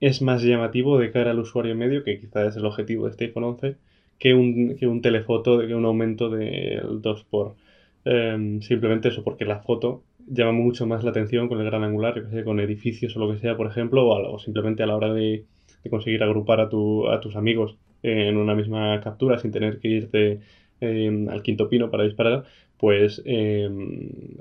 es 0.00 0.22
más 0.22 0.42
llamativo 0.42 0.98
de 0.98 1.12
cara 1.12 1.32
al 1.32 1.40
usuario 1.40 1.76
medio, 1.76 2.04
que 2.04 2.20
quizá 2.20 2.46
es 2.48 2.56
el 2.56 2.66
objetivo 2.66 3.06
de 3.06 3.12
este 3.12 3.26
iPhone 3.26 3.44
11, 3.44 3.78
que 4.18 4.34
un, 4.34 4.76
que 4.78 4.86
un 4.88 5.02
telefoto, 5.02 5.60
que 5.66 5.74
un 5.74 5.84
aumento 5.86 6.30
del 6.30 7.02
2 7.02 7.24
por 7.24 7.56
eh, 8.04 8.58
simplemente 8.62 9.08
eso, 9.08 9.24
porque 9.24 9.44
la 9.44 9.60
foto 9.62 10.04
llama 10.26 10.52
mucho 10.52 10.86
más 10.86 11.04
la 11.04 11.10
atención 11.10 11.48
con 11.48 11.58
el 11.60 11.66
gran 11.66 11.84
angular, 11.84 12.14
yo 12.16 12.24
que 12.24 12.30
sé, 12.30 12.44
con 12.44 12.60
edificios 12.60 13.16
o 13.16 13.20
lo 13.20 13.32
que 13.32 13.38
sea, 13.40 13.56
por 13.56 13.66
ejemplo, 13.68 14.06
o, 14.06 14.16
a- 14.16 14.30
o 14.30 14.38
simplemente 14.38 14.82
a 14.82 14.86
la 14.86 14.96
hora 14.96 15.12
de, 15.12 15.46
de 15.84 15.90
conseguir 15.90 16.22
agrupar 16.22 16.60
a, 16.60 16.68
tu, 16.68 17.08
a 17.10 17.20
tus 17.20 17.36
amigos 17.36 17.76
en 18.02 18.36
una 18.36 18.54
misma 18.54 19.00
captura 19.00 19.38
sin 19.38 19.52
tener 19.52 19.78
que 19.78 19.88
irte 19.88 20.40
eh, 20.80 21.26
al 21.30 21.42
quinto 21.42 21.68
pino 21.68 21.90
para 21.90 22.04
disparar, 22.04 22.44
pues, 22.76 23.22
eh, 23.24 23.70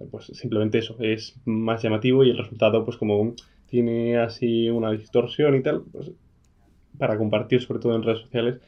pues 0.10 0.26
simplemente 0.34 0.80
eso 0.80 0.96
es 1.00 1.40
más 1.46 1.84
llamativo 1.84 2.24
y 2.24 2.32
el 2.32 2.38
resultado, 2.38 2.84
pues 2.84 2.98
como 2.98 3.36
tiene 3.68 4.18
así 4.18 4.70
una 4.70 4.92
distorsión 4.92 5.56
y 5.56 5.62
tal, 5.62 5.84
pues 5.92 6.12
para 6.98 7.18
compartir 7.18 7.62
sobre 7.62 7.80
todo 7.80 7.96
en 7.96 8.04
redes 8.04 8.22
sociales, 8.22 8.60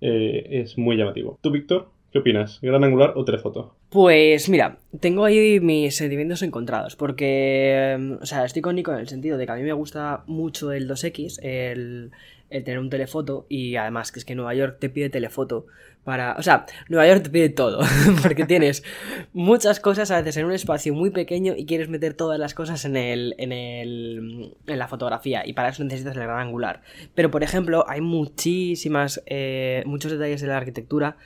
eh, 0.00 0.46
es 0.50 0.76
muy 0.78 0.96
llamativo. 0.96 1.38
¿Tú, 1.40 1.50
Víctor? 1.50 1.88
¿Qué 2.12 2.18
opinas? 2.18 2.58
¿Gran 2.60 2.84
angular 2.84 3.14
o 3.16 3.24
telefoto? 3.24 3.74
Pues 3.88 4.50
mira, 4.50 4.76
tengo 5.00 5.24
ahí 5.24 5.60
mis 5.60 5.96
sentimientos 5.96 6.42
encontrados, 6.42 6.94
porque, 6.94 8.18
o 8.20 8.26
sea, 8.26 8.44
estoy 8.44 8.60
con 8.60 8.76
Nico 8.76 8.92
en 8.92 8.98
el 8.98 9.08
sentido 9.08 9.38
de 9.38 9.46
que 9.46 9.52
a 9.52 9.54
mí 9.54 9.62
me 9.62 9.72
gusta 9.72 10.22
mucho 10.26 10.72
el 10.72 10.86
2X, 10.86 11.38
el, 11.42 12.10
el 12.50 12.64
tener 12.64 12.80
un 12.80 12.90
telefoto, 12.90 13.46
y 13.48 13.76
además 13.76 14.12
que 14.12 14.18
es 14.18 14.26
que 14.26 14.34
Nueva 14.34 14.54
York 14.54 14.76
te 14.78 14.90
pide 14.90 15.08
telefoto 15.08 15.64
para... 16.04 16.34
O 16.38 16.42
sea, 16.42 16.66
Nueva 16.90 17.08
York 17.08 17.22
te 17.22 17.30
pide 17.30 17.48
todo, 17.48 17.80
porque 18.22 18.44
tienes 18.44 18.84
muchas 19.32 19.80
cosas 19.80 20.10
a 20.10 20.18
veces 20.18 20.36
en 20.36 20.44
un 20.44 20.52
espacio 20.52 20.92
muy 20.92 21.08
pequeño 21.08 21.54
y 21.56 21.64
quieres 21.64 21.88
meter 21.88 22.12
todas 22.12 22.38
las 22.38 22.52
cosas 22.52 22.84
en 22.84 22.98
el, 22.98 23.34
en 23.38 23.52
el, 23.52 24.54
en 24.66 24.78
la 24.78 24.86
fotografía, 24.86 25.46
y 25.46 25.54
para 25.54 25.70
eso 25.70 25.82
necesitas 25.82 26.14
el 26.16 26.24
gran 26.24 26.40
angular. 26.40 26.82
Pero, 27.14 27.30
por 27.30 27.42
ejemplo, 27.42 27.86
hay 27.88 28.02
muchísimas, 28.02 29.22
eh, 29.24 29.82
muchos 29.86 30.12
detalles 30.12 30.42
de 30.42 30.48
la 30.48 30.58
arquitectura 30.58 31.16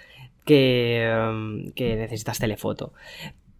que, 0.47 1.13
um, 1.13 1.71
que 1.73 1.97
necesitas 1.97 2.39
telefoto. 2.39 2.95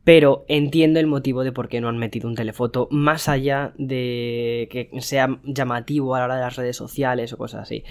Pero 0.05 0.45
entiendo 0.49 1.01
el 1.01 1.09
motivo 1.09 1.43
de 1.43 1.53
por 1.53 1.69
qué 1.69 1.81
no 1.81 1.89
han 1.89 1.99
metido 1.99 2.29
un 2.29 2.37
telefoto, 2.37 2.89
más 2.93 3.29
allá 3.29 3.75
de 3.77 4.69
que 4.71 4.89
sea 5.01 5.41
llamativo 5.43 6.15
a 6.15 6.21
la 6.21 6.25
hora 6.27 6.37
de 6.37 6.43
las 6.43 6.57
redes 6.57 6.77
sociales 6.77 7.33
o 7.33 7.39
cosas 7.39 7.63
así. 7.63 7.83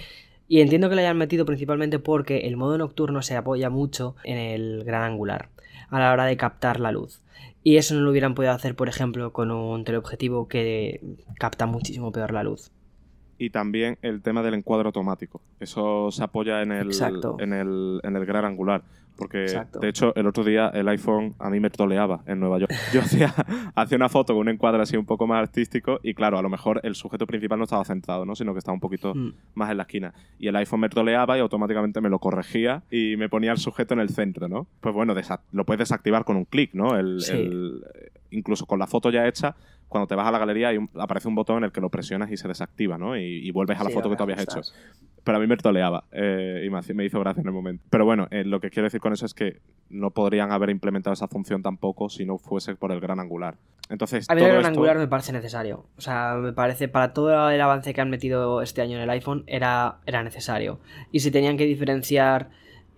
Y 0.47 0.61
entiendo 0.61 0.89
que 0.89 0.95
lo 0.95 1.01
hayan 1.01 1.17
metido 1.17 1.45
principalmente 1.45 1.99
porque 1.99 2.47
el 2.47 2.55
modo 2.55 2.77
nocturno 2.77 3.21
se 3.21 3.35
apoya 3.35 3.69
mucho 3.69 4.15
en 4.23 4.37
el 4.37 4.83
gran 4.85 5.03
angular 5.03 5.49
a 5.89 5.99
la 5.99 6.13
hora 6.13 6.25
de 6.25 6.37
captar 6.37 6.79
la 6.79 6.91
luz. 6.91 7.21
Y 7.63 7.77
eso 7.77 7.95
no 7.95 8.01
lo 8.01 8.11
hubieran 8.11 8.33
podido 8.33 8.53
hacer, 8.53 8.75
por 8.75 8.87
ejemplo, 8.87 9.33
con 9.33 9.51
un 9.51 9.83
teleobjetivo 9.83 10.47
que 10.47 11.01
capta 11.37 11.65
muchísimo 11.65 12.11
peor 12.11 12.31
la 12.31 12.43
luz 12.43 12.71
y 13.37 13.49
también 13.49 13.97
el 14.01 14.21
tema 14.21 14.41
del 14.43 14.53
encuadre 14.53 14.87
automático. 14.87 15.41
Eso 15.59 16.09
se 16.11 16.23
apoya 16.23 16.61
en 16.61 16.71
el, 16.71 16.91
en 17.39 17.53
el, 17.53 17.99
en 18.03 18.15
el 18.15 18.25
gran 18.25 18.45
angular. 18.45 18.83
Porque, 19.17 19.45
de 19.79 19.87
hecho, 19.87 20.13
el 20.15 20.27
otro 20.27 20.43
día 20.43 20.69
el 20.73 20.87
iPhone 20.89 21.35
a 21.39 21.49
mí 21.49 21.59
me 21.59 21.69
toleaba 21.69 22.21
en 22.25 22.39
Nueva 22.39 22.59
York. 22.59 22.73
Yo 22.93 23.01
hacía, 23.01 23.33
hacía 23.73 23.95
una 23.95 24.09
foto 24.09 24.33
con 24.33 24.41
un 24.41 24.49
encuadre 24.49 24.81
así 24.81 24.97
un 24.97 25.05
poco 25.05 25.25
más 25.25 25.39
artístico 25.39 25.99
y, 26.03 26.13
claro, 26.13 26.37
a 26.37 26.41
lo 26.41 26.49
mejor 26.49 26.81
el 26.83 26.95
sujeto 26.95 27.25
principal 27.25 27.57
no 27.57 27.63
estaba 27.63 27.85
centrado, 27.85 28.25
¿no? 28.25 28.35
sino 28.35 28.53
que 28.53 28.59
estaba 28.59 28.73
un 28.73 28.81
poquito 28.81 29.15
mm. 29.15 29.33
más 29.55 29.71
en 29.71 29.77
la 29.77 29.83
esquina. 29.83 30.13
Y 30.37 30.47
el 30.47 30.55
iPhone 30.57 30.81
me 30.81 30.89
toleaba 30.89 31.37
y 31.37 31.39
automáticamente 31.39 32.01
me 32.01 32.09
lo 32.09 32.19
corregía 32.19 32.83
y 32.91 33.15
me 33.17 33.29
ponía 33.29 33.51
el 33.51 33.57
sujeto 33.57 33.93
en 33.93 34.01
el 34.01 34.09
centro, 34.09 34.49
¿no? 34.49 34.67
Pues 34.81 34.93
bueno, 34.93 35.15
lo 35.51 35.65
puedes 35.65 35.79
desactivar 35.79 36.25
con 36.25 36.35
un 36.35 36.45
clic, 36.45 36.73
¿no? 36.73 36.97
El, 36.97 37.21
incluso 38.31 38.65
con 38.65 38.79
la 38.79 38.87
foto 38.87 39.09
ya 39.09 39.27
hecha, 39.27 39.55
cuando 39.95 40.07
te 40.07 40.15
vas 40.15 40.27
a 40.27 40.31
la 40.31 40.39
galería 40.39 40.71
aparece 40.99 41.29
un 41.29 41.35
botón 41.35 41.59
en 41.59 41.63
el 41.63 41.71
que 41.71 41.79
lo 41.79 41.89
presionas 41.89 42.29
y 42.29 42.35
se 42.35 42.49
desactiva, 42.49 42.97
¿no? 42.97 43.15
Y, 43.15 43.49
vuelves 43.51 43.79
a 43.79 43.85
la 43.85 43.91
foto 43.91 44.09
que 44.09 44.17
tú 44.17 44.23
habías 44.23 44.41
hecho. 44.41 44.59
Pero 45.23 45.37
a 45.37 45.39
mí 45.39 45.47
me 45.47 45.55
toleaba 45.55 46.03
eh, 46.11 46.67
y 46.67 46.93
me, 46.93 47.05
hizo 47.05 47.17
gracia 47.21 47.39
en 47.39 47.47
el 47.47 47.53
momento. 47.53 47.81
Pero 47.89 48.03
bueno, 48.03 48.27
eh, 48.29 48.43
lo 48.43 48.59
que 48.59 48.69
quiero 48.71 48.87
decir 48.87 48.99
con 48.99 49.13
eso 49.13 49.25
es 49.25 49.33
que 49.33 49.61
no 49.89 50.11
podrían 50.11 50.51
haber 50.51 50.69
implementado 50.69 51.13
esa 51.13 51.29
función 51.29 51.63
tampoco 51.63 52.09
si 52.09 52.25
no 52.25 52.37
fuese 52.37 52.75
por 52.75 52.91
el 52.91 52.99
gran 52.99 53.21
angular. 53.21 53.55
Entonces, 53.89 54.29
a 54.29 54.35
mí 54.35 54.41
el 54.41 54.51
gran 54.51 54.65
angular 54.65 54.97
me 54.97 55.07
parece 55.07 55.31
necesario. 55.31 55.85
O 55.97 56.01
sea, 56.01 56.35
me 56.41 56.51
parece, 56.51 56.89
para 56.89 57.13
todo 57.13 57.49
el 57.49 57.61
avance 57.61 57.93
que 57.93 58.01
han 58.01 58.09
metido 58.09 58.61
este 58.61 58.81
año 58.81 58.97
en 58.97 59.03
el 59.03 59.09
iPhone, 59.11 59.45
era, 59.47 59.99
era 60.05 60.23
necesario. 60.23 60.81
Y 61.13 61.21
si 61.21 61.31
tenían 61.31 61.55
que 61.55 61.65
diferenciar 61.65 62.49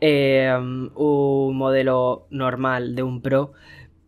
eh, 0.02 0.52
un 0.96 1.56
modelo 1.56 2.26
normal 2.32 2.96
de 2.96 3.04
un 3.04 3.22
Pro, 3.22 3.54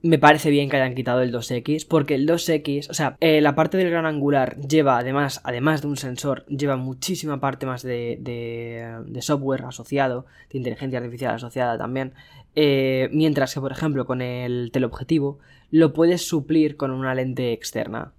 me 0.01 0.17
parece 0.17 0.49
bien 0.49 0.69
que 0.69 0.77
hayan 0.77 0.95
quitado 0.95 1.21
el 1.21 1.33
2X, 1.33 1.85
porque 1.87 2.15
el 2.15 2.27
2X, 2.27 2.89
o 2.89 2.93
sea, 2.93 3.17
eh, 3.19 3.41
la 3.41 3.55
parte 3.55 3.77
del 3.77 3.89
gran 3.89 4.05
angular 4.05 4.57
lleva, 4.61 4.97
además, 4.97 5.41
además 5.43 5.81
de 5.81 5.87
un 5.87 5.97
sensor, 5.97 6.45
lleva 6.45 6.77
muchísima 6.77 7.39
parte 7.39 7.65
más 7.65 7.83
de, 7.83 8.17
de, 8.21 9.21
software 9.21 9.65
asociado, 9.65 10.25
de 10.51 10.57
inteligencia 10.59 10.99
artificial 10.99 11.35
asociada 11.35 11.77
también, 11.77 12.13
eh, 12.55 13.09
mientras 13.11 13.53
que, 13.53 13.59
por 13.59 13.71
ejemplo, 13.71 14.05
con 14.05 14.21
el 14.21 14.71
teleobjetivo, 14.71 15.39
lo 15.69 15.93
puedes 15.93 16.25
suplir 16.25 16.77
con 16.77 16.91
una 16.91 17.13
lente 17.13 17.51
externa. 17.51 18.13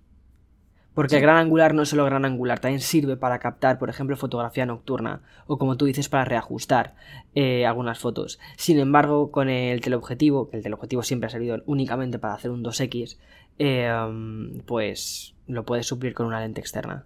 Porque 0.94 1.16
el 1.16 1.22
gran 1.22 1.36
angular 1.36 1.72
no 1.72 1.82
es 1.82 1.88
solo 1.88 2.04
gran 2.04 2.24
angular, 2.24 2.58
también 2.58 2.80
sirve 2.80 3.16
para 3.16 3.38
captar, 3.38 3.78
por 3.78 3.90
ejemplo, 3.90 4.16
fotografía 4.16 4.66
nocturna 4.66 5.22
o 5.46 5.56
como 5.56 5.76
tú 5.76 5.84
dices, 5.84 6.08
para 6.08 6.24
reajustar 6.24 6.94
eh, 7.34 7.64
algunas 7.64 7.98
fotos. 7.98 8.40
Sin 8.56 8.78
embargo, 8.78 9.30
con 9.30 9.48
el 9.48 9.80
teleobjetivo, 9.80 10.50
que 10.50 10.56
el 10.56 10.62
teleobjetivo 10.62 11.02
siempre 11.02 11.28
ha 11.28 11.30
servido 11.30 11.62
únicamente 11.66 12.18
para 12.18 12.34
hacer 12.34 12.50
un 12.50 12.64
2X, 12.64 13.18
eh, 13.58 14.60
pues 14.66 15.34
lo 15.46 15.64
puedes 15.64 15.86
suplir 15.86 16.14
con 16.14 16.26
una 16.26 16.40
lente 16.40 16.60
externa. 16.60 17.04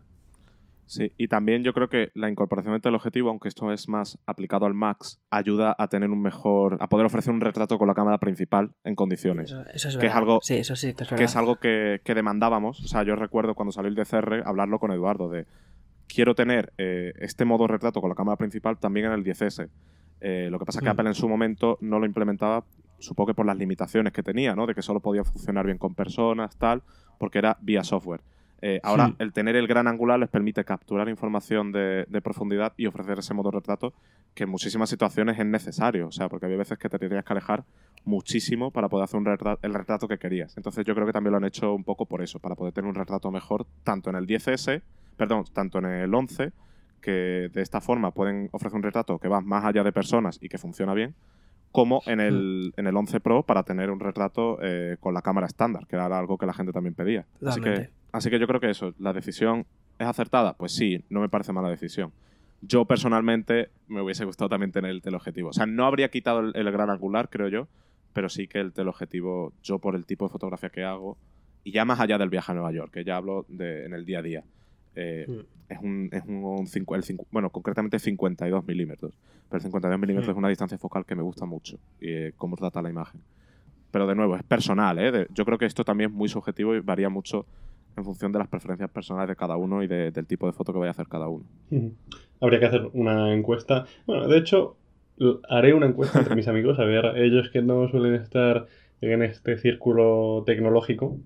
Sí, 0.87 1.13
y 1.17 1.29
también 1.29 1.63
yo 1.63 1.73
creo 1.73 1.89
que 1.89 2.11
la 2.15 2.29
incorporación 2.29 2.79
del 2.81 2.95
objetivo, 2.95 3.31
aunque 3.31 3.49
esto 3.49 3.73
es 3.73 3.89
más 3.89 4.19
aplicado 4.27 4.67
al 4.67 4.75
Max, 4.75 5.21
ayuda 5.31 5.75
a 5.79 5.89
tener 5.89 6.11
un 6.11 6.21
mejor, 6.21 6.77
a 6.81 6.89
poder 6.89 7.07
ofrecer 7.07 7.33
un 7.33 7.41
retrato 7.41 7.79
con 7.79 7.89
la 7.89 7.95
cámara 7.95 8.19
principal 8.19 8.73
en 8.85 8.95
condiciones. 8.95 9.55
Eso, 9.73 9.89
es 9.89 9.97
que 9.97 10.07
es 10.07 10.15
algo, 10.15 10.41
sí, 10.43 10.57
eso 10.57 10.77
sí, 10.77 10.95
que 10.95 11.05
es, 11.05 11.11
que 11.11 11.25
es 11.25 11.37
algo 11.37 11.57
que, 11.57 12.01
demandábamos. 12.05 12.81
O 12.81 12.89
sea, 12.89 13.03
yo 13.03 13.17
recuerdo 13.17 13.55
cuando 13.55 13.73
salió 13.73 13.89
el 13.89 13.95
DCR 13.95 14.43
hablarlo 14.47 14.79
con 14.79 14.93
Eduardo 14.93 15.29
de 15.29 15.47
quiero 16.07 16.35
tener 16.35 16.73
eh, 16.79 17.13
este 17.19 17.45
modo 17.45 17.67
retrato 17.67 18.01
con 18.01 18.11
la 18.11 18.15
cámara 18.15 18.37
principal 18.37 18.79
también 18.79 19.07
en 19.07 19.13
el 19.13 19.25
10S. 19.25 19.69
Eh, 20.21 20.49
lo 20.51 20.59
que 20.59 20.65
pasa 20.65 20.79
es 20.79 20.83
que 20.83 20.89
mm. 20.89 20.93
Apple 20.93 21.09
en 21.09 21.15
su 21.15 21.29
momento 21.29 21.79
no 21.81 21.99
lo 21.99 22.07
implementaba, 22.07 22.65
supongo 22.99 23.29
que 23.29 23.35
por 23.35 23.47
las 23.47 23.57
limitaciones 23.57 24.13
que 24.13 24.23
tenía, 24.23 24.55
¿no? 24.55 24.67
De 24.67 24.75
que 24.75 24.83
solo 24.83 25.01
podía 25.01 25.25
funcionar 25.25 25.67
bien 25.67 25.79
con 25.79 25.95
personas, 25.95 26.57
tal, 26.57 26.83
porque 27.19 27.39
era 27.39 27.59
vía 27.61 27.85
software. 27.85 28.21
Eh, 28.67 28.81
ahora, 28.83 29.15
el 29.19 29.35
tener 29.35 29.57
el 29.57 29.67
gran 29.67 29.87
angular 29.89 30.19
les 30.19 30.31
permite 30.31 30.65
capturar 30.65 31.11
información 31.11 31.71
de, 31.71 32.07
profundidad 32.23 32.73
y 32.79 32.87
ofrecer 32.87 33.19
ese 33.19 33.35
modo 33.35 33.51
retrato 33.51 33.93
que 34.33 34.45
en 34.45 34.49
muchísimas 34.49 34.89
situaciones 34.89 35.39
es 35.39 35.45
necesario. 35.45 36.07
O 36.07 36.11
sea, 36.11 36.31
porque 36.31 36.47
había 36.47 36.57
veces 36.57 36.79
que 36.79 36.89
te 36.89 36.99
tendrías 36.99 37.27
que 37.27 37.33
alejar 37.35 37.65
muchísimo 38.07 38.71
para 38.71 38.89
poder 38.89 39.05
hacer 39.05 39.21
un 39.21 39.59
el 39.61 39.75
retrato 39.75 40.09
que 40.09 40.17
querías. 40.17 40.57
Entonces, 40.57 40.87
yo 40.87 40.95
creo 40.95 41.07
que 41.07 41.13
también 41.13 41.33
lo 41.33 41.37
han 41.37 41.45
hecho 41.45 41.75
un 41.75 41.85
poco 41.85 42.07
por 42.07 42.23
eso, 42.23 42.39
para 42.39 42.55
poder 42.55 42.73
tener 42.73 42.89
un 42.89 42.95
retrato 42.95 43.31
mejor 43.31 43.67
tanto 43.83 44.09
en 44.09 44.17
el 44.17 44.27
10S, 44.27 44.81
perdón, 45.19 45.45
tanto 45.53 45.81
en 45.81 45.85
el 45.85 46.15
11, 46.15 46.53
que 47.03 47.51
de 47.53 47.61
esta 47.61 47.83
forma 47.83 48.13
pueden 48.13 48.49
ofrecer 48.53 48.77
un 48.77 48.83
retrato 48.83 49.19
que 49.19 49.29
va 49.29 49.43
más 49.43 49.67
allá 49.67 49.85
de 49.85 49.93
personas 49.93 50.39
y 50.41 50.49
que 50.49 50.57
funciona 50.57 50.95
bien, 50.95 51.15
como 51.71 52.01
en 52.07 52.21
el, 52.21 52.73
en 52.79 52.87
el 52.87 52.97
11 52.97 53.21
Pro 53.21 53.43
para 53.43 53.63
tener 53.65 53.91
un 53.91 54.01
retrato 54.01 54.57
eh, 54.63 54.97
con 55.01 55.13
la 55.13 55.21
cámara 55.21 55.49
estándar, 55.49 55.87
que 55.87 55.97
era 55.97 56.07
algo 56.19 56.39
que 56.39 56.47
la 56.47 56.55
gente 56.55 56.73
también 56.73 56.95
pedía. 56.95 57.27
Así 57.45 57.61
que, 57.61 57.91
así 58.15 58.31
que 58.31 58.39
yo 58.39 58.47
creo 58.47 58.61
que 58.61 58.71
eso, 58.71 58.95
la 58.99 59.13
decisión 59.13 59.67
es 59.99 60.07
acertada. 60.07 60.55
Pues 60.55 60.73
sí, 60.73 61.05
no 61.11 61.21
me 61.21 61.29
parece 61.29 61.53
mala 61.53 61.69
decisión. 61.69 62.13
Yo 62.63 62.85
personalmente 62.85 63.71
me 63.89 64.01
hubiese 64.01 64.25
gustado 64.25 64.49
también 64.49 64.71
tener 64.71 64.93
el 64.93 65.03
teleobjetivo. 65.03 65.49
O 65.51 65.53
sea, 65.53 65.67
no 65.67 65.85
habría 65.85 66.09
quitado 66.11 66.41
el, 66.41 66.73
gran 66.73 66.91
angular, 66.91 67.29
creo 67.29 67.49
yo, 67.49 67.69
pero 68.13 68.29
sí 68.29 68.47
que 68.47 68.61
el 68.61 68.73
teleobjetivo, 68.73 69.53
yo 69.63 69.81
por 69.81 69.97
el 69.97 70.07
tipo 70.07 70.27
de 70.27 70.33
fotografía 70.33 70.71
que 70.71 70.85
hago, 70.85 71.19
y 71.65 71.73
ya 71.73 71.85
más 71.85 71.99
allá 71.99 72.17
del 72.17 72.31
viaje 72.31 72.53
a 72.53 72.55
Nueva 72.55 72.73
York, 72.73 72.93
que 72.93 73.05
ya 73.05 73.17
hablo 73.17 73.47
de, 73.49 73.85
en 73.85 73.95
el 73.95 74.05
día 74.05 74.21
a 74.21 74.23
día. 74.23 74.45
Eh, 74.95 75.27
mm. 75.29 75.55
Es 75.69 75.79
un, 75.81 76.09
es 76.13 77.11
un, 77.11 77.19
bueno, 77.33 77.51
concretamente 77.51 77.99
52 77.99 78.65
milímetros. 78.65 79.13
Pero 79.49 79.61
52 79.61 79.99
milímetros 79.99 80.29
mm. 80.29 80.31
es 80.31 80.37
una 80.37 80.49
distancia 80.49 80.79
focal 80.79 81.05
que 81.05 81.17
me 81.17 81.23
gusta 81.23 81.47
mucho 81.47 81.79
y 82.01 82.11
eh, 82.11 82.33
cómo 82.37 82.55
trata 82.57 82.81
la 82.81 82.91
imagen. 82.91 83.21
Pero 83.91 84.07
de 84.07 84.15
nuevo, 84.15 84.37
es 84.37 84.43
personal. 84.45 84.99
¿eh? 85.01 85.27
yo 85.31 85.45
creo 85.45 85.59
que 85.59 85.67
esto 85.67 85.85
también 85.85 86.11
es 86.11 86.17
muy 86.17 86.29
subjetivo 86.29 86.75
y 86.75 86.81
varía 86.81 87.09
mucho 87.09 87.47
en 87.97 88.05
función 88.05 88.33
de 88.33 88.39
las 88.39 88.49
preferencias 88.49 88.91
personales 88.91 89.29
de 89.29 89.37
cada 89.37 89.57
uno 89.57 89.83
y 89.83 89.87
del 89.87 90.27
tipo 90.27 90.47
de 90.47 90.53
foto 90.53 90.73
que 90.73 90.79
vaya 90.79 90.91
a 90.91 90.93
hacer 90.93 91.09
cada 91.09 91.29
uno. 91.29 91.45
Habría 92.41 92.61
que 92.61 92.67
hacer 92.67 92.89
una 92.93 93.33
encuesta. 93.33 93.87
Bueno, 94.07 94.29
de 94.29 94.39
hecho, 94.39 94.77
haré 95.49 95.75
una 95.75 95.87
encuesta 95.87 96.19
entre 96.19 96.35
mis 96.35 96.49
amigos, 96.49 96.79
a 96.79 96.85
ver, 96.85 97.17
ellos 97.17 97.51
que 97.51 97.63
no 97.63 97.89
suelen 97.89 98.15
estar 98.15 98.67
en 99.01 99.23
este 99.23 99.59
círculo 99.59 100.43
tecnológico, 100.47 101.19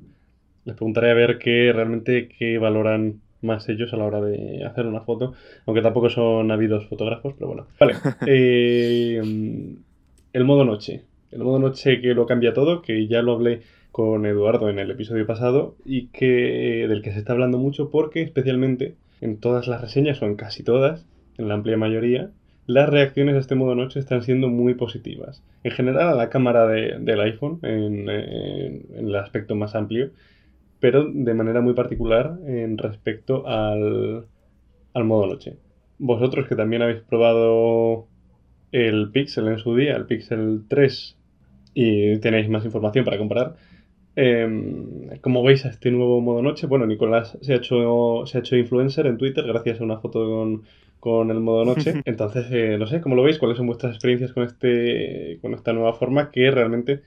les 0.65 0.77
preguntaré 0.77 1.11
a 1.11 1.15
ver 1.15 1.39
qué 1.39 1.73
realmente 1.73 2.29
qué 2.29 2.59
valoran 2.59 3.21
más 3.41 3.69
ellos 3.69 3.93
a 3.93 3.97
la 3.97 4.05
hora 4.05 4.21
de 4.21 4.65
hacer 4.65 4.87
una 4.87 5.01
foto, 5.01 5.33
aunque 5.67 5.83
tampoco 5.83 6.11
son 6.11 6.51
habidos 6.51 6.87
fotógrafos, 6.89 7.35
pero 7.35 7.49
bueno. 7.49 7.67
Vale. 7.79 7.95
Eh, 8.27 9.21
el 10.33 10.45
modo 10.45 10.65
noche. 10.65 11.05
El 11.31 11.45
modo 11.45 11.59
noche 11.59 12.01
que 12.01 12.15
lo 12.15 12.27
cambia 12.27 12.53
todo, 12.53 12.83
que 12.83 13.07
ya 13.07 13.23
lo 13.23 13.33
hablé 13.33 13.63
con 13.99 14.27
Eduardo 14.27 14.71
en 14.71 14.79
el 14.79 14.93
episodio 14.93 15.27
pasado 15.27 15.75
y 15.85 16.07
que 16.11 16.87
del 16.89 17.03
que 17.03 17.11
se 17.11 17.19
está 17.19 17.33
hablando 17.33 17.59
mucho 17.59 17.91
porque 17.91 18.23
especialmente 18.23 18.95
en 19.21 19.41
todas 19.41 19.67
las 19.67 19.81
reseñas 19.81 20.23
o 20.23 20.27
en 20.27 20.37
casi 20.37 20.63
todas, 20.63 21.05
en 21.37 21.49
la 21.49 21.55
amplia 21.55 21.77
mayoría, 21.77 22.31
las 22.65 22.89
reacciones 22.89 23.35
a 23.35 23.41
este 23.41 23.57
modo 23.57 23.75
noche 23.75 23.99
están 23.99 24.23
siendo 24.23 24.47
muy 24.47 24.75
positivas. 24.75 25.43
En 25.65 25.73
general 25.73 26.11
a 26.11 26.15
la 26.15 26.31
cámara 26.31 26.69
del 26.69 27.21
iPhone, 27.21 27.59
en 27.65 28.09
el 28.09 29.17
aspecto 29.17 29.57
más 29.57 29.75
amplio, 29.75 30.13
pero 30.79 31.11
de 31.13 31.35
manera 31.35 31.61
muy 31.61 31.75
particular 31.75 32.39
en 32.47 32.79
respecto 32.79 33.49
al, 33.49 34.27
al 34.95 35.05
modo 35.07 35.27
noche. 35.27 35.57
Vosotros 35.99 36.47
que 36.47 36.55
también 36.55 36.83
habéis 36.83 37.01
probado 37.01 38.07
el 38.71 39.11
Pixel 39.11 39.49
en 39.49 39.59
su 39.59 39.75
día, 39.75 39.97
el 39.97 40.07
Pixel 40.07 40.67
3, 40.69 41.19
y 41.75 42.19
tenéis 42.19 42.49
más 42.49 42.65
información 42.65 43.05
para 43.05 43.19
comparar, 43.19 43.57
Em, 44.21 45.21
como 45.21 45.45
veis 45.45 45.65
a 45.65 45.69
este 45.69 45.93
nuevo 45.93 46.21
modo 46.21 46.43
noche, 46.43 46.67
bueno, 46.67 46.87
Nicolás 46.87 47.39
se 47.41 47.53
ha 47.53 47.57
hecho, 47.57 48.27
se 48.27 48.37
ha 48.37 48.41
hecho 48.41 48.57
influencer 48.57 49.07
en 49.07 49.17
Twitter 49.17 49.47
gracias 49.47 49.81
a 49.81 49.85
una 49.85 50.01
foto 50.01 50.27
con, 50.29 50.65
con 50.99 51.31
el 51.31 51.39
modo 51.39 51.65
noche. 51.65 52.03
Entonces, 52.05 52.47
eh, 52.51 52.79
no 52.81 52.89
sé, 52.89 53.01
¿cómo 53.01 53.15
lo 53.15 53.23
veis? 53.23 53.39
¿Cuáles 53.39 53.59
son 53.59 53.69
vuestras 53.69 53.93
experiencias 53.95 54.33
con, 54.33 54.43
este, 54.43 55.39
con 55.41 55.55
esta 55.55 55.73
nueva 55.73 55.93
forma 55.93 56.33
que 56.33 56.51
realmente 56.51 57.03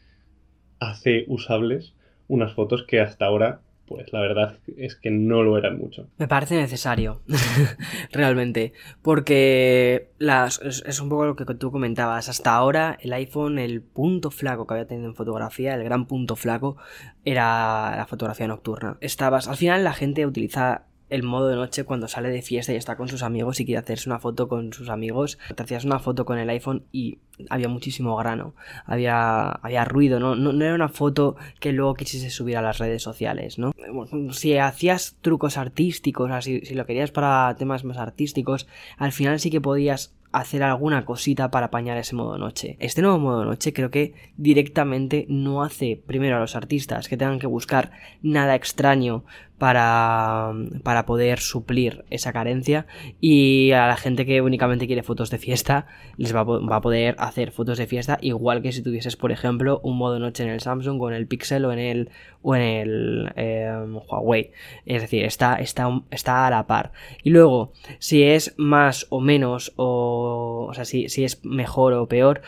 hace 0.80 1.26
usables 1.28 1.96
unas 2.30 2.54
fotos 2.54 2.86
que 2.88 3.02
hasta 3.02 3.26
ahora 3.26 3.60
pues 3.92 4.14
la 4.14 4.22
verdad 4.22 4.58
es 4.78 4.96
que 4.96 5.12
no 5.12 5.44
lo 5.44 5.58
eran 5.58 5.78
mucho. 5.78 6.08
Me 6.18 6.28
parece 6.28 6.56
necesario, 6.56 7.22
realmente, 8.14 8.72
porque 9.02 10.12
las, 10.18 10.62
es, 10.62 11.02
un 11.02 11.10
poco 11.10 11.26
lo 11.26 11.36
que 11.36 11.46
tú 11.56 11.72
comentabas. 11.72 12.30
Hasta 12.30 12.56
ahora 12.56 12.98
el 13.02 13.12
iPhone, 13.12 13.60
el 13.60 13.82
punto 13.82 14.32
flaco 14.32 14.66
que 14.66 14.76
había 14.76 14.88
tenido 14.88 15.10
en 15.10 15.16
fotografía, 15.16 15.76
el 15.76 15.84
gran 15.84 16.08
punto 16.08 16.38
flaco, 16.38 16.78
era 17.26 17.98
la 17.98 18.06
fotografía 18.08 18.48
nocturna. 18.48 18.98
Estabas, 19.02 19.50
al 19.50 19.58
final 19.58 19.84
la 19.84 19.94
gente 19.94 20.26
utiliza 20.26 20.86
el 21.12 21.24
modo 21.24 21.50
de 21.50 21.56
noche 21.56 21.84
cuando 21.84 22.08
sale 22.08 22.30
de 22.30 22.42
fiesta 22.42 22.74
y 22.74 22.78
está 22.78 22.96
con 22.96 23.10
sus 23.10 23.22
amigos 23.22 23.60
y 23.60 23.66
quiere 23.66 23.80
hacerse 23.80 24.10
una 24.10 24.18
foto 24.18 24.48
con 24.48 24.74
sus 24.74 24.90
amigos. 24.90 25.38
Te 25.54 25.62
hacías 25.62 25.84
una 25.84 26.00
foto 26.00 26.26
con 26.26 26.40
el 26.40 26.50
iPhone 26.50 26.86
y 26.92 27.20
había 27.50 27.68
muchísimo 27.68 28.16
grano, 28.16 28.56
había, 28.86 29.50
había 29.50 29.84
ruido, 29.84 30.20
¿no? 30.20 30.36
¿no? 30.36 30.52
era 30.64 30.74
una 30.74 30.90
foto 30.90 31.36
que 31.60 31.74
luego 31.74 31.96
quisiese 31.96 32.30
subir 32.30 32.58
a 32.58 32.62
las 32.62 32.78
redes 32.78 33.04
sociales, 33.04 33.60
¿no? 33.60 33.74
Si 34.32 34.58
hacías 34.58 35.18
trucos 35.22 35.58
artísticos, 35.58 36.32
así, 36.32 36.62
si 36.62 36.76
lo 36.76 36.86
querías 36.86 37.12
para 37.12 37.54
temas 37.58 37.84
más 37.84 37.98
artísticos, 37.98 38.68
al 38.98 39.12
final 39.12 39.40
sí 39.40 39.50
que 39.50 39.60
podías 39.60 40.14
hacer 40.32 40.64
alguna 40.64 41.06
cosita 41.06 41.52
para 41.52 41.68
apañar 41.68 41.98
ese 41.98 42.16
modo 42.16 42.38
noche. 42.38 42.78
Este 42.80 43.02
nuevo 43.02 43.20
modo 43.20 43.46
noche 43.46 43.74
creo 43.74 43.92
que 43.92 44.14
directamente 44.38 45.26
no 45.30 45.64
hace 45.64 46.02
primero 46.06 46.38
a 46.38 46.40
los 46.40 46.56
artistas 46.56 47.08
que 47.08 47.18
tengan 47.18 47.40
que 47.40 47.48
buscar 47.48 47.92
nada 48.22 48.56
extraño 48.56 49.24
para, 49.62 50.54
para 50.82 51.06
poder 51.06 51.38
suplir 51.38 52.04
esa 52.10 52.34
carencia 52.34 52.88
y 53.20 53.74
a 53.74 53.86
la 53.86 53.96
gente 53.96 54.26
que 54.26 54.42
únicamente 54.42 54.88
quiere 54.88 55.04
fotos 55.04 55.30
de 55.30 55.38
fiesta 55.38 55.86
les 56.18 56.36
va 56.36 56.42
va 56.44 56.78
a, 56.78 56.82
poder 56.82 57.16
hacer 57.20 57.52
fotos 57.52 57.78
de 57.78 57.86
fiesta 57.86 58.18
igual 58.22 58.64
que 58.64 58.72
si 58.72 58.82
tuvieses 58.82 59.18
por 59.18 59.32
ejemplo 59.32 59.80
un 59.84 60.00
modo 60.00 60.18
noche 60.18 60.42
en 60.42 60.50
el 60.50 60.62
Samsung 60.62 61.00
o 61.00 61.10
en 61.10 61.16
el 61.16 61.28
Pixel 61.28 61.64
o 61.66 61.72
en 61.72 61.78
el 61.78 62.10
o 62.42 62.56
en 62.56 62.62
el 62.64 63.34
em, 63.36 63.98
Huawei 63.98 64.52
es 64.88 65.04
decir 65.04 65.26
está, 65.26 65.58
está, 65.58 65.88
está 66.10 66.48
a 66.48 66.50
la 66.50 66.66
par 66.66 66.92
y 67.22 67.30
luego 67.30 67.72
si 68.00 68.24
es 68.24 68.56
más 68.58 69.06
o 69.12 69.20
menos 69.20 69.74
o, 69.76 70.21
o 70.22 70.74
sea 70.74 70.86
si, 70.86 71.10
si 71.10 71.24
es 71.24 71.44
mejor 71.44 71.94
o 71.94 72.08
peor 72.08 72.42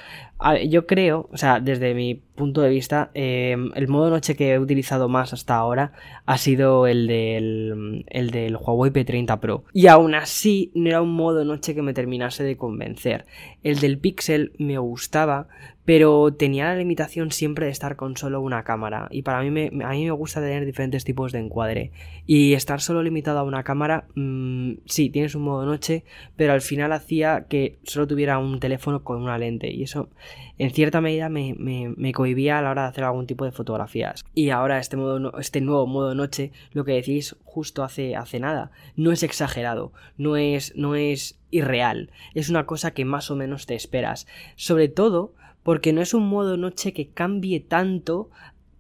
yo 0.65 0.85
creo, 0.85 1.29
o 1.31 1.37
sea, 1.37 1.59
desde 1.59 1.93
mi 1.93 2.15
punto 2.15 2.61
de 2.61 2.69
vista, 2.69 3.11
em, 3.13 3.71
el 3.75 3.87
modo 3.87 4.09
noche 4.09 4.35
que 4.35 4.53
he 4.53 4.59
utilizado 4.59 5.07
más 5.07 5.33
hasta 5.33 5.55
ahora 5.55 5.93
ha 6.25 6.37
sido 6.37 6.87
el 6.87 7.07
del, 7.07 8.05
el 8.07 8.31
del 8.31 8.57
Huawei 8.57 8.91
P30 8.91 9.39
Pro. 9.39 9.63
Y 9.73 9.87
aún 9.87 10.15
así, 10.15 10.71
no 10.73 10.89
era 10.89 11.01
un 11.01 11.13
modo 11.13 11.45
noche 11.45 11.75
que 11.75 11.81
me 11.81 11.93
terminase 11.93 12.43
de 12.43 12.57
convencer. 12.57 13.25
El 13.63 13.79
del 13.79 13.97
Pixel 13.97 14.51
me 14.57 14.77
gustaba, 14.77 15.47
pero 15.85 16.33
tenía 16.33 16.65
la 16.65 16.75
limitación 16.75 17.31
siempre 17.31 17.65
de 17.65 17.71
estar 17.71 17.95
con 17.95 18.15
solo 18.15 18.41
una 18.41 18.63
cámara 18.63 19.07
y 19.11 19.23
para 19.23 19.41
mí 19.41 19.51
me, 19.51 19.67
a 19.83 19.89
mí 19.89 20.05
me 20.05 20.11
gusta 20.11 20.39
tener 20.39 20.65
diferentes 20.65 21.03
tipos 21.03 21.31
de 21.31 21.39
encuadre 21.39 21.91
y 22.25 22.53
estar 22.53 22.79
solo 22.79 23.03
limitado 23.03 23.39
a 23.39 23.43
una 23.43 23.63
cámara 23.63 24.05
mm, 24.15 24.75
sí 24.85 25.09
tienes 25.09 25.35
un 25.35 25.43
modo 25.43 25.65
noche 25.65 26.05
pero 26.37 26.53
al 26.53 26.61
final 26.61 26.93
hacía 26.93 27.47
que 27.49 27.79
solo 27.83 28.07
tuviera 28.07 28.39
un 28.39 28.59
teléfono 28.59 29.03
con 29.03 29.21
una 29.21 29.37
lente 29.37 29.71
y 29.71 29.83
eso 29.83 30.09
en 30.57 30.71
cierta 30.71 31.01
medida 31.01 31.29
me, 31.29 31.55
me, 31.57 32.11
cohibía 32.13 32.59
a 32.59 32.61
la 32.61 32.71
hora 32.71 32.84
de 32.84 32.89
hacer 32.89 33.03
algún 33.03 33.27
tipo 33.27 33.45
de 33.45 33.51
fotografías. 33.51 34.23
Y 34.34 34.49
ahora 34.49 34.79
este, 34.79 34.97
modo, 34.97 35.38
este 35.39 35.61
nuevo 35.61 35.88
modo 35.88 36.15
noche 36.15 36.51
lo 36.71 36.86
que 36.86 36.93
decís 36.93 37.36
justo 37.43 37.84
hace, 37.84 38.15
hace 38.15 38.39
nada. 38.39 38.71
No 38.95 39.11
es 39.11 39.23
exagerado 39.23 39.73
no 40.17 40.38
es, 40.38 40.75
no 40.75 40.95
es 40.95 41.39
irreal. 41.51 42.11
Es 42.34 42.49
una 42.49 42.65
cosa 42.65 42.91
que 42.91 43.05
más 43.05 43.31
o 43.31 43.36
menos 43.36 43.65
te 43.65 43.75
esperas. 43.75 44.27
Sobre 44.55 44.88
todo 44.88 45.34
porque 45.63 45.93
no 45.93 46.01
es 46.01 46.13
un 46.13 46.27
modo 46.27 46.57
noche 46.57 46.93
que 46.93 47.07
cambie 47.07 47.59
tanto 47.59 48.29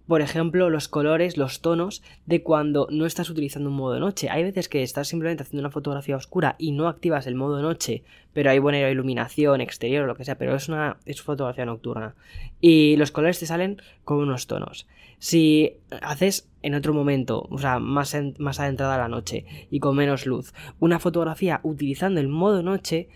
por 0.07 0.21
ejemplo, 0.21 0.69
los 0.69 0.87
colores, 0.87 1.37
los 1.37 1.61
tonos 1.61 2.03
de 2.25 2.43
cuando 2.43 2.87
no 2.91 3.05
estás 3.05 3.29
utilizando 3.29 3.69
un 3.69 3.75
modo 3.75 3.99
noche. 3.99 4.29
Hay 4.29 4.43
veces 4.43 4.67
que 4.67 4.83
estás 4.83 5.07
simplemente 5.07 5.43
haciendo 5.43 5.61
una 5.61 5.71
fotografía 5.71 6.17
oscura 6.17 6.55
y 6.57 6.71
no 6.71 6.87
activas 6.87 7.25
el 7.27 7.35
modo 7.35 7.61
noche, 7.61 8.03
pero 8.33 8.49
hay 8.49 8.59
buena 8.59 8.89
iluminación 8.89 9.61
exterior 9.61 10.03
o 10.03 10.07
lo 10.07 10.15
que 10.15 10.25
sea, 10.25 10.37
pero 10.37 10.55
es 10.55 10.67
una 10.67 10.97
es 11.05 11.21
fotografía 11.21 11.65
nocturna. 11.65 12.15
Y 12.59 12.95
los 12.97 13.11
colores 13.11 13.39
te 13.39 13.45
salen 13.45 13.81
con 14.03 14.17
unos 14.17 14.47
tonos. 14.47 14.87
Si 15.19 15.77
haces 16.01 16.49
en 16.63 16.75
otro 16.75 16.93
momento, 16.93 17.47
o 17.49 17.57
sea, 17.57 17.79
más, 17.79 18.17
más 18.39 18.59
adentrada 18.59 18.97
la 18.97 19.07
noche 19.07 19.45
y 19.71 19.79
con 19.79 19.95
menos 19.95 20.25
luz, 20.25 20.53
una 20.79 20.99
fotografía 20.99 21.61
utilizando 21.63 22.19
el 22.19 22.27
modo 22.27 22.61
noche, 22.61 23.07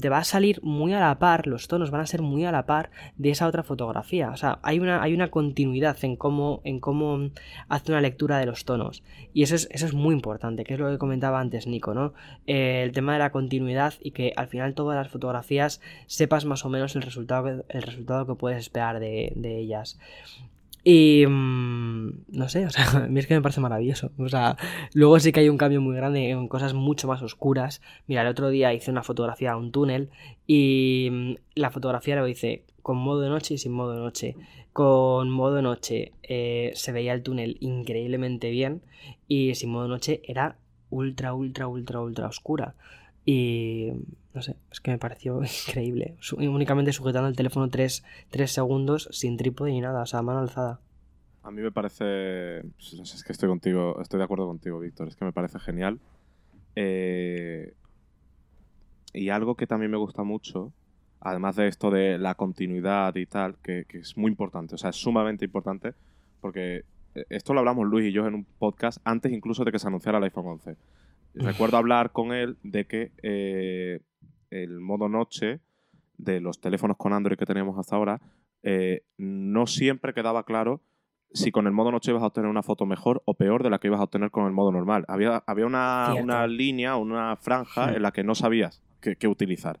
te 0.00 0.08
va 0.08 0.18
a 0.18 0.24
salir 0.24 0.60
muy 0.62 0.92
a 0.92 1.00
la 1.00 1.18
par, 1.18 1.46
los 1.46 1.68
tonos 1.68 1.90
van 1.90 2.00
a 2.00 2.06
ser 2.06 2.22
muy 2.22 2.44
a 2.44 2.52
la 2.52 2.66
par 2.66 2.90
de 3.16 3.30
esa 3.30 3.46
otra 3.46 3.62
fotografía. 3.62 4.30
O 4.30 4.36
sea, 4.36 4.58
hay 4.62 4.78
una, 4.78 5.02
hay 5.02 5.14
una 5.14 5.30
continuidad 5.30 5.96
en 6.02 6.16
cómo, 6.16 6.60
en 6.64 6.80
cómo 6.80 7.30
hace 7.68 7.92
una 7.92 8.00
lectura 8.00 8.38
de 8.38 8.46
los 8.46 8.64
tonos. 8.64 9.02
Y 9.32 9.42
eso 9.42 9.54
es, 9.54 9.68
eso 9.70 9.86
es 9.86 9.94
muy 9.94 10.14
importante, 10.14 10.64
que 10.64 10.74
es 10.74 10.80
lo 10.80 10.90
que 10.90 10.98
comentaba 10.98 11.40
antes 11.40 11.66
Nico, 11.66 11.94
¿no? 11.94 12.14
Eh, 12.46 12.82
el 12.82 12.92
tema 12.92 13.14
de 13.14 13.18
la 13.18 13.30
continuidad 13.30 13.94
y 14.00 14.12
que 14.12 14.32
al 14.36 14.48
final 14.48 14.74
todas 14.74 14.96
las 14.96 15.08
fotografías 15.08 15.80
sepas 16.06 16.44
más 16.44 16.64
o 16.64 16.68
menos 16.68 16.96
el 16.96 17.02
resultado, 17.02 17.64
el 17.68 17.82
resultado 17.82 18.26
que 18.26 18.34
puedes 18.34 18.58
esperar 18.58 19.00
de, 19.00 19.32
de 19.36 19.58
ellas. 19.58 19.98
Y 20.84 21.24
mm, 21.26 22.26
no 22.28 22.48
sé, 22.50 22.66
o 22.66 22.70
sea, 22.70 22.84
a 23.04 23.08
mí 23.08 23.18
es 23.18 23.26
que 23.26 23.34
me 23.34 23.40
parece 23.40 23.60
maravilloso. 23.60 24.12
O 24.18 24.28
sea, 24.28 24.56
luego 24.92 25.18
sí 25.18 25.32
que 25.32 25.40
hay 25.40 25.48
un 25.48 25.56
cambio 25.56 25.80
muy 25.80 25.96
grande 25.96 26.30
en 26.30 26.46
cosas 26.46 26.74
mucho 26.74 27.08
más 27.08 27.22
oscuras. 27.22 27.80
Mira, 28.06 28.22
el 28.22 28.28
otro 28.28 28.50
día 28.50 28.74
hice 28.74 28.90
una 28.90 29.02
fotografía 29.02 29.52
a 29.52 29.56
un 29.56 29.72
túnel 29.72 30.10
y 30.46 31.08
mm, 31.10 31.34
la 31.54 31.70
fotografía 31.70 32.16
lo 32.16 32.28
hice 32.28 32.64
con 32.82 32.98
modo 32.98 33.22
de 33.22 33.30
noche 33.30 33.54
y 33.54 33.58
sin 33.58 33.72
modo 33.72 33.92
de 33.94 34.00
noche. 34.00 34.36
Con 34.74 35.30
modo 35.30 35.54
de 35.54 35.62
noche 35.62 36.12
eh, 36.22 36.72
se 36.74 36.92
veía 36.92 37.14
el 37.14 37.22
túnel 37.22 37.56
increíblemente 37.60 38.50
bien 38.50 38.82
y 39.26 39.54
sin 39.54 39.70
modo 39.70 39.84
de 39.84 39.88
noche 39.88 40.22
era 40.24 40.58
ultra, 40.90 41.32
ultra, 41.32 41.66
ultra, 41.66 42.00
ultra 42.00 42.26
oscura. 42.26 42.74
Y 43.24 43.92
no 44.34 44.42
sé, 44.42 44.56
es 44.70 44.80
que 44.80 44.90
me 44.90 44.98
pareció 44.98 45.40
increíble. 45.66 46.16
únicamente 46.36 46.92
sujetando 46.92 47.28
el 47.28 47.36
teléfono 47.36 47.70
3, 47.70 48.02
segundos 48.46 49.08
sin 49.12 49.36
trípode 49.36 49.70
ni 49.70 49.80
nada, 49.80 50.02
o 50.02 50.06
sea, 50.06 50.22
mano 50.22 50.40
alzada. 50.40 50.80
A 51.42 51.50
mí 51.50 51.60
me 51.60 51.70
parece. 51.70 52.62
No 52.96 53.04
sé, 53.04 53.16
es 53.16 53.22
que 53.22 53.32
estoy 53.32 53.48
contigo, 53.48 54.00
estoy 54.00 54.18
de 54.18 54.24
acuerdo 54.24 54.46
contigo, 54.46 54.80
Víctor. 54.80 55.08
Es 55.08 55.16
que 55.16 55.26
me 55.26 55.32
parece 55.32 55.58
genial. 55.58 56.00
Eh, 56.74 57.74
y 59.12 59.28
algo 59.28 59.54
que 59.54 59.66
también 59.66 59.90
me 59.90 59.98
gusta 59.98 60.24
mucho, 60.24 60.72
además 61.20 61.56
de 61.56 61.68
esto 61.68 61.90
de 61.90 62.18
la 62.18 62.34
continuidad 62.34 63.14
y 63.14 63.26
tal, 63.26 63.56
que, 63.62 63.84
que 63.86 63.98
es 63.98 64.16
muy 64.16 64.30
importante, 64.30 64.74
o 64.74 64.78
sea, 64.78 64.90
es 64.90 64.96
sumamente 64.96 65.44
importante, 65.44 65.94
porque 66.40 66.84
eh, 67.14 67.24
esto 67.28 67.54
lo 67.54 67.60
hablamos 67.60 67.86
Luis 67.86 68.08
y 68.08 68.12
yo 68.12 68.26
en 68.26 68.34
un 68.34 68.44
podcast 68.44 68.98
antes 69.04 69.30
incluso 69.32 69.64
de 69.64 69.70
que 69.70 69.78
se 69.78 69.86
anunciara 69.86 70.18
el 70.18 70.24
iPhone 70.24 70.46
11 70.46 70.76
recuerdo 71.34 71.76
hablar 71.76 72.12
con 72.12 72.32
él 72.32 72.56
de 72.62 72.86
que 72.86 73.12
eh, 73.22 74.00
el 74.50 74.80
modo 74.80 75.08
noche 75.08 75.60
de 76.16 76.40
los 76.40 76.60
teléfonos 76.60 76.96
con 76.96 77.12
Android 77.12 77.36
que 77.36 77.46
teníamos 77.46 77.78
hasta 77.78 77.96
ahora 77.96 78.20
eh, 78.62 79.04
no 79.18 79.66
siempre 79.66 80.14
quedaba 80.14 80.44
claro 80.44 80.80
si 81.34 81.50
con 81.50 81.66
el 81.66 81.72
modo 81.72 81.90
noche 81.90 82.12
ibas 82.12 82.22
a 82.22 82.26
obtener 82.26 82.48
una 82.48 82.62
foto 82.62 82.86
mejor 82.86 83.22
o 83.26 83.34
peor 83.34 83.62
de 83.62 83.70
la 83.70 83.78
que 83.78 83.88
ibas 83.88 84.00
a 84.00 84.04
obtener 84.04 84.30
con 84.30 84.46
el 84.46 84.52
modo 84.52 84.70
normal. 84.70 85.04
Había, 85.08 85.42
había 85.46 85.66
una, 85.66 86.14
una 86.14 86.46
línea, 86.46 86.96
una 86.96 87.36
franja 87.36 87.92
en 87.92 88.02
la 88.02 88.12
que 88.12 88.22
no 88.22 88.36
sabías 88.36 88.82
qué, 89.00 89.28
utilizar. 89.28 89.80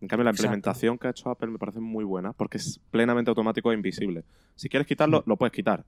En 0.00 0.08
cambio, 0.08 0.24
la 0.24 0.30
implementación 0.30 0.98
que 0.98 1.08
ha 1.08 1.10
hecho 1.10 1.28
Apple 1.30 1.50
me 1.50 1.58
parece 1.58 1.80
muy 1.80 2.04
buena 2.04 2.32
porque 2.32 2.58
es 2.58 2.80
plenamente 2.90 3.30
automático 3.30 3.70
e 3.70 3.74
invisible. 3.74 4.24
Si 4.54 4.68
quieres 4.68 4.86
quitarlo, 4.86 5.22
lo 5.26 5.36
puedes 5.36 5.52
quitar. 5.52 5.84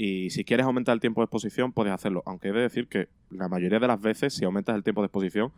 Y 0.00 0.30
si 0.30 0.44
quieres 0.44 0.64
aumentar 0.64 0.92
el 0.92 1.00
tiempo 1.00 1.22
de 1.22 1.24
exposición, 1.24 1.72
puedes 1.72 1.92
hacerlo. 1.92 2.22
Aunque 2.24 2.50
he 2.50 2.52
de 2.52 2.60
decir 2.60 2.86
que 2.86 3.08
la 3.30 3.48
mayoría 3.48 3.80
de 3.80 3.88
las 3.88 4.00
veces, 4.00 4.32
si 4.32 4.44
aumentas 4.44 4.76
el 4.76 4.84
tiempo 4.84 5.00
de 5.02 5.06
exposición, 5.06 5.50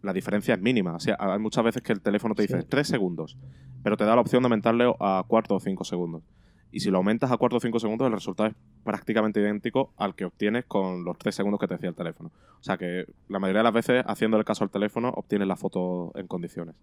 la 0.00 0.12
diferencia 0.12 0.54
es 0.54 0.60
mínima. 0.60 0.94
O 0.94 1.00
sea, 1.00 1.16
hay 1.18 1.40
muchas 1.40 1.64
veces 1.64 1.82
que 1.82 1.92
el 1.92 2.00
teléfono 2.00 2.36
te 2.36 2.42
dice 2.42 2.62
3 2.62 2.86
segundos, 2.86 3.36
pero 3.82 3.96
te 3.96 4.04
da 4.04 4.14
la 4.14 4.20
opción 4.20 4.44
de 4.44 4.46
aumentarle 4.46 4.94
a 5.00 5.24
4 5.26 5.56
o 5.56 5.58
5 5.58 5.82
segundos. 5.82 6.22
Y 6.70 6.78
si 6.78 6.90
lo 6.92 6.98
aumentas 6.98 7.32
a 7.32 7.36
4 7.36 7.56
o 7.56 7.60
5 7.60 7.80
segundos, 7.80 8.06
el 8.06 8.12
resultado 8.12 8.50
es 8.50 8.54
prácticamente 8.84 9.40
idéntico 9.40 9.92
al 9.96 10.14
que 10.14 10.24
obtienes 10.24 10.66
con 10.66 11.02
los 11.02 11.18
3 11.18 11.34
segundos 11.34 11.58
que 11.58 11.66
te 11.66 11.74
decía 11.74 11.88
el 11.88 11.96
teléfono. 11.96 12.30
O 12.60 12.62
sea 12.62 12.78
que 12.78 13.06
la 13.28 13.40
mayoría 13.40 13.58
de 13.58 13.64
las 13.64 13.74
veces, 13.74 14.04
haciéndole 14.06 14.44
caso 14.44 14.62
al 14.62 14.70
teléfono, 14.70 15.08
obtienes 15.16 15.48
la 15.48 15.56
foto 15.56 16.12
en 16.14 16.28
condiciones. 16.28 16.76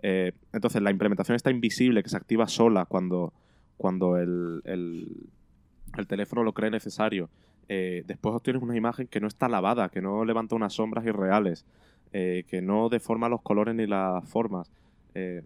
Eh, 0.00 0.30
entonces, 0.52 0.80
la 0.80 0.92
implementación 0.92 1.34
está 1.34 1.50
invisible, 1.50 2.04
que 2.04 2.08
se 2.08 2.16
activa 2.16 2.46
sola 2.46 2.84
cuando, 2.84 3.32
cuando 3.76 4.16
el 4.16 4.62
el 4.64 5.08
teléfono 6.06 6.42
lo 6.42 6.52
cree 6.52 6.70
necesario. 6.70 7.28
Eh, 7.68 8.02
después 8.06 8.34
obtienes 8.34 8.62
una 8.62 8.76
imagen 8.76 9.06
que 9.06 9.20
no 9.20 9.28
está 9.28 9.48
lavada, 9.48 9.88
que 9.88 10.02
no 10.02 10.24
levanta 10.24 10.54
unas 10.56 10.72
sombras 10.74 11.04
irreales, 11.06 11.64
eh, 12.12 12.44
que 12.48 12.60
no 12.60 12.88
deforma 12.88 13.28
los 13.28 13.40
colores 13.42 13.74
ni 13.74 13.86
las 13.86 14.28
formas. 14.28 14.70
Eh, 15.14 15.42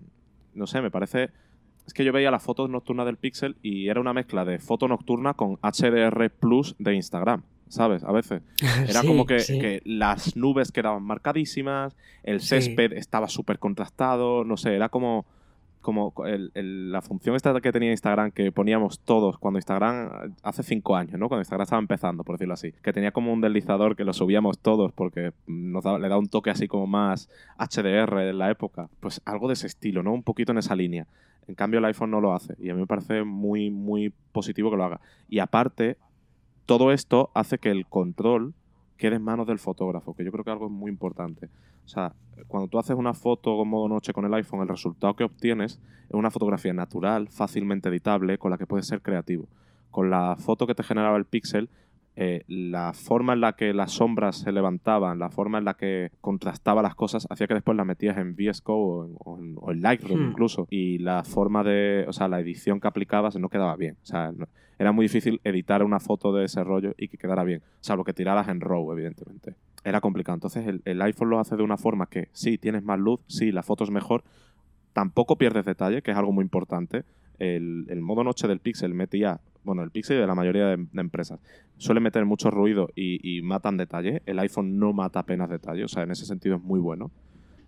no 0.55 0.66
sé, 0.66 0.80
me 0.80 0.90
parece 0.90 1.30
es 1.86 1.92
que 1.94 2.05
yo 2.05 2.12
veía 2.12 2.30
las 2.32 2.42
fotos 2.42 2.68
nocturnas 2.68 3.07
del 3.07 3.16
Pixel 3.16 3.57
y 3.62 3.88
era 3.88 4.01
una 4.01 4.12
mezcla 4.12 4.44
de 4.44 4.59
foto 4.59 4.88
nocturna 4.88 5.34
con 5.34 5.57
HDR 5.62 6.30
Plus 6.30 6.74
de 6.78 6.94
Instagram. 6.94 7.42
¿Sabes? 7.68 8.05
A 8.05 8.12
veces. 8.12 8.42
Era 8.88 9.01
Sí, 9.01 9.07
como 9.09 9.26
que, 9.26 9.40
sí. 9.40 9.59
que 9.59 9.82
las 9.84 10.36
nubes 10.36 10.70
quedaban 10.70 11.03
marcadísimas, 11.03 11.97
el 12.22 12.40
Sí. 12.40 12.49
césped 12.61 12.92
estaba 12.92 13.28
súper 13.28 13.59
contrastado, 13.59 14.44
no 14.44 14.57
sé, 14.57 14.74
era 14.76 14.88
como, 14.88 15.26
como 15.87 16.12
la 16.24 17.01
función 17.01 17.37
esta 17.37 17.61
que 17.61 17.70
tenía 17.70 17.93
Instagram 17.93 18.32
que 18.32 18.51
poníamos 18.51 18.99
todos 18.99 19.39
cuando 19.39 19.59
Instagram, 19.59 20.35
hace 20.43 20.65
cinco 20.65 20.97
años, 20.97 21.16
¿no? 21.16 21.28
Cuando 21.28 21.43
Instagram 21.43 21.62
estaba 21.62 21.78
empezando, 21.78 22.24
por 22.24 22.35
decirlo 22.35 22.55
así, 22.55 22.73
que 22.82 22.93
tenía 22.93 23.12
como 23.12 23.32
un 23.32 23.40
deslizador 23.40 23.94
que 23.94 24.02
lo 24.02 24.12
subíamos 24.12 24.59
todos 24.59 24.90
porque 24.90 25.32
le 25.47 26.09
da 26.09 26.19
un 26.19 26.27
toque 26.27 26.51
así 26.51 26.66
como 26.66 26.89
más 26.89 27.31
HDR 27.56 28.19
en 28.19 28.36
la 28.36 28.51
época. 28.51 28.89
Pues 28.98 29.23
algo 29.24 29.47
de 29.47 29.55
ese 29.55 29.69
estilo, 29.69 30.02
¿no? 30.02 30.12
Un 30.12 30.24
poquito 30.24 30.51
en 30.51 30.59
esa 30.59 30.74
línea. 30.74 31.06
En 31.47 31.55
cambio 31.55 31.78
el 31.78 31.85
iPhone 31.85 32.11
no 32.11 32.20
lo 32.20 32.35
hace 32.35 32.56
y 32.59 32.69
a 32.70 32.74
mí 32.74 32.81
me 32.81 32.89
parece 32.89 33.23
muy, 33.23 33.70
muy 33.70 34.12
positivo 34.32 34.73
que 34.73 34.77
lo 34.77 34.82
haga. 34.82 35.01
Y 35.28 35.39
aparte, 35.39 35.98
todo 36.65 36.90
esto 36.90 37.31
hace 37.32 37.59
que 37.59 37.70
el 37.70 37.86
control 37.86 38.55
quede 38.97 39.16
en 39.16 39.23
manos 39.23 39.47
del 39.47 39.59
fotógrafo, 39.59 40.14
que 40.14 40.24
yo 40.24 40.32
creo 40.32 40.44
que 40.44 40.51
algo 40.51 40.66
es 40.66 40.73
muy 40.73 40.90
importante. 40.90 41.48
O 41.85 41.89
sea, 41.89 42.12
cuando 42.48 42.68
tú 42.68 42.78
haces 42.78 42.97
una 42.97 43.14
foto 43.14 43.56
con 43.56 43.68
modo 43.68 43.89
noche 43.89 44.12
con 44.12 44.24
el 44.24 44.35
iPhone, 44.35 44.60
el 44.60 44.68
resultado 44.68 45.14
que 45.14 45.24
obtienes 45.24 45.81
es 46.09 46.14
una 46.14 46.31
fotografía 46.31 46.73
natural, 46.73 47.28
fácilmente 47.28 47.89
editable, 47.89 48.39
con 48.39 48.51
la 48.51 48.59
que 48.59 48.66
puedes 48.66 48.86
ser 48.86 49.02
creativo. 49.02 49.47
Con 49.90 50.10
la 50.10 50.36
foto 50.36 50.66
que 50.66 50.74
te 50.74 50.82
generaba 50.82 51.16
el 51.16 51.24
Pixel, 51.24 51.68
eh, 52.16 52.43
la 52.48 52.93
forma 52.94 53.34
en 53.34 53.40
la 53.43 53.52
que 53.52 53.74
las 53.74 53.93
sombras 53.93 54.38
se 54.38 54.51
levantaban, 54.51 55.18
la 55.18 55.28
forma 55.30 55.59
en 55.59 55.64
la 55.66 55.74
que 55.74 56.10
contrastaba 56.22 56.80
las 56.82 56.94
cosas, 56.94 57.26
hacía 57.30 57.47
que 57.47 57.55
después 57.55 57.76
las 57.76 57.86
metías 57.86 58.16
en 58.16 58.34
VS 58.34 58.62
Code 58.62 59.14
o 59.18 59.38
en, 59.38 59.55
o 59.60 59.72
Lightroom 59.72 60.20
Hmm. 60.20 60.30
incluso. 60.30 60.66
Y 60.70 60.98
la 60.98 61.24
forma 61.24 61.62
de, 61.62 62.06
o 62.09 62.12
sea, 62.12 62.26
la 62.28 62.40
edición 62.40 62.80
que 62.80 62.88
aplicabas 62.88 63.36
no 63.38 63.48
quedaba 63.51 63.76
bien. 63.76 63.97
O 64.02 64.06
sea, 64.06 64.32
no- 64.32 64.47
era 64.78 64.93
muy 64.93 65.05
difícil 65.06 65.40
editar 65.44 65.82
una 65.82 66.01
foto 66.01 66.32
de 66.34 66.44
ese 66.47 66.62
rollo 66.64 66.94
y 66.98 67.09
que 67.09 67.16
quedara 67.18 67.44
bien. 67.44 67.62
Salvo 67.80 68.05
que 68.05 68.12
tiraras 68.12 68.48
en 68.48 68.60
RAW, 68.60 68.93
evidentemente. 68.93 69.55
Era 69.84 70.01
complicado. 70.01 70.34
Entonces 70.36 70.66
el, 70.66 70.82
el 70.84 71.01
iPhone 71.02 71.30
lo 71.30 71.38
hace 71.38 71.56
de 71.56 71.62
una 71.62 71.76
forma 71.78 72.06
que 72.06 72.28
sí, 72.32 72.59
tienes 72.59 72.82
más 72.82 72.98
luz, 72.98 73.20
sí, 73.26 73.52
la 73.52 73.62
foto 73.62 73.84
es 73.84 73.90
mejor, 73.90 74.22
tampoco 74.93 75.36
pierdes 75.36 75.64
detalle, 75.64 76.02
que 76.02 76.10
es 76.10 76.16
algo 76.16 76.32
muy 76.32 76.43
importante. 76.43 77.05
El, 77.38 77.86
el 77.88 78.01
modo 78.01 78.24
noche 78.24 78.48
del 78.48 78.60
Pixel 78.60 78.94
mete 78.94 79.18
ya, 79.18 79.40
bueno, 79.66 79.82
el 79.82 79.90
Pixel 79.90 80.20
de 80.20 80.26
la 80.26 80.34
mayoría 80.34 80.68
de, 80.68 80.86
empresas, 80.94 81.40
suele 81.76 82.01
meter 82.01 82.24
mucho 82.24 82.51
ruido 82.51 82.88
y, 82.94 83.43
matan 83.43 83.76
detalle. 83.76 84.22
El 84.24 84.38
iPhone 84.38 84.78
no 84.78 84.93
mata 84.93 85.20
apenas 85.20 85.51
detalle, 85.51 85.84
o 85.84 85.88
sea, 85.88 86.05
en 86.05 86.12
ese 86.12 86.24
sentido 86.24 86.56
es 86.56 86.62
muy 86.62 86.80
bueno. 86.80 87.10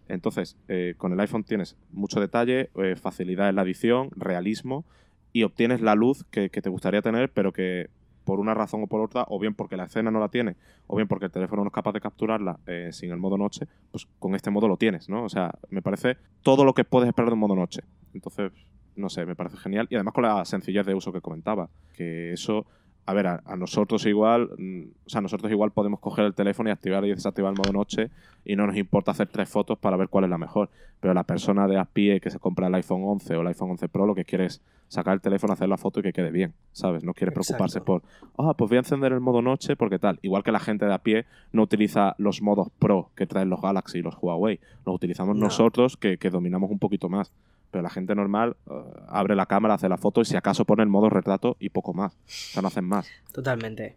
Entonces, 0.08 0.56
eh, 0.68 0.94
con 0.96 1.12
el 1.12 1.20
iPhone 1.20 1.44
tienes 1.44 1.76
mucho 1.92 2.20
detalle, 2.20 2.70
eh, 2.76 2.96
facilidad 2.96 3.50
en 3.50 3.56
la 3.56 3.62
edición, 3.62 4.10
realismo 4.16 4.86
y 5.32 5.42
obtienes 5.42 5.82
la 5.82 5.94
luz 5.94 6.24
que, 6.30 6.48
que 6.48 6.62
te 6.62 6.70
gustaría 6.70 7.02
tener, 7.02 7.30
pero 7.30 7.52
que 7.52 7.90
por 8.28 8.40
una 8.40 8.52
razón 8.52 8.82
o 8.82 8.86
por 8.86 9.00
otra, 9.00 9.24
o 9.28 9.38
bien 9.38 9.54
porque 9.54 9.78
la 9.78 9.84
escena 9.84 10.10
no 10.10 10.20
la 10.20 10.28
tiene, 10.28 10.56
o 10.86 10.96
bien 10.96 11.08
porque 11.08 11.24
el 11.24 11.30
teléfono 11.30 11.62
no 11.62 11.68
es 11.68 11.72
capaz 11.72 11.92
de 11.92 12.00
capturarla 12.02 12.60
eh, 12.66 12.90
sin 12.92 13.10
el 13.10 13.16
modo 13.16 13.38
noche, 13.38 13.66
pues 13.90 14.06
con 14.18 14.34
este 14.34 14.50
modo 14.50 14.68
lo 14.68 14.76
tienes, 14.76 15.08
¿no? 15.08 15.24
O 15.24 15.30
sea, 15.30 15.50
me 15.70 15.80
parece 15.80 16.18
todo 16.42 16.66
lo 16.66 16.74
que 16.74 16.84
puedes 16.84 17.08
esperar 17.08 17.30
de 17.30 17.34
un 17.34 17.40
modo 17.40 17.56
noche. 17.56 17.80
Entonces, 18.12 18.52
no 18.98 19.08
sé, 19.08 19.24
me 19.26 19.34
parece 19.36 19.56
genial. 19.56 19.86
Y 19.90 19.94
además 19.94 20.14
con 20.14 20.24
la 20.24 20.44
sencillez 20.44 20.84
de 20.86 20.94
uso 20.94 21.12
que 21.12 21.20
comentaba, 21.20 21.68
que 21.94 22.32
eso, 22.32 22.66
a 23.06 23.14
ver, 23.14 23.26
a, 23.26 23.42
a 23.46 23.56
nosotros 23.56 24.04
igual, 24.06 24.50
mm, 24.58 24.82
o 25.06 25.08
sea, 25.08 25.20
nosotros 25.20 25.50
igual 25.50 25.70
podemos 25.70 26.00
coger 26.00 26.24
el 26.26 26.34
teléfono 26.34 26.68
y 26.68 26.72
activar 26.72 27.04
y 27.04 27.10
desactivar 27.10 27.52
el 27.52 27.58
modo 27.58 27.72
noche 27.72 28.10
y 28.44 28.56
no 28.56 28.66
nos 28.66 28.76
importa 28.76 29.12
hacer 29.12 29.28
tres 29.28 29.48
fotos 29.48 29.78
para 29.78 29.96
ver 29.96 30.08
cuál 30.08 30.24
es 30.24 30.30
la 30.30 30.38
mejor. 30.38 30.68
Pero 31.00 31.14
la 31.14 31.24
persona 31.24 31.66
de 31.68 31.78
a 31.78 31.84
pie 31.84 32.20
que 32.20 32.30
se 32.30 32.38
compra 32.38 32.66
el 32.66 32.74
iPhone 32.74 33.02
11 33.04 33.36
o 33.36 33.40
el 33.42 33.46
iPhone 33.48 33.70
11 33.70 33.88
Pro 33.88 34.06
lo 34.06 34.14
que 34.14 34.24
quiere 34.24 34.46
es 34.46 34.60
sacar 34.88 35.12
el 35.14 35.20
teléfono, 35.20 35.52
hacer 35.52 35.68
la 35.68 35.76
foto 35.76 36.00
y 36.00 36.02
que 36.02 36.12
quede 36.14 36.30
bien, 36.30 36.54
¿sabes? 36.72 37.04
No 37.04 37.12
quiere 37.12 37.30
preocuparse 37.30 37.78
Exacto. 37.78 38.00
por, 38.00 38.02
ah, 38.38 38.54
pues 38.54 38.70
voy 38.70 38.76
a 38.76 38.80
encender 38.80 39.12
el 39.12 39.20
modo 39.20 39.42
noche 39.42 39.76
porque 39.76 39.98
tal. 39.98 40.18
Igual 40.22 40.42
que 40.42 40.50
la 40.50 40.60
gente 40.60 40.86
de 40.86 40.94
a 40.94 40.98
pie 40.98 41.26
no 41.52 41.62
utiliza 41.62 42.14
los 42.18 42.40
modos 42.40 42.68
Pro 42.78 43.10
que 43.14 43.26
traen 43.26 43.50
los 43.50 43.60
Galaxy 43.60 43.98
y 43.98 44.02
los 44.02 44.16
Huawei. 44.20 44.58
Los 44.86 44.94
utilizamos 44.94 45.36
No. 45.36 45.44
nosotros 45.44 45.96
que, 45.98 46.16
que 46.16 46.30
dominamos 46.30 46.70
un 46.70 46.78
poquito 46.78 47.08
más. 47.10 47.32
Pero 47.70 47.82
la 47.82 47.90
gente 47.90 48.14
normal 48.14 48.56
eh, 48.70 48.72
abre 49.08 49.34
la 49.36 49.46
cámara, 49.46 49.74
hace 49.74 49.88
la 49.88 49.98
foto 49.98 50.20
y 50.20 50.24
si 50.24 50.36
acaso 50.36 50.64
pone 50.64 50.82
el 50.82 50.88
modo 50.88 51.10
retrato 51.10 51.56
y 51.60 51.68
poco 51.70 51.92
más. 51.94 52.14
O 52.14 52.18
sea, 52.26 52.62
no 52.62 52.68
hacen 52.68 52.84
más. 52.84 53.08
Totalmente. 53.32 53.96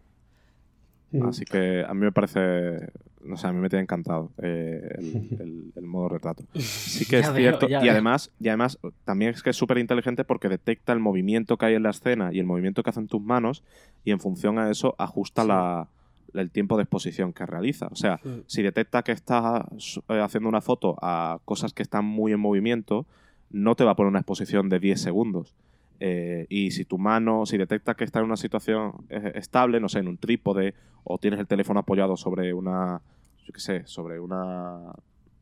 Mm. 1.11 1.23
Así 1.26 1.43
que 1.45 1.84
a 1.88 1.93
mí 1.93 2.02
me 2.02 2.11
parece, 2.14 2.89
no 3.23 3.35
sé, 3.35 3.45
a 3.48 3.52
mí 3.52 3.60
me 3.60 3.68
tiene 3.69 3.84
encantado 3.84 4.31
eh, 4.41 4.81
el, 4.98 5.06
el- 5.41 5.73
el 5.76 5.85
modo 5.85 6.10
retrato. 6.10 6.43
Sí 6.56 7.06
que 7.06 7.19
es 7.19 7.27
veo, 7.34 7.35
cierto. 7.35 7.65
y 7.68 7.72
veo. 7.72 7.91
además, 7.91 8.31
y 8.39 8.48
además 8.48 8.77
también 9.03 9.31
es 9.34 9.43
que 9.43 9.49
es 9.49 9.56
súper 9.57 9.77
inteligente 9.77 10.23
porque 10.23 10.48
detecta 10.49 10.93
el 10.93 10.99
movimiento 10.99 11.57
que 11.57 11.65
hay 11.65 11.76
en 11.76 11.84
la 11.84 11.89
escena 11.89 12.30
y 12.34 12.39
el 12.39 12.45
movimiento 12.45 12.81
que 12.84 12.89
hacen 12.91 13.07
tus 13.07 13.22
manos 13.22 13.64
y 14.06 14.11
en 14.11 14.19
función 14.19 14.57
a 14.57 14.69
eso 14.69 14.95
ajusta 14.98 15.41
Sí. 15.43 15.48
la- 15.49 15.88
el 16.34 16.49
tiempo 16.49 16.77
de 16.77 16.84
exposición 16.84 17.34
que 17.34 17.45
realiza. 17.45 17.88
O 17.91 17.95
sea, 17.98 18.22
Mm. 18.23 18.43
si 18.48 18.61
detecta 18.61 19.03
que 19.03 19.11
estás 19.11 19.99
eh, 20.07 20.22
haciendo 20.22 20.48
una 20.48 20.61
foto 20.61 20.95
a 21.02 21.39
cosas 21.43 21.73
que 21.73 21.84
están 21.84 22.06
muy 22.06 22.31
en 22.31 22.39
movimiento, 22.39 23.06
no 23.51 23.75
te 23.75 23.83
va 23.83 23.91
a 23.91 23.95
poner 23.95 24.09
una 24.09 24.19
exposición 24.19 24.69
de 24.69 24.79
10 24.79 25.01
segundos. 25.01 25.55
Eh, 25.99 26.47
y 26.49 26.71
si 26.71 26.83
tu 26.85 26.97
mano, 26.97 27.45
si 27.45 27.57
detecta 27.57 27.93
que 27.93 28.03
está 28.03 28.19
en 28.19 28.25
una 28.25 28.37
situación 28.37 28.93
eh, 29.09 29.33
estable, 29.35 29.79
no 29.79 29.87
sé, 29.89 29.99
en 29.99 30.07
un 30.07 30.17
trípode, 30.17 30.73
o 31.03 31.17
tienes 31.17 31.39
el 31.39 31.47
teléfono 31.47 31.79
apoyado 31.81 32.17
sobre 32.17 32.53
una, 32.53 33.01
yo 33.45 33.53
qué 33.53 33.59
sé, 33.59 33.85
sobre 33.85 34.19
una 34.19 34.93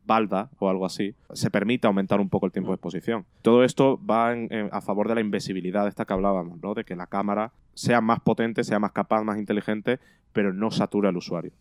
balda 0.04 0.50
o 0.58 0.68
algo 0.68 0.84
así, 0.86 1.14
se 1.32 1.50
permite 1.50 1.86
aumentar 1.86 2.20
un 2.20 2.28
poco 2.28 2.44
el 2.46 2.52
tiempo 2.52 2.70
de 2.70 2.74
exposición. 2.74 3.24
Todo 3.42 3.62
esto 3.64 3.98
va 4.04 4.32
en- 4.34 4.68
a 4.72 4.80
favor 4.80 5.08
de 5.08 5.14
la 5.14 5.20
invisibilidad 5.20 5.86
esta 5.86 6.04
que 6.04 6.12
hablábamos, 6.12 6.60
¿no? 6.60 6.74
De 6.74 6.84
que 6.84 6.96
la 6.96 7.06
cámara 7.06 7.52
sea 7.74 8.00
más 8.00 8.20
potente, 8.20 8.64
sea 8.64 8.78
más 8.78 8.92
capaz, 8.92 9.22
más 9.22 9.38
inteligente, 9.38 9.98
pero 10.32 10.52
no 10.52 10.70
sature 10.70 11.08
al 11.08 11.16
usuario. 11.16 11.52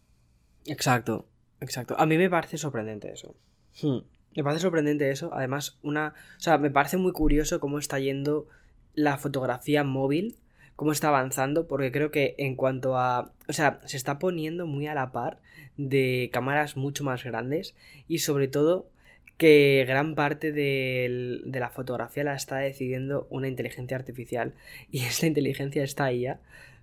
Exacto, 0.66 1.26
exacto. 1.62 1.96
A 1.98 2.06
mí 2.06 2.18
me 2.18 2.30
parece 2.30 2.58
sorprendente 2.58 3.12
eso. 3.12 3.36
Hmm. 3.82 4.00
Me 4.36 4.44
parece 4.44 4.62
sorprendente 4.62 5.10
eso. 5.12 5.32
Además, 5.34 5.78
una. 5.84 6.14
O 6.38 6.40
sea, 6.40 6.58
me 6.58 6.70
parece 6.72 6.98
muy 6.98 7.12
curioso 7.12 7.60
cómo 7.60 7.80
está 7.80 8.00
yendo 8.00 8.48
la 8.94 9.18
fotografía 9.18 9.84
móvil, 9.84 10.36
cómo 10.76 10.92
está 10.92 11.10
avanzando, 11.10 11.68
porque 11.68 11.92
creo 11.92 12.12
que 12.12 12.36
en 12.38 12.56
cuanto 12.56 12.98
a. 12.98 13.32
O 13.48 13.54
sea, 13.54 13.82
se 13.86 13.98
está 13.98 14.20
poniendo 14.20 14.68
muy 14.68 14.88
a 14.88 14.94
la 14.94 15.12
par 15.12 15.40
de 15.78 16.30
cámaras 16.32 16.78
mucho 16.78 17.04
más 17.04 17.24
grandes 17.24 17.76
y 18.08 18.20
sobre 18.20 18.48
todo 18.48 18.90
que 19.38 19.86
gran 19.88 20.16
parte 20.16 20.52
del- 20.52 21.44
de 21.46 21.60
la 21.62 21.70
fotografía 21.70 22.26
la 22.26 22.36
está 22.36 22.58
decidiendo 22.58 23.26
una 23.30 23.48
inteligencia 23.48 23.96
artificial 23.96 24.54
y 24.92 25.00
esta 25.06 25.28
inteligencia 25.28 25.84
está 25.84 26.12
IA 26.12 26.40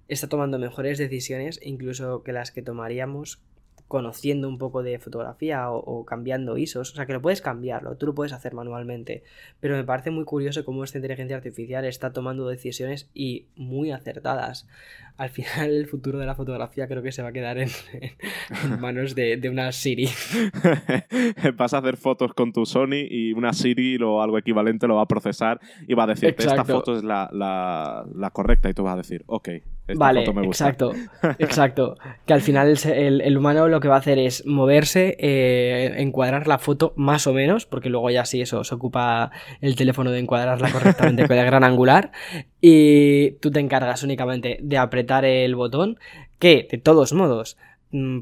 está 0.08 0.28
tomando 0.28 0.58
mejores 0.58 0.96
decisiones 0.98 1.60
incluso 1.62 2.22
que 2.22 2.32
las 2.32 2.52
que 2.52 2.62
tomaríamos 2.62 3.40
conociendo 3.88 4.48
un 4.48 4.58
poco 4.58 4.82
de 4.82 4.98
fotografía 4.98 5.70
o, 5.70 5.78
o 5.78 6.04
cambiando 6.04 6.56
ISOs, 6.58 6.92
o 6.92 6.94
sea 6.96 7.06
que 7.06 7.12
lo 7.12 7.22
puedes 7.22 7.40
cambiarlo, 7.40 7.96
tú 7.96 8.06
lo 8.06 8.14
puedes 8.14 8.32
hacer 8.32 8.52
manualmente, 8.52 9.22
pero 9.60 9.76
me 9.76 9.84
parece 9.84 10.10
muy 10.10 10.24
curioso 10.24 10.64
cómo 10.64 10.82
esta 10.82 10.98
inteligencia 10.98 11.36
artificial 11.36 11.84
está 11.84 12.12
tomando 12.12 12.48
decisiones 12.48 13.08
y 13.14 13.46
muy 13.54 13.92
acertadas. 13.92 14.66
Al 15.16 15.30
final 15.30 15.70
el 15.70 15.86
futuro 15.86 16.18
de 16.18 16.26
la 16.26 16.34
fotografía 16.34 16.88
creo 16.88 17.02
que 17.02 17.12
se 17.12 17.22
va 17.22 17.28
a 17.28 17.32
quedar 17.32 17.58
en, 17.58 17.68
en 18.64 18.80
manos 18.80 19.14
de, 19.14 19.36
de 19.36 19.48
una 19.48 19.70
Siri. 19.72 20.08
Vas 21.56 21.72
a 21.74 21.78
hacer 21.78 21.96
fotos 21.96 22.34
con 22.34 22.52
tu 22.52 22.66
Sony 22.66 23.06
y 23.08 23.32
una 23.32 23.52
Siri 23.52 23.96
o 24.02 24.20
algo 24.20 24.36
equivalente 24.38 24.86
lo 24.86 24.96
va 24.96 25.02
a 25.02 25.06
procesar 25.08 25.60
y 25.86 25.94
va 25.94 26.04
a 26.04 26.08
decirte 26.08 26.42
esta 26.42 26.52
Exacto. 26.52 26.72
foto 26.74 26.96
es 26.96 27.04
la, 27.04 27.28
la- 27.32 28.04
la 28.14 28.30
correcta 28.30 28.68
y 28.68 28.74
tú 28.74 28.82
vas 28.82 28.94
a 28.94 28.98
decir, 28.98 29.22
ok, 29.26 29.48
esta 29.88 30.04
vale, 30.04 30.20
foto 30.20 30.34
me 30.34 30.46
gusta. 30.46 30.64
exacto, 30.68 30.92
exacto. 31.38 31.96
Que 32.26 32.32
al 32.32 32.40
final 32.40 32.76
el, 32.86 33.20
el- 33.20 33.36
humano 33.38 33.68
lo 33.68 33.80
que 33.80 33.88
va 33.88 33.96
a 33.96 33.98
hacer 33.98 34.18
es 34.18 34.44
moverse, 34.46 35.16
eh, 35.20 35.94
encuadrar 35.98 36.48
la 36.48 36.58
foto 36.58 36.92
más 36.96 37.26
o 37.26 37.32
menos, 37.32 37.66
porque 37.66 37.88
luego 37.88 38.10
ya 38.10 38.24
sí 38.24 38.40
eso 38.40 38.64
se 38.64 38.74
ocupa 38.74 39.30
el 39.60 39.76
teléfono 39.76 40.10
de 40.10 40.18
encuadrarla 40.20 40.70
correctamente 40.72 41.26
con 41.28 41.36
el 41.38 41.46
gran 41.46 41.64
angular, 41.64 42.10
y 42.60 43.32
tú 43.40 43.50
te 43.50 43.60
encargas 43.60 44.02
únicamente 44.02 44.58
de 44.60 44.78
apretar 44.78 45.24
el 45.24 45.54
botón, 45.54 45.98
que 46.38 46.66
de 46.70 46.78
todos 46.78 47.12
modos 47.12 47.56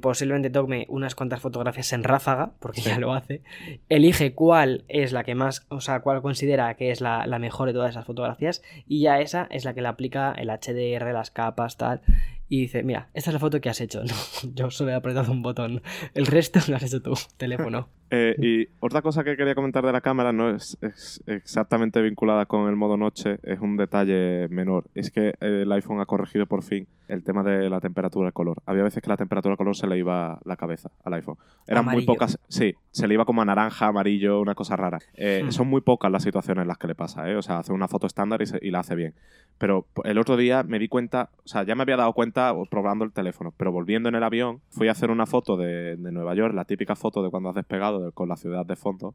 posiblemente 0.01 0.51
tome 0.51 0.87
unas 0.89 1.15
cuantas 1.15 1.41
fotografías 1.41 1.93
en 1.93 2.05
ráfaga, 2.05 2.53
porque 2.61 2.81
ya 2.81 2.99
lo 2.99 3.15
hace, 3.15 3.43
elige 3.89 4.35
cuál 4.35 4.85
es 4.89 5.13
la 5.13 5.25
que 5.25 5.35
más, 5.35 5.67
o 5.69 5.81
sea, 5.81 6.01
cuál 6.01 6.23
considera 6.23 6.75
que 6.75 6.91
es 6.91 7.01
la, 7.01 7.27
la 7.27 7.39
mejor 7.39 7.69
de 7.69 7.73
todas 7.73 7.91
esas 7.91 8.05
fotografías, 8.05 8.63
y 8.87 9.01
ya 9.01 9.21
esa 9.21 9.47
es 9.51 9.65
la 9.65 9.75
que 9.75 9.83
le 9.83 9.89
aplica 9.89 10.33
el 10.33 10.49
HDR, 10.49 11.13
las 11.13 11.31
capas, 11.31 11.77
tal, 11.77 12.03
y 12.49 12.63
dice, 12.63 12.83
mira, 12.83 13.09
esta 13.15 13.31
es 13.31 13.35
la 13.35 13.41
foto 13.41 13.61
que 13.61 13.69
has 13.69 13.81
hecho. 13.81 14.03
No, 14.05 14.55
yo 14.55 14.71
solo 14.71 14.91
he 14.91 14.95
apretado 14.95 15.33
un 15.33 15.43
botón. 15.43 15.83
El 16.15 16.27
resto 16.27 16.61
lo 16.69 16.77
has 16.77 16.83
hecho 16.83 17.03
tú, 17.03 17.15
teléfono. 17.37 17.89
Eh, 18.11 18.37
y 18.39 18.69
otra 18.81 19.03
cosa 19.03 19.25
que 19.25 19.37
quería 19.37 19.55
comentar 19.55 19.85
de 19.85 19.93
la 19.93 20.01
cámara 20.01 20.33
no 20.33 20.51
es, 20.51 20.79
es, 20.83 21.23
exactamente 21.27 22.01
vinculada 22.03 22.47
con 22.47 22.69
el 22.69 22.77
modo 22.77 22.97
noche, 22.97 23.39
es 23.43 23.61
un 23.61 23.77
detalle 23.77 24.49
menor. 24.49 24.85
Es 24.95 25.11
que 25.11 25.35
el 25.41 25.71
iPhone 25.73 26.01
ha 26.01 26.07
corregido 26.07 26.47
por 26.47 26.63
fin 26.63 26.87
el 27.09 27.25
tema 27.25 27.43
de 27.43 27.69
la 27.69 27.81
temperatura 27.81 28.27
del 28.27 28.33
color. 28.33 28.63
Había 28.67 28.83
veces 28.83 29.03
que 29.03 29.09
la 29.09 29.17
temperatura 29.17 29.53
del 29.53 29.59
color 29.59 29.77
se 29.77 29.87
le 29.87 29.99
iba 29.99 30.39
la 30.45 30.57
cabeza 30.57 30.91
al 31.03 31.15
iPhone. 31.15 31.37
Eran 31.67 31.85
muy 31.87 32.05
pocas, 32.05 32.39
sí, 32.49 32.75
se 32.91 33.09
le 33.09 33.15
iba 33.15 33.25
como 33.25 33.43
a 33.43 33.45
naranja, 33.45 33.87
amarillo, 33.87 34.41
una 34.41 34.55
cosa 34.55 34.77
rara. 34.77 34.99
Eh, 35.15 35.43
hmm. 35.45 35.51
Son 35.51 35.67
muy 35.67 35.81
pocas 35.81 36.11
las 36.11 36.23
situaciones 36.23 36.63
en 36.63 36.69
las 36.69 36.79
que 36.79 36.87
le 36.87 36.95
pasa, 36.95 37.29
¿eh? 37.29 37.37
O 37.37 37.43
sea, 37.43 37.59
hace 37.59 37.73
una 37.73 37.89
foto 37.89 38.07
estándar 38.07 38.43
y, 38.43 38.67
y 38.67 38.71
la 38.71 38.81
hace 38.81 38.95
bien. 38.95 39.15
Pero 39.59 39.87
el 40.05 40.19
otro 40.19 40.37
día 40.37 40.63
me 40.63 40.79
di 40.79 40.89
cuenta, 40.89 41.31
o 41.45 41.49
sea, 41.49 41.65
ya 41.65 41.75
me 41.75 41.83
había 41.83 41.97
dado 41.97 42.13
cuenta 42.13 42.34
probando 42.71 43.05
el 43.05 43.13
teléfono, 43.13 43.53
pero 43.57 43.73
volviendo 43.73 44.09
en 44.09 44.15
el 44.15 44.23
avión, 44.23 44.61
fui 44.71 44.89
a 44.89 44.93
hacer 44.93 45.11
una 45.11 45.27
foto 45.27 45.57
de, 45.57 45.97
de 45.97 46.13
Nueva 46.13 46.35
York, 46.35 46.55
la 46.55 46.65
típica 46.65 46.97
foto 46.97 47.23
de 47.23 47.31
cuando 47.31 47.49
has 47.49 47.55
despegado 47.55 48.13
con 48.13 48.29
la 48.29 48.37
ciudad 48.37 48.67
de 48.67 48.77
fondo, 48.77 49.15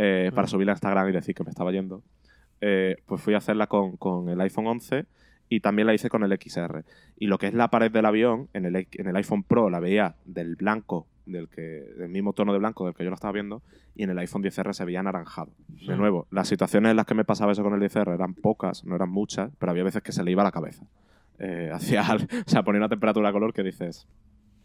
eh, 0.00 0.30
para 0.32 0.46
subirla 0.46 0.72
a 0.72 0.76
Instagram 0.76 1.08
y 1.08 1.12
decir 1.12 1.34
que 1.34 1.42
me 1.42 1.50
estaba 1.50 1.72
yendo. 1.72 2.04
Eh, 2.60 2.96
pues 3.06 3.20
fui 3.20 3.34
a 3.34 3.38
hacerla 3.38 3.66
con, 3.66 3.96
con, 3.96 4.28
el 4.28 4.40
iPhone 4.40 4.68
11 4.68 5.06
y 5.48 5.58
también 5.58 5.86
la 5.86 5.94
hice 5.94 6.08
con 6.08 6.22
el 6.22 6.30
XR. 6.30 6.84
Y 7.18 7.26
lo 7.26 7.38
que 7.38 7.48
es 7.48 7.54
la 7.54 7.68
pared 7.68 7.90
del 7.90 8.06
avión, 8.06 8.48
en 8.52 8.64
el, 8.64 8.86
en 8.92 9.06
el 9.08 9.16
iPhone 9.16 9.42
Pro 9.42 9.70
la 9.70 9.80
veía 9.80 10.14
del 10.24 10.54
blanco, 10.54 11.08
del, 11.26 11.48
que, 11.48 11.62
del 11.62 12.10
mismo 12.10 12.32
tono 12.32 12.52
de 12.52 12.60
blanco 12.60 12.84
del 12.84 12.94
que 12.94 13.02
yo 13.02 13.10
lo 13.10 13.14
estaba 13.14 13.32
viendo, 13.32 13.60
y 13.96 14.04
en 14.04 14.10
el 14.10 14.18
iPhone 14.20 14.42
10R 14.42 14.72
se 14.72 14.84
veía 14.84 15.00
anaranjado. 15.00 15.50
De 15.68 15.96
nuevo, 15.96 16.28
las 16.30 16.46
situaciones 16.46 16.90
en 16.90 16.96
las 16.96 17.06
que 17.06 17.14
me 17.14 17.24
pasaba 17.24 17.50
eso 17.50 17.64
con 17.64 17.74
el 17.74 17.80
10R 17.80 18.14
eran 18.14 18.34
pocas, 18.34 18.84
no 18.84 18.94
eran 18.94 19.10
muchas, 19.10 19.50
pero 19.58 19.72
había 19.72 19.82
veces 19.82 20.02
que 20.02 20.12
se 20.12 20.22
le 20.22 20.30
iba 20.30 20.44
la 20.44 20.52
cabeza. 20.52 20.86
Eh, 21.38 21.70
hacia, 21.72 22.02
o 22.46 22.50
sea, 22.50 22.62
ponía 22.62 22.80
una 22.80 22.88
temperatura 22.88 23.28
de 23.28 23.32
color 23.32 23.52
que 23.52 23.62
dices, 23.62 24.06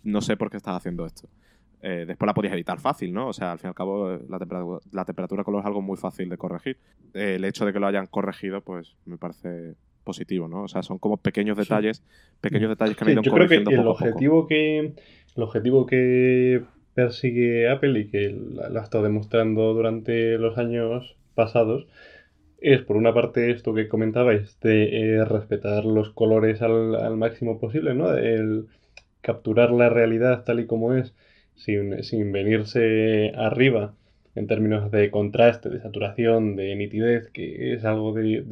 no 0.03 0.21
sé 0.21 0.37
por 0.37 0.49
qué 0.49 0.57
estás 0.57 0.75
haciendo 0.75 1.05
esto. 1.05 1.29
Eh, 1.81 2.05
después 2.07 2.25
la 2.25 2.33
podías 2.33 2.53
editar 2.53 2.79
fácil, 2.79 3.13
¿no? 3.13 3.27
O 3.27 3.33
sea, 3.33 3.51
al 3.51 3.59
fin 3.59 3.67
y 3.67 3.69
al 3.69 3.75
cabo, 3.75 4.17
la 4.29 4.39
temperatura, 4.39 4.79
la 4.91 5.05
temperatura 5.05 5.41
de 5.41 5.45
color 5.45 5.59
es 5.61 5.65
algo 5.65 5.81
muy 5.81 5.97
fácil 5.97 6.29
de 6.29 6.37
corregir. 6.37 6.77
el 7.13 7.43
hecho 7.43 7.65
de 7.65 7.73
que 7.73 7.79
lo 7.79 7.87
hayan 7.87 8.07
corregido, 8.07 8.61
pues 8.61 8.95
me 9.05 9.17
parece 9.17 9.75
positivo, 10.03 10.47
¿no? 10.47 10.63
O 10.63 10.67
sea, 10.67 10.83
son 10.83 10.97
como 10.99 11.17
pequeños 11.17 11.57
detalles, 11.57 12.03
pequeños 12.41 12.69
detalles 12.69 12.95
que 12.95 13.03
han 13.03 13.11
ido 13.11 13.21
yo 13.21 13.33
creo 13.33 13.47
que 13.47 13.55
el 13.55 13.87
objetivo 13.87 14.47
que 14.47 14.93
el 15.35 15.43
objetivo 15.43 15.85
que 15.85 16.63
persigue 16.93 17.69
Apple 17.69 17.99
y 17.99 18.07
que 18.09 18.29
lo 18.29 18.79
ha 18.79 18.83
estado 18.83 19.03
demostrando 19.03 19.73
durante 19.73 20.37
los 20.37 20.57
años 20.57 21.15
pasados 21.35 21.87
es 22.64 22.81
por 22.81 22.95
una 22.98 23.14
parte 23.14 23.52
esto 23.52 23.73
que 23.73 23.90
comentabais 23.90 24.60
de 24.61 25.18
eh, 25.18 25.26
respetar 25.26 25.85
los 25.85 26.10
colores 26.11 26.61
al, 26.61 26.95
al, 26.95 27.18
máximo 27.18 27.60
posible, 27.60 27.94
¿no? 27.94 28.14
El 28.15 28.68
capturar 29.22 29.72
la 29.72 29.90
realidad 29.90 30.44
tal 30.45 30.61
y 30.61 30.65
como 30.65 30.94
es 30.94 31.14
sin, 31.56 32.31
venirse 32.31 33.34
arriba 33.35 33.95
en 34.35 34.48
términos 34.48 34.91
de 34.91 35.11
contraste, 35.11 35.69
de 35.69 35.81
saturación, 35.81 36.56
de 36.56 36.76
nitidez, 36.76 37.30
que 37.30 37.73
es 37.73 37.85
algo 37.85 38.14
del, 38.14 38.45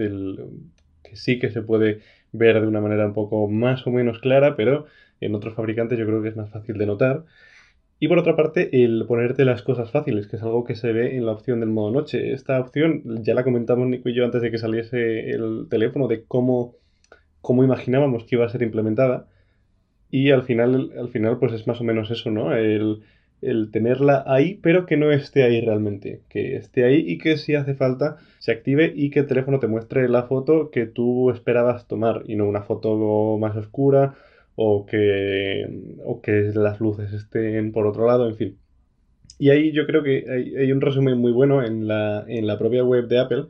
que 1.03 1.15
sí 1.15 1.39
que 1.39 1.49
se 1.49 1.61
puede 1.61 2.01
ver 2.31 2.61
de 2.61 2.67
una 2.67 2.81
manera 2.81 3.07
un 3.07 3.13
poco 3.13 3.47
más 3.47 3.87
o 3.87 3.91
menos 3.91 4.19
clara, 4.19 4.55
pero 4.55 4.85
en 5.21 5.35
otros 5.35 5.55
fabricantes 5.55 5.97
yo 5.97 6.05
creo 6.05 6.21
que 6.21 6.29
es 6.29 6.35
más 6.35 6.49
fácil 6.51 6.77
de 6.77 6.85
notar. 6.85 7.25
Y 8.03 8.07
por 8.07 8.17
otra 8.17 8.35
parte, 8.35 8.83
el 8.83 9.05
ponerte 9.05 9.45
las 9.45 9.61
cosas 9.61 9.91
fáciles, 9.91 10.25
que 10.25 10.35
es 10.35 10.41
algo 10.41 10.63
que 10.63 10.73
se 10.73 10.91
ve 10.91 11.17
en 11.17 11.27
la 11.27 11.33
opción 11.33 11.59
del 11.59 11.69
modo 11.69 11.91
noche. 11.91 12.33
Esta 12.33 12.59
opción 12.59 13.03
ya 13.23 13.35
la 13.35 13.43
comentamos 13.43 13.87
Nico 13.87 14.09
y 14.09 14.15
yo 14.15 14.25
antes 14.25 14.41
de 14.41 14.49
que 14.49 14.57
saliese 14.57 15.29
el 15.29 15.67
teléfono, 15.69 16.07
de 16.07 16.23
cómo, 16.23 16.73
cómo 17.41 17.63
imaginábamos 17.63 18.23
que 18.23 18.37
iba 18.37 18.45
a 18.47 18.49
ser 18.49 18.63
implementada. 18.63 19.27
Y 20.09 20.31
al 20.31 20.41
final, 20.41 20.91
al 20.97 21.09
final, 21.09 21.37
pues 21.37 21.53
es 21.53 21.67
más 21.67 21.79
o 21.79 21.83
menos 21.83 22.09
eso, 22.09 22.31
¿no? 22.31 22.55
El, 22.55 23.03
tenerla 23.71 24.23
ahí, 24.25 24.55
pero 24.63 24.87
que 24.87 24.97
no 24.97 25.11
esté 25.11 25.43
ahí 25.43 25.61
realmente. 25.61 26.21
Que 26.27 26.55
esté 26.55 26.85
ahí 26.85 27.03
y 27.07 27.19
que 27.19 27.37
si 27.37 27.53
hace 27.53 27.75
falta 27.75 28.17
se 28.39 28.51
active 28.51 28.91
y 28.95 29.11
que 29.11 29.19
el 29.19 29.27
teléfono 29.27 29.59
te 29.59 29.67
muestre 29.67 30.09
la 30.09 30.23
foto 30.23 30.71
que 30.71 30.87
tú 30.87 31.29
esperabas 31.29 31.87
tomar 31.87 32.23
y 32.25 32.35
no 32.35 32.47
una 32.47 32.63
foto 32.63 33.37
más 33.39 33.55
oscura 33.55 34.15
o 34.55 34.85
que, 34.85 35.65
o 36.05 36.21
que 36.21 36.51
las 36.53 36.79
luces 36.79 37.13
estén 37.13 37.71
por 37.71 37.87
otro 37.87 38.07
lado, 38.07 38.27
en 38.29 38.35
fin. 38.35 38.59
Y 39.39 39.49
ahí 39.49 39.71
yo 39.71 39.87
creo 39.87 40.03
que 40.03 40.25
hay, 40.29 40.55
hay 40.55 40.71
un 40.71 40.81
resumen 40.81 41.17
muy 41.17 41.31
bueno 41.31 41.63
en 41.63 41.87
la, 41.87 42.25
en 42.27 42.47
la 42.47 42.57
propia 42.59 42.83
web 42.83 43.07
de 43.07 43.19
Apple 43.19 43.45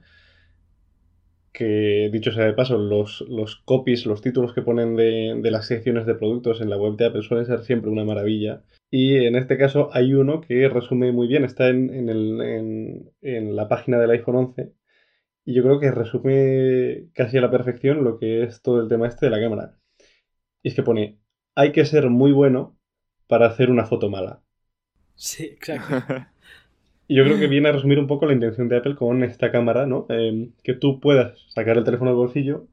que 1.54 2.10
dicho 2.12 2.32
sea 2.32 2.46
de 2.46 2.54
paso, 2.54 2.78
los, 2.78 3.22
los 3.30 3.58
copies, 3.58 4.06
los 4.06 4.22
títulos 4.22 4.54
que 4.54 4.62
ponen 4.62 4.96
de, 4.96 5.52
las 5.52 5.68
secciones 5.68 6.06
de 6.06 6.16
productos 6.16 6.62
en 6.62 6.70
la 6.70 6.78
web 6.78 6.96
de 6.96 7.06
Apple 7.06 7.24
suelen 7.24 7.46
ser 7.46 7.64
siempre 7.64 7.92
una 7.92 8.06
maravilla. 8.06 8.64
Y 8.90 9.26
en 9.26 9.36
este 9.36 9.58
caso 9.58 9.90
hay 9.94 10.14
uno 10.14 10.42
que 10.42 10.70
resume 10.70 11.12
muy 11.12 11.28
bien, 11.28 11.44
está 11.44 11.70
en, 11.70 12.10
el, 12.10 13.12
en, 13.22 13.56
la 13.56 13.68
página 13.68 14.00
del 14.00 14.12
iPhone 14.12 14.36
11 14.36 14.74
y 15.46 15.54
yo 15.54 15.64
creo 15.64 15.80
que 15.80 15.92
resume 15.92 17.10
casi 17.14 17.38
a 17.38 17.42
la 17.42 17.52
perfección 17.52 18.04
lo 18.04 18.18
que 18.18 18.44
es 18.44 18.62
todo 18.62 18.82
el 18.82 18.88
tema 18.88 19.08
este 19.08 19.26
de 19.26 19.32
la 19.32 19.42
cámara. 19.42 19.78
Y 20.64 20.70
es 20.70 20.76
que 20.76 20.84
pone, 20.84 21.20
hay 21.56 21.72
que 21.72 21.86
ser 21.86 22.10
muy 22.10 22.32
bueno 22.32 22.78
para 23.28 23.48
hacer 23.48 23.70
una 23.70 23.86
foto 23.86 24.10
mala. 24.10 24.42
Sí, 25.16 25.46
exacto. 25.46 26.26
Y 27.08 27.16
yo 27.16 27.26
creo 27.26 27.38
que 27.38 27.48
viene 27.48 27.68
a 27.68 27.74
resumir 27.74 28.00
un 28.00 28.08
poco 28.08 28.26
la 28.26 28.32
intención 28.32 28.70
de 28.70 28.78
Apple 28.78 28.96
con 28.96 29.22
esta 29.26 29.52
cámara, 29.52 29.86
¿no? 29.86 30.06
Em, 30.08 30.54
que 30.64 30.74
tú 30.74 31.02
puedas 31.02 31.38
sacar 31.50 31.78
el 31.78 31.84
teléfono 31.84 32.12
del 32.12 32.18
bolsillo, 32.18 32.68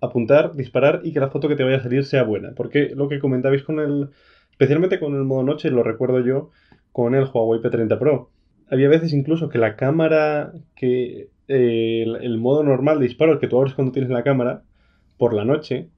apuntar, 0.00 0.54
disparar 0.56 1.02
y 1.04 1.12
que 1.12 1.20
la 1.20 1.30
foto 1.30 1.46
que 1.48 1.54
te 1.54 1.62
vaya 1.62 1.76
a 1.76 1.82
salir 1.84 2.04
sea 2.04 2.24
buena. 2.24 2.54
Porque 2.56 2.90
lo 2.96 3.08
que 3.08 3.20
comentabais 3.20 3.62
con 3.62 3.78
el. 3.78 4.10
Especialmente 4.50 4.98
con 4.98 5.14
el 5.14 5.22
modo 5.22 5.44
noche, 5.44 5.70
lo 5.70 5.84
recuerdo 5.84 6.18
yo 6.18 6.50
con 6.90 7.14
el 7.14 7.26
Huawei 7.32 7.60
P30 7.60 7.98
Pro. 8.00 8.30
Había 8.68 8.88
veces 8.88 9.12
incluso 9.12 9.48
que 9.48 9.58
la 9.58 9.76
cámara, 9.76 10.52
que 10.74 11.30
eh, 11.46 12.02
el, 12.02 12.38
modo 12.38 12.64
normal 12.64 12.98
de 12.98 13.06
disparo, 13.06 13.32
el 13.34 13.38
que 13.38 13.46
tú 13.46 13.58
abres 13.58 13.74
cuando 13.74 13.92
tienes 13.92 14.10
la 14.10 14.24
cámara, 14.24 14.64
por 15.18 15.34
la 15.34 15.44
noche, 15.44 15.88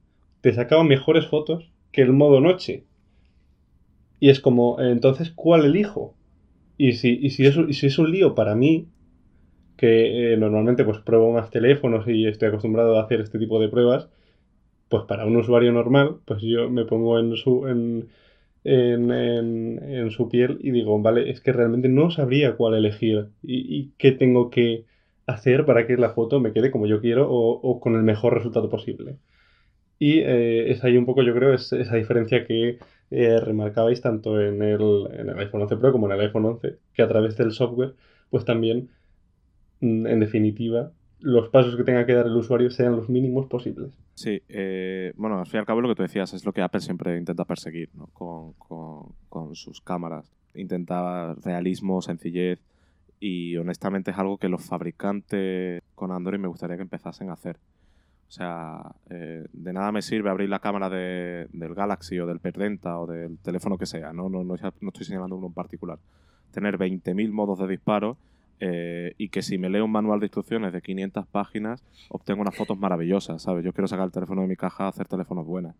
te 0.41 0.53
sacaba 0.53 0.83
mejores 0.83 1.27
fotos 1.27 1.71
que 1.91 2.01
el 2.01 2.13
modo 2.13 2.41
noche. 2.41 2.85
Y 4.19 4.29
es 4.29 4.39
como, 4.39 4.79
entonces, 4.79 5.31
¿cuál 5.31 5.65
elijo? 5.65 6.15
Y 6.77 6.93
si, 6.93 7.17
y 7.21 7.31
si, 7.31 7.45
es, 7.45 7.57
y 7.57 7.73
si 7.73 7.87
es 7.87 7.99
un 7.99 8.11
lío 8.11 8.35
para 8.35 8.55
mí, 8.55 8.87
que 9.77 10.33
eh, 10.33 10.37
normalmente 10.37 10.83
pues 10.83 10.99
pruebo 10.99 11.31
más 11.33 11.49
teléfonos 11.49 12.07
y 12.07 12.27
estoy 12.27 12.49
acostumbrado 12.49 12.97
a 12.97 13.03
hacer 13.03 13.19
este 13.19 13.39
tipo 13.39 13.59
de 13.59 13.67
pruebas, 13.67 14.09
pues 14.89 15.05
para 15.05 15.25
un 15.25 15.37
usuario 15.37 15.71
normal, 15.71 16.17
pues 16.25 16.41
yo 16.43 16.69
me 16.69 16.85
pongo 16.85 17.17
en 17.17 17.35
su, 17.35 17.67
en, 17.67 18.09
en, 18.63 20.11
su 20.11 20.29
piel 20.29 20.59
y 20.61 20.71
digo, 20.71 20.99
vale, 21.01 21.29
es 21.31 21.41
que 21.41 21.53
realmente 21.53 21.89
no 21.89 22.11
sabría 22.11 22.55
cuál 22.55 22.75
elegir 22.75 23.29
y, 23.41 23.91
qué 23.97 24.11
tengo 24.11 24.49
que 24.49 24.85
hacer 25.25 25.65
para 25.65 25.87
que 25.87 25.97
la 25.97 26.11
foto 26.11 26.39
me 26.39 26.53
quede 26.53 26.71
como 26.71 26.87
yo 26.87 27.01
quiero 27.01 27.27
o, 27.31 27.79
con 27.79 27.95
el 27.95 28.03
mejor 28.03 28.33
resultado 28.33 28.69
posible. 28.69 29.15
Y 30.01 30.17
eh, 30.17 30.71
es 30.71 30.83
ahí 30.83 30.97
un 30.97 31.05
poco, 31.05 31.21
yo 31.21 31.31
creo, 31.31 31.53
es 31.53 31.71
esa 31.73 31.95
diferencia 31.95 32.43
que 32.47 32.79
eh, 33.11 33.39
remarcabais 33.39 34.01
tanto 34.01 34.41
en 34.41 34.63
el, 34.63 34.81
en 35.11 35.29
el, 35.29 35.37
iPhone 35.37 35.61
11 35.61 35.77
Pro 35.77 35.91
como 35.91 36.07
en 36.07 36.13
el 36.13 36.21
iPhone 36.21 36.45
11, 36.45 36.79
que 36.91 37.03
a 37.03 37.07
través 37.07 37.37
del 37.37 37.51
software, 37.51 37.93
pues 38.31 38.43
también, 38.43 38.89
mm, 39.79 40.07
en 40.07 40.19
definitiva, 40.19 40.91
los 41.19 41.49
pasos 41.49 41.75
que 41.75 41.83
tenga 41.83 42.07
que 42.07 42.15
dar 42.15 42.25
el 42.25 42.35
usuario 42.35 42.71
sean 42.71 42.95
los 42.95 43.09
mínimos 43.09 43.45
posibles. 43.45 43.91
Sí, 44.15 44.41
eh, 44.49 45.13
bueno, 45.17 45.37
al 45.37 45.45
fin 45.45 45.57
y 45.57 45.59
al 45.59 45.65
cabo 45.67 45.81
lo 45.81 45.89
que 45.89 45.95
tú 45.95 46.01
decías 46.01 46.33
es 46.33 46.45
lo 46.45 46.51
que 46.51 46.63
Apple 46.63 46.81
siempre 46.81 47.15
intenta 47.15 47.45
perseguir 47.45 47.89
¿no? 47.93 48.07
con, 48.07 48.53
con, 48.53 49.13
con 49.29 49.53
sus 49.53 49.81
cámaras. 49.81 50.33
Intenta 50.55 51.35
realismo, 51.35 52.01
sencillez 52.01 52.59
y 53.19 53.55
honestamente 53.57 54.09
es 54.09 54.17
algo 54.17 54.39
que 54.39 54.49
los 54.49 54.65
fabricantes 54.65 55.83
con 55.93 56.11
Android 56.11 56.39
me 56.39 56.47
gustaría 56.47 56.75
que 56.75 56.81
empezasen 56.81 57.29
a 57.29 57.33
hacer. 57.33 57.57
O 58.31 58.33
sea, 58.33 58.95
eh, 59.09 59.45
de 59.51 59.73
nada 59.73 59.91
me 59.91 60.01
sirve 60.01 60.29
abrir 60.29 60.47
la 60.47 60.59
cámara 60.59 60.89
del 60.89 61.75
Galaxy 61.75 62.17
o 62.17 62.25
del 62.25 62.39
Perdenta 62.39 62.97
o 62.97 63.05
del 63.05 63.37
teléfono 63.39 63.77
que 63.77 63.85
sea, 63.85 64.13
no, 64.13 64.29
no, 64.29 64.41
no, 64.45 64.55
estoy 64.55 65.05
señalando 65.05 65.35
uno 65.35 65.47
en 65.47 65.53
particular. 65.53 65.99
Tener 66.51 66.77
20.000 66.77 67.29
modos 67.29 67.59
de 67.59 67.67
disparo 67.67 68.15
eh, 68.61 69.15
y 69.17 69.27
que 69.27 69.41
si 69.41 69.57
me 69.57 69.69
leo 69.69 69.83
un 69.83 69.91
manual 69.91 70.21
de 70.21 70.27
instrucciones 70.27 70.71
de 70.71 70.81
500 70.81 71.27
páginas, 71.27 71.83
obtengo 72.07 72.39
unas 72.41 72.55
fotos 72.55 72.79
maravillosas, 72.79 73.41
¿sabes? 73.41 73.65
Yo 73.65 73.73
quiero 73.73 73.89
sacar 73.89 74.05
el 74.05 74.13
teléfono 74.13 74.43
de 74.43 74.47
mi 74.47 74.55
caja 74.55 74.87
hacer 74.87 75.09
teléfonos 75.09 75.45
buenas. 75.45 75.75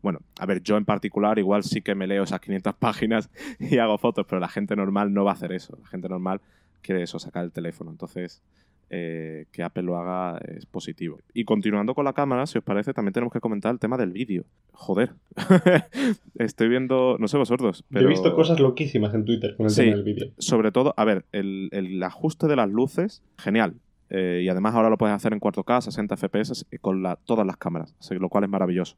Bueno, 0.00 0.20
a 0.38 0.46
ver, 0.46 0.62
yo 0.62 0.76
en 0.76 0.84
particular 0.84 1.40
igual 1.40 1.64
sí 1.64 1.82
que 1.82 1.96
me 1.96 2.06
leo 2.06 2.22
esas 2.22 2.38
500 2.38 2.74
páginas 2.78 3.28
y 3.58 3.78
hago 3.78 3.98
fotos, 3.98 4.24
pero 4.28 4.38
la 4.38 4.48
gente 4.48 4.76
normal 4.76 5.12
no 5.12 5.24
va 5.24 5.32
a 5.32 5.34
hacer 5.34 5.50
eso. 5.50 5.76
La 5.82 5.88
gente 5.88 6.08
normal 6.08 6.40
quiere 6.80 7.02
eso, 7.02 7.18
sacar 7.18 7.42
el 7.42 7.50
teléfono. 7.50 7.90
Entonces, 7.90 8.40
eh, 8.90 9.46
que 9.52 9.62
Apple 9.62 9.82
lo 9.82 9.98
haga 9.98 10.38
es 10.38 10.64
positivo. 10.66 11.18
Y 11.34 11.44
continuando 11.44 11.94
con 11.94 12.04
la 12.04 12.12
cámara, 12.12 12.46
si 12.46 12.58
os 12.58 12.64
parece, 12.64 12.94
también 12.94 13.12
tenemos 13.12 13.32
que 13.32 13.40
comentar 13.40 13.72
el 13.72 13.78
tema 13.78 13.96
del 13.96 14.12
vídeo. 14.12 14.44
Joder. 14.72 15.12
Estoy 16.36 16.68
viendo, 16.68 17.16
no 17.18 17.28
sé 17.28 17.36
vosotros, 17.36 17.84
pero... 17.90 18.06
he 18.06 18.08
visto 18.08 18.34
cosas 18.34 18.60
loquísimas 18.60 19.14
en 19.14 19.24
Twitter 19.24 19.56
con 19.56 19.66
el 19.66 19.74
tema 19.74 19.96
del 19.96 20.04
vídeo. 20.04 20.30
Sobre 20.38 20.72
todo, 20.72 20.94
a 20.96 21.04
ver, 21.04 21.26
el, 21.32 22.02
ajuste 22.02 22.46
de 22.46 22.56
las 22.56 22.70
luces, 22.70 23.22
genial. 23.36 23.74
Eh, 24.10 24.40
y 24.44 24.48
además 24.48 24.74
ahora 24.74 24.88
lo 24.88 24.96
puedes 24.96 25.14
hacer 25.14 25.34
en 25.34 25.40
4K, 25.40 25.82
60 25.82 26.16
FPS, 26.16 26.66
con 26.80 27.04
todas 27.26 27.46
las 27.46 27.58
cámaras, 27.58 27.94
lo 28.10 28.28
cual 28.30 28.44
es 28.44 28.50
maravilloso. 28.50 28.96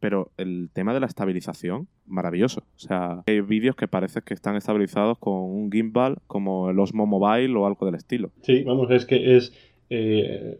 Pero 0.00 0.30
el 0.36 0.70
tema 0.72 0.94
de 0.94 1.00
la 1.00 1.06
estabilización, 1.06 1.88
maravilloso. 2.06 2.60
O 2.60 2.78
sea, 2.78 3.22
hay 3.26 3.40
vídeos 3.40 3.76
que 3.76 3.88
parece 3.88 4.20
que 4.22 4.34
están 4.34 4.56
estabilizados 4.56 5.18
con 5.18 5.34
un 5.34 5.70
gimbal 5.70 6.18
como 6.26 6.70
el 6.70 6.78
Osmo 6.78 7.06
Mobile 7.06 7.56
o 7.56 7.66
algo 7.66 7.86
del 7.86 7.94
estilo. 7.94 8.30
Sí, 8.42 8.62
vamos, 8.62 8.90
es 8.90 9.06
que 9.06 9.36
es... 9.36 9.52
eh, 9.90 10.58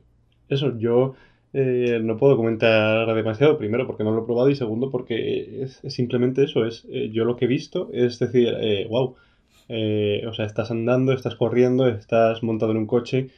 eso, 0.48 0.78
yo 0.78 1.14
eh, 1.52 2.00
no 2.02 2.16
puedo 2.16 2.36
comentar 2.36 3.12
demasiado, 3.14 3.58
primero 3.58 3.86
porque 3.86 4.04
no 4.04 4.12
lo 4.12 4.22
he 4.22 4.26
probado 4.26 4.48
y 4.48 4.54
segundo 4.54 4.90
porque 4.90 5.62
es, 5.62 5.80
simplemente 5.88 6.44
eso, 6.44 6.64
es 6.64 6.86
eh, 6.90 7.10
yo 7.12 7.24
lo 7.24 7.36
que 7.36 7.46
he 7.46 7.48
visto 7.48 7.90
es 7.92 8.18
decir, 8.18 8.54
wow, 8.88 9.16
o 10.28 10.32
sea, 10.32 10.46
estás 10.46 10.70
andando, 10.70 11.12
estás 11.12 11.34
corriendo, 11.34 11.88
estás 11.88 12.42
montado 12.42 12.72
en 12.72 12.78
un 12.78 12.86
coche 12.86 13.30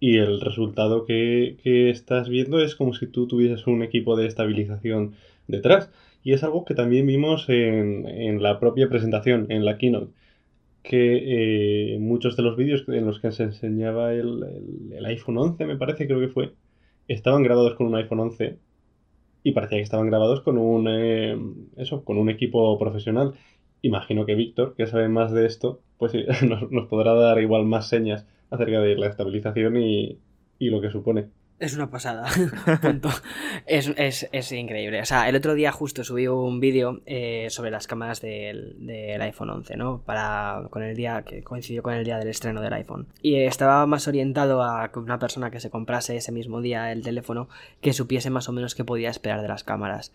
y 0.00 0.16
el 0.18 0.40
resultado 0.40 1.04
que, 1.04 1.56
que 1.62 1.90
estás 1.90 2.28
viendo 2.28 2.60
es 2.60 2.74
como 2.74 2.94
si 2.94 3.06
tú 3.06 3.26
tuvieses 3.26 3.66
un 3.66 3.82
equipo 3.82 4.16
de 4.16 4.26
estabilización 4.26 5.14
detrás. 5.46 5.90
Y 6.22 6.32
es 6.32 6.42
algo 6.44 6.64
que 6.64 6.74
también 6.74 7.06
vimos 7.06 7.48
en, 7.48 8.06
en 8.08 8.42
la 8.42 8.58
propia 8.60 8.88
presentación, 8.88 9.46
en 9.50 9.64
la 9.64 9.78
keynote, 9.78 10.12
que 10.82 11.94
eh, 11.94 11.98
muchos 11.98 12.36
de 12.36 12.42
los 12.42 12.56
vídeos 12.56 12.84
en 12.88 13.06
los 13.06 13.20
que 13.20 13.32
se 13.32 13.44
enseñaba 13.44 14.12
el, 14.14 14.42
el- 14.92 15.06
iPhone 15.06 15.38
11, 15.38 15.66
me 15.66 15.76
parece, 15.76 16.06
creo 16.06 16.20
que 16.20 16.28
fue, 16.28 16.54
estaban 17.08 17.42
grabados 17.42 17.74
con 17.76 17.86
un 17.86 17.96
iPhone 17.96 18.20
11 18.20 18.60
y 19.42 19.52
parecía 19.52 19.78
que 19.78 19.82
estaban 19.84 20.06
grabados 20.08 20.40
con 20.42 20.58
un, 20.58 20.86
eh, 20.88 21.36
eso, 21.76 22.04
con 22.04 22.18
un 22.18 22.30
equipo 22.30 22.78
profesional. 22.78 23.34
Imagino 23.82 24.26
que 24.26 24.34
Víctor, 24.34 24.74
que 24.76 24.86
sabe 24.86 25.08
más 25.08 25.32
de 25.32 25.46
esto, 25.46 25.82
pues 25.98 26.12
nos, 26.48 26.70
nos 26.70 26.88
podrá 26.88 27.14
dar 27.14 27.40
igual 27.40 27.64
más 27.66 27.88
señas 27.88 28.26
acerca 28.50 28.80
de 28.80 28.96
la 28.96 29.08
estabilización 29.08 29.76
y, 29.76 30.20
y 30.58 30.70
lo 30.70 30.80
que 30.80 30.90
supone. 30.90 31.30
Es 31.60 31.74
una 31.74 31.88
pasada. 31.88 32.26
Punto. 32.82 33.08
Es, 33.64 33.88
es- 33.96 34.28
es 34.32 34.52
increíble. 34.52 35.00
O 35.00 35.04
sea, 35.04 35.28
el 35.28 35.36
otro 35.36 35.54
día 35.54 35.70
justo 35.72 36.02
subí 36.04 36.26
un 36.26 36.58
vídeo 36.60 37.00
eh, 37.06 37.46
sobre 37.48 37.70
las 37.70 37.86
cámaras 37.86 38.20
del, 38.20 38.74
del 38.84 39.20
iPhone 39.22 39.50
11, 39.50 39.76
¿no? 39.76 40.02
Para, 40.04 40.66
con 40.70 40.82
el 40.82 40.96
día 40.96 41.22
que 41.22 41.42
coincidió 41.44 41.82
con 41.82 41.94
el 41.94 42.04
día 42.04 42.18
del 42.18 42.28
estreno 42.28 42.60
del 42.60 42.72
iPhone. 42.72 43.06
Y 43.22 43.36
estaba 43.44 43.86
más 43.86 44.08
orientado 44.08 44.62
a 44.62 44.90
que 44.92 44.98
una 44.98 45.18
persona 45.18 45.50
que 45.50 45.60
se 45.60 45.70
comprase 45.70 46.16
ese 46.16 46.32
mismo 46.32 46.60
día 46.60 46.90
el 46.92 47.02
teléfono 47.02 47.48
que 47.80 47.92
supiese 47.92 48.30
más 48.30 48.48
o 48.48 48.52
menos 48.52 48.74
qué 48.74 48.84
podía 48.84 49.08
esperar 49.10 49.40
de 49.40 49.48
las 49.48 49.62
cámaras. 49.64 50.12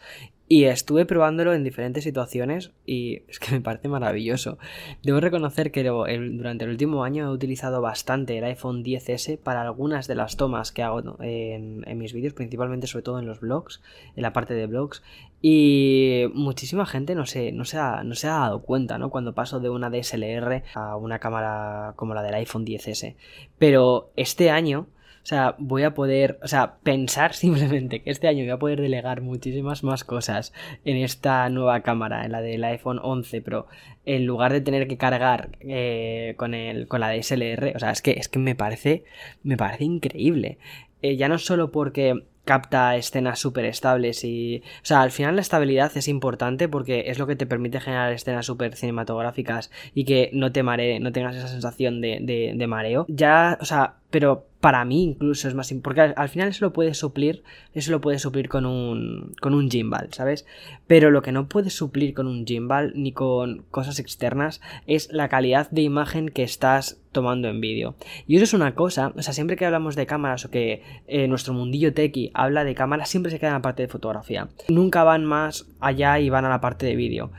Y 0.51 0.63
estuve 0.63 1.05
probándolo 1.05 1.53
en 1.53 1.63
diferentes 1.63 2.03
situaciones 2.03 2.71
y 2.83 3.21
es 3.27 3.37
que 3.37 3.51
me 3.53 3.61
parece 3.61 3.87
maravilloso. 3.87 4.57
Debo 5.03 5.19
reconocer 5.19 5.71
que 5.71 5.83
durante 5.83 6.65
el 6.65 6.71
último 6.71 7.03
año 7.03 7.27
he 7.27 7.31
utilizado 7.31 7.81
bastante 7.81 8.35
el 8.35 8.43
iPhone 8.43 8.83
10S 8.83 9.37
para 9.37 9.61
algunas 9.61 10.07
de 10.07 10.15
las 10.15 10.37
tomas 10.37 10.71
que 10.71 10.81
hago 10.81 11.21
en, 11.21 11.83
en 11.87 11.97
mis 11.99 12.13
vídeos, 12.13 12.33
principalmente 12.33 12.87
sobre 12.87 13.03
todo 13.03 13.19
en 13.19 13.27
los 13.27 13.41
blogs, 13.41 13.83
en 14.15 14.23
la 14.23 14.33
parte 14.33 14.55
de 14.55 14.65
blogs. 14.65 15.03
Y 15.39 16.23
muchísima 16.33 16.87
gente 16.87 17.13
no 17.13 17.27
se, 17.27 17.51
no 17.51 17.63
se, 17.63 17.77
ha, 17.77 18.03
no 18.03 18.15
se 18.15 18.27
ha 18.27 18.39
dado 18.39 18.63
cuenta, 18.63 18.97
¿no? 18.97 19.11
Cuando 19.11 19.35
paso 19.35 19.59
de 19.59 19.69
una 19.69 19.91
DSLR 19.91 20.63
a 20.73 20.95
una 20.95 21.19
cámara 21.19 21.93
como 21.95 22.15
la 22.15 22.23
del 22.23 22.33
iPhone 22.33 22.65
10S. 22.65 23.15
Pero 23.59 24.11
este 24.15 24.49
año... 24.49 24.87
O 25.23 25.25
sea, 25.25 25.55
voy 25.57 25.83
a 25.83 25.93
poder, 25.93 26.39
o 26.43 26.47
sea, 26.47 26.75
pensar 26.83 27.33
simplemente 27.35 28.01
que 28.01 28.11
este 28.11 28.27
año 28.27 28.43
voy 28.43 28.51
a 28.51 28.59
poder 28.59 28.81
delegar 28.81 29.21
muchísimas 29.21 29.83
más 29.83 30.03
cosas 30.03 30.53
en 30.85 30.97
esta 30.97 31.49
nueva 31.49 31.81
cámara, 31.81 32.25
en 32.25 32.31
la 32.31 32.41
del 32.41 32.63
iPhone 32.63 32.99
11 33.01 33.41
Pro, 33.41 33.67
en 34.05 34.25
lugar 34.25 34.53
de 34.53 34.61
tener 34.61 34.87
que 34.87 34.97
cargar 34.97 35.49
eh, 35.61 36.33
con, 36.37 36.53
el, 36.53 36.87
con 36.87 36.99
la 36.99 37.13
DSLR. 37.13 37.73
O 37.75 37.79
sea, 37.79 37.91
es 37.91 38.01
que, 38.01 38.11
es 38.11 38.27
que 38.27 38.39
me 38.39 38.55
parece, 38.55 39.03
me 39.43 39.57
parece 39.57 39.83
increíble. 39.83 40.57
Eh, 41.01 41.15
ya 41.15 41.29
no 41.29 41.37
solo 41.37 41.71
porque 41.71 42.25
capta 42.49 42.95
escenas 42.95 43.37
súper 43.37 43.65
estables 43.65 44.23
y... 44.23 44.63
O 44.81 44.85
sea, 44.85 45.01
al 45.01 45.11
final 45.11 45.35
la 45.35 45.41
estabilidad 45.41 45.95
es 45.95 46.07
importante 46.07 46.67
porque 46.67 47.03
es 47.07 47.19
lo 47.19 47.27
que 47.27 47.35
te 47.35 47.45
permite 47.45 47.79
generar 47.79 48.11
escenas 48.11 48.47
súper 48.47 48.75
cinematográficas 48.75 49.69
y 49.93 50.03
que 50.03 50.31
no 50.33 50.51
te 50.51 50.63
maree, 50.63 50.99
no 50.99 51.11
tengas 51.11 51.35
esa 51.35 51.47
sensación 51.47 52.01
de, 52.01 52.17
de, 52.21 52.53
de 52.55 52.67
mareo. 52.67 53.05
Ya, 53.07 53.57
o 53.61 53.65
sea, 53.65 53.97
pero 54.09 54.48
para 54.59 54.83
mí 54.85 55.03
incluso 55.03 55.47
es 55.47 55.55
más... 55.55 55.71
im- 55.71 55.81
Porque 55.81 56.01
al, 56.01 56.13
al 56.17 56.29
final 56.29 56.49
eso 56.49 56.65
lo 56.65 56.73
puedes 56.73 56.97
suplir, 56.97 57.43
eso 57.73 57.91
lo 57.91 58.01
puedes 58.01 58.21
suplir 58.21 58.49
con 58.49 58.65
un, 58.65 59.33
con 59.41 59.53
un 59.53 59.69
gimbal, 59.71 60.09
¿sabes? 60.11 60.45
Pero 60.87 61.11
lo 61.11 61.21
que 61.21 61.31
no 61.31 61.47
puedes 61.47 61.73
suplir 61.73 62.13
con 62.13 62.27
un 62.27 62.45
gimbal 62.45 62.91
ni 62.95 63.11
con 63.13 63.63
cosas 63.71 63.99
externas 63.99 64.59
es 64.87 65.11
la 65.11 65.29
calidad 65.29 65.69
de 65.71 65.81
imagen 65.83 66.29
que 66.29 66.43
estás 66.43 66.99
tomando 67.11 67.47
en 67.47 67.59
vídeo. 67.61 67.95
Y 68.27 68.35
eso 68.35 68.43
es 68.43 68.53
una 68.53 68.75
cosa, 68.75 69.13
o 69.15 69.21
sea, 69.21 69.33
siempre 69.33 69.55
que 69.55 69.65
hablamos 69.65 69.95
de 69.95 70.05
cámaras 70.05 70.45
o 70.45 70.51
que 70.51 70.83
eh, 71.07 71.27
nuestro 71.27 71.53
mundillo 71.53 71.93
techie 71.93 72.29
habla 72.33 72.63
de 72.63 72.75
cámaras, 72.75 73.09
siempre 73.09 73.31
se 73.31 73.39
queda 73.39 73.49
en 73.49 73.55
la 73.55 73.61
parte 73.61 73.81
de 73.83 73.87
fotografía. 73.87 74.49
Nunca 74.67 75.03
van 75.03 75.25
más 75.25 75.65
allá 75.79 76.19
y 76.19 76.29
van 76.29 76.45
a 76.45 76.49
la 76.49 76.61
parte 76.61 76.85
de 76.85 76.95
vídeo. 76.95 77.31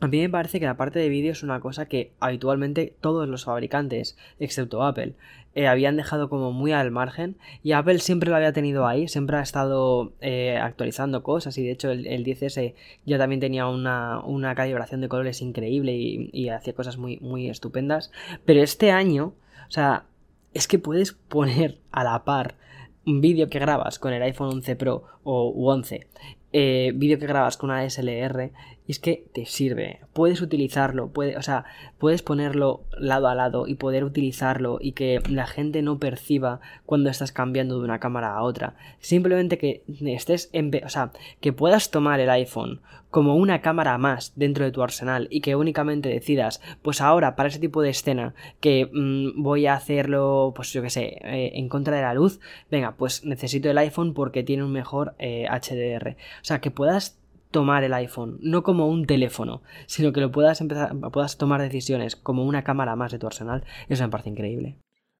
A 0.00 0.08
mí 0.08 0.18
me 0.18 0.30
parece 0.30 0.58
que 0.58 0.66
la 0.66 0.78
parte 0.78 0.98
de 0.98 1.10
vídeo 1.10 1.32
es 1.32 1.42
una 1.42 1.60
cosa 1.60 1.86
que 1.86 2.12
habitualmente 2.20 2.94
todos 3.02 3.28
los 3.28 3.44
fabricantes, 3.44 4.16
excepto 4.38 4.82
Apple, 4.82 5.12
eh, 5.54 5.66
habían 5.66 5.96
dejado 5.96 6.30
como 6.30 6.52
muy 6.52 6.72
al 6.72 6.90
margen 6.90 7.36
y 7.62 7.72
Apple 7.72 7.98
siempre 7.98 8.30
lo 8.30 8.36
había 8.36 8.54
tenido 8.54 8.86
ahí, 8.86 9.08
siempre 9.08 9.36
ha 9.36 9.42
estado 9.42 10.12
eh, 10.22 10.56
actualizando 10.56 11.22
cosas 11.22 11.58
y 11.58 11.64
de 11.64 11.72
hecho 11.72 11.90
el, 11.90 12.06
el 12.06 12.24
10S 12.24 12.74
ya 13.04 13.18
también 13.18 13.40
tenía 13.40 13.66
una, 13.66 14.20
una 14.20 14.54
calibración 14.54 15.02
de 15.02 15.08
colores 15.08 15.42
increíble 15.42 15.92
y, 15.92 16.48
hacía 16.48 16.72
cosas 16.72 16.96
muy, 16.96 17.18
muy 17.18 17.50
estupendas, 17.50 18.10
pero 18.46 18.62
este 18.62 18.92
año, 18.92 19.34
o 19.68 19.70
sea, 19.70 20.06
es 20.54 20.66
que 20.66 20.78
puedes 20.78 21.12
poner 21.12 21.78
a 21.92 22.04
la 22.04 22.24
par 22.24 22.56
un 23.04 23.20
vídeo 23.20 23.48
que 23.48 23.58
grabas 23.58 23.98
con 23.98 24.12
el 24.14 24.22
iPhone 24.22 24.48
11 24.48 24.76
Pro 24.76 25.04
o 25.24 25.52
u 25.54 25.68
11 25.68 26.06
eh, 26.52 26.92
vídeo 26.96 27.18
que 27.18 27.26
grabas 27.26 27.56
con 27.56 27.70
una 27.70 27.84
DSLR 27.84 28.50
es 28.90 28.98
que 28.98 29.24
te 29.32 29.46
sirve. 29.46 30.00
Puedes 30.12 30.40
utilizarlo, 30.40 31.08
puede, 31.08 31.36
o 31.36 31.42
sea, 31.42 31.64
puedes 31.98 32.22
ponerlo 32.22 32.84
lado 32.98 33.28
a 33.28 33.34
lado 33.34 33.66
y 33.66 33.74
poder 33.74 34.04
utilizarlo 34.04 34.78
y 34.80 34.92
que 34.92 35.20
la 35.28 35.46
gente 35.46 35.82
no 35.82 35.98
perciba 35.98 36.60
cuando 36.86 37.10
estás 37.10 37.32
cambiando 37.32 37.78
de 37.78 37.84
una 37.84 38.00
cámara 38.00 38.34
a 38.34 38.42
otra. 38.42 38.74
Simplemente 38.98 39.58
que 39.58 39.82
estés 40.06 40.50
en, 40.52 40.70
o 40.84 40.88
sea, 40.88 41.12
que 41.40 41.52
puedas 41.52 41.90
tomar 41.90 42.20
el 42.20 42.30
iPhone 42.30 42.80
como 43.10 43.36
una 43.36 43.60
cámara 43.60 43.98
más 43.98 44.32
dentro 44.36 44.64
de 44.64 44.70
tu 44.70 44.82
arsenal 44.82 45.26
y 45.30 45.40
que 45.40 45.56
únicamente 45.56 46.08
decidas, 46.08 46.60
pues 46.82 47.00
ahora 47.00 47.34
para 47.34 47.48
ese 47.48 47.58
tipo 47.58 47.82
de 47.82 47.90
escena 47.90 48.34
que 48.60 48.88
mmm, 48.92 49.42
voy 49.42 49.66
a 49.66 49.74
hacerlo, 49.74 50.52
pues 50.54 50.72
yo 50.72 50.80
que 50.82 50.90
sé, 50.90 51.18
eh, 51.22 51.52
en 51.54 51.68
contra 51.68 51.96
de 51.96 52.02
la 52.02 52.14
luz, 52.14 52.40
venga, 52.70 52.94
pues 52.96 53.24
necesito 53.24 53.68
el 53.70 53.78
iPhone 53.78 54.14
porque 54.14 54.42
tiene 54.42 54.64
un 54.64 54.72
mejor 54.72 55.14
eh, 55.18 55.46
HDR. 55.50 56.10
O 56.10 56.44
sea, 56.44 56.60
que 56.60 56.70
puedas 56.70 57.19
tomar 57.50 57.84
el 57.84 57.94
iPhone, 57.94 58.38
no 58.40 58.62
como 58.62 58.88
un 58.88 59.06
teléfono, 59.06 59.62
sino 59.86 60.12
que 60.12 60.20
lo 60.20 60.30
puedas 60.30 60.60
empezar, 60.60 60.92
puedas 61.12 61.38
tomar 61.38 61.60
decisiones 61.60 62.16
como 62.16 62.44
una 62.44 62.62
cámara 62.64 62.96
más 62.96 63.12
de 63.12 63.18
tu 63.18 63.26
arsenal, 63.26 63.64
eso 63.88 64.04
me 64.04 64.10
parece 64.10 64.30
increíble. 64.30 64.76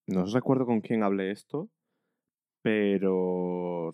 No 0.07 0.24
recuerdo 0.27 0.66
con 0.66 0.81
quién 0.81 1.02
hablé 1.02 1.31
esto, 1.31 1.69
pero 2.62 3.93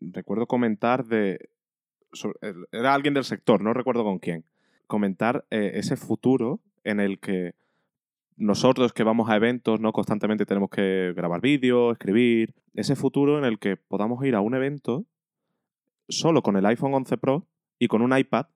recuerdo 0.00 0.46
comentar 0.46 1.04
de. 1.04 1.50
era 2.72 2.94
alguien 2.94 3.14
del 3.14 3.24
sector, 3.24 3.62
no 3.62 3.74
recuerdo 3.74 4.04
con 4.04 4.18
quién. 4.18 4.44
Comentar 4.86 5.44
eh, 5.50 5.72
ese 5.74 5.96
futuro 5.96 6.60
en 6.84 7.00
el 7.00 7.18
que 7.18 7.54
nosotros 8.36 8.92
que 8.92 9.02
vamos 9.02 9.28
a 9.28 9.36
eventos, 9.36 9.80
¿no? 9.80 9.92
Constantemente 9.92 10.46
tenemos 10.46 10.70
que 10.70 11.12
grabar 11.14 11.40
vídeos, 11.40 11.92
escribir. 11.92 12.54
Ese 12.74 12.96
futuro 12.96 13.38
en 13.38 13.44
el 13.44 13.58
que 13.58 13.76
podamos 13.76 14.24
ir 14.24 14.34
a 14.34 14.40
un 14.40 14.54
evento 14.54 15.04
solo 16.08 16.42
con 16.42 16.56
el 16.56 16.64
iPhone 16.64 16.94
11 16.94 17.18
Pro 17.18 17.46
y 17.78 17.88
con 17.88 18.02
un 18.02 18.16
iPad 18.16 18.46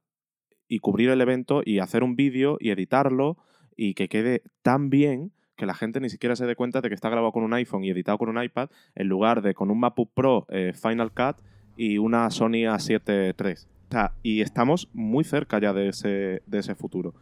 y 0.69 0.79
cubrir 0.79 1.11
el 1.11 1.21
evento 1.21 1.63
y 1.65 1.81
hacer 1.81 2.03
un 2.03 2.17
vídeo 2.17 2.57
y 2.61 2.71
editarlo 2.71 3.37
y 3.77 3.95
que 3.95 4.09
quede 4.09 4.43
tan 4.63 4.91
bien 4.91 5.33
que 5.57 5.67
la 5.67 5.75
gente 5.75 6.01
ni 6.01 6.09
siquiera 6.09 6.35
se 6.35 6.47
dé 6.47 6.57
cuenta 6.57 6.81
de 6.81 6.89
que 6.89 6.95
está 6.95 7.11
grabado 7.11 7.33
con 7.33 7.45
un 7.45 7.53
iPhone 7.53 7.85
y 7.85 7.91
editado 7.91 8.19
con 8.19 8.29
un 8.29 8.43
iPad 8.43 8.71
en 8.95 9.09
lugar 9.09 9.43
de 9.43 9.55
con 9.55 9.71
un 9.71 9.81
MacBook 9.81 10.11
Pro 10.15 10.47
eh, 10.49 10.73
Final 10.75 11.13
Cut 11.13 11.45
y 11.77 11.99
una 11.99 12.31
Sony 12.31 12.65
A7 12.67 13.35
III. 13.39 13.53
O 13.53 13.93
sea, 13.93 14.13
y 14.23 14.41
estamos 14.41 14.89
muy 14.95 15.25
cerca 15.25 15.59
ya 15.59 15.73
de 15.73 15.89
ese, 15.89 16.43
de 16.47 16.59
ese 16.59 16.75
futuro. 16.75 17.15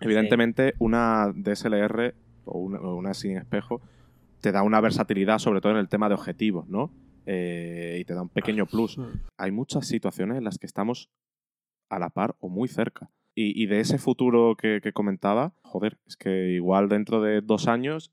Evidentemente, 0.00 0.74
una 0.78 1.32
DSLR 1.34 2.14
o 2.46 2.58
una, 2.58 2.78
o 2.80 2.96
una 2.96 3.14
sin 3.14 3.36
espejo 3.36 3.80
te 4.40 4.52
da 4.52 4.62
una 4.62 4.80
versatilidad, 4.80 5.38
sobre 5.38 5.60
todo 5.60 5.72
en 5.72 5.78
el 5.78 5.88
tema 5.88 6.08
de 6.08 6.14
objetivos, 6.14 6.68
¿no? 6.68 6.90
Eh, 7.26 7.98
y 8.00 8.04
te 8.04 8.14
da 8.14 8.22
un 8.22 8.28
pequeño 8.28 8.66
plus. 8.66 8.98
Hay 9.36 9.50
muchas 9.50 9.86
situaciones 9.86 10.38
en 10.38 10.44
las 10.44 10.58
que 10.58 10.66
estamos 10.66 11.08
a 11.88 11.98
la 11.98 12.10
par 12.10 12.36
o 12.40 12.48
muy 12.48 12.68
cerca. 12.68 13.10
Y, 13.34 13.60
y 13.60 13.66
de 13.66 13.80
ese 13.80 13.98
futuro 13.98 14.56
que, 14.56 14.80
que 14.82 14.92
comentaba, 14.92 15.54
joder, 15.62 15.98
es 16.06 16.16
que 16.16 16.52
igual 16.52 16.88
dentro 16.88 17.20
de 17.20 17.40
dos 17.40 17.66
años. 17.66 18.12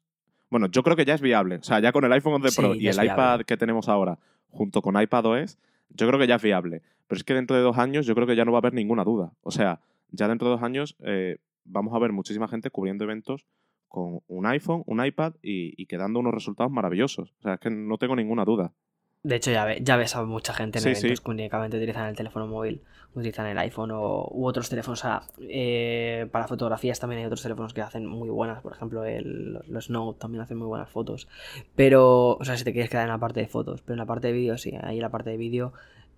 Bueno, 0.50 0.68
yo 0.68 0.84
creo 0.84 0.96
que 0.96 1.06
ya 1.06 1.14
es 1.14 1.22
viable. 1.22 1.58
O 1.58 1.64
sea, 1.64 1.80
ya 1.80 1.92
con 1.92 2.04
el 2.04 2.12
iPhone 2.14 2.34
11 2.34 2.60
Pro 2.60 2.74
Sí, 2.74 2.82
y 2.82 2.88
el 2.88 3.04
iPad 3.04 3.42
que 3.42 3.58
tenemos 3.58 3.88
ahora, 3.88 4.20
junto 4.50 4.82
con 4.82 5.00
iPadOS, 5.00 5.58
yo 5.90 6.08
creo 6.08 6.20
que 6.20 6.28
ya 6.28 6.36
es 6.36 6.42
viable. 6.42 6.82
Pero 7.08 7.18
es 7.18 7.24
que 7.24 7.34
dentro 7.34 7.56
de 7.56 7.62
dos 7.62 7.78
años 7.78 8.06
yo 8.06 8.16
creo 8.16 8.26
que 8.28 8.36
ya 8.36 8.46
no 8.46 8.52
va 8.52 8.58
a 8.58 8.62
haber 8.62 8.74
ninguna 8.74 9.04
duda. 9.04 9.34
O 9.42 9.52
sea, 9.52 9.80
ya 10.12 10.28
dentro 10.28 10.48
de 10.48 10.56
dos 10.56 10.64
años 10.64 10.96
eh, 11.04 11.38
vamos 11.66 11.94
a 11.94 12.00
ver 12.00 12.12
muchísima 12.12 12.48
gente 12.48 12.70
cubriendo 12.70 13.04
eventos 13.04 13.46
con 13.88 14.22
un 14.28 14.46
iPhone, 14.46 14.84
un 14.86 15.06
iPad 15.06 15.34
y, 15.42 15.74
y 15.82 15.86
quedando 15.86 16.20
unos 16.20 16.34
resultados 16.34 16.72
maravillosos. 16.72 17.34
O 17.40 17.42
sea, 17.42 17.56
es 17.56 17.60
que 17.60 17.70
no 17.70 17.98
tengo 17.98 18.16
ninguna 18.16 18.46
duda. 18.46 18.74
De 19.23 19.35
hecho, 19.35 19.52
ya, 19.52 19.65
ve- 19.65 19.80
ya 19.84 19.98
ves 19.98 20.15
a 20.15 20.23
mucha 20.23 20.52
gente 20.53 20.80
en 20.80 20.84
Sí, 20.84 20.89
eventos 20.89 21.19
sí. 21.19 21.23
que 21.23 21.31
únicamente 21.31 21.77
utilizan 21.77 22.07
el 22.07 22.15
teléfono 22.15 22.48
móvil, 22.48 22.81
utilizan 23.14 23.45
el 23.45 23.57
iPhone 23.60 23.91
o, 23.91 24.27
u 24.31 24.45
otros 24.48 24.68
teléfonos. 24.69 24.99
O 24.99 25.02
sea, 25.03 25.22
eh, 25.48 26.27
para 26.31 26.48
fotografías 26.48 26.99
también 26.99 27.19
hay 27.19 27.26
otros 27.27 27.43
teléfonos 27.43 27.73
que 27.76 27.81
hacen 27.81 28.06
muy 28.07 28.30
buenas. 28.30 28.61
Por 28.64 28.73
ejemplo, 28.73 29.06
el, 29.06 29.53
los- 29.53 29.68
los 29.68 29.89
Note 29.91 30.19
también 30.19 30.41
hacen 30.41 30.57
muy 30.57 30.65
buenas 30.68 30.89
fotos. 30.89 31.27
Pero, 31.76 32.31
o 32.38 32.43
sea, 32.43 32.57
si 32.57 32.64
te 32.64 32.73
quieres 32.73 32.89
quedar 32.89 33.03
en 33.03 33.10
la 33.11 33.19
parte 33.19 33.39
de 33.41 33.48
fotos, 33.48 33.81
pero 33.84 33.93
en 33.93 33.99
la 33.99 34.06
parte 34.07 34.27
de 34.27 34.34
vídeo, 34.34 34.57
sí, 34.57 34.73
ahí 34.81 34.95
en 34.95 35.02
la 35.03 35.10
parte 35.11 35.30
de 35.30 35.38
vídeo 35.38 35.73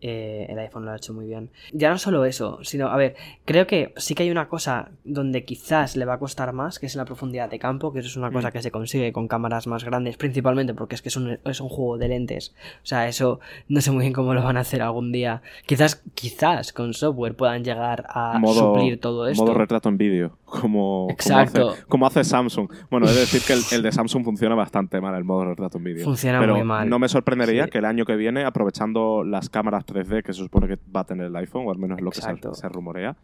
eh, 0.06 0.46
el 0.50 0.60
iPhone 0.60 0.84
lo 0.86 0.92
ha 0.92 0.98
hecho 0.98 1.14
muy 1.14 1.26
bien. 1.26 1.50
Ya 1.72 1.90
no 1.90 1.98
solo 1.98 2.26
eso, 2.26 2.60
sino, 2.64 2.90
a 2.90 2.98
ver, 2.98 3.16
creo 3.46 3.66
que 3.66 3.94
sí 3.96 4.14
que 4.16 4.24
hay 4.24 4.32
una 4.32 4.50
cosa 4.50 4.90
donde 5.06 5.46
quizás 5.46 5.96
le 5.96 6.04
va 6.06 6.16
a 6.16 6.20
costar 6.20 6.52
más, 6.52 6.78
que 6.78 6.86
es 6.88 6.96
la 6.96 7.06
profundidad 7.06 7.50
de 7.50 7.58
campo, 7.58 7.94
que 7.94 8.00
eso 8.00 8.10
es 8.10 8.18
una 8.18 8.30
cosa 8.32 8.50
Mm. 8.50 8.52
que 8.52 8.62
se 8.62 8.70
consigue 8.72 9.14
con 9.14 9.28
cámaras 9.30 9.66
más 9.66 9.86
grandes, 9.86 10.18
principalmente 10.18 10.74
porque 10.74 10.96
es 10.96 11.02
que 11.02 11.08
es 11.10 11.16
un, 11.16 11.40
es 11.46 11.62
un 11.62 11.70
juego 11.70 11.98
de 11.98 12.10
lentes. 12.10 12.54
O 12.84 12.86
sea, 12.86 13.08
eso 13.08 13.40
no 13.70 13.80
sé 13.80 13.92
muy 13.92 14.02
bien 14.02 14.14
cómo 14.14 14.34
lo 14.34 14.44
van 14.44 14.58
a 14.58 14.60
hacer 14.60 14.82
algún 14.82 15.12
día. 15.14 15.42
Quizás, 15.66 16.04
quizás 16.16 16.74
con 16.74 16.94
software 16.94 17.36
puedan 17.36 17.64
llegar 17.64 18.06
a 18.10 18.38
Modo- 18.40 18.74
suplir 18.74 19.00
todo 19.00 19.28
esto. 19.28 19.42
Modo 19.44 19.54
retrato 19.54 19.88
en 19.88 19.98
vídeo, 19.98 20.38
como, 20.60 21.08
Exacto. 21.10 21.60
como, 21.62 21.72
hace, 21.72 21.84
como 21.88 22.08
hace 22.08 22.24
Samsung. 22.24 22.70
Bueno, 22.90 23.06
es 23.08 23.16
decir 23.16 23.42
que 23.46 23.54
el, 23.54 23.62
el 23.72 23.82
de 23.84 23.92
Samsung 23.92 24.24
funciona 24.24 24.56
bastante 24.56 25.02
mal, 25.02 25.16
el 25.16 25.24
modo 25.24 25.46
retrato 25.46 25.78
en 25.78 25.84
vídeo. 25.84 26.04
Funciona 26.06 26.40
Pero 26.40 26.56
muy 26.56 26.64
mal. 26.64 26.90
no 26.90 27.00
me 27.00 27.10
sorprendería 27.10 27.66
Sí. 27.66 27.70
que 27.72 27.78
el 27.80 27.86
año 27.86 28.06
que 28.06 28.16
viene, 28.16 28.44
aprovechando 28.46 29.24
las 29.24 29.50
cámaras 29.50 29.86
3D 29.86 30.24
que 30.24 30.34
se 30.34 30.40
supone 30.40 30.68
que 30.68 30.78
va 30.96 31.02
a 31.02 31.04
tener 31.06 31.28
el 31.28 31.36
iPhone, 31.36 31.68
o 31.68 31.72
al 31.72 31.78
menos 31.78 31.98
es 31.98 32.04
lo 32.04 32.12
que 32.12 32.22
se 32.22 32.70
rumorea, 32.70 33.16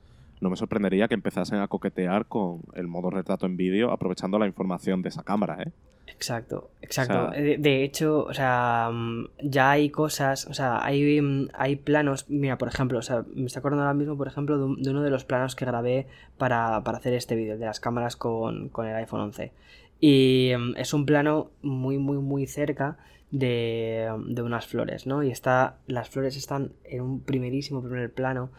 no 0.42 0.50
me 0.50 0.56
sorprendería 0.56 1.08
que 1.08 1.14
empezasen 1.16 1.60
a 1.60 1.68
coquetear 1.68 2.26
con 2.28 2.62
el 2.76 2.88
modo 2.88 3.10
retrato 3.10 3.46
en 3.46 3.58
vídeo, 3.58 3.92
aprovechando 3.92 4.40
la 4.40 4.48
información 4.48 5.02
de 5.02 5.10
esa 5.10 5.24
cámara, 5.24 5.62
¿eh? 5.64 5.72
Exacto, 6.08 6.72
exacto. 6.82 7.28
O 7.28 7.32
sea- 7.32 7.42
de, 7.42 7.58
de 7.58 7.84
hecho, 7.84 8.24
o 8.26 8.34
sea, 8.34 8.90
mm, 8.92 9.26
ya 9.44 9.72
hay 9.72 9.90
cosas, 9.92 10.48
o 10.48 10.54
sea, 10.54 10.84
hay, 10.84 11.22
mm, 11.22 11.50
hay 11.54 11.76
planos, 11.76 12.26
mira, 12.30 12.58
por 12.58 12.68
ejemplo, 12.68 12.98
o 13.00 13.02
sea, 13.02 13.24
me 13.36 13.46
estoy 13.46 13.60
acordando 13.60 13.84
ahora 13.84 13.94
mismo, 13.94 14.18
por 14.18 14.28
ejemplo, 14.28 14.58
de, 14.58 14.64
un- 14.64 14.82
de 14.82 14.90
uno 14.90 15.04
de 15.04 15.12
los 15.12 15.24
planos 15.24 15.56
que 15.56 15.66
grabé 15.66 16.08
para, 16.38 16.84
para 16.84 16.98
hacer 16.98 17.14
este 17.14 17.36
vídeo, 17.36 17.58
de 17.58 17.66
las 17.66 17.80
cámaras 17.80 18.16
con, 18.16 18.70
con 18.70 18.88
el 18.88 18.96
iPhone 18.96 19.22
11. 19.22 19.52
Y 20.02 20.52
mm, 20.58 20.78
es 20.78 20.94
un 20.94 21.06
plano 21.06 21.52
muy, 21.62 21.98
muy, 22.00 22.18
muy 22.18 22.48
cerca 22.48 22.98
de, 23.32 24.10
de 24.28 24.42
unas 24.42 24.66
flores, 24.68 25.06
¿no? 25.06 25.24
Y 25.24 25.30
está, 25.32 25.78
las 25.88 26.10
flores 26.10 26.36
están 26.36 26.72
en 26.84 27.02
un 27.02 27.20
primerísimo 27.22 27.82
primer 27.84 28.12
plano, 28.12 28.50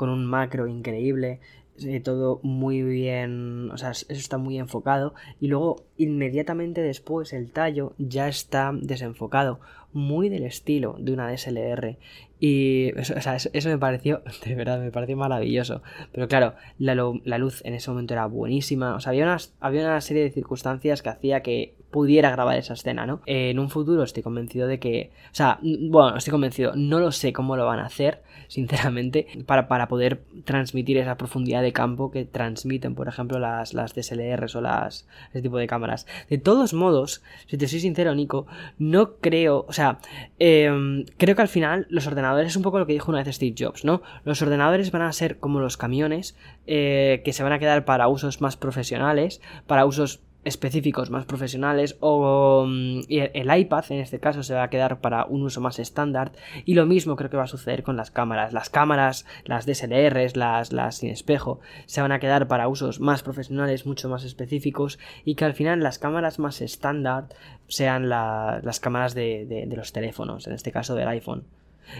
con 0.00 0.08
un 0.08 0.24
macro 0.24 0.66
increíble, 0.66 1.40
eh, 1.78 2.00
todo 2.00 2.40
muy 2.42 2.80
bien, 2.80 3.70
o 3.70 3.76
sea, 3.76 3.90
eso 3.90 4.06
está 4.08 4.38
muy 4.38 4.58
enfocado. 4.58 5.12
Y 5.40 5.48
luego 5.48 5.84
inmediatamente 6.02 6.82
después 6.82 7.32
el 7.32 7.50
tallo 7.50 7.92
ya 7.98 8.28
está 8.28 8.72
desenfocado, 8.74 9.60
muy 9.92 10.28
del 10.28 10.44
estilo 10.44 10.96
de 10.98 11.12
una 11.12 11.30
DSLR 11.30 11.96
y 12.40 12.98
eso, 12.98 13.68
me 13.68 13.78
pareció, 13.78 14.22
de 14.44 14.54
verdad, 14.54 14.80
me 14.80 14.90
pareció 14.90 15.16
maravilloso, 15.16 15.82
pero 16.10 16.26
claro, 16.26 16.54
la, 16.78 16.94
la 16.94 17.38
luz 17.38 17.60
en 17.66 17.74
ese 17.74 17.90
momento 17.90 18.14
era 18.14 18.26
buenísima, 18.26 18.94
o 18.94 19.00
sea, 19.00 19.10
había, 19.10 19.24
unas, 19.24 19.54
había 19.60 19.82
una 19.82 20.00
serie 20.00 20.22
de 20.22 20.30
circunstancias 20.30 21.02
que 21.02 21.10
hacía 21.10 21.42
que 21.42 21.74
pudiera 21.90 22.30
grabar 22.30 22.56
esa 22.56 22.74
escena, 22.74 23.04
¿no? 23.04 23.20
En 23.26 23.58
un 23.58 23.68
futuro 23.68 24.02
estoy 24.02 24.22
convencido 24.22 24.66
de 24.68 24.78
que, 24.78 25.10
o 25.26 25.34
sea, 25.34 25.58
bueno, 25.62 26.16
estoy 26.16 26.30
convencido, 26.30 26.72
no 26.76 26.98
lo 26.98 27.12
sé 27.12 27.34
cómo 27.34 27.56
lo 27.56 27.66
van 27.66 27.80
a 27.80 27.86
hacer, 27.86 28.22
sinceramente, 28.48 29.26
para, 29.44 29.68
para 29.68 29.88
poder 29.88 30.22
transmitir 30.44 30.96
esa 30.96 31.18
profundidad 31.18 31.60
de 31.60 31.74
campo 31.74 32.10
que 32.10 32.24
transmiten, 32.24 32.94
por 32.94 33.06
ejemplo, 33.06 33.38
las, 33.38 33.74
las 33.74 33.94
DSLRs 33.94 34.56
o 34.56 34.62
las, 34.62 35.06
ese 35.30 35.42
tipo 35.42 35.58
de 35.58 35.66
cámaras. 35.66 35.89
De 36.28 36.38
todos 36.38 36.74
modos, 36.74 37.22
si 37.46 37.56
te 37.56 37.68
soy 37.68 37.80
sincero, 37.80 38.14
Nico, 38.14 38.46
no 38.78 39.16
creo, 39.16 39.64
o 39.68 39.72
sea, 39.72 39.98
em, 40.38 41.04
creo 41.16 41.36
que 41.36 41.42
al 41.42 41.48
final 41.48 41.86
los 41.90 42.06
ordenadores 42.06 42.50
es 42.50 42.56
un 42.56 42.62
poco 42.62 42.78
lo 42.78 42.86
que 42.86 42.92
dijo 42.92 43.10
una 43.10 43.22
vez 43.22 43.34
Steve 43.34 43.54
Jobs, 43.58 43.84
¿no? 43.84 44.02
Los 44.24 44.42
ordenadores 44.42 44.90
van 44.90 45.02
a 45.02 45.12
ser 45.12 45.38
como 45.38 45.60
los 45.60 45.76
camiones 45.76 46.36
eh, 46.66 47.22
que 47.24 47.32
se 47.32 47.42
van 47.42 47.52
a 47.52 47.58
quedar 47.58 47.84
para 47.84 48.08
usos 48.08 48.40
más 48.40 48.56
profesionales, 48.56 49.40
para 49.66 49.84
usos 49.84 50.20
específicos 50.44 51.10
más 51.10 51.26
profesionales 51.26 51.96
o 52.00 52.64
mm, 52.66 53.00
el, 53.08 53.58
iPad 53.58 53.84
en 53.90 53.98
este 54.00 54.20
caso 54.20 54.42
se 54.42 54.54
va 54.54 54.62
a 54.64 54.70
quedar 54.70 55.00
para 55.00 55.26
un 55.26 55.42
uso 55.42 55.60
más 55.60 55.78
estándar. 55.78 56.32
Y 56.64 56.74
lo 56.74 56.86
mismo 56.86 57.16
creo 57.16 57.28
que 57.30 57.36
va 57.36 57.42
a 57.44 57.48
suceder 57.48 57.82
con 57.82 57.96
las 57.96 58.10
cámaras. 58.10 58.52
Las 58.52 58.70
cámaras 58.70 59.26
las 59.44 59.66
DSLRs 59.66 60.36
las, 60.36 60.72
las 60.72 60.96
sin 60.96 61.10
espejo 61.10 61.60
se 61.86 62.00
van 62.00 62.12
a 62.12 62.20
quedar 62.20 62.48
para 62.48 62.68
usos 62.68 63.00
más 63.00 63.22
profesionales 63.22 63.84
mucho 63.86 64.08
más 64.08 64.24
específicos 64.24 64.98
y 65.24 65.34
que 65.34 65.44
al 65.44 65.54
final 65.54 65.80
las 65.82 65.98
cámaras 65.98 66.38
más 66.38 66.60
estándar 66.62 67.26
sean 67.68 68.08
la- 68.08 68.60
las 68.62 68.80
cámaras 68.80 69.14
de, 69.14 69.44
de- 69.46 69.66
de 69.66 69.76
los 69.76 69.92
teléfonos 69.92 70.46
en 70.46 70.54
este 70.54 70.72
caso 70.72 70.94
del 70.94 71.08
iPhone. 71.08 71.44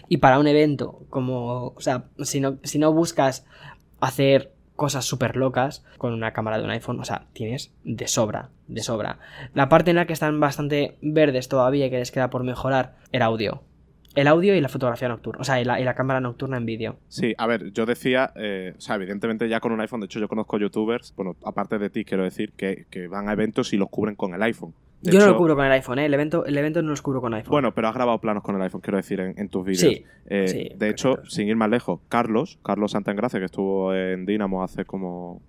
Y 0.08 0.18
para 0.18 0.38
un 0.38 0.46
evento 0.46 1.00
como 1.10 1.68
o 1.76 1.80
sea 1.80 2.04
si 2.22 2.40
no, 2.40 2.58
si 2.62 2.78
no 2.78 2.92
buscas 2.92 3.44
hacer 4.00 4.52
cosas 4.80 5.04
súper 5.04 5.36
locas 5.36 5.84
con 5.98 6.14
una 6.14 6.32
cámara 6.32 6.56
de 6.56 6.64
un 6.64 6.70
iPhone. 6.70 6.98
O 7.00 7.04
sea, 7.04 7.26
tienes 7.34 7.70
de 7.84 8.08
sobra, 8.08 8.48
de 8.66 8.82
sobra. 8.82 9.18
La 9.52 9.68
parte 9.68 9.90
en 9.90 9.96
la 9.96 10.06
que 10.06 10.14
están 10.14 10.40
bastante 10.40 10.96
verdes 11.02 11.50
todavía 11.50 11.84
y 11.84 11.90
que 11.90 11.98
les 11.98 12.10
queda 12.10 12.30
por 12.30 12.44
mejorar, 12.44 12.96
el 13.12 13.20
audio. 13.20 13.62
El 14.14 14.26
audio 14.26 14.54
y 14.54 14.60
la 14.62 14.70
fotografía 14.70 15.06
nocturna. 15.08 15.42
O 15.42 15.44
sea, 15.44 15.60
y 15.60 15.66
la, 15.66 15.78
y 15.82 15.84
la 15.84 15.94
cámara 15.94 16.22
nocturna 16.22 16.56
en 16.56 16.64
vídeo. 16.64 16.96
Sí, 17.08 17.34
a 17.36 17.46
ver, 17.46 17.74
yo 17.74 17.84
decía, 17.84 18.32
eh, 18.36 18.72
o 18.74 18.80
sea, 18.80 18.96
evidentemente 18.96 19.50
ya 19.50 19.60
con 19.60 19.72
un 19.72 19.82
iPhone, 19.82 20.00
de 20.00 20.06
hecho 20.06 20.18
yo 20.18 20.28
conozco 20.28 20.56
youtubers, 20.56 21.14
bueno, 21.14 21.36
aparte 21.44 21.78
de 21.78 21.90
ti 21.90 22.06
quiero 22.06 22.24
decir, 22.24 22.52
que, 22.52 22.86
que 22.88 23.06
van 23.06 23.28
a 23.28 23.34
eventos 23.34 23.74
y 23.74 23.76
los 23.76 23.90
cubren 23.90 24.16
con 24.16 24.32
el 24.32 24.42
iPhone. 24.42 24.72
De 25.02 25.12
Yo 25.12 25.18
no 25.18 25.24
hecho- 25.24 25.32
lo 25.32 25.38
cubro 25.38 25.56
con 25.56 25.64
el 25.64 25.72
iPhone, 25.72 25.98
¿eh? 25.98 26.06
El 26.06 26.14
evento, 26.14 26.44
el 26.44 26.56
evento 26.58 26.82
no 26.82 26.90
los 26.90 27.00
cubro 27.02 27.20
con 27.20 27.32
iPhone. 27.34 27.50
Bueno, 27.52 27.72
pero 27.74 27.88
has 27.88 27.94
grabado 27.94 28.18
planos 28.20 28.42
con 28.42 28.54
el 28.56 28.62
iPhone, 28.62 28.80
quiero 28.82 28.98
decir, 28.98 29.20
en, 29.20 29.38
en 29.38 29.48
tus 29.48 29.64
vídeos. 29.64 29.80
Sí, 29.80 30.04
Eh, 30.26 30.48
sí, 30.48 30.68
de 30.76 30.88
hecho, 30.90 31.20
sin 31.26 31.48
ir 31.48 31.56
más 31.56 31.70
lejos, 31.70 32.00
Carlos, 32.08 32.58
Carlos 32.62 32.92
Santaengracia, 32.92 33.38
que 33.40 33.46
estuvo 33.46 33.94
en 33.94 34.26
Dynamo 34.26 34.62
hace 34.62 34.84
como 34.84 35.40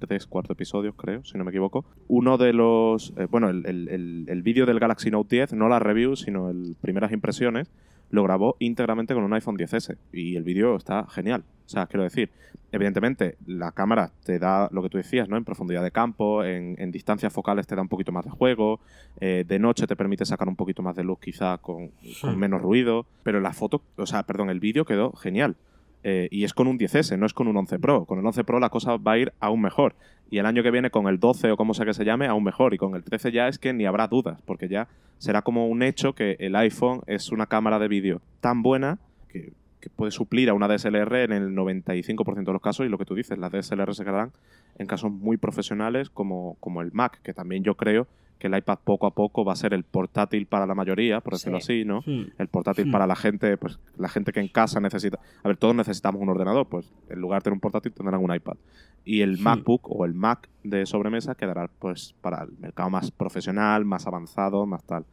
tres, 0.00 0.26
cuatro 0.26 0.52
episodios, 0.52 0.94
creo, 0.96 1.24
si 1.24 1.38
no 1.38 1.44
me 1.44 1.50
equivoco. 1.50 1.84
Uno 2.08 2.36
de 2.36 2.52
los. 2.52 3.14
eh, 3.16 3.26
bueno, 3.30 3.48
el, 3.48 3.64
el- 3.66 3.88
el- 3.88 4.24
el 4.28 4.42
vídeo 4.42 4.66
del 4.66 4.78
Galaxy 4.80 5.10
Note 5.10 5.36
10, 5.36 5.52
no 5.54 5.68
la 5.68 5.78
review, 5.78 6.16
sino 6.16 6.50
el 6.50 6.76
primeras 6.80 7.12
impresiones, 7.12 7.70
lo 8.10 8.22
grabó 8.22 8.56
íntegramente 8.58 9.14
con 9.14 9.24
un 9.24 9.32
iPhone 9.32 9.56
10S. 9.56 9.96
Y 10.12 10.36
el 10.36 10.44
vídeo 10.44 10.76
está 10.76 11.06
genial. 11.08 11.44
O 11.66 11.68
sea, 11.68 11.86
quiero 11.86 12.04
decir, 12.04 12.30
evidentemente, 12.70 13.36
la 13.46 13.72
cámara 13.72 14.12
te 14.24 14.38
da 14.38 14.68
lo 14.72 14.82
que 14.82 14.88
tú 14.88 14.98
decías, 14.98 15.28
¿no? 15.28 15.36
En 15.36 15.44
profundidad 15.44 15.82
de 15.82 15.90
campo, 15.90 16.44
en, 16.44 16.76
en 16.78 16.92
distancias 16.92 17.32
focales 17.32 17.66
te 17.66 17.74
da 17.74 17.82
un 17.82 17.88
poquito 17.88 18.12
más 18.12 18.24
de 18.24 18.30
juego, 18.30 18.80
eh, 19.20 19.44
de 19.46 19.58
noche 19.58 19.86
te 19.86 19.96
permite 19.96 20.24
sacar 20.24 20.48
un 20.48 20.56
poquito 20.56 20.82
más 20.82 20.94
de 20.94 21.04
luz, 21.04 21.18
quizá 21.20 21.58
con, 21.58 21.90
con 22.20 22.38
menos 22.38 22.62
ruido. 22.62 23.06
Pero 23.24 23.40
la 23.40 23.52
foto, 23.52 23.82
o 23.96 24.06
sea, 24.06 24.22
perdón, 24.22 24.50
el 24.50 24.60
vídeo 24.60 24.84
quedó 24.84 25.12
genial. 25.12 25.56
Eh, 26.02 26.28
y 26.30 26.44
es 26.44 26.54
con 26.54 26.68
un 26.68 26.78
10S, 26.78 27.18
no 27.18 27.26
es 27.26 27.34
con 27.34 27.48
un 27.48 27.56
11 27.56 27.78
Pro. 27.78 28.04
Con 28.04 28.18
el 28.18 28.26
11 28.26 28.44
Pro 28.44 28.60
la 28.60 28.70
cosa 28.70 28.96
va 28.96 29.12
a 29.12 29.18
ir 29.18 29.32
aún 29.40 29.60
mejor. 29.60 29.94
Y 30.30 30.38
el 30.38 30.46
año 30.46 30.62
que 30.62 30.70
viene 30.70 30.90
con 30.90 31.08
el 31.08 31.18
12 31.18 31.52
o 31.52 31.56
como 31.56 31.74
sea 31.74 31.86
que 31.86 31.94
se 31.94 32.04
llame, 32.04 32.26
aún 32.26 32.44
mejor. 32.44 32.74
Y 32.74 32.78
con 32.78 32.94
el 32.94 33.02
13 33.02 33.32
ya 33.32 33.48
es 33.48 33.58
que 33.58 33.72
ni 33.72 33.86
habrá 33.86 34.08
dudas, 34.08 34.40
porque 34.42 34.68
ya 34.68 34.88
será 35.18 35.42
como 35.42 35.68
un 35.68 35.82
hecho 35.82 36.14
que 36.14 36.36
el 36.38 36.54
iPhone 36.56 37.02
es 37.06 37.32
una 37.32 37.46
cámara 37.46 37.78
de 37.78 37.88
vídeo 37.88 38.20
tan 38.40 38.62
buena 38.62 38.98
que, 39.28 39.52
que 39.80 39.90
puede 39.90 40.10
suplir 40.10 40.50
a 40.50 40.54
una 40.54 40.68
DSLR 40.68 41.14
en 41.16 41.32
el 41.32 41.54
95% 41.54 42.44
de 42.44 42.52
los 42.52 42.62
casos. 42.62 42.86
Y 42.86 42.88
lo 42.88 42.98
que 42.98 43.04
tú 43.04 43.14
dices, 43.14 43.38
las 43.38 43.52
DSLR 43.52 43.94
se 43.94 44.04
quedarán 44.04 44.32
en 44.78 44.86
casos 44.86 45.10
muy 45.10 45.36
profesionales 45.36 46.10
como, 46.10 46.56
como 46.60 46.82
el 46.82 46.92
Mac, 46.92 47.20
que 47.22 47.32
también 47.32 47.64
yo 47.64 47.76
creo 47.76 48.06
que 48.38 48.48
el 48.48 48.56
iPad 48.56 48.78
poco 48.84 49.06
a 49.06 49.14
poco 49.14 49.44
va 49.44 49.54
a 49.54 49.56
ser 49.56 49.72
el 49.72 49.82
portátil 49.84 50.46
para 50.46 50.66
la 50.66 50.74
mayoría, 50.74 51.20
por 51.20 51.32
decirlo 51.34 51.58
Sí. 51.60 51.80
así, 51.80 51.84
¿no? 51.86 52.02
El 52.38 52.48
portátil 52.48 52.86
Hmm. 52.88 52.92
para 52.92 53.06
la 53.06 53.16
gente, 53.16 53.56
pues 53.56 53.78
la 53.96 54.08
gente 54.08 54.32
que 54.32 54.40
en 54.40 54.48
casa 54.48 54.78
necesita. 54.80 55.18
A 55.42 55.48
ver, 55.48 55.56
todos 55.56 55.74
necesitamos 55.74 56.20
un 56.20 56.28
ordenador, 56.28 56.66
pues 56.68 56.92
en 57.08 57.20
lugar 57.20 57.40
de 57.40 57.44
tener 57.44 57.54
un 57.54 57.60
portátil 57.60 57.92
tendrán 57.92 58.22
un 58.22 58.34
iPad. 58.34 58.56
Y 59.04 59.22
el 59.22 59.38
Hmm. 59.38 59.42
MacBook 59.42 59.90
o 59.90 60.04
el 60.04 60.12
Mac 60.14 60.48
de 60.64 60.84
sobremesa 60.84 61.34
quedará 61.34 61.68
pues 61.78 62.14
para 62.20 62.42
el 62.44 62.52
mercado 62.58 62.90
más 62.90 63.10
profesional, 63.10 63.84
más 63.84 64.06
avanzado, 64.06 64.66
más 64.66 64.84
tal. 64.84 65.06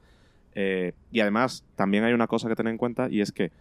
Eh, 0.55 0.93
y 1.11 1.19
además, 1.21 1.65
también 1.75 2.03
hay 2.03 2.13
una 2.13 2.27
cosa 2.27 2.47
que 2.49 2.55
tener 2.55 2.71
en 2.71 2.77
cuenta 2.77 3.07
y 3.09 3.21
es 3.21 3.31
que 3.31 3.51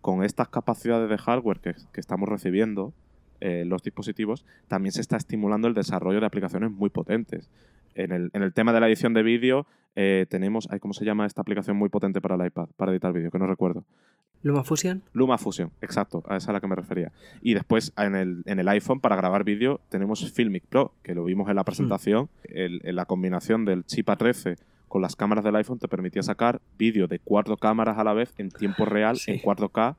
con 0.00 0.24
estas 0.24 0.48
capacidades 0.48 1.08
de 1.08 1.16
hardware 1.16 1.60
que, 1.60 1.74
que 1.92 2.00
estamos 2.00 2.28
recibiendo, 2.28 2.92
eh, 3.40 3.64
los 3.66 3.82
dispositivos, 3.82 4.44
también 4.68 4.92
se 4.92 5.00
está 5.00 5.16
estimulando 5.16 5.66
el 5.68 5.74
desarrollo 5.74 6.20
de 6.20 6.26
aplicaciones 6.26 6.70
muy 6.70 6.90
potentes. 6.90 7.48
En 7.94 8.12
el, 8.12 8.30
en 8.32 8.42
el 8.42 8.52
tema 8.52 8.72
de 8.72 8.80
la 8.80 8.86
edición 8.88 9.14
de 9.14 9.22
vídeo, 9.22 9.66
eh, 9.96 10.26
tenemos, 10.28 10.68
¿cómo 10.80 10.94
se 10.94 11.04
llama 11.04 11.26
esta 11.26 11.40
aplicación 11.42 11.76
muy 11.76 11.88
potente 11.88 12.20
para 12.20 12.34
el 12.36 12.46
iPad, 12.46 12.68
para 12.76 12.92
editar 12.92 13.12
vídeo? 13.12 13.30
Que 13.30 13.38
no 13.38 13.46
recuerdo. 13.46 13.84
LumaFusion. 14.42 15.02
LumaFusion, 15.12 15.70
exacto, 15.82 16.24
a 16.26 16.36
esa 16.36 16.36
es 16.36 16.48
a 16.48 16.52
la 16.54 16.60
que 16.60 16.66
me 16.66 16.74
refería. 16.74 17.12
Y 17.42 17.54
después 17.54 17.92
en 17.96 18.16
el, 18.16 18.42
en 18.46 18.58
el 18.58 18.68
iPhone 18.68 18.98
para 19.00 19.14
grabar 19.14 19.44
vídeo 19.44 19.80
tenemos 19.88 20.32
Filmic 20.32 20.64
Pro, 20.66 20.92
que 21.04 21.14
lo 21.14 21.24
vimos 21.24 21.48
en 21.48 21.56
la 21.56 21.64
presentación. 21.64 22.28
El- 22.44 22.80
en 22.82 22.96
la 22.96 23.04
combinación 23.04 23.64
del 23.64 23.84
chip 23.84 24.08
A13 24.08 24.56
con 24.88 25.00
las 25.00 25.14
cámaras 25.14 25.44
del 25.44 25.54
iPhone 25.56 25.78
te 25.78 25.86
permitía 25.88 26.22
sacar 26.22 26.60
vídeo 26.76 27.06
de 27.06 27.18
cuatro 27.20 27.56
cámaras 27.56 27.98
a 27.98 28.04
la 28.04 28.12
vez 28.14 28.34
en 28.38 28.50
tiempo 28.50 28.84
real, 28.84 29.16
Sí. 29.16 29.30
en 29.30 29.38
4K, 29.40 29.94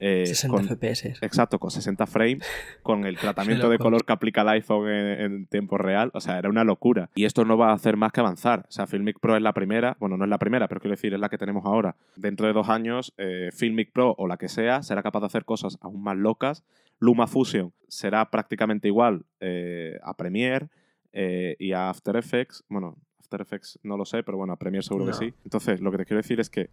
eh, 0.00 0.26
60 0.26 0.56
con- 0.56 0.66
FPS. 0.66 1.06
Exacto, 1.22 1.58
con 1.58 1.70
60 1.70 2.06
frames, 2.06 2.46
con 2.82 3.04
el 3.06 3.16
tratamiento 3.18 3.68
de 3.70 3.78
color 3.78 4.04
que 4.04 4.12
aplica 4.12 4.42
el 4.42 4.48
iPhone 4.48 4.88
en, 4.88 5.20
en 5.20 5.46
tiempo 5.46 5.78
real. 5.78 6.10
O 6.14 6.20
sea, 6.20 6.38
era 6.38 6.48
una 6.48 6.64
locura. 6.64 7.10
Y 7.14 7.24
esto 7.24 7.44
no 7.44 7.56
va 7.56 7.70
a 7.70 7.74
hacer 7.74 7.96
más 7.96 8.12
que 8.12 8.20
avanzar. 8.20 8.66
O 8.68 8.72
sea, 8.72 8.86
Filmic 8.86 9.18
Pro 9.20 9.36
es 9.36 9.42
la 9.42 9.52
primera, 9.52 9.96
bueno, 10.00 10.16
no 10.16 10.24
es 10.24 10.30
la 10.30 10.38
primera, 10.38 10.68
pero 10.68 10.80
quiero 10.80 10.92
decir, 10.96 11.14
es 11.14 11.20
la 11.20 11.28
que 11.28 11.38
tenemos 11.38 11.64
ahora. 11.64 11.96
Dentro 12.16 12.46
de 12.46 12.52
dos 12.52 12.68
años, 12.68 13.14
eh, 13.18 13.50
Filmic 13.52 13.92
Pro 13.92 14.14
o 14.18 14.26
la 14.26 14.36
que 14.36 14.48
sea 14.48 14.82
será 14.82 15.02
capaz 15.02 15.20
de 15.20 15.26
hacer 15.26 15.44
cosas 15.44 15.78
aún 15.80 16.02
más 16.02 16.16
locas. 16.16 16.64
Luma 16.98 17.26
Fusion 17.26 17.72
será 17.88 18.30
prácticamente 18.30 18.88
igual 18.88 19.24
eh, 19.40 19.98
a 20.02 20.14
Premiere 20.14 20.68
eh, 21.12 21.56
y 21.58 21.72
a 21.72 21.90
After 21.90 22.16
Effects. 22.16 22.64
Bueno, 22.68 22.96
After 23.20 23.40
Effects 23.40 23.78
no 23.82 23.96
lo 23.96 24.04
sé, 24.04 24.22
pero 24.22 24.38
bueno, 24.38 24.52
a 24.52 24.56
Premiere 24.56 24.82
seguro 24.82 25.04
No. 25.04 25.10
que 25.12 25.18
sí. 25.18 25.34
Entonces, 25.44 25.80
lo 25.80 25.90
que 25.90 25.98
te 25.98 26.04
quiero 26.06 26.22
decir 26.22 26.40
es 26.40 26.48
que 26.48 26.70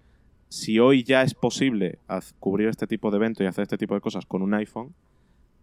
si 0.54 0.78
hoy 0.80 1.04
ya 1.04 1.24
es 1.24 1.34
posible 1.34 1.98
cubrir 2.40 2.68
este 2.68 2.86
tipo 2.86 3.10
de 3.10 3.18
eventos 3.18 3.44
y 3.44 3.48
hacer 3.48 3.64
este 3.64 3.78
tipo 3.78 3.96
de 3.96 4.02
cosas 4.02 4.26
con 4.28 4.42
un 4.44 4.54
iPhone, 4.54 4.94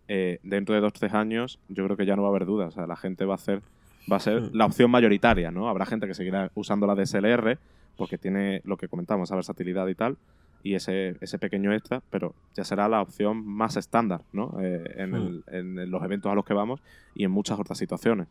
eh, 0.08 0.40
dentro 0.42 0.74
de 0.74 0.80
dos 0.80 0.92
tres 0.92 1.14
años 1.14 1.60
yo 1.68 1.84
creo 1.84 1.96
que 1.96 2.06
ya 2.06 2.16
no 2.16 2.22
va 2.22 2.28
a 2.28 2.30
haber 2.30 2.44
dudas. 2.46 2.68
O 2.68 2.70
sea, 2.72 2.86
la 2.88 2.96
gente 2.96 3.24
va 3.24 3.34
a 3.34 3.36
hacer 3.36 3.62
va 4.10 4.16
a 4.16 4.20
ser 4.20 4.40
Hmm. 4.42 4.50
la 4.54 4.66
opción 4.66 4.90
mayoritaria, 4.90 5.50
¿no? 5.52 5.68
Habrá 5.68 5.86
gente 5.86 6.06
que 6.08 6.14
seguirá 6.14 6.50
usando 6.54 6.86
la 6.88 6.96
DSLR 6.96 7.58
porque 7.96 8.18
tiene 8.18 8.62
lo 8.64 8.76
que 8.76 8.88
comentamos, 8.88 9.28
esa 9.28 9.36
versatilidad 9.36 9.86
y 9.86 9.94
tal, 9.94 10.16
y 10.64 10.74
ese, 10.74 11.16
ese 11.20 11.38
pequeño 11.38 11.72
extra, 11.72 12.02
pero 12.10 12.34
ya 12.56 12.64
será 12.64 12.88
la 12.88 13.00
opción 13.02 13.44
más 13.46 13.76
estándar, 13.76 14.22
¿no? 14.32 14.56
Eh, 14.60 14.82
en, 14.96 15.14
el- 15.14 15.44
en 15.48 15.90
los 15.90 16.02
eventos 16.02 16.32
a 16.32 16.34
los 16.34 16.44
que 16.44 16.54
vamos 16.54 16.80
y 17.14 17.24
en 17.24 17.30
muchas 17.30 17.60
otras 17.60 17.78
situaciones. 17.78 18.26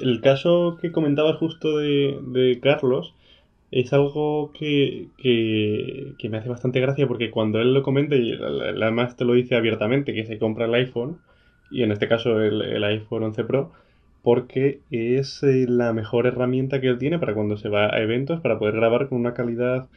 El 0.00 0.20
caso 0.20 0.76
que 0.80 0.92
comentabas 0.92 1.36
justo 1.38 1.78
de, 1.78 2.18
de 2.26 2.60
Carlos 2.60 3.14
es 3.70 3.92
algo 3.92 4.52
que, 4.52 5.08
que- 5.16 6.28
me 6.28 6.38
hace 6.38 6.48
bastante 6.48 6.80
gracia 6.80 7.06
porque 7.08 7.30
cuando 7.30 7.60
él 7.60 7.74
lo 7.74 7.82
comenta 7.82 8.16
y 8.16 8.32
además 8.34 9.16
te 9.16 9.24
lo 9.24 9.34
dice 9.34 9.56
abiertamente 9.56 10.14
que 10.14 10.26
se 10.26 10.38
compra 10.38 10.66
el 10.66 10.74
iPhone 10.74 11.18
y 11.70 11.82
en 11.82 11.92
este 11.92 12.08
caso 12.08 12.40
el, 12.40 12.82
iPhone 12.84 13.24
11 13.24 13.44
Pro 13.44 13.72
porque 14.22 14.82
es 14.90 15.42
eh, 15.42 15.66
la 15.68 15.92
mejor 15.92 16.26
herramienta 16.26 16.80
que 16.80 16.88
él 16.88 16.98
tiene 16.98 17.18
para 17.18 17.34
cuando 17.34 17.56
se 17.56 17.68
va 17.68 17.86
a 17.94 18.00
eventos 18.00 18.40
para 18.40 18.58
poder 18.58 18.74
grabar 18.76 19.08
con 19.08 19.18
una 19.18 19.34
calidad 19.34 19.88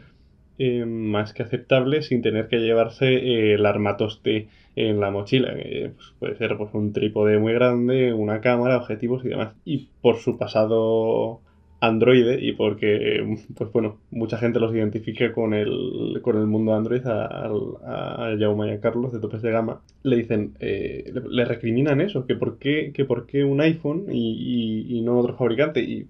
eh, 0.58 0.86
más 0.86 1.34
que 1.34 1.44
aceptable 1.44 2.02
sin 2.04 2.22
tener 2.22 2.48
que 2.48 2.60
llevarse 2.60 3.08
eh, 3.16 3.54
el 3.56 3.66
armatoste 3.66 4.50
en 4.76 5.00
la 5.00 5.12
mochila. 5.12 5.54
pues, 5.54 6.14
puede 6.20 6.36
ser 6.38 6.58
pues, 6.58 6.74
un 6.74 6.94
trípode 6.94 7.38
muy 7.40 7.54
grande, 7.54 8.14
una 8.14 8.42
cámara, 8.42 8.78
objetivos 8.78 9.26
y 9.26 9.30
demás. 9.30 9.56
Y 9.66 9.90
por 10.02 10.18
su 10.18 10.38
pasado 10.38 11.42
Android 11.90 12.40
y 12.40 12.54
porque, 12.54 13.24
pues 13.58 13.72
bueno, 13.72 13.98
mucha 14.12 14.38
gente 14.38 14.60
los 14.60 14.74
identifica 14.74 15.34
con 15.34 15.54
el, 15.54 16.20
con 16.22 16.38
el 16.38 16.48
mundo 16.48 16.74
Android 16.76 17.06
a, 17.06 17.26
a, 17.26 18.26
a 18.28 18.34
y 18.36 18.44
a 18.72 18.80
Carlos 18.80 19.12
de 19.14 19.20
topes 19.20 19.42
de 19.42 19.52
gama, 19.52 19.82
le 20.04 20.16
dicen, 20.18 20.54
eh, 20.60 21.12
le, 21.30 21.46
recriminan 21.46 22.00
eso, 22.02 22.26
que 22.26 22.36
por 22.36 22.58
qué, 22.58 22.92
que 22.94 23.06
por 23.06 23.26
qué 23.28 23.44
un 23.44 23.60
iPhone 23.62 24.06
y, 24.12 24.86
y- 24.90 24.98
y 24.98 25.02
no 25.02 25.18
otro 25.20 25.36
fabricante. 25.36 25.82
Y 25.82 26.08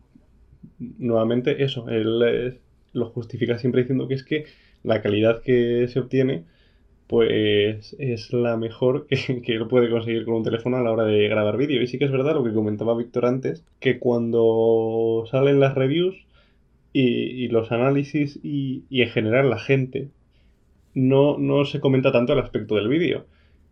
nuevamente 1.00 1.64
eso, 1.64 1.88
él 1.90 2.22
eh, 2.26 2.60
lo 2.94 3.08
justifica 3.10 3.58
siempre 3.58 3.82
diciendo 3.82 4.08
que 4.08 4.16
es 4.16 4.24
que 4.24 4.46
la 4.84 5.02
calidad 5.02 5.42
que 5.42 5.88
se 5.88 6.00
obtiene 6.00 6.46
pues 7.14 7.96
es 8.00 8.34
la 8.34 8.58
mejor 8.58 9.06
que, 9.06 9.42
que 9.46 9.54
él 9.54 9.68
puede 9.68 9.92
conseguir 9.92 10.26
con 10.26 10.34
un 10.34 10.44
teléfono 10.44 10.78
a 10.78 10.82
la 10.82 10.92
hora 10.92 11.04
de 11.04 11.28
grabar 11.28 11.58
vídeo. 11.58 11.80
Y 11.80 11.86
sí 11.86 12.00
que 12.00 12.06
es 12.06 12.12
verdad 12.12 12.34
lo 12.34 12.44
que 12.44 12.56
comentaba 12.56 12.98
Víctor 12.98 13.28
antes, 13.28 13.64
que 13.80 14.00
cuando 14.00 15.24
salen 15.30 15.60
las 15.60 15.76
reviews 15.76 16.16
y, 16.92 17.04
y 17.04 17.50
los 17.50 17.72
análisis 17.72 18.40
y, 18.42 18.86
y 18.90 19.04
en 19.04 19.10
general 19.10 19.52
la 19.52 19.60
gente, 19.60 20.10
no, 20.96 21.38
no 21.38 21.66
se 21.66 21.80
comenta 21.80 22.12
tanto 22.12 22.34
el 22.34 22.40
aspecto 22.40 22.78
del 22.78 22.88
vídeo. 22.88 23.28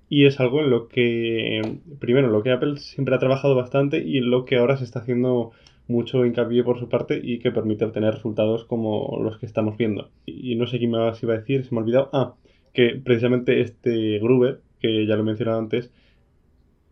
Y 0.08 0.28
es 0.28 0.40
algo 0.40 0.60
en 0.60 0.70
lo 0.70 0.88
que, 0.88 1.64
primero, 1.98 2.28
en 2.28 2.34
lo 2.34 2.44
que 2.44 2.52
Apple 2.52 2.78
siempre 2.78 3.16
ha 3.16 3.20
trabajado 3.20 3.56
bastante 3.56 4.04
y 4.04 4.20
en 4.20 4.30
lo 4.30 4.46
que 4.46 4.58
ahora 4.58 4.78
se 4.78 4.84
está 4.84 5.00
haciendo 5.00 5.52
mucho 5.88 6.28
hincapié 6.28 6.64
por 6.64 6.80
su 6.80 6.90
parte 6.90 7.20
y 7.24 7.40
que 7.40 7.52
permite 7.52 7.86
obtener 7.86 8.14
resultados 8.14 8.66
como 8.66 9.20
los 9.20 9.40
que 9.40 9.48
estamos 9.48 9.78
viendo. 9.78 10.12
Y 10.28 10.54
no 10.58 10.68
sé 10.68 10.78
qué 10.78 10.88
más 10.88 11.24
iba 11.24 11.34
a 11.34 11.38
decir, 11.40 11.66
se 11.66 11.74
me 11.74 11.82
ha 11.82 11.84
olvidado. 11.84 12.10
Ah, 12.14 12.36
que 12.74 13.02
precisamente 13.04 13.62
este 13.62 14.20
Gruber, 14.20 14.62
que 14.80 15.06
ya 15.06 15.16
lo 15.16 15.22
he 15.22 15.26
mencionado 15.26 15.60
antes, 15.60 15.92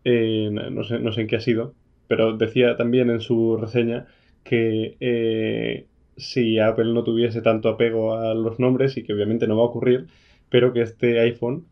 eh, 0.04 0.48
no, 0.50 0.84
sé, 0.84 0.98
no 0.98 1.12
sé 1.12 1.22
en 1.22 1.26
qué 1.26 1.36
ha 1.36 1.40
sido, 1.40 1.74
pero 2.08 2.36
decía 2.36 2.76
también 2.76 3.10
en 3.10 3.20
su 3.20 3.56
reseña 3.56 4.06
que 4.44 4.96
eh, 5.00 5.86
si 6.16 6.58
Apple 6.58 6.92
no 6.92 7.04
tuviese 7.04 7.42
tanto 7.42 7.68
apego 7.68 8.14
a 8.16 8.34
los 8.34 8.58
nombres, 8.58 8.96
y 8.96 9.02
que 9.02 9.12
obviamente 9.12 9.46
no 9.46 9.56
va 9.56 9.62
a 9.64 9.66
ocurrir, 9.66 10.06
pero 10.48 10.72
que 10.72 10.82
este 10.82 11.20
iPhone 11.20 11.66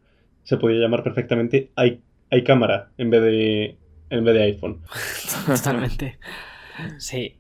se 0.45 0.57
podía 0.57 0.79
llamar 0.81 1.03
perfectamente 1.03 1.71
i- 1.77 2.01
iCámara 2.31 2.91
en 2.99 3.11
vez 3.11 3.23
de 3.23 3.77
en 4.11 4.25
vez 4.25 4.35
de 4.35 4.43
iPhone. 4.43 4.81
Totalmente. 5.47 6.19
Sí. 6.99 7.35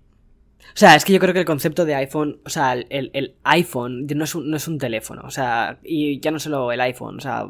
O 0.74 0.78
sea, 0.78 0.94
es 0.94 1.04
que 1.04 1.12
yo 1.12 1.18
creo 1.18 1.32
que 1.34 1.40
el 1.40 1.44
concepto 1.46 1.84
de 1.84 1.94
iPhone, 1.96 2.40
o 2.44 2.50
sea, 2.50 2.74
el, 2.74 3.10
el- 3.12 3.34
iPhone 3.44 4.06
no 4.06 4.24
es, 4.24 4.34
un, 4.34 4.48
no 4.50 4.56
es 4.56 4.68
un 4.68 4.78
teléfono, 4.78 5.22
o 5.24 5.30
sea, 5.30 5.78
y 5.82 6.20
ya 6.20 6.30
no 6.30 6.38
solo 6.38 6.70
el 6.70 6.80
iPhone, 6.80 7.16
o 7.18 7.20
sea, 7.20 7.46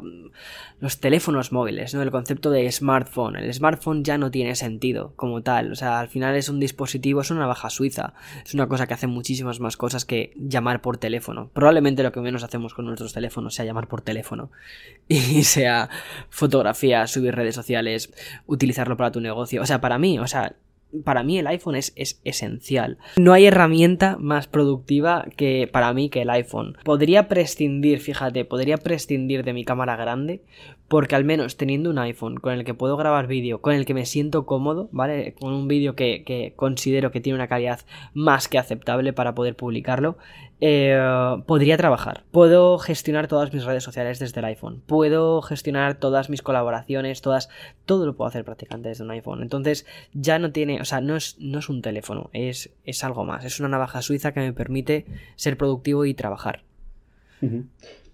los 0.79 0.99
teléfonos 0.99 1.51
móviles, 1.51 1.93
¿no? 1.93 2.01
El 2.01 2.09
concepto 2.11 2.49
de 2.49 2.71
smartphone. 2.71 3.35
El 3.35 3.53
smartphone 3.53 4.03
ya 4.03 4.17
no 4.17 4.31
tiene 4.31 4.55
sentido 4.55 5.13
como 5.15 5.43
tal, 5.43 5.71
o 5.73 5.75
sea, 5.75 5.99
al 5.99 6.07
final 6.07 6.35
es 6.35 6.49
un 6.49 6.59
dispositivo, 6.59 7.21
es 7.21 7.29
una 7.31 7.41
navaja 7.41 7.69
suiza, 7.69 8.13
es 8.45 8.53
una 8.53 8.67
cosa 8.67 8.87
que 8.87 8.93
hace 8.93 9.07
muchísimas 9.07 9.59
más 9.59 9.77
cosas 9.77 10.05
que 10.05 10.33
llamar 10.35 10.81
por 10.81 10.97
teléfono. 10.97 11.49
Probablemente 11.53 12.01
lo 12.03 12.11
que 12.11 12.21
menos 12.21 12.43
hacemos 12.43 12.73
con 12.73 12.85
nuestros 12.85 13.13
teléfonos 13.13 13.53
sea 13.53 13.65
llamar 13.65 13.87
por 13.87 14.01
teléfono 14.01 14.51
y 15.07 15.43
sea 15.43 15.89
fotografía, 16.29 17.05
subir 17.07 17.35
redes 17.35 17.55
sociales, 17.55 18.11
utilizarlo 18.47 18.97
para 18.97 19.11
tu 19.11 19.19
negocio. 19.21 19.61
O 19.61 19.65
sea, 19.65 19.81
para 19.81 19.99
mí, 19.99 20.17
o 20.19 20.27
sea, 20.27 20.55
para 21.03 21.23
mí 21.23 21.37
el 21.37 21.47
iPhone 21.47 21.75
es, 21.75 21.93
es 21.95 22.19
esencial. 22.23 22.97
No 23.17 23.33
hay 23.33 23.45
herramienta 23.45 24.17
más 24.19 24.47
productiva 24.47 25.25
que 25.35 25.69
para 25.71 25.93
mí 25.93 26.09
que 26.09 26.21
el 26.21 26.29
iPhone. 26.29 26.77
Podría 26.83 27.27
prescindir, 27.27 27.99
fíjate, 27.99 28.45
podría 28.45 28.77
prescindir 28.77 29.43
de 29.43 29.53
mi 29.53 29.65
cámara 29.65 29.95
grande 29.95 30.41
porque 30.89 31.15
al 31.15 31.23
menos 31.23 31.55
teniendo 31.55 31.89
un 31.89 31.99
iPhone 31.99 32.37
con 32.37 32.53
el 32.53 32.65
que 32.65 32.73
puedo 32.73 32.97
grabar 32.97 33.27
vídeo, 33.27 33.61
con 33.61 33.73
el 33.73 33.85
que 33.85 33.93
me 33.93 34.05
siento 34.05 34.45
cómodo, 34.45 34.89
¿vale? 34.91 35.35
Con 35.39 35.53
un 35.53 35.67
vídeo 35.67 35.95
que, 35.95 36.23
que 36.25 36.53
considero 36.55 37.11
que 37.11 37.21
tiene 37.21 37.35
una 37.35 37.47
calidad 37.47 37.81
más 38.13 38.47
que 38.47 38.57
aceptable 38.57 39.13
para 39.13 39.35
poder 39.35 39.55
publicarlo, 39.55 40.17
eh, 40.61 40.99
podría 41.45 41.77
trabajar. 41.77 42.23
Puedo 42.31 42.77
gestionar 42.79 43.27
todas 43.27 43.53
mis 43.53 43.63
redes 43.63 43.83
sociales 43.83 44.19
desde 44.19 44.39
el 44.39 44.45
iPhone. 44.45 44.81
Puedo 44.85 45.41
gestionar 45.41 45.95
todas 45.95 46.29
mis 46.29 46.41
colaboraciones, 46.41 47.21
todas, 47.21 47.49
todo 47.85 48.05
lo 48.05 48.15
puedo 48.15 48.27
hacer 48.27 48.43
prácticamente 48.43 48.89
desde 48.89 49.03
un 49.03 49.11
iPhone. 49.11 49.41
Entonces 49.41 49.85
ya 50.13 50.37
no 50.39 50.51
tiene, 50.51 50.81
o 50.81 50.85
sea, 50.85 50.99
no 51.01 51.15
es, 51.15 51.37
no 51.39 51.59
es 51.59 51.69
un 51.69 51.81
teléfono, 51.81 52.29
es, 52.33 52.71
es 52.83 53.03
algo 53.03 53.23
más. 53.23 53.45
Es 53.45 53.59
una 53.59 53.69
navaja 53.69 54.01
suiza 54.01 54.33
que 54.33 54.41
me 54.41 54.53
permite 54.53 55.05
ser 55.35 55.55
productivo 55.55 56.03
y 56.05 56.13
trabajar. 56.13 56.63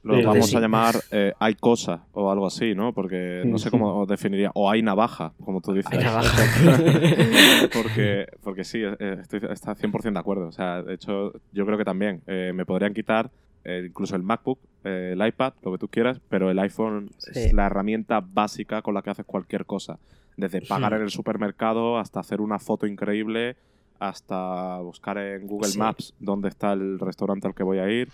Lo 0.05 0.23
vamos 0.23 0.49
sí. 0.49 0.55
a 0.55 0.59
llamar 0.59 0.95
eh, 1.11 1.33
hay 1.39 1.55
cosa 1.55 2.05
o 2.13 2.31
algo 2.31 2.45
así, 2.45 2.75
¿no? 2.75 2.93
Porque 2.93 3.41
no 3.45 3.57
sé 3.57 3.71
cómo 3.71 4.05
definiría. 4.05 4.51
O 4.53 4.69
hay 4.69 4.81
navaja, 4.81 5.33
como 5.43 5.61
tú 5.61 5.73
dices. 5.73 5.91
Hay 5.91 6.03
navaja. 6.03 6.29
porque, 7.73 8.27
porque 8.43 8.63
sí, 8.63 8.81
estoy 8.83 9.41
está 9.51 9.75
100% 9.75 10.13
de 10.13 10.19
acuerdo. 10.19 10.47
O 10.47 10.51
sea, 10.51 10.81
de 10.83 10.93
hecho, 10.93 11.33
yo 11.51 11.65
creo 11.65 11.77
que 11.77 11.85
también 11.85 12.21
eh, 12.27 12.51
me 12.53 12.65
podrían 12.65 12.93
quitar 12.93 13.31
eh, 13.63 13.85
incluso 13.87 14.15
el 14.15 14.21
MacBook, 14.21 14.59
eh, 14.83 15.13
el 15.13 15.27
iPad, 15.27 15.53
lo 15.63 15.71
que 15.71 15.77
tú 15.79 15.87
quieras, 15.87 16.21
pero 16.29 16.51
el 16.51 16.59
iPhone 16.59 17.09
es 17.33 17.51
la 17.51 17.65
herramienta 17.65 18.21
básica 18.21 18.81
con 18.83 18.93
la 18.93 19.01
que 19.01 19.09
haces 19.09 19.25
cualquier 19.25 19.65
cosa. 19.65 19.97
Desde 20.37 20.61
pagar 20.61 20.93
en 20.93 21.01
el 21.01 21.09
supermercado 21.09 21.97
hasta 21.97 22.19
hacer 22.19 22.41
una 22.41 22.59
foto 22.59 22.85
increíble, 22.85 23.55
hasta 23.99 24.77
buscar 24.81 25.17
en 25.17 25.47
Google 25.47 25.69
Sí. 25.69 25.79
Maps 25.79 26.13
dónde 26.19 26.49
está 26.49 26.73
el 26.73 26.99
restaurante 26.99 27.47
al 27.47 27.55
que 27.55 27.63
voy 27.63 27.79
a 27.79 27.89
ir. 27.89 28.09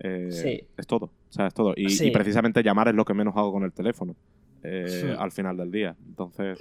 Eh, 0.00 0.28
Sí. 0.32 0.64
Es 0.76 0.86
todo, 0.86 1.10
o 1.30 1.32
sea, 1.32 1.46
es 1.46 1.54
todo. 1.54 1.72
Y, 1.76 1.88
Sí. 1.90 2.08
y 2.08 2.10
precisamente 2.10 2.62
llamar 2.62 2.88
es 2.88 2.94
lo 2.94 3.04
que 3.04 3.14
menos 3.14 3.36
hago 3.36 3.52
con 3.52 3.62
el 3.62 3.72
teléfono 3.72 4.14
eh, 4.62 4.86
Sí. 4.88 5.06
al 5.18 5.30
final 5.32 5.56
del 5.56 5.70
día. 5.70 5.96
Entonces, 6.08 6.58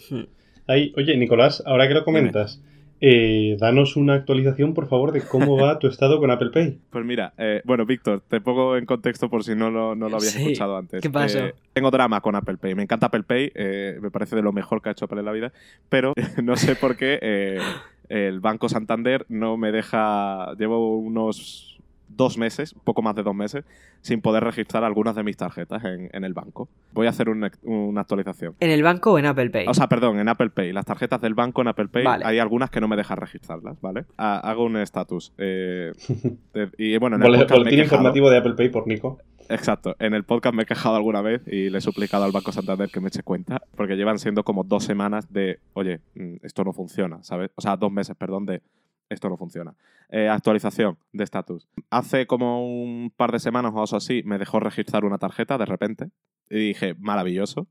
Ahí, 0.68 0.94
oye, 0.96 1.18
Nicolás, 1.18 1.64
ahora 1.66 1.88
que 1.88 1.96
lo 1.96 2.06
comentas, 2.06 2.62
eh, 3.02 3.58
danos 3.60 3.96
una 3.96 4.14
actualización, 4.14 4.74
por 4.76 4.88
favor, 4.88 5.12
de 5.12 5.22
cómo 5.22 5.58
va 5.58 5.80
tu 5.80 5.88
estado 5.88 6.20
con 6.20 6.30
Apple 6.30 6.52
Pay. 6.54 6.80
Pues 6.92 7.04
mira, 7.06 7.34
eh, 7.38 7.62
bueno, 7.66 7.86
Víctor, 7.86 8.22
te 8.28 8.40
pongo 8.40 8.78
en 8.78 8.86
contexto 8.86 9.30
por 9.30 9.44
si 9.44 9.56
no 9.56 9.72
lo, 9.72 9.96
no 9.96 10.10
lo 10.10 10.18
habías 10.18 10.34
Sí, 10.34 10.42
escuchado 10.44 10.78
antes. 10.78 11.02
¿qué 11.02 11.10
pasó? 11.10 11.40
Eh, 11.40 11.56
tengo 11.74 11.90
drama 11.90 12.22
con 12.22 12.36
Apple 12.36 12.58
Pay. 12.58 12.76
Me 12.76 12.84
encanta 12.84 13.08
Apple 13.08 13.24
Pay, 13.24 13.52
eh, 13.56 13.98
me 14.02 14.12
parece 14.12 14.36
de 14.36 14.44
lo 14.44 14.52
mejor 14.54 14.82
que 14.82 14.90
ha 14.90 14.92
hecho 14.92 15.06
Apple 15.06 15.20
en 15.20 15.26
la 15.26 15.32
vida, 15.32 15.52
pero 15.90 16.14
no 16.44 16.56
sé 16.56 16.76
por 16.76 16.96
qué 16.98 17.18
eh, 17.22 17.58
el 18.10 18.40
Banco 18.40 18.70
Santander 18.70 19.26
no 19.30 19.58
me 19.58 19.72
deja. 19.72 20.54
Llevo 20.60 20.98
unos 21.00 21.80
dos 22.10 22.38
meses, 22.38 22.76
poco 22.84 23.02
más 23.02 23.16
de 23.16 23.24
dos 23.24 23.36
meses, 23.36 23.66
sin 24.02 24.22
poder 24.22 24.44
registrar 24.44 24.84
algunas 24.84 25.16
de 25.16 25.24
mis 25.24 25.36
tarjetas 25.38 25.84
en, 25.84 26.10
en 26.14 26.24
el 26.24 26.34
banco. 26.34 26.70
Voy 26.94 27.08
a 27.08 27.10
hacer 27.10 27.30
una, 27.30 27.52
una 27.64 28.02
actualización. 28.02 28.56
¿En 28.60 28.72
el 28.72 28.82
banco 28.84 29.12
o 29.14 29.20
en 29.20 29.26
Apple 29.26 29.50
Pay? 29.50 29.68
O 29.68 29.74
sea, 29.74 29.88
perdón, 29.88 30.20
en 30.20 30.30
Apple 30.30 30.50
Pay. 30.52 30.72
Las 30.74 30.86
tarjetas 30.86 31.20
del 31.22 31.34
banco 31.34 31.62
en 31.62 31.68
Apple 31.68 31.88
Pay 31.90 32.04
Vale. 32.06 32.26
hay 32.26 32.40
algunas 32.40 32.70
que 32.70 32.80
no 32.82 32.88
me 32.88 32.96
dejan 32.96 33.18
registrarlas, 33.18 33.80
¿vale? 33.82 34.06
Ha- 34.18 34.40
hago 34.40 34.64
un 34.66 34.78
estatus. 34.78 35.34
eh, 35.38 35.92
y 36.78 36.98
bueno, 36.98 37.16
en 37.18 37.24
el 37.24 37.40
podcast 37.40 37.64
me 37.66 37.72
he 37.72 37.80
informativo 37.84 38.30
de 38.30 38.38
Apple 38.38 38.54
Pay 38.54 38.70
por 38.70 38.88
Nico. 38.88 39.20
Exacto. 39.50 39.96
En 40.00 40.14
el 40.14 40.24
podcast 40.26 40.54
me 40.56 40.62
he 40.64 40.66
quejado 40.68 40.96
alguna 40.96 41.22
vez 41.22 41.42
y 41.48 41.72
le 41.72 41.80
he 41.80 41.82
suplicado 41.82 42.24
al 42.24 42.32
Banco 42.32 42.52
Santander 42.52 42.90
que 42.92 43.00
me 43.02 43.08
eche 43.08 43.24
cuenta, 43.24 43.62
porque 43.76 43.96
llevan 43.96 44.20
siendo 44.20 44.44
como 44.44 44.64
dos 44.64 44.84
semanas 44.84 45.34
de, 45.34 45.60
oye, 45.74 46.02
mm, 46.14 46.36
esto 46.44 46.64
no 46.64 46.72
funciona, 46.72 47.24
¿sabes? 47.24 47.50
O 47.56 47.62
sea, 47.62 47.76
dos 47.76 47.92
meses, 47.92 48.16
perdón, 48.16 48.46
de 48.46 48.62
esto 49.10 49.28
no 49.28 49.38
funciona. 49.38 49.76
Eh, 50.10 50.30
actualización 50.30 50.98
de 51.12 51.24
estatus. 51.24 51.68
Hace 51.90 52.28
como 52.28 52.64
un 52.64 53.12
par 53.16 53.32
de 53.32 53.40
semanas 53.40 53.74
o 53.74 53.82
algo 53.82 53.98
así 53.98 54.22
me 54.24 54.38
dejó 54.38 54.60
registrar 54.60 55.04
una 55.04 55.18
tarjeta 55.18 55.58
de 55.58 55.66
repente 55.66 56.10
y 56.50 56.60
dije, 56.60 56.96
maravilloso. 57.00 57.68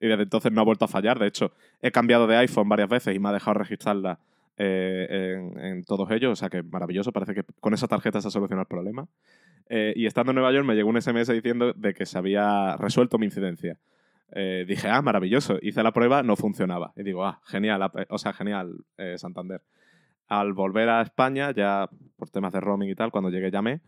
Y 0.00 0.08
desde 0.08 0.24
entonces 0.24 0.50
no 0.50 0.62
ha 0.62 0.64
vuelto 0.64 0.86
a 0.86 0.88
fallar. 0.88 1.18
De 1.18 1.28
hecho, 1.28 1.52
he 1.80 1.92
cambiado 1.92 2.26
de 2.26 2.36
iPhone 2.36 2.68
varias 2.68 2.88
veces 2.88 3.14
y 3.14 3.20
me 3.20 3.28
ha 3.28 3.32
dejado 3.32 3.54
registrarla 3.54 4.18
eh, 4.56 5.38
en, 5.56 5.84
todos 5.84 6.10
ellos. 6.10 6.32
O 6.32 6.36
sea 6.36 6.48
que 6.48 6.62
maravilloso. 6.62 7.12
Parece 7.12 7.34
que 7.34 7.44
con 7.60 7.72
esa 7.72 7.86
tarjeta 7.86 8.20
se 8.20 8.28
ha 8.28 8.30
solucionado 8.30 8.62
el 8.62 8.68
problema. 8.68 9.06
Eh, 9.68 9.92
y 9.94 10.06
estando 10.06 10.32
en 10.32 10.36
Nueva 10.36 10.52
York 10.52 10.66
me 10.66 10.74
llegó 10.74 10.88
un 10.88 11.00
SMS 11.00 11.28
diciendo 11.28 11.72
de 11.72 11.94
que 11.94 12.06
se 12.06 12.18
había 12.18 12.76
resuelto 12.78 13.18
mi 13.18 13.26
incidencia. 13.26 13.78
Dije, 14.34 14.88
ah, 14.88 15.02
maravilloso. 15.02 15.58
Hice 15.60 15.82
la 15.82 15.92
prueba, 15.92 16.22
no 16.22 16.36
funcionaba. 16.36 16.94
Y 16.96 17.02
digo, 17.02 17.26
ah, 17.26 17.42
genial, 17.44 17.92
o 18.08 18.16
sea, 18.16 18.32
genial, 18.32 18.86
Santander. 19.16 19.60
Al 20.28 20.52
volver 20.52 20.88
a 20.88 21.02
España, 21.02 21.52
ya 21.52 21.88
por 22.16 22.30
temas 22.30 22.52
de 22.52 22.60
roaming 22.60 22.90
y 22.90 22.94
tal, 22.94 23.10
cuando 23.10 23.30
llegué 23.30 23.50
llamé. 23.50 23.80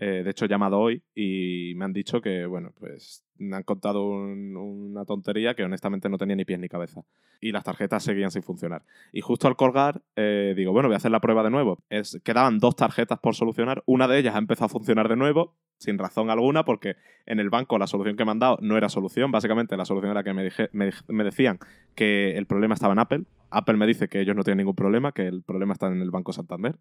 Eh, 0.00 0.22
de 0.24 0.30
hecho, 0.30 0.44
he 0.44 0.48
llamado 0.48 0.78
hoy 0.78 1.02
y 1.14 1.72
me 1.76 1.84
han 1.84 1.92
dicho 1.92 2.20
que, 2.20 2.46
bueno, 2.46 2.72
pues 2.78 3.24
me 3.36 3.56
han 3.56 3.64
contado 3.64 4.08
un- 4.08 4.56
una 4.56 5.04
tontería 5.04 5.54
que 5.54 5.64
honestamente 5.64 6.08
no 6.08 6.18
tenía 6.18 6.36
ni 6.36 6.44
pies 6.44 6.60
ni 6.60 6.68
cabeza. 6.68 7.02
Y 7.40 7.50
las 7.52 7.64
tarjetas 7.64 8.02
seguían 8.04 8.30
sin 8.30 8.42
funcionar. 8.42 8.82
Y 9.12 9.20
justo 9.20 9.48
al 9.48 9.56
colgar, 9.56 10.02
eh, 10.16 10.54
digo, 10.56 10.72
bueno, 10.72 10.88
voy 10.88 10.94
a 10.94 10.98
hacer 10.98 11.10
la 11.10 11.20
prueba 11.20 11.42
de 11.42 11.50
nuevo. 11.50 11.82
Es, 11.90 12.20
quedaban 12.24 12.58
dos 12.58 12.76
tarjetas 12.76 13.18
por 13.18 13.34
solucionar. 13.34 13.82
Una 13.86 14.06
de 14.08 14.18
ellas 14.18 14.34
ha 14.34 14.38
empezado 14.38 14.66
a 14.66 14.68
funcionar 14.70 15.08
de 15.08 15.16
nuevo, 15.16 15.54
sin 15.78 15.98
razón 15.98 16.30
alguna, 16.30 16.64
porque 16.64 16.96
en 17.26 17.38
el 17.40 17.50
banco 17.50 17.78
la 17.78 17.86
solución 17.86 18.16
que 18.16 18.24
me 18.24 18.30
han 18.32 18.38
dado 18.40 18.58
no 18.60 18.76
era 18.76 18.88
solución. 18.88 19.30
Básicamente 19.32 19.76
la 19.76 19.84
solución 19.84 20.10
era 20.12 20.22
que 20.24 20.32
me, 20.32 20.44
dije- 20.44 20.68
me, 20.72 20.90
me 21.08 21.24
decían 21.24 21.58
que 21.94 22.36
el 22.36 22.46
problema 22.46 22.74
estaba 22.74 22.92
en 22.92 22.98
Apple. 23.00 23.24
Apple 23.50 23.76
me 23.76 23.86
dice 23.86 24.08
que 24.08 24.20
ellos 24.20 24.34
no 24.36 24.42
tienen 24.44 24.58
ningún 24.58 24.74
problema, 24.76 25.12
que 25.12 25.26
el 25.26 25.42
problema 25.42 25.72
está 25.72 25.86
en 25.88 26.00
el 26.02 26.10
Banco 26.10 26.32
Santander. 26.32 26.76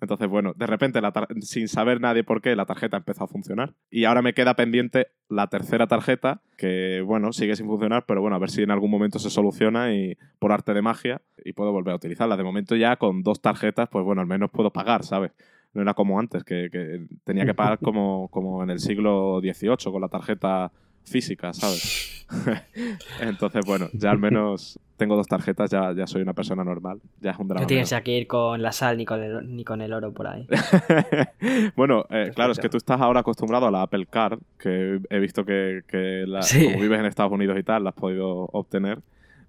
Entonces, 0.00 0.28
bueno, 0.28 0.54
de 0.56 0.66
repente, 0.66 1.00
la 1.00 1.12
sin 1.40 1.68
saber 1.68 2.00
nadie 2.00 2.24
por 2.24 2.40
qué, 2.40 2.56
la 2.56 2.66
tarjeta 2.66 2.96
empezó 2.96 3.24
a 3.24 3.28
funcionar. 3.28 3.74
Y 3.90 4.04
ahora 4.04 4.22
me 4.22 4.32
queda 4.32 4.54
pendiente 4.54 5.08
la 5.28 5.48
tercera 5.48 5.86
tarjeta, 5.86 6.40
que, 6.56 7.02
bueno, 7.04 7.32
sigue 7.32 7.54
sin 7.56 7.66
funcionar, 7.66 8.04
pero 8.06 8.20
bueno, 8.20 8.36
a 8.36 8.38
ver 8.38 8.50
si 8.50 8.62
en 8.62 8.70
algún 8.70 8.90
momento 8.90 9.18
se 9.18 9.30
soluciona 9.30 9.92
y 9.92 10.16
por 10.38 10.52
arte 10.52 10.74
de 10.74 10.82
magia 10.82 11.20
y 11.44 11.52
puedo 11.52 11.72
volver 11.72 11.92
a 11.92 11.96
utilizarla. 11.96 12.36
De 12.36 12.44
momento 12.44 12.76
ya 12.76 12.96
con 12.96 13.22
dos 13.22 13.40
tarjetas, 13.40 13.88
pues 13.90 14.04
bueno, 14.04 14.22
al 14.22 14.26
menos 14.26 14.50
puedo 14.50 14.70
pagar, 14.72 15.04
¿sabes? 15.04 15.32
No 15.72 15.82
era 15.82 15.94
como 15.94 16.18
antes, 16.18 16.44
que, 16.44 16.68
que 16.70 17.06
tenía 17.24 17.44
que 17.44 17.54
pagar 17.54 17.78
como, 17.82 18.28
como 18.28 18.62
en 18.62 18.70
el 18.70 18.80
siglo 18.80 19.40
XVIII 19.40 19.92
con 19.92 20.00
la 20.00 20.08
tarjeta 20.08 20.72
física, 21.04 21.52
¿sabes? 21.52 22.26
Entonces, 23.20 23.64
bueno, 23.66 23.88
ya 23.92 24.10
al 24.10 24.18
menos 24.18 24.78
tengo 24.96 25.16
dos 25.16 25.26
tarjetas, 25.26 25.70
ya, 25.70 25.92
ya 25.94 26.06
soy 26.06 26.22
una 26.22 26.34
persona 26.34 26.62
normal. 26.62 27.00
Ya 27.20 27.32
es 27.32 27.38
un 27.38 27.48
drama. 27.48 27.62
No 27.62 27.66
tienes 27.66 27.92
que 28.04 28.16
ir 28.18 28.26
con 28.26 28.60
la 28.62 28.70
sal 28.72 28.96
ni 28.98 29.04
con 29.06 29.22
el, 29.22 29.56
ni 29.56 29.64
con 29.64 29.80
el 29.80 29.92
oro 29.92 30.12
por 30.12 30.26
ahí. 30.28 30.46
bueno, 31.76 32.04
eh, 32.10 32.30
claro, 32.34 32.52
es 32.52 32.58
que 32.58 32.68
tú 32.68 32.76
estás 32.76 33.00
ahora 33.00 33.20
acostumbrado 33.20 33.66
a 33.66 33.70
la 33.70 33.82
Apple 33.82 34.06
Card, 34.06 34.38
que 34.58 35.00
he 35.08 35.18
visto 35.18 35.44
que, 35.44 35.80
que 35.88 36.24
la- 36.26 36.42
Sí. 36.42 36.64
como 36.64 36.80
vives 36.80 37.00
en 37.00 37.06
Estados 37.06 37.32
Unidos 37.32 37.58
y 37.58 37.62
tal, 37.62 37.84
la 37.84 37.90
has 37.90 37.96
podido 37.96 38.28
obtener. 38.52 39.00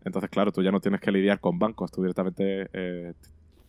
Entonces, 0.04 0.30
claro, 0.32 0.52
tú 0.52 0.64
ya 0.64 0.72
no 0.72 0.80
tienes 0.80 1.00
que 1.02 1.12
lidiar 1.12 1.40
con 1.40 1.60
bancos, 1.60 1.92
tú 1.92 2.02
directamente 2.02 2.68
eh, 2.74 3.14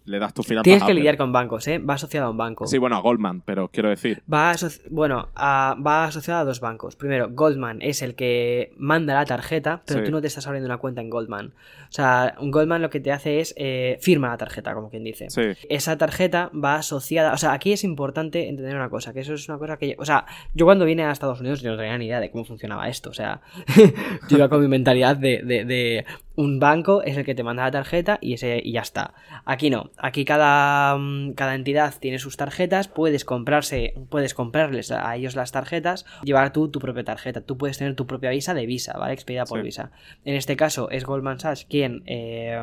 le 0.05 0.19
das 0.19 0.35
tu 0.35 0.43
finanzas 0.43 0.65
Tienes 0.65 0.83
que 0.85 0.95
lidiar 0.95 1.16
con 1.16 1.33
bancos, 1.33 1.66
¿eh? 1.69 1.79
Va 1.79 1.95
asociado 1.95 2.27
a 2.27 2.31
un 2.31 2.37
banco. 2.37 2.66
Sí, 2.66 2.79
bueno, 2.79 2.97
a 2.97 3.01
Goldman, 3.01 3.41
pero 3.43 3.69
quiero 3.69 3.89
decir. 3.89 4.23
Va, 4.33 4.53
bueno, 4.91 5.29
a- 5.35 5.77
va 5.85 6.05
asociado 6.05 6.41
a 6.41 6.45
dos 6.45 6.61
bancos. 6.61 6.97
Primero, 6.97 7.29
Goldman 7.31 7.81
es 7.83 8.03
el 8.03 8.15
que 8.15 8.73
manda 8.77 9.15
la 9.15 9.24
tarjeta, 9.24 9.83
pero 9.87 10.01
Sí. 10.01 10.07
tú 10.07 10.11
no 10.12 10.20
te 10.20 10.27
estás 10.27 10.47
abriendo 10.47 10.66
una 10.66 10.79
cuenta 10.79 11.01
en 11.01 11.11
Goldman. 11.11 11.49
O 11.89 11.95
sea, 11.95 12.35
un 12.41 12.51
Goldman 12.51 12.81
lo 12.83 12.91
que 12.91 13.01
te 13.01 13.12
hace 13.12 13.41
es 13.41 13.55
eh, 13.57 13.99
firma 14.01 14.29
la 14.29 14.37
tarjeta, 14.39 14.74
como 14.74 14.89
quien 14.91 15.05
dice. 15.05 15.29
Sí, 15.31 15.43
Esa 15.69 15.97
tarjeta 15.99 16.51
va 16.53 16.77
asociada. 16.77 17.33
O 17.33 17.37
sea, 17.37 17.53
aquí 17.53 17.73
es 17.73 17.85
importante 17.85 18.49
entender 18.49 18.74
una 18.74 18.89
cosa, 18.89 19.12
que 19.12 19.20
eso 19.20 19.35
es 19.35 19.49
una 19.49 19.59
cosa 19.59 19.77
que. 19.77 19.95
O 19.99 20.05
sea, 20.05 20.24
yo 20.55 20.65
cuando 20.65 20.85
vine 20.85 21.05
a 21.05 21.12
Estados 21.12 21.41
Unidos 21.41 21.61
yo 21.62 21.70
no 21.70 21.77
tenía 21.77 21.97
ni 21.99 22.07
idea 22.07 22.19
de 22.20 22.31
cómo 22.31 22.45
funcionaba 22.45 22.89
esto. 22.89 23.11
O 23.11 23.15
sea, 23.15 23.41
yo 24.29 24.37
iba 24.39 24.49
con 24.49 24.61
mi 24.61 24.69
mentalidad 24.69 25.16
de, 25.16 25.43
de- 25.43 25.65
de 25.65 26.05
un 26.35 26.61
banco 26.61 27.03
es 27.03 27.17
el 27.17 27.25
que 27.25 27.35
te 27.35 27.43
manda 27.43 27.65
la 27.65 27.71
tarjeta 27.71 28.19
y, 28.21 28.35
ese, 28.35 28.61
y 28.65 28.73
ya 28.73 28.81
está. 28.81 29.15
Aquí 29.45 29.69
no. 29.71 29.91
Aquí 29.99 30.25
cada, 30.25 30.97
mm, 30.97 31.33
cada 31.35 31.55
entidad 31.55 31.95
tiene 32.01 32.19
sus 32.19 32.37
tarjetas. 32.37 32.89
Puedes 32.89 33.25
comprarse, 33.25 33.95
puedes 34.09 34.33
comprarles 34.35 34.91
a 34.93 35.15
ellos 35.15 35.37
las 35.37 35.53
tarjetas, 35.53 36.07
llevar 36.23 36.53
tú 36.53 36.69
tu 36.69 36.79
propia 36.79 37.05
tarjeta. 37.05 37.43
Tú 37.43 37.59
puedes 37.59 37.79
tener 37.79 37.95
tu 37.97 38.07
propia 38.07 38.31
visa 38.31 38.55
de 38.55 38.67
visa, 38.67 38.95
¿vale? 38.99 39.13
Expedida 39.15 39.45
por 39.45 39.59
Sí. 39.61 39.65
visa. 39.65 39.91
En 40.25 40.35
este 40.35 40.57
caso 40.57 40.91
es 40.91 41.05
Goldman 41.05 41.39
Sachs 41.39 41.67
quien 41.67 42.03
eh, 42.07 42.59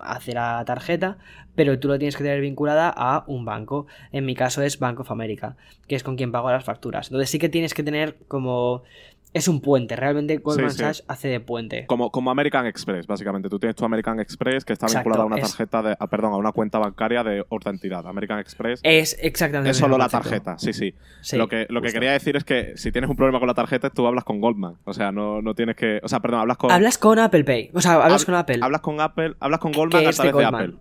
hace 0.00 0.32
la 0.34 0.62
tarjeta, 0.64 1.18
pero 1.54 1.78
tú 1.80 1.88
lo 1.88 1.98
tienes 1.98 2.16
que 2.16 2.22
tener 2.22 2.40
vinculada 2.40 2.92
a 2.96 3.24
un 3.26 3.44
banco. 3.44 3.86
En 4.12 4.24
mi 4.26 4.34
caso 4.36 4.62
es 4.62 4.78
Bank 4.78 5.00
of 5.00 5.10
America, 5.10 5.56
que 5.88 5.96
es 5.96 6.04
con 6.04 6.16
quien 6.16 6.30
pago 6.30 6.50
las 6.50 6.64
facturas. 6.64 7.08
Entonces 7.08 7.30
sí 7.30 7.38
que 7.40 7.48
tienes 7.48 7.74
que 7.74 7.82
tener 7.82 8.16
como... 8.28 8.84
Es 9.34 9.46
un 9.46 9.60
puente, 9.60 9.94
realmente 9.94 10.38
Goldman 10.38 10.70
sí. 10.70 10.78
Sachs 10.78 11.04
hace 11.06 11.28
de 11.28 11.38
puente. 11.40 11.84
como, 11.86 12.10
como 12.10 12.30
American 12.30 12.64
Express, 12.66 13.06
básicamente. 13.06 13.48
Tú 13.50 13.58
tienes 13.58 13.76
tu 13.76 13.84
American 13.84 14.18
Express 14.20 14.64
que 14.64 14.72
está 14.72 14.86
Exacto, 14.86 15.10
vinculada 15.10 15.22
a 15.24 15.26
una 15.26 15.36
es- 15.36 15.42
tarjeta 15.42 15.82
de. 15.82 15.96
ah, 15.98 16.06
perdón, 16.06 16.32
a 16.32 16.36
una 16.36 16.52
cuenta 16.52 16.78
bancaria 16.78 17.22
de 17.22 17.44
otra 17.50 17.70
entidad. 17.70 18.06
American 18.06 18.38
Express 18.38 18.80
Es 18.82 19.18
exactamente 19.20 19.70
es 19.70 19.76
solo 19.76 19.98
la 19.98 20.08
tarjeta, 20.08 20.58
sí, 20.58 20.72
sí. 20.72 20.94
Sí, 21.20 21.36
lo 21.36 21.46
que, 21.48 21.66
lo 21.68 21.82
que 21.82 21.92
quería 21.92 22.12
decir 22.12 22.36
es 22.36 22.44
que 22.44 22.72
si 22.76 22.90
tienes 22.90 23.10
un 23.10 23.16
problema 23.16 23.38
con 23.38 23.48
la 23.48 23.54
tarjeta, 23.54 23.90
tú 23.90 24.06
hablas 24.06 24.24
con 24.24 24.40
Goldman. 24.40 24.76
O 24.84 24.94
sea, 24.94 25.12
no, 25.12 25.42
no 25.42 25.54
tienes 25.54 25.76
que. 25.76 26.00
O 26.02 26.08
sea, 26.08 26.20
perdón, 26.20 26.40
hablas 26.40 26.56
con. 26.56 26.70
Hablas 26.72 26.96
con 26.98 27.18
Apple 27.18 27.44
Pay. 27.44 27.70
O 27.74 27.80
sea, 27.82 27.94
hablas 28.02 28.22
Hab- 28.22 28.26
con 28.26 28.34
Apple. 28.34 28.58
Hablas 28.62 28.80
con 28.80 29.00
Apple, 29.00 29.34
hablas 29.40 29.60
con 29.60 29.72
Goldman 29.72 30.06
a 30.06 30.10
través 30.10 30.34
de. 30.36 30.44
Apple. 30.44 30.74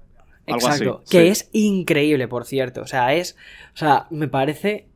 Algo 0.48 0.68
así, 0.70 0.84
Exacto. 0.86 1.04
Que 1.12 1.28
es 1.28 1.50
increíble, 1.52 2.30
por 2.30 2.46
cierto. 2.46 2.82
O 2.82 2.88
sea, 2.88 3.14
es. 3.14 3.36
O 3.74 3.78
sea, 3.78 4.08
me 4.10 4.30
parece 4.30 4.88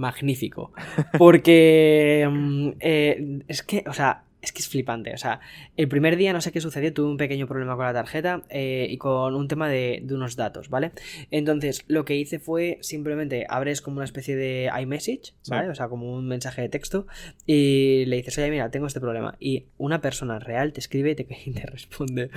magnífico. 0.00 0.72
Porque. 1.18 2.26
mm, 2.30 2.70
eh, 2.80 3.40
es 3.46 3.62
que, 3.62 3.84
o 3.86 3.92
sea. 3.92 4.24
Es 4.42 4.52
que 4.52 4.60
es 4.60 4.70
flipante, 4.70 5.12
o 5.12 5.18
sea, 5.18 5.40
el 5.76 5.86
primer 5.86 6.16
día 6.16 6.32
no 6.32 6.40
sé 6.40 6.50
qué 6.50 6.62
sucedió, 6.62 6.94
tuve 6.94 7.10
un 7.10 7.18
pequeño 7.18 7.46
problema 7.46 7.76
con 7.76 7.84
la 7.84 7.92
tarjeta 7.92 8.42
eh, 8.48 8.86
y 8.88 8.96
con 8.96 9.34
un 9.34 9.48
tema 9.48 9.68
de, 9.68 10.00
de 10.02 10.14
unos 10.14 10.34
datos, 10.34 10.70
¿vale? 10.70 10.92
Entonces, 11.30 11.84
lo 11.88 12.06
que 12.06 12.16
hice 12.16 12.38
fue 12.38 12.78
simplemente 12.80 13.44
abres 13.50 13.82
como 13.82 13.96
una 13.96 14.06
especie 14.06 14.36
de 14.36 14.70
iMessage, 14.80 15.34
¿vale? 15.50 15.66
Sí. 15.66 15.70
O 15.72 15.74
sea, 15.74 15.88
como 15.90 16.14
un 16.14 16.26
mensaje 16.26 16.62
de 16.62 16.70
texto 16.70 17.06
y 17.44 18.06
le 18.06 18.16
dices, 18.16 18.38
oye, 18.38 18.50
mira, 18.50 18.70
tengo 18.70 18.86
este 18.86 18.98
problema. 18.98 19.36
Y 19.40 19.66
una 19.76 20.00
persona 20.00 20.38
real 20.38 20.72
te 20.72 20.80
escribe 20.80 21.10
y 21.10 21.16
te, 21.16 21.26
y 21.44 21.52
te 21.52 21.66
responde. 21.66 22.30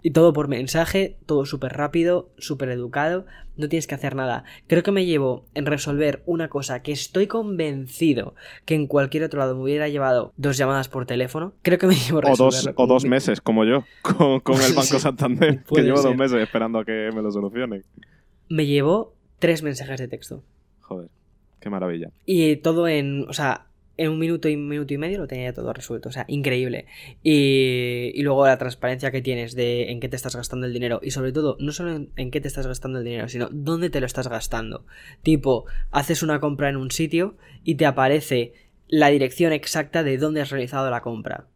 Y 0.00 0.12
todo 0.12 0.32
por 0.32 0.48
mensaje, 0.48 1.18
todo 1.26 1.44
súper 1.44 1.74
rápido, 1.74 2.32
súper 2.38 2.70
educado, 2.70 3.26
no 3.60 3.68
tienes 3.68 3.86
que 3.86 3.94
hacer 3.94 4.16
nada. 4.16 4.44
Creo 4.66 4.82
que 4.82 4.90
me 4.90 5.06
llevo 5.06 5.44
en 5.54 5.66
resolver 5.66 6.22
una 6.26 6.48
cosa 6.48 6.82
que 6.82 6.92
estoy 6.92 7.26
convencido 7.26 8.34
que 8.64 8.74
en 8.74 8.86
cualquier 8.86 9.24
otro 9.24 9.38
lado 9.38 9.54
me 9.54 9.62
hubiera 9.62 9.88
llevado 9.88 10.32
dos 10.36 10.56
llamadas 10.56 10.88
por 10.88 11.06
teléfono. 11.06 11.52
Creo 11.62 11.78
que 11.78 11.86
me 11.86 11.94
llevo 11.94 12.20
O 12.24 12.36
dos, 12.36 12.70
o 12.74 12.86
dos 12.86 13.04
meses, 13.04 13.40
como 13.40 13.64
yo, 13.64 13.84
con, 14.02 14.40
con 14.40 14.60
el 14.60 14.74
Banco 14.74 14.98
Santander, 14.98 15.62
que 15.62 15.82
llevo 15.82 16.02
dos 16.02 16.16
meses 16.16 16.42
esperando 16.42 16.80
a 16.80 16.84
que 16.84 17.10
me 17.14 17.22
lo 17.22 17.30
solucionen. 17.30 17.84
Me 18.48 18.66
llevó 18.66 19.14
tres 19.38 19.62
mensajes 19.62 20.00
de 20.00 20.08
texto. 20.08 20.42
Joder, 20.80 21.08
qué 21.60 21.70
maravilla. 21.70 22.10
Y 22.26 22.56
todo 22.56 22.88
en, 22.88 23.28
o 23.28 23.32
sea, 23.32 23.66
en 24.02 24.10
un 24.10 24.18
minuto 24.18 24.48
y 24.48 24.54
un 24.56 24.66
minuto 24.68 24.94
y 24.94 24.98
medio 24.98 25.18
lo 25.18 25.26
tenía 25.26 25.50
ya 25.50 25.52
todo 25.52 25.72
resuelto. 25.72 26.08
O 26.08 26.12
sea, 26.12 26.24
increíble. 26.28 26.86
Y, 27.22 28.10
y 28.14 28.22
luego 28.22 28.46
la 28.46 28.58
transparencia 28.58 29.10
que 29.10 29.22
tienes 29.22 29.54
de 29.54 29.90
en 29.90 30.00
qué 30.00 30.08
te 30.08 30.16
estás 30.16 30.34
gastando 30.36 30.66
el 30.66 30.72
dinero. 30.72 31.00
Y 31.02 31.10
sobre 31.12 31.32
todo, 31.32 31.56
no 31.60 31.72
solo 31.72 31.92
en, 31.92 32.10
en 32.16 32.30
qué 32.30 32.40
te 32.40 32.48
estás 32.48 32.66
gastando 32.66 32.98
el 32.98 33.04
dinero, 33.04 33.28
sino 33.28 33.48
dónde 33.52 33.90
te 33.90 34.00
lo 34.00 34.06
estás 34.06 34.28
gastando. 34.28 34.84
Tipo, 35.22 35.66
haces 35.90 36.22
una 36.22 36.40
compra 36.40 36.68
en 36.68 36.76
un 36.76 36.90
sitio 36.90 37.36
y 37.64 37.76
te 37.76 37.86
aparece 37.86 38.54
la 38.88 39.08
dirección 39.08 39.52
exacta 39.52 40.02
de 40.02 40.18
dónde 40.18 40.40
has 40.40 40.50
realizado 40.50 40.90
la 40.90 41.00
compra. 41.02 41.46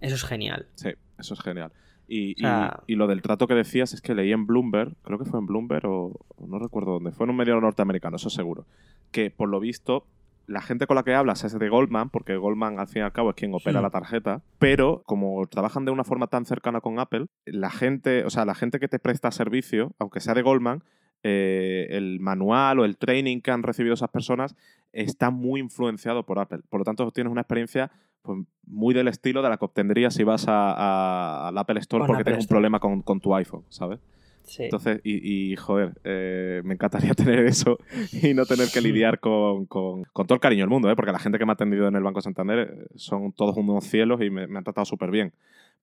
Eso 0.00 0.14
es 0.14 0.24
genial. 0.24 0.66
Sí, 0.74 0.90
eso 1.18 1.34
es 1.34 1.40
genial. 1.40 1.72
Y, 2.06 2.34
O 2.34 2.38
sea- 2.46 2.80
y- 2.86 2.92
y 2.92 2.96
lo 2.96 3.06
del 3.06 3.22
trato 3.22 3.46
que 3.48 3.54
decías 3.54 3.94
es 3.94 4.02
que 4.02 4.14
leí 4.14 4.30
en 4.30 4.46
Bloomberg, 4.46 4.92
creo 5.02 5.18
que 5.18 5.24
fue 5.24 5.40
en 5.40 5.46
Bloomberg 5.46 5.86
o 5.86 6.20
no 6.46 6.58
recuerdo 6.58 6.92
dónde, 6.92 7.12
fue 7.12 7.24
en 7.24 7.30
un 7.30 7.36
medio 7.36 7.58
norteamericano, 7.60 8.16
eso 8.16 8.28
seguro, 8.28 8.66
que 9.10 9.30
por 9.30 9.48
lo 9.48 9.58
visto 9.58 10.06
la 10.46 10.60
gente 10.60 10.86
con 10.86 10.94
la 10.96 11.02
que 11.02 11.14
hablas 11.14 11.42
es 11.44 11.58
de 11.58 11.68
Goldman, 11.68 12.10
porque 12.10 12.36
Goldman 12.36 12.78
al 12.78 12.86
fin 12.88 13.00
y 13.00 13.04
al 13.04 13.12
cabo 13.12 13.30
es 13.30 13.36
quien 13.36 13.54
opera 13.54 13.80
Hmm. 13.80 13.82
la 13.82 13.90
tarjeta, 13.90 14.42
pero 14.58 15.02
como 15.06 15.46
trabajan 15.46 15.84
de 15.84 15.90
una 15.90 16.04
forma 16.04 16.26
tan 16.26 16.44
cercana 16.44 16.80
con 16.80 16.98
Apple, 16.98 17.26
la 17.46 17.70
gente, 17.70 18.24
o 18.24 18.30
sea, 18.30 18.44
la 18.44 18.54
gente 18.54 18.78
que 18.78 18.88
te 18.88 18.98
presta 18.98 19.30
servicio, 19.30 19.92
aunque 19.98 20.20
sea 20.20 20.34
de 20.34 20.42
Goldman, 20.42 20.82
eh, 21.22 21.86
el 21.90 22.20
manual 22.20 22.80
o 22.80 22.84
el 22.84 22.98
training 22.98 23.40
que 23.40 23.50
han 23.50 23.62
recibido 23.62 23.94
esas 23.94 24.10
personas 24.10 24.54
está 24.92 25.30
muy 25.30 25.60
influenciado 25.60 26.26
por 26.26 26.38
Apple. 26.38 26.60
Por 26.68 26.80
lo 26.80 26.84
tanto, 26.84 27.10
tienes 27.10 27.30
una 27.30 27.40
experiencia 27.40 27.90
pues, 28.22 28.38
muy 28.66 28.94
del 28.94 29.08
estilo 29.08 29.42
de 29.42 29.48
la 29.50 29.56
que 29.58 29.64
obtendrías 29.64 30.14
si 30.14 30.24
vas 30.24 30.48
a- 30.48 30.72
a- 30.72 31.48
al 31.48 31.58
Apple 31.58 31.78
Store 31.80 32.00
Con 32.02 32.06
porque 32.08 32.22
Apple 32.22 32.32
tienes 32.32 32.44
un 32.44 32.48
problema 32.48 32.78
con, 32.80 33.02
con 33.02 33.20
tu 33.20 33.34
iPhone, 33.34 33.64
¿sabes? 33.70 34.00
Sí. 34.44 34.64
Entonces, 34.64 35.00
y, 35.04 35.52
y, 35.52 35.56
joder, 35.56 35.92
eh, 36.04 36.60
me 36.64 36.74
encantaría 36.74 37.14
tener 37.14 37.40
eso 37.46 37.78
y 38.22 38.34
no 38.34 38.44
tener 38.46 38.68
que 38.68 38.80
lidiar 38.80 39.18
con, 39.20 39.66
con- 39.66 40.04
con 40.12 40.26
todo 40.26 40.34
el 40.34 40.40
cariño 40.40 40.62
del 40.62 40.70
mundo, 40.70 40.90
¿eh? 40.90 40.96
porque 40.96 41.12
la 41.12 41.18
gente 41.18 41.38
que 41.38 41.44
me 41.46 41.52
ha 41.52 41.54
atendido 41.54 41.88
en 41.88 41.96
el 41.96 42.02
Banco 42.02 42.20
Santander 42.20 42.58
eh, 42.58 42.86
son 42.96 43.32
todos 43.32 43.56
unos 43.56 43.84
cielos 43.84 44.20
y 44.22 44.30
me, 44.30 44.46
me 44.46 44.58
han 44.58 44.64
tratado 44.64 44.84
súper 44.84 45.10
bien. 45.10 45.32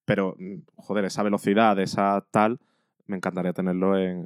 Pero, 0.05 0.35
mm, 0.39 0.55
joder, 0.77 1.05
esa 1.05 1.23
velocidad, 1.23 1.77
esa 1.79 2.25
tal, 2.31 2.59
me 3.07 3.17
encantaría 3.17 3.53
tenerlo 3.53 3.97
en. 3.97 4.25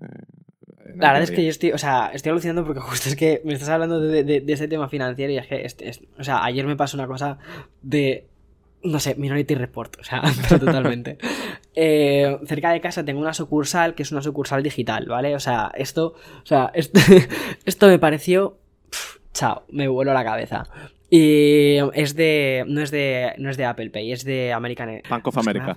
La 0.97 1.07
verdad 1.13 1.23
es 1.23 1.31
que 1.31 1.43
yo 1.43 1.49
estoy, 1.49 1.71
o 1.71 1.77
sea, 1.77 2.11
estoy 2.13 2.29
alucinando 2.31 2.63
porque 2.65 2.79
justo 2.89 3.09
es 3.09 3.15
que 3.15 3.41
me 3.43 3.53
estás 3.53 3.69
hablando 3.69 3.99
de, 3.99 4.23
de- 4.23 4.41
de 4.41 4.53
este 4.53 4.67
tema 4.67 4.87
financiero 4.89 5.33
y 5.33 5.37
es 5.37 5.47
que, 5.47 5.65
este- 5.65 5.89
es- 5.89 6.01
o 6.19 6.23
sea, 6.23 6.43
ayer 6.43 6.65
me 6.67 6.75
pasó 6.75 6.95
una 6.97 7.07
cosa 7.07 7.37
de, 7.81 8.27
no 8.85 8.99
sé, 8.99 9.15
Minority 9.15 9.55
Report, 9.55 9.97
o 9.99 10.03
sea, 10.03 10.21
totalmente. 10.49 11.17
Eh, 11.73 12.37
cerca 12.45 12.71
de 12.71 12.81
casa 12.81 13.03
tengo 13.03 13.19
una 13.19 13.33
sucursal 13.33 13.95
que 13.95 14.03
es 14.03 14.11
una 14.11 14.21
sucursal 14.21 14.63
digital, 14.63 15.05
¿vale? 15.07 15.35
O 15.35 15.39
sea, 15.39 15.71
esto, 15.75 16.15
o 16.43 16.45
sea, 16.45 16.71
esto, 16.73 16.99
esto 17.65 17.87
me 17.87 17.99
pareció, 17.99 18.57
chao, 19.33 19.65
me 19.69 19.87
vuelo 19.87 20.13
la 20.13 20.23
cabeza. 20.23 20.67
Y 21.17 21.77
es 21.93 22.13
de, 22.17 22.65
no 22.67 22.81
es 22.81 22.91
de, 22.91 23.35
no 23.37 23.49
es 23.49 23.55
de 23.55 23.63
Apple 23.63 23.89
Pay, 23.89 24.11
es 24.11 24.25
de 24.25 24.51
American 24.51 25.01
Bank 25.09 25.25
of 25.25 25.37
America. 25.37 25.73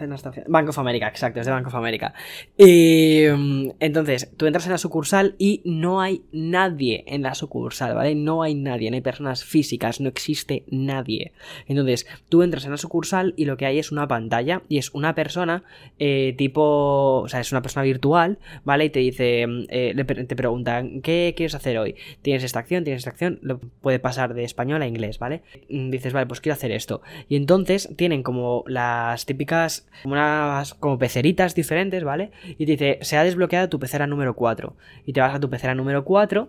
Bank 0.48 0.69
of 0.69 0.78
America, 0.81 1.06
exacto, 1.06 1.39
es 1.39 1.47
de 1.47 1.52
Bank 1.52 1.69
of 1.69 1.77
America. 1.77 2.12
Y, 2.56 3.23
mm, 3.28 3.70
entonces, 3.78 4.32
tú 4.36 4.47
entras 4.47 4.66
en 4.66 4.73
la 4.73 4.78
sucursal 4.78 5.36
y 5.39 5.62
no 5.65 6.01
hay 6.01 6.23
nadie 6.32 7.05
en 7.06 7.23
la 7.23 7.36
sucursal, 7.36 7.94
¿vale? 7.94 8.16
No 8.16 8.43
hay 8.43 8.56
nadie, 8.56 8.90
no 8.90 8.97
hay 8.97 9.01
personas 9.01 9.44
físicas, 9.44 10.01
no 10.01 10.09
existe 10.09 10.65
nadie. 10.73 11.31
Entonces, 11.69 12.09
tú 12.28 12.43
entras 12.43 12.65
en 12.65 12.73
la 12.73 12.77
sucursal 12.77 13.35
y 13.36 13.44
lo 13.44 13.56
que 13.56 13.66
hay 13.66 13.78
es 13.78 13.93
una 13.93 14.09
pantalla 14.09 14.62
y 14.69 14.78
es 14.78 14.90
una 14.93 15.15
persona 15.15 15.62
eh, 16.01 16.35
tipo, 16.36 17.20
o 17.20 17.28
sea, 17.28 17.39
es 17.39 17.52
una 17.52 17.62
persona 17.62 17.85
virtual, 17.85 18.40
¿vale? 18.65 18.86
Y 18.86 18.90
te 18.90 18.98
dice, 18.98 19.47
mm, 19.47 19.66
eh, 19.69 20.05
te 20.27 20.35
preguntan, 20.35 21.01
¿qué 21.01 21.32
quieres 21.36 21.55
hacer 21.55 21.78
hoy? 21.78 21.94
¿Tienes 22.23 22.43
esta 22.43 22.59
acción? 22.59 22.82
¿Tienes 22.82 23.02
esta 23.02 23.10
acción? 23.10 23.39
Lo 23.43 23.60
puede 23.60 24.01
pasar 24.01 24.35
de 24.35 24.43
español 24.43 24.82
a 24.82 24.89
inglés, 24.89 25.20
¿vale? 25.20 25.27
Mm, 25.68 25.90
Dices, 25.90 26.12
vale, 26.12 26.26
pues 26.26 26.40
quiero 26.40 26.55
hacer 26.55 26.72
esto. 26.72 27.02
Y 27.28 27.36
entonces 27.36 27.88
tienen 27.96 28.22
como 28.22 28.64
las 28.66 29.26
típicas, 29.26 29.86
como 30.02 30.14
unas 30.14 30.74
como 30.74 30.98
peceritas 30.98 31.55
diferentes, 31.55 32.05
¿vale? 32.05 32.30
Y 32.59 32.66
te 32.66 32.72
dice, 32.72 32.98
se 33.02 33.16
ha 33.16 33.24
desbloqueado 33.24 33.68
tu 33.68 33.78
pecera 33.78 34.06
número 34.06 34.34
4. 34.34 34.76
Y 35.06 35.12
te 35.12 35.20
vas 35.20 35.34
a 35.34 35.40
tu 35.40 35.50
pecera 35.50 35.74
número 35.74 36.05
4. 36.05 36.48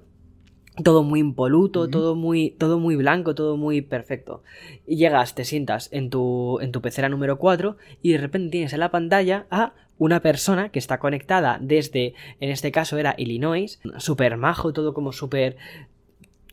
Todo 0.84 1.04
muy 1.04 1.20
impoluto, 1.20 1.90
todo 1.90 2.16
muy, 2.16 2.52
todo 2.52 2.80
muy 2.80 2.96
blanco, 2.96 3.36
todo 3.36 3.58
muy 3.58 3.82
perfecto. 3.82 4.44
Y 4.88 4.96
llegas, 4.96 5.36
te 5.36 5.44
sientas 5.44 5.90
en 5.92 6.10
tu, 6.10 6.60
en 6.62 6.72
tu 6.72 6.82
pecera 6.82 7.10
número 7.10 7.38
4 7.38 7.76
y 8.02 8.14
de 8.14 8.18
repente 8.18 8.52
tienes 8.52 8.72
en 8.72 8.80
la 8.80 8.92
pantalla 8.92 9.46
a 9.50 9.74
una 10.00 10.22
persona 10.22 10.70
que 10.70 10.80
está 10.80 10.98
conectada 10.98 11.60
desde, 11.62 12.14
en 12.40 12.50
este 12.50 12.72
caso 12.72 12.98
era 12.98 13.16
Illinois, 13.18 13.80
súper 13.98 14.38
majo, 14.38 14.74
todo 14.74 14.94
como 14.94 15.12
súper... 15.12 15.58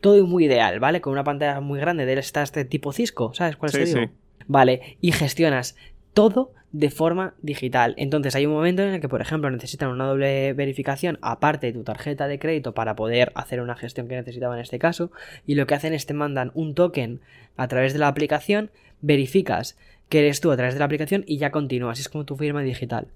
Todo 0.01 0.25
muy 0.27 0.45
ideal, 0.45 0.79
¿vale? 0.79 1.01
Con 1.01 1.13
una 1.13 1.23
pantalla 1.23 1.59
muy 1.59 1.79
grande 1.79 2.05
de 2.05 2.13
estas 2.19 2.51
de 2.53 2.65
tipo 2.65 2.91
Cisco, 2.93 3.33
¿sabes 3.33 3.55
cuál 3.55 3.71
Sí, 3.71 3.77
te 3.79 3.85
digo? 3.85 3.99
sí. 4.01 4.09
Vale, 4.47 4.97
y 5.01 5.11
gestionas 5.11 5.75
todo 6.13 6.53
de 6.71 6.89
forma 6.89 7.33
digital. 7.41 7.95
Entonces 7.97 8.35
hay 8.35 8.45
un 8.45 8.53
momento 8.53 8.81
en 8.83 8.93
el 8.93 9.01
que, 9.01 9.09
por 9.09 9.21
ejemplo, 9.21 9.49
necesitan 9.49 9.89
una 9.89 10.05
doble 10.05 10.53
verificación 10.53 11.17
aparte 11.21 11.67
de 11.67 11.73
tu 11.73 11.83
tarjeta 11.83 12.27
de 12.27 12.39
crédito 12.39 12.73
para 12.73 12.95
poder 12.95 13.31
hacer 13.35 13.61
una 13.61 13.75
gestión 13.75 14.07
que 14.07 14.15
necesitaba 14.15 14.55
en 14.55 14.61
este 14.61 14.77
caso. 14.79 15.11
Y 15.45 15.55
lo 15.55 15.65
que 15.65 15.75
hacen 15.75 15.93
es 15.93 16.05
te 16.05 16.13
mandan 16.13 16.51
un 16.53 16.75
token 16.75 17.21
a 17.55 17.67
través 17.67 17.93
de 17.93 17.99
la 17.99 18.07
aplicación, 18.07 18.69
verificas 19.01 19.77
que 20.09 20.19
eres 20.19 20.39
tú 20.41 20.51
a 20.51 20.55
través 20.57 20.73
de 20.75 20.79
la 20.79 20.85
aplicación 20.85 21.23
y 21.25 21.37
ya 21.37 21.51
continúas. 21.51 21.99
Es 21.99 22.09
como 22.09 22.25
tu 22.25 22.35
firma 22.37 22.61
digital. 22.61 23.07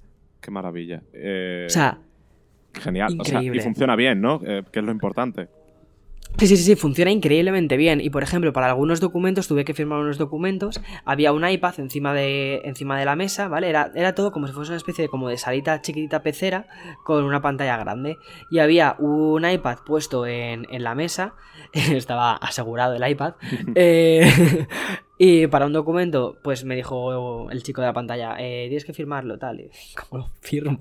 Qué 0.41 0.49
maravilla. 0.51 1.01
Eh, 1.13 1.65
O 1.67 1.69
sea, 1.69 1.99
genial. 2.73 3.15
O 3.19 3.23
sea, 3.23 3.35
y 3.35 3.45
increíble. 3.45 3.61
funciona 3.61 3.95
bien, 3.95 4.21
¿no? 4.21 4.41
Eh, 4.45 4.63
que 4.71 4.79
es 4.79 4.85
lo 4.85 4.91
importante. 4.91 5.47
Sí, 6.37 6.47
sí, 6.47 6.57
sí, 6.57 6.63
sí, 6.63 6.75
funciona 6.75 7.11
increíblemente 7.11 7.77
bien. 7.77 8.01
Y 8.01 8.09
por 8.09 8.23
ejemplo, 8.23 8.51
para 8.51 8.67
algunos 8.67 8.99
documentos 8.99 9.47
tuve 9.47 9.63
que 9.63 9.75
firmar 9.75 9.99
unos 9.99 10.17
documentos. 10.17 10.81
Había 11.05 11.33
un 11.33 11.47
iPad 11.47 11.79
encima 11.79 12.15
de, 12.15 12.61
encima 12.63 12.97
de 12.97 13.05
la 13.05 13.15
mesa, 13.15 13.47
¿vale? 13.47 13.69
Era, 13.69 13.91
era 13.93 14.15
todo 14.15 14.31
como 14.31 14.47
si 14.47 14.53
fuese 14.53 14.71
una 14.71 14.77
especie 14.77 15.03
de 15.03 15.09
como 15.09 15.29
de 15.29 15.37
salita 15.37 15.81
chiquitita 15.81 16.23
pecera 16.23 16.65
con 17.03 17.25
una 17.25 17.41
pantalla 17.41 17.77
grande. 17.77 18.17
Y 18.49 18.57
había 18.57 18.95
un 18.97 19.47
iPad 19.47 19.79
puesto 19.85 20.25
en, 20.25 20.65
en 20.71 20.83
la 20.83 20.95
mesa. 20.95 21.35
Estaba 21.73 22.33
asegurado 22.37 22.95
el 22.95 23.07
iPad. 23.07 23.35
Eh, 23.75 24.67
y 25.17 25.47
para 25.47 25.65
un 25.65 25.73
documento, 25.73 26.37
pues 26.43 26.65
me 26.65 26.75
dijo 26.75 27.49
el 27.51 27.63
chico 27.63 27.81
de 27.81 27.87
la 27.87 27.93
pantalla, 27.93 28.35
eh, 28.39 28.65
tienes 28.67 28.85
que 28.85 28.93
firmarlo, 28.93 29.37
tal. 29.37 29.59
Y, 29.59 29.69
¿Cómo 29.95 30.23
lo 30.23 30.31
firmo? 30.41 30.79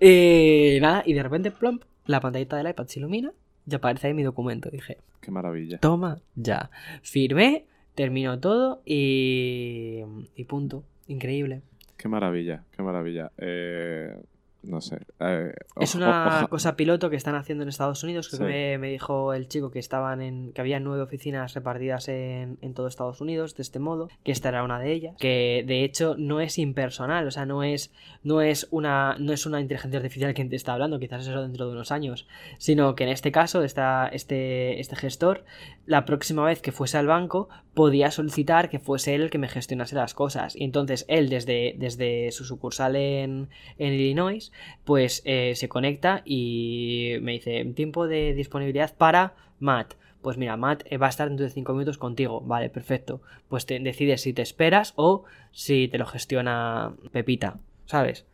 Y 0.00 0.78
nada, 0.80 1.02
y 1.04 1.12
de 1.12 1.22
repente, 1.22 1.50
plomp, 1.50 1.82
la 2.06 2.20
pantallita 2.20 2.56
del 2.56 2.68
iPad 2.68 2.86
se 2.86 3.00
ilumina 3.00 3.32
y 3.66 3.74
aparece 3.74 4.06
ahí 4.08 4.14
mi 4.14 4.22
documento. 4.22 4.70
Dije, 4.70 4.98
Qué 5.20 5.30
maravilla. 5.30 5.78
toma, 5.78 6.20
ya. 6.34 6.70
Firmé, 7.02 7.66
terminó 7.94 8.38
todo 8.40 8.82
y. 8.84 10.02
y 10.36 10.44
punto. 10.44 10.84
Increíble. 11.08 11.62
Qué 11.96 12.08
maravilla, 12.08 12.64
qué 12.76 12.82
maravilla. 12.82 13.30
Eh, 13.38 14.16
no 14.62 14.80
sé. 14.80 14.98
eh, 15.20 15.52
Es 15.80 15.94
una 15.94 16.46
cosa 16.50 16.76
piloto 16.76 17.10
que 17.10 17.16
están 17.16 17.34
haciendo 17.34 17.62
en 17.62 17.68
Estados 17.68 18.02
Unidos. 18.04 18.28
Creo 18.28 18.38
Sí. 18.40 18.44
que 18.46 18.52
me, 18.52 18.78
me 18.78 18.88
dijo 18.90 19.32
el 19.34 19.48
chico 19.48 19.70
que 19.70 19.78
estaban 19.78 20.22
en. 20.22 20.52
que 20.52 20.60
había 20.60 20.78
nueve 20.80 21.02
oficinas 21.02 21.54
repartidas 21.54 22.08
en, 22.08 22.58
en 22.60 22.74
todo 22.74 22.86
Estados 22.86 23.20
Unidos 23.20 23.54
de 23.56 23.62
este 23.62 23.78
modo. 23.78 24.08
Que 24.24 24.32
esta 24.32 24.48
era 24.50 24.62
una 24.64 24.78
de 24.78 24.92
ellas. 24.92 25.16
Que 25.18 25.64
de 25.66 25.84
hecho 25.84 26.14
no 26.16 26.40
es 26.40 26.58
impersonal. 26.58 27.26
O 27.26 27.30
sea, 27.30 27.46
no 27.46 27.62
es. 27.62 27.92
no 28.22 28.40
es 28.40 28.68
una. 28.70 29.16
no 29.18 29.32
es 29.32 29.46
una 29.46 29.60
inteligencia 29.60 29.98
artificial 29.98 30.34
quien 30.34 30.48
te 30.48 30.56
está 30.56 30.74
hablando. 30.74 30.98
Quizás 31.00 31.26
eso 31.26 31.42
dentro 31.42 31.66
de 31.66 31.72
unos 31.72 31.90
años. 31.90 32.26
Sino 32.58 32.94
que 32.94 33.04
en 33.04 33.10
este 33.10 33.32
caso, 33.32 33.62
esta, 33.64 34.08
este, 34.08 34.78
este 34.80 34.96
gestor, 34.96 35.44
la 35.86 36.04
próxima 36.04 36.44
vez 36.44 36.62
que 36.62 36.70
fuese 36.72 36.98
al 36.98 37.06
banco, 37.08 37.48
podía 37.74 38.10
solicitar 38.10 38.68
que 38.70 38.78
fuese 38.78 39.14
él 39.14 39.22
el 39.22 39.30
que 39.30 39.38
me 39.38 39.48
gestionase 39.48 39.96
las 39.96 40.14
cosas. 40.14 40.54
Y 40.54 40.64
entonces 40.64 41.04
él, 41.08 41.28
desde, 41.28 41.74
desde 41.78 42.30
su 42.32 42.44
sucursal 42.44 42.96
en, 42.96 43.48
en 43.78 43.92
Illinois, 43.94 44.51
pues 44.84 45.22
eh, 45.24 45.54
se 45.56 45.68
conecta 45.68 46.22
y 46.24 47.16
me 47.22 47.32
dice, 47.32 47.64
tiempo 47.74 48.06
de 48.06 48.34
disponibilidad 48.34 48.96
para 48.96 49.34
Matt. 49.60 49.94
Pues 50.20 50.38
mira, 50.38 50.56
Matt 50.56 50.84
eh, 50.86 50.98
va 50.98 51.06
a 51.06 51.10
estar 51.10 51.28
dentro 51.28 51.44
de 51.44 51.50
5 51.50 51.72
minutos 51.72 51.98
contigo. 51.98 52.40
Vale, 52.40 52.70
perfecto. 52.70 53.22
Pues 53.48 53.66
te 53.66 53.78
decides 53.80 54.22
si 54.22 54.32
te 54.32 54.42
esperas 54.42 54.92
o 54.96 55.24
si 55.50 55.88
te 55.88 55.98
lo 55.98 56.06
gestiona 56.06 56.94
Pepita, 57.10 57.58
¿sabes? 57.86 58.26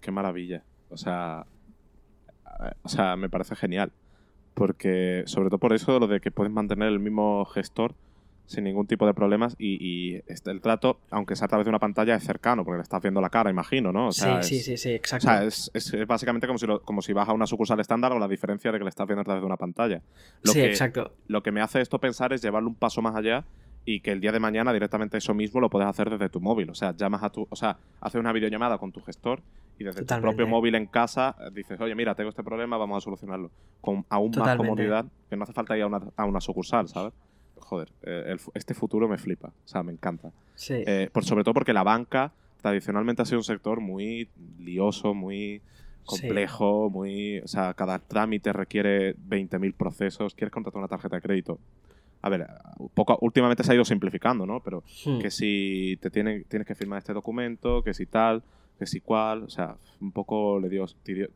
Qué 0.00 0.10
maravilla. 0.10 0.62
O 0.88 0.96
sea, 0.96 1.46
o 2.82 2.88
sea, 2.88 3.16
me 3.16 3.28
parece 3.28 3.56
genial. 3.56 3.92
Porque, 4.54 5.24
sobre 5.26 5.48
todo 5.48 5.58
por 5.58 5.72
eso, 5.72 5.98
lo 5.98 6.06
de 6.06 6.20
que 6.20 6.30
puedes 6.30 6.52
mantener 6.52 6.88
el 6.88 7.00
mismo 7.00 7.44
gestor 7.46 7.94
sin 8.46 8.64
ningún 8.64 8.86
tipo 8.86 9.06
de 9.06 9.14
problemas 9.14 9.54
y, 9.58 9.78
y 9.80 10.22
este- 10.26 10.50
el 10.50 10.60
trato, 10.60 11.00
aunque 11.10 11.36
sea 11.36 11.46
a 11.46 11.48
través 11.48 11.64
de 11.64 11.70
una 11.70 11.78
pantalla, 11.78 12.14
es 12.14 12.24
cercano, 12.24 12.64
porque 12.64 12.78
le 12.78 12.82
estás 12.82 13.00
viendo 13.00 13.20
la 13.20 13.30
cara, 13.30 13.50
imagino, 13.50 13.92
¿no? 13.92 14.08
O 14.08 14.12
sea, 14.12 14.42
sí, 14.42 14.56
es- 14.56 14.64
sí, 14.64 14.76
sí, 14.76 14.76
sí, 14.76 14.88
O 14.90 14.94
exacto. 14.96 15.26
sea, 15.26 15.44
es, 15.44 15.70
es- 15.74 15.94
es 15.94 16.06
básicamente 16.06 16.46
como 16.46 16.58
si, 16.58 16.66
lo- 16.66 16.82
como 16.82 17.00
si 17.02 17.12
vas 17.12 17.28
a 17.28 17.32
una 17.32 17.46
sucursal 17.46 17.80
estándar 17.80 18.12
o 18.12 18.18
la 18.18 18.28
diferencia 18.28 18.70
de 18.72 18.78
que 18.78 18.84
le 18.84 18.90
estás 18.90 19.06
viendo 19.06 19.22
a 19.22 19.24
través 19.24 19.42
de 19.42 19.46
una 19.46 19.56
pantalla. 19.56 20.02
Lo 20.42 20.52
sí, 20.52 20.58
que, 20.60 20.66
exacto. 20.66 21.14
Lo 21.26 21.42
que 21.42 21.52
me 21.52 21.60
hace 21.60 21.80
esto 21.80 21.98
pensar 21.98 22.32
es 22.32 22.42
llevarlo 22.42 22.68
un 22.68 22.76
paso 22.76 23.00
más 23.00 23.14
allá 23.16 23.46
y 23.84 24.00
que 24.00 24.12
el 24.12 24.20
día 24.20 24.30
de 24.32 24.38
mañana 24.40 24.72
directamente 24.72 25.18
eso 25.18 25.34
mismo 25.34 25.60
lo 25.60 25.70
puedes 25.70 25.88
hacer 25.88 26.10
desde 26.10 26.28
tu 26.28 26.40
móvil. 26.40 26.70
O 26.70 26.74
sea, 26.74 26.94
llamas 26.96 27.22
a 27.22 27.30
tu, 27.30 27.46
o 27.50 27.56
sea, 27.56 27.78
haces 28.00 28.20
una 28.20 28.32
videollamada 28.32 28.78
con 28.78 28.92
tu 28.92 29.00
gestor 29.00 29.42
y 29.78 29.84
desde 29.84 30.00
Totalmente. 30.02 30.14
tu 30.14 30.36
propio 30.36 30.46
móvil 30.46 30.74
en 30.76 30.86
casa 30.86 31.34
eh, 31.40 31.50
dices, 31.52 31.80
oye, 31.80 31.94
mira, 31.94 32.14
tengo 32.14 32.30
este 32.30 32.44
problema, 32.44 32.76
vamos 32.76 32.98
a 32.98 33.00
solucionarlo. 33.00 33.50
Con 33.80 34.04
aún 34.10 34.30
más 34.36 34.56
comodidad, 34.56 35.06
que 35.30 35.36
no 35.36 35.44
hace 35.44 35.52
falta 35.52 35.76
ir 35.76 35.82
a 35.82 35.86
una, 35.86 36.00
a 36.16 36.24
una 36.26 36.40
sucursal, 36.40 36.88
¿sabes? 36.88 37.12
Joder, 37.62 37.88
eh, 38.02 38.24
el 38.26 38.40
este 38.54 38.74
futuro 38.74 39.08
me 39.08 39.18
flipa, 39.18 39.48
o 39.48 39.68
sea, 39.68 39.82
me 39.82 39.92
encanta. 39.92 40.30
Sí. 40.54 40.74
Eh, 40.86 41.08
por, 41.12 41.24
sobre 41.24 41.44
todo 41.44 41.54
porque 41.54 41.72
la 41.72 41.82
banca 41.82 42.32
tradicionalmente 42.60 43.22
ha 43.22 43.24
sido 43.24 43.38
un 43.38 43.44
sector 43.44 43.80
muy 43.80 44.28
lioso, 44.58 45.14
muy 45.14 45.62
complejo, 46.04 46.90
muy... 46.90 47.38
O 47.40 47.48
sea, 47.48 47.74
cada 47.74 47.98
trámite 47.98 48.52
requiere 48.52 49.16
20.000 49.16 49.72
procesos. 49.74 50.34
¿Quieres 50.34 50.52
contratar 50.52 50.78
una 50.78 50.88
tarjeta 50.88 51.16
de 51.16 51.22
crédito? 51.22 51.58
A 52.20 52.28
ver, 52.28 52.46
poco, 52.94 53.18
últimamente 53.20 53.64
se 53.64 53.72
ha 53.72 53.74
ido 53.74 53.84
simplificando, 53.84 54.46
¿no? 54.46 54.60
Pero 54.60 54.84
Hmm. 55.06 55.18
que 55.18 55.30
si 55.30 55.98
te 56.00 56.10
tiene, 56.10 56.44
tienes 56.44 56.66
que 56.66 56.74
firmar 56.74 56.98
este 56.98 57.12
documento, 57.12 57.82
que 57.82 57.94
si 57.94 58.06
tal, 58.06 58.42
que 58.82 58.86
si 58.88 59.00
cual, 59.00 59.44
o 59.44 59.48
sea, 59.48 59.76
un 60.00 60.10
poco 60.10 60.60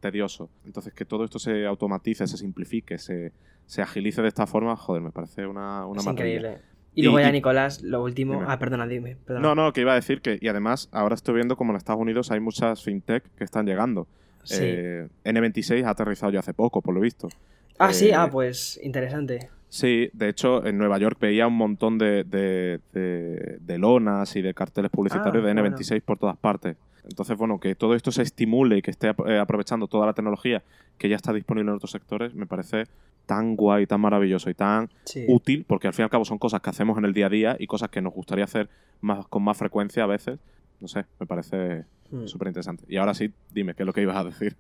tedioso. 0.01 0.51
Entonces, 0.65 0.93
que 0.93 1.05
todo 1.05 1.25
esto 1.25 1.39
se 1.39 1.65
automatice, 1.65 2.27
se 2.27 2.37
simplifique, 2.37 2.99
se, 2.99 3.33
se 3.67 3.83
agilice 3.83 4.21
de 4.21 4.27
esta 4.27 4.49
forma, 4.49 4.75
joder, 4.75 5.01
me 5.01 5.13
parece 5.13 5.47
una, 5.47 5.87
una 5.87 6.01
es 6.01 6.07
maravilla. 6.07 6.37
increíble. 6.39 6.59
Y, 6.95 7.03
Y- 7.03 7.05
luego 7.05 7.21
ya, 7.21 7.31
Nicolás, 7.31 7.83
lo 7.83 8.03
último. 8.03 8.33
Dime. 8.35 8.47
Ah, 8.49 8.59
perdona, 8.59 8.85
dime. 8.89 9.17
perdona. 9.25 9.47
No, 9.47 9.55
no, 9.55 9.73
que 9.73 9.83
iba 9.83 9.93
a 9.93 9.95
decir 9.95 10.21
que, 10.23 10.39
y 10.41 10.49
además, 10.49 10.89
ahora 10.91 11.15
estoy 11.15 11.35
viendo 11.37 11.57
como 11.57 11.71
en 11.71 11.77
Estados 11.77 12.01
Unidos 12.03 12.33
hay 12.33 12.41
muchas 12.41 12.83
fintech 12.83 13.23
que 13.37 13.45
están 13.45 13.65
llegando. 13.65 14.09
Sí. 14.43 14.59
Eh, 14.63 15.09
N26 15.25 15.85
ha 15.85 15.91
aterrizado 15.91 16.33
ya 16.33 16.41
hace 16.41 16.53
poco, 16.53 16.83
por 16.83 16.95
lo 16.95 17.01
visto. 17.01 17.29
ah, 17.79 17.93
sí, 17.93 18.09
eh, 18.09 18.15
ah, 18.17 18.29
pues 18.29 18.81
interesante. 18.83 19.51
Sí, 19.69 20.09
de 20.15 20.29
hecho, 20.31 20.65
en 20.67 20.79
Nueva 20.79 20.99
York 20.99 21.19
veía 21.21 21.47
un 21.47 21.55
montón 21.57 21.99
de, 21.99 22.25
de- 22.25 22.81
de- 22.93 23.59
de 23.61 23.79
lonas 23.79 24.35
y 24.37 24.43
de 24.43 24.53
carteles 24.55 24.91
publicitarios 24.91 25.45
Ah, 25.45 25.47
de 25.47 25.53
bueno. 25.55 25.77
N26 25.77 26.03
por 26.03 26.19
todas 26.19 26.37
partes. 26.39 26.77
Entonces, 27.09 27.37
bueno, 27.37 27.59
que 27.61 27.75
todo 27.75 27.95
esto 27.95 28.11
se 28.13 28.23
estimule 28.23 28.79
y 28.79 28.83
que 28.83 28.91
esté 28.91 29.09
eh, 29.27 29.39
aprovechando 29.39 29.87
toda 29.87 30.07
la 30.07 30.13
tecnología 30.13 30.63
que 30.99 31.09
ya 31.09 31.17
está 31.17 31.33
disponible 31.33 31.71
en 31.71 31.77
otros 31.77 31.91
sectores, 31.93 32.35
me 32.35 32.47
parece 32.47 32.85
tan 33.27 33.57
guay, 33.57 33.87
tan 33.87 34.01
maravilloso 34.01 34.51
y 34.51 34.55
tan 34.55 34.89
Sí. 35.05 35.25
útil, 35.29 35.65
porque 35.67 35.87
al 35.89 35.95
fin 35.95 36.03
y 36.03 36.05
al 36.05 36.11
cabo 36.11 36.25
son 36.25 36.39
cosas 36.39 36.61
que 36.61 36.71
hacemos 36.71 36.97
en 36.99 37.05
el 37.05 37.13
día 37.13 37.27
a 37.27 37.31
día 37.31 37.57
y 37.59 37.67
cosas 37.67 37.89
que 37.91 38.01
nos 38.03 38.13
gustaría 38.13 38.45
hacer 38.45 38.69
más, 39.01 39.27
con 39.29 39.43
más 39.43 39.57
frecuencia 39.57 40.05
a 40.05 40.07
veces. 40.07 40.39
No 40.81 40.89
sé, 40.89 41.05
me 41.19 41.27
parece 41.27 41.85
Mm. 42.11 42.27
súper 42.27 42.47
interesante. 42.49 42.85
Y 42.89 42.99
ahora 42.99 43.15
sí, 43.15 43.33
dime, 43.51 43.75
¿qué 43.75 43.83
es 43.83 43.87
lo 43.87 43.93
que 43.93 44.03
ibas 44.03 44.17
a 44.17 44.23
decir? 44.25 44.57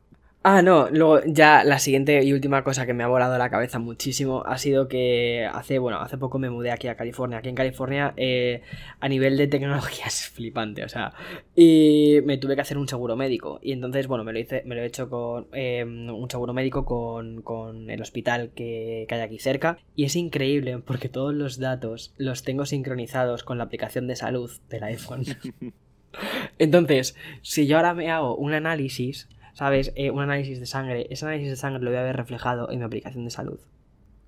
Ah, 0.48 0.62
no, 0.62 0.89
luego 0.90 1.23
ya 1.27 1.64
la 1.64 1.81
siguiente 1.81 2.23
y 2.23 2.32
última 2.32 2.62
cosa 2.62 2.86
que 2.86 2.94
me 2.94 3.02
ha 3.02 3.09
volado 3.09 3.36
la 3.36 3.51
cabeza 3.51 3.81
muchísimo 3.81 4.44
ha 4.47 4.59
sido 4.59 4.86
que 4.86 5.44
hace, 5.52 5.81
bueno, 5.81 5.98
hace 5.98 6.18
poco 6.18 6.39
me 6.39 6.51
mudé 6.51 6.70
aquí 6.70 6.86
a 6.86 6.94
California. 6.94 7.39
Aquí 7.39 7.48
en 7.48 7.56
California, 7.56 8.14
eh, 8.16 8.62
a 9.01 9.09
nivel 9.09 9.36
de 9.39 9.48
tecnología 9.48 10.05
es 10.06 10.28
flipante, 10.28 10.85
o 10.85 10.89
sea, 10.89 11.14
y 11.56 12.20
me 12.24 12.39
tuve 12.39 12.55
que 12.55 12.60
hacer 12.60 12.78
un 12.78 12.86
seguro 12.86 13.16
médico. 13.16 13.59
Y 13.60 13.73
entonces, 13.73 14.06
bueno, 14.06 14.23
me 14.23 14.32
lo 14.32 14.39
hice, 14.39 14.62
me 14.66 14.77
lo 14.77 14.82
he 14.82 14.86
hecho 14.86 15.10
con 15.10 15.48
eh, 15.52 15.82
un 15.85 16.31
seguro 16.31 16.52
médico 16.52 16.85
con, 16.85 17.43
con 17.43 17.90
el 17.90 18.01
hospital 18.01 18.52
que, 18.55 19.06
que 19.09 19.14
hay 19.16 19.23
aquí 19.23 19.40
cerca. 19.40 19.78
Y 19.97 20.05
es 20.05 20.14
increíble 20.14 20.78
porque 20.78 21.09
todos 21.09 21.35
los 21.35 21.59
datos 21.59 22.14
los 22.18 22.44
tengo 22.44 22.66
sincronizados 22.66 23.43
con 23.43 23.59
la 23.59 23.64
aplicación 23.64 24.06
de 24.06 24.14
salud 24.14 24.52
del 24.70 24.85
iPhone. 24.85 25.24
Entonces, 26.59 27.16
si 27.43 27.66
yo 27.66 27.78
ahora 27.78 27.94
me 27.94 28.10
hago 28.12 28.36
un 28.36 28.55
análisis, 28.55 29.28
¿sabes? 29.57 29.91
Eh, 29.97 30.11
un 30.11 30.20
análisis 30.20 30.61
de 30.61 30.66
sangre, 30.66 31.07
ese 31.09 31.24
análisis 31.24 31.49
de 31.49 31.57
sangre 31.57 31.83
lo 31.83 31.91
voy 31.91 31.99
a 31.99 32.03
ver 32.03 32.15
reflejado 32.15 32.70
en 32.70 32.78
mi 32.78 32.85
aplicación 32.85 33.24
de 33.24 33.31
salud. 33.31 33.59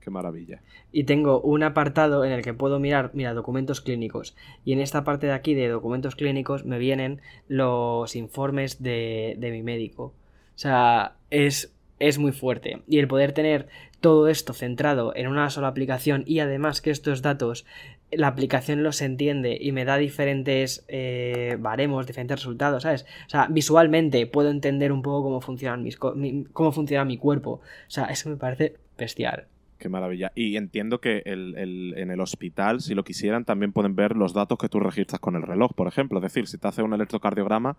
Qué 0.00 0.08
maravilla. 0.08 0.62
Y 0.90 1.04
tengo 1.04 1.42
un 1.42 1.62
apartado 1.62 2.24
en 2.24 2.32
el 2.32 2.42
que 2.42 2.54
puedo 2.54 2.78
mirar, 2.80 3.10
mira, 3.12 3.34
documentos 3.34 3.82
clínicos. 3.82 4.34
Y 4.64 4.72
en 4.72 4.80
esta 4.80 5.04
parte 5.04 5.26
de 5.26 5.34
aquí 5.34 5.52
de 5.52 5.68
documentos 5.68 6.16
clínicos 6.16 6.64
me 6.64 6.78
vienen 6.78 7.20
los 7.46 8.16
informes 8.16 8.82
de, 8.82 9.36
de 9.38 9.50
mi 9.50 9.62
médico. 9.62 10.14
O 10.54 10.58
sea, 10.58 11.16
es, 11.28 11.74
es 11.98 12.18
muy 12.18 12.32
fuerte. 12.32 12.80
Y 12.88 12.98
el 12.98 13.06
poder 13.06 13.32
tener 13.32 13.68
todo 14.00 14.28
esto 14.28 14.54
centrado 14.54 15.12
en 15.14 15.26
una 15.26 15.50
sola 15.50 15.68
aplicación 15.68 16.24
y 16.26 16.38
además 16.38 16.80
que 16.80 16.90
estos 16.90 17.20
datos 17.20 17.66
la 18.10 18.28
aplicación 18.28 18.82
los 18.82 19.02
entiende 19.02 19.58
y 19.60 19.72
me 19.72 19.84
da 19.84 19.96
diferentes 19.98 20.84
eh, 20.88 21.56
baremos, 21.60 22.06
diferentes 22.06 22.38
resultados, 22.38 22.82
¿sabes? 22.84 23.04
O 23.26 23.30
sea, 23.30 23.46
visualmente 23.50 24.26
puedo 24.26 24.50
entender 24.50 24.92
un 24.92 25.02
poco 25.02 25.22
cómo 25.24 25.40
funcionan 25.40 25.82
mis 25.82 25.96
cómo 25.98 26.72
funciona 26.72 27.04
mi 27.04 27.18
cuerpo. 27.18 27.50
O 27.52 27.60
sea, 27.90 28.06
eso 28.06 28.30
me 28.30 28.36
parece 28.36 28.76
bestial. 28.96 29.46
Qué 29.78 29.88
maravilla. 29.88 30.32
Y 30.34 30.56
entiendo 30.56 31.00
que 31.00 31.22
el- 31.24 31.54
el- 31.56 31.94
en 31.96 32.10
el 32.10 32.20
hospital, 32.20 32.80
si 32.80 32.94
lo 32.94 33.04
quisieran, 33.04 33.44
también 33.44 33.72
pueden 33.72 33.94
ver 33.94 34.16
los 34.16 34.32
datos 34.34 34.58
que 34.58 34.68
tú 34.68 34.80
registras 34.80 35.20
con 35.20 35.36
el 35.36 35.42
reloj, 35.42 35.72
por 35.74 35.86
ejemplo. 35.86 36.18
Es 36.18 36.22
decir, 36.24 36.48
si 36.48 36.58
te 36.58 36.66
hace 36.66 36.82
un 36.82 36.94
electrocardiograma, 36.94 37.76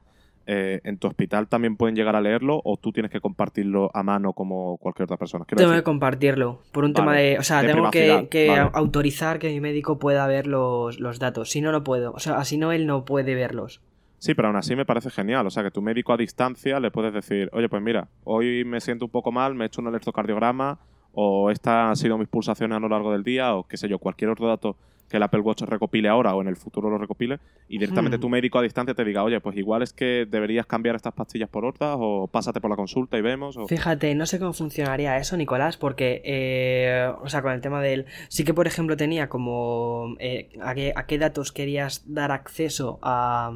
eh, 0.51 0.81
en 0.83 0.97
tu 0.97 1.07
hospital 1.07 1.47
también 1.47 1.77
pueden 1.77 1.95
llegar 1.95 2.15
a 2.15 2.21
leerlo 2.21 2.59
o 2.63 2.75
tú 2.75 2.91
tienes 2.91 3.11
que 3.11 3.21
compartirlo 3.21 3.91
a 3.93 4.01
mano 4.01 4.33
como 4.33 4.77
cualquier 4.77 5.03
otra 5.03 5.17
persona. 5.17 5.45
Quiero 5.45 5.61
Tengo 5.61 5.75
que 5.75 5.83
compartirlo 5.83 6.63
por 6.71 6.85
un 6.85 6.93
Vale, 6.93 7.05
tema 7.05 7.15
de... 7.15 7.37
O 7.37 7.43
sea, 7.43 7.61
de 7.61 7.71
tengo 7.71 7.91
que, 7.91 7.99
privacidad, 7.99 8.29
que 8.29 8.47
vale. 8.47 8.71
autorizar 8.73 9.37
que 9.37 9.49
mi 9.49 9.59
médico 9.59 9.99
pueda 9.99 10.25
ver 10.25 10.47
los, 10.47 10.99
los 10.99 11.19
datos. 11.19 11.51
Si 11.51 11.61
no, 11.61 11.71
no 11.71 11.83
puedo. 11.83 12.13
O 12.13 12.19
sea, 12.19 12.39
así 12.39 12.57
no, 12.57 12.71
él 12.71 12.87
no 12.87 13.05
puede 13.05 13.35
verlos. 13.35 13.79
Sí, 14.17 14.33
pero 14.33 14.47
aún 14.47 14.57
así 14.57 14.75
me 14.75 14.87
parece 14.87 15.11
genial. 15.11 15.45
O 15.45 15.51
sea, 15.51 15.61
que 15.61 15.69
tu 15.69 15.83
médico 15.83 16.13
a 16.13 16.17
distancia 16.17 16.79
le 16.79 16.89
puedes 16.89 17.13
decir, 17.13 17.51
oye, 17.53 17.69
pues 17.69 17.83
mira, 17.83 18.07
hoy 18.23 18.65
me 18.65 18.81
siento 18.81 19.05
un 19.05 19.11
poco 19.11 19.31
mal, 19.31 19.53
me 19.53 19.65
he 19.65 19.67
hecho 19.67 19.81
un 19.81 19.87
electrocardiograma, 19.89 20.79
o 21.13 21.51
estas 21.51 21.89
han 21.89 21.95
sido 21.95 22.17
mis 22.17 22.27
pulsaciones 22.27 22.75
a 22.75 22.79
lo 22.79 22.89
largo 22.89 23.11
del 23.11 23.23
día, 23.23 23.53
o 23.53 23.67
qué 23.67 23.77
sé 23.77 23.87
yo, 23.87 23.99
cualquier 23.99 24.31
otro 24.31 24.47
dato 24.47 24.77
que 25.09 25.17
el 25.17 25.23
Apple 25.23 25.41
Watch 25.41 25.63
recopile 25.63 26.09
ahora 26.09 26.35
o 26.35 26.41
en 26.41 26.47
el 26.47 26.55
futuro 26.55 26.89
lo 26.89 26.97
recopile, 26.97 27.39
y 27.67 27.77
directamente 27.77 28.17
Hmm. 28.17 28.21
tu 28.21 28.29
médico 28.29 28.59
a 28.59 28.61
distancia 28.61 28.93
te 28.93 29.03
diga, 29.03 29.23
oye, 29.23 29.39
pues 29.41 29.57
igual 29.57 29.81
es 29.81 29.93
que 29.93 30.27
deberías 30.29 30.65
cambiar 30.65 30.95
estas 30.95 31.13
pastillas 31.13 31.49
por 31.49 31.65
otras, 31.65 31.95
o 31.99 32.27
pásate 32.27 32.61
por 32.61 32.69
la 32.69 32.75
consulta 32.75 33.17
y 33.17 33.21
vemos. 33.21 33.57
O... 33.57 33.67
Fíjate, 33.67 34.13
no 34.15 34.25
sé 34.25 34.39
cómo 34.39 34.53
funcionaría 34.53 35.17
eso, 35.17 35.35
Nicolás, 35.37 35.77
porque, 35.77 36.21
eh, 36.25 37.11
o 37.21 37.29
sea, 37.29 37.41
con 37.41 37.51
el 37.53 37.61
tema 37.61 37.81
del... 37.81 38.05
Sí 38.27 38.43
que, 38.43 38.53
por 38.53 38.67
ejemplo, 38.67 38.97
tenía 38.97 39.29
como... 39.29 40.15
eh, 40.19 40.49
a, 40.61 40.75
qué, 40.75 40.93
a 40.95 41.05
qué 41.05 41.17
datos 41.17 41.51
querías 41.51 42.03
dar 42.05 42.31
acceso 42.31 42.99
a, 43.01 43.51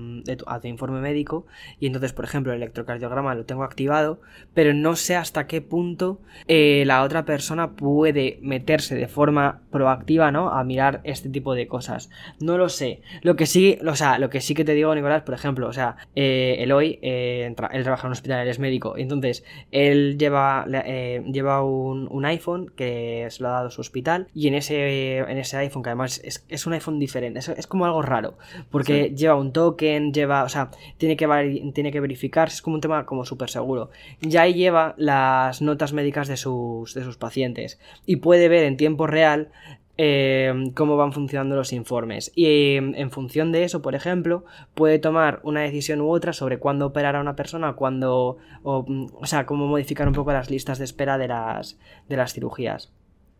a 0.47 0.59
tu 0.59 0.67
informe 0.67 1.01
médico, 1.01 1.45
y 1.79 1.87
entonces, 1.87 2.13
por 2.13 2.25
ejemplo, 2.25 2.53
el 2.53 2.57
electrocardiograma 2.61 3.35
lo 3.35 3.45
tengo 3.45 3.63
activado, 3.63 4.21
pero 4.53 4.73
no 4.73 4.95
sé 4.95 5.15
hasta 5.15 5.47
qué 5.47 5.61
punto 5.61 6.19
eh, 6.47 6.83
la 6.85 7.03
otra 7.03 7.25
persona 7.25 7.71
puede 7.71 8.39
meterse 8.41 8.95
de 8.95 9.07
forma 9.07 9.61
proactiva, 9.71 10.31
¿no? 10.31 10.49
A 10.49 10.63
mirar 10.63 11.01
este 11.03 11.29
tipo 11.29 11.42
de 11.53 11.67
cosas. 11.67 12.09
No 12.39 12.57
lo 12.57 12.69
sé. 12.69 13.01
Lo 13.23 13.35
que 13.35 13.45
sí, 13.45 13.77
o 13.85 13.95
sea, 13.97 14.17
lo 14.19 14.29
que 14.29 14.39
sí 14.39 14.53
que 14.55 14.63
te 14.63 14.73
digo, 14.73 14.95
Nicolás, 14.95 15.23
por 15.23 15.33
ejemplo, 15.35 15.67
o 15.67 15.73
sea, 15.73 15.97
eh, 16.15 16.55
Eloy, 16.59 16.99
eh, 17.01 17.45
él 17.45 17.83
trabaja 17.83 18.07
en 18.07 18.07
un 18.07 18.13
hospital, 18.13 18.41
él 18.43 18.47
es 18.47 18.59
médico, 18.59 18.97
entonces 18.97 19.43
él 19.71 20.17
lleva, 20.17 20.65
le- 20.65 20.83
eh, 20.85 21.23
lleva 21.31 21.61
un, 21.63 22.07
un 22.09 22.23
iPhone 22.25 22.71
que 22.75 23.27
se 23.29 23.43
lo 23.43 23.49
ha 23.49 23.53
dado 23.53 23.69
su 23.69 23.81
hospital 23.81 24.27
y 24.33 24.47
en 24.47 24.53
ese, 24.55 25.17
en 25.17 25.37
ese 25.37 25.57
iPhone, 25.57 25.83
que 25.83 25.89
además 25.89 26.21
es, 26.23 26.45
es 26.47 26.65
un 26.65 26.73
iPhone 26.73 26.99
diferente, 26.99 27.39
es, 27.39 27.49
es 27.49 27.67
como 27.67 27.85
algo 27.85 28.01
raro, 28.01 28.37
porque 28.71 28.93
Sí. 29.09 29.15
lleva 29.15 29.35
un 29.35 29.51
token, 29.51 30.13
lleva, 30.13 30.43
o 30.43 30.49
sea, 30.49 30.69
tiene 30.97 31.17
que, 31.17 31.27
tiene 31.73 31.91
que 31.91 31.99
verificarse, 31.99 32.55
es 32.55 32.61
como 32.61 32.75
un 32.75 32.81
tema 32.81 33.05
como 33.05 33.25
súper 33.25 33.49
seguro. 33.49 33.89
Ya 34.21 34.43
ahí 34.43 34.53
lleva 34.53 34.93
las 34.97 35.61
notas 35.61 35.93
médicas 35.93 36.27
de 36.27 36.37
sus, 36.37 36.93
de 36.93 37.03
sus 37.03 37.17
pacientes 37.17 37.79
y 38.05 38.17
puede 38.17 38.47
ver 38.49 38.63
en 38.65 38.77
tiempo 38.77 39.07
real 39.07 39.49
eh, 39.97 40.71
cómo 40.75 40.97
van 40.97 41.13
funcionando 41.13 41.55
los 41.55 41.73
informes. 41.73 42.31
Y 42.35 42.45
eh, 42.45 42.77
en 42.77 43.11
función 43.11 43.51
de 43.51 43.63
eso, 43.63 43.81
por 43.81 43.95
ejemplo, 43.95 44.45
puede 44.73 44.99
tomar 44.99 45.39
una 45.43 45.61
decisión 45.61 46.01
u 46.01 46.09
otra 46.09 46.33
sobre 46.33 46.59
cuándo 46.59 46.87
operar 46.87 47.15
a 47.15 47.21
una 47.21 47.35
persona, 47.35 47.73
cuándo, 47.73 48.37
o, 48.63 48.85
o 49.13 49.25
sea, 49.25 49.45
cómo 49.45 49.67
modificar 49.67 50.07
un 50.07 50.13
poco 50.13 50.33
las 50.33 50.49
listas 50.49 50.79
de 50.79 50.85
espera 50.85 51.17
de 51.17 51.27
las, 51.27 51.77
de 52.09 52.17
las 52.17 52.33
cirugías. 52.33 52.91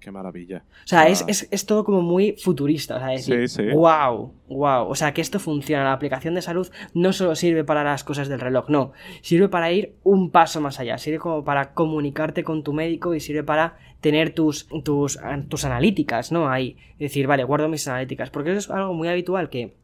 Qué 0.04 0.12
maravilla. 0.12 0.64
O 0.84 0.88
sea, 0.88 1.02
Ah. 1.02 1.08
es, 1.08 1.24
es, 1.28 1.48
es 1.50 1.66
todo 1.66 1.84
como 1.86 2.02
muy 2.02 2.34
futurista. 2.34 2.98
O 2.98 3.00
sea, 3.00 3.14
es 3.14 3.26
decir, 3.26 3.48
Sí, 3.48 3.64
sí. 3.70 3.70
wow, 3.74 4.34
wow. 4.50 4.88
O 4.90 4.96
sea, 4.96 5.14
que 5.14 5.22
esto 5.22 5.40
funciona. 5.40 5.86
La 5.86 5.94
aplicación 5.94 6.34
de 6.36 6.42
salud 6.42 6.70
no 6.94 7.14
solo 7.14 7.36
sirve 7.36 7.64
para 7.64 7.84
las 7.86 8.04
cosas 8.04 8.28
del 8.28 8.42
reloj, 8.42 8.66
no. 8.70 8.92
Sirve 9.22 9.48
para 9.48 9.72
ir 9.72 9.96
un 10.04 10.30
paso 10.30 10.60
más 10.60 10.80
allá. 10.80 10.98
Sirve 10.98 11.20
como 11.20 11.46
para 11.46 11.74
comunicarte 11.74 12.44
con 12.44 12.64
tu 12.64 12.74
médico 12.74 13.16
y 13.16 13.22
sirve 13.22 13.44
para 13.44 13.78
tener 14.02 14.34
tus, 14.34 14.68
tus, 14.84 15.18
tus 15.48 15.64
analíticas, 15.66 16.32
¿no? 16.34 16.50
Ahí. 16.50 16.76
Es 16.94 17.00
decir, 17.00 17.26
vale, 17.28 17.46
guardo 17.46 17.70
mis 17.70 17.88
analíticas. 17.88 18.30
Porque 18.30 18.50
eso 18.52 18.60
es 18.60 18.70
algo 18.70 18.94
muy 18.94 19.08
habitual 19.08 19.50
que 19.50 19.76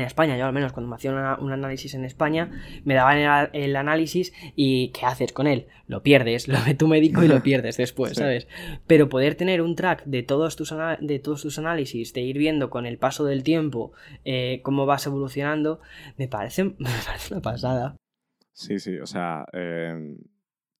en 0.00 0.06
España, 0.06 0.36
yo 0.36 0.46
al 0.46 0.52
menos 0.52 0.72
cuando 0.72 0.88
me 0.88 0.96
hacían 0.96 1.14
una- 1.14 1.36
un 1.38 1.52
análisis 1.52 1.94
en 1.94 2.04
España, 2.04 2.50
me 2.84 2.94
daban 2.94 3.18
el, 3.18 3.62
el 3.64 3.76
análisis 3.76 4.32
y 4.56 4.88
¿qué 4.88 5.06
haces 5.06 5.32
con 5.32 5.46
él? 5.46 5.66
Lo 5.86 6.02
pierdes, 6.02 6.48
lo 6.48 6.58
ve 6.64 6.74
tu 6.74 6.88
médico 6.88 7.22
y 7.22 7.28
lo 7.28 7.42
pierdes 7.42 7.76
después, 7.76 8.10
Sí. 8.12 8.20
¿sabes? 8.20 8.48
Pero 8.86 9.08
poder 9.08 9.34
tener 9.34 9.60
un 9.62 9.76
track 9.76 10.04
de 10.04 10.22
todos 10.22 10.56
tus, 10.56 10.74
de 11.00 11.18
todos 11.18 11.42
tus 11.42 11.58
análisis, 11.58 12.12
de 12.14 12.20
ir 12.22 12.38
viendo 12.38 12.70
con 12.70 12.86
el 12.86 12.98
paso 12.98 13.24
del 13.24 13.42
tiempo 13.42 13.92
eh, 14.24 14.60
cómo 14.62 14.86
vas 14.86 15.06
evolucionando, 15.06 15.80
me 16.16 16.28
parece, 16.28 16.64
me 16.78 16.88
parece 17.06 17.34
una 17.34 17.42
pasada. 17.42 17.96
Sí, 18.54 18.78
sí, 18.78 18.98
o 18.98 19.06
sea, 19.06 19.46
eh, 19.52 20.16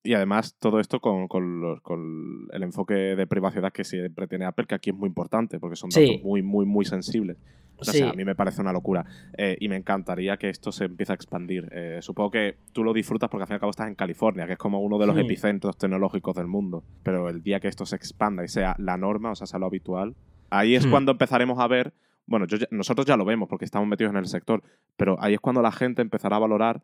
y 0.04 0.14
además 0.14 0.56
todo 0.58 0.80
esto 0.80 1.00
con, 1.00 1.28
con 1.28 1.60
los- 1.60 1.80
con 1.80 2.48
el 2.52 2.62
enfoque 2.62 2.94
de 2.94 3.26
privacidad 3.26 3.72
que 3.72 3.84
siempre 3.84 4.26
tiene 4.26 4.44
Apple, 4.44 4.66
que 4.66 4.74
aquí 4.74 4.90
es 4.90 4.96
muy 4.96 5.06
importante, 5.08 5.58
porque 5.60 5.76
son 5.76 5.90
datos 5.90 6.08
Sí. 6.08 6.20
muy, 6.24 6.42
muy, 6.42 6.66
muy 6.66 6.84
sensibles. 6.84 7.36
Sé, 7.80 7.98
Sí. 7.98 8.02
a 8.04 8.12
mí 8.12 8.24
me 8.24 8.36
parece 8.36 8.60
una 8.60 8.72
locura 8.72 9.04
eh, 9.36 9.56
y 9.58 9.68
me 9.68 9.74
encantaría 9.76 10.36
que 10.36 10.48
esto 10.48 10.70
se 10.70 10.84
empiece 10.84 11.10
a 11.12 11.16
expandir. 11.16 11.68
Eh, 11.72 11.98
supongo 12.00 12.30
que 12.30 12.56
tú 12.72 12.84
lo 12.84 12.92
disfrutas 12.92 13.28
porque 13.28 13.42
al 13.42 13.48
fin 13.48 13.54
y 13.54 13.56
al 13.56 13.60
cabo 13.60 13.70
estás 13.70 13.88
en 13.88 13.96
California, 13.96 14.46
que 14.46 14.52
es 14.52 14.58
como 14.58 14.80
uno 14.80 14.98
de 14.98 15.06
los 15.08 15.16
epicentros 15.18 15.76
tecnológicos 15.76 16.36
del 16.36 16.46
mundo. 16.46 16.84
Pero 17.02 17.28
el 17.28 17.42
día 17.42 17.58
que 17.58 17.66
esto 17.66 17.84
se 17.84 17.96
expanda 17.96 18.44
y 18.44 18.48
sea 18.48 18.76
la 18.78 18.96
norma, 18.96 19.32
o 19.32 19.34
sea, 19.34 19.48
sea 19.48 19.58
lo 19.58 19.66
habitual, 19.66 20.14
ahí 20.50 20.76
es 20.76 20.86
Hmm. 20.86 20.90
cuando 20.90 21.10
empezaremos 21.12 21.58
a 21.58 21.66
ver, 21.66 21.92
bueno, 22.26 22.46
yo 22.46 22.56
nosotros 22.70 23.04
ya 23.04 23.16
lo 23.16 23.24
vemos 23.24 23.48
porque 23.48 23.64
estamos 23.64 23.88
metidos 23.88 24.12
en 24.12 24.18
el 24.18 24.26
sector, 24.26 24.62
pero 24.96 25.16
ahí 25.20 25.34
es 25.34 25.40
cuando 25.40 25.60
la 25.60 25.72
gente 25.72 26.02
empezará 26.02 26.36
a 26.36 26.40
valorar 26.40 26.82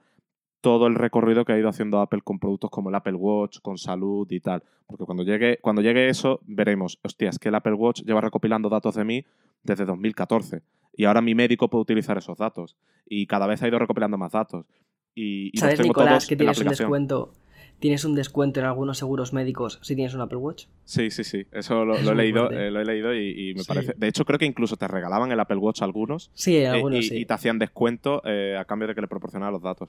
todo 0.61 0.87
el 0.87 0.95
recorrido 0.95 1.45
que 1.45 1.53
ha 1.53 1.59
ido 1.59 1.69
haciendo 1.69 2.01
Apple 2.01 2.21
con 2.23 2.39
productos 2.39 2.71
como 2.71 2.89
el 2.89 2.95
Apple 2.95 3.15
Watch, 3.15 3.59
con 3.61 3.79
salud 3.79 4.27
y 4.31 4.41
tal. 4.41 4.63
Porque 4.87 5.05
cuando 5.05 5.23
llegue, 5.23 5.59
cuando 5.61 5.83
llegue 5.83 6.09
eso, 6.09 6.41
veremos, 6.45 6.99
hostias, 7.03 7.39
que 7.39 7.49
el 7.49 7.55
Apple 7.55 7.75
Watch 7.75 8.03
lleva 8.03 8.21
recopilando 8.21 8.69
datos 8.69 8.95
de 8.95 9.05
mí 9.05 9.25
desde 9.63 9.85
2014. 9.85 10.63
Y 10.95 11.05
ahora 11.05 11.21
mi 11.21 11.35
médico 11.35 11.69
puede 11.69 11.83
utilizar 11.83 12.19
esos 12.19 12.39
datos. 12.39 12.77
Y 13.07 13.27
cada 13.27 13.47
vez 13.47 13.63
ha 13.63 13.69
ido 13.69 13.79
recopilando 13.79 14.19
más 14.19 14.33
datos. 14.33 14.67
Y, 15.15 15.49
y 15.49 15.51
los 15.55 15.61
¿Sabes, 15.61 15.77
tengo 15.77 15.89
Nicolás, 15.89 16.11
todos 16.11 16.27
que 16.27 16.37
tienes 16.37 16.59
un 16.61 16.69
descuento? 16.69 17.33
Tienes 17.81 18.05
un 18.05 18.15
descuento 18.15 18.61
en 18.61 18.67
algunos 18.67 18.99
seguros 18.99 19.33
médicos 19.33 19.79
si 19.83 19.95
tienes 19.95 20.15
un 20.15 20.21
Apple 20.21 20.39
Watch. 20.39 20.67
Sí, 20.85 21.11
sí, 21.11 21.25
sí. 21.25 21.47
Eso 21.53 21.85
lo, 21.85 21.97
Es 21.97 22.05
lo 22.05 22.13
he 22.13 22.15
leído, 22.15 22.51
eh, 22.51 22.71
lo 22.71 22.81
he 22.81 22.85
leído 22.85 23.15
y, 23.15 23.51
y 23.51 23.55
me 23.55 23.61
Sí. 23.63 23.69
parece. 23.69 23.95
De 23.97 24.09
hecho, 24.09 24.25
creo 24.25 24.39
que 24.39 24.47
incluso 24.47 24.77
te 24.77 24.89
regalaban 24.89 25.31
el 25.33 25.41
Apple 25.41 25.59
Watch 25.59 25.83
algunos. 25.83 26.31
Sí, 26.35 26.57
eh, 26.57 26.69
algunos 26.69 27.01
y, 27.01 27.03
sí. 27.09 27.17
y 27.19 27.25
te 27.27 27.35
hacían 27.35 27.59
descuento 27.59 28.23
eh, 28.25 28.57
a 28.59 28.65
cambio 28.65 28.89
de 28.89 28.95
que 28.95 29.01
le 29.01 29.09
proporcionaran 29.09 29.53
los 29.53 29.63
datos. 29.63 29.89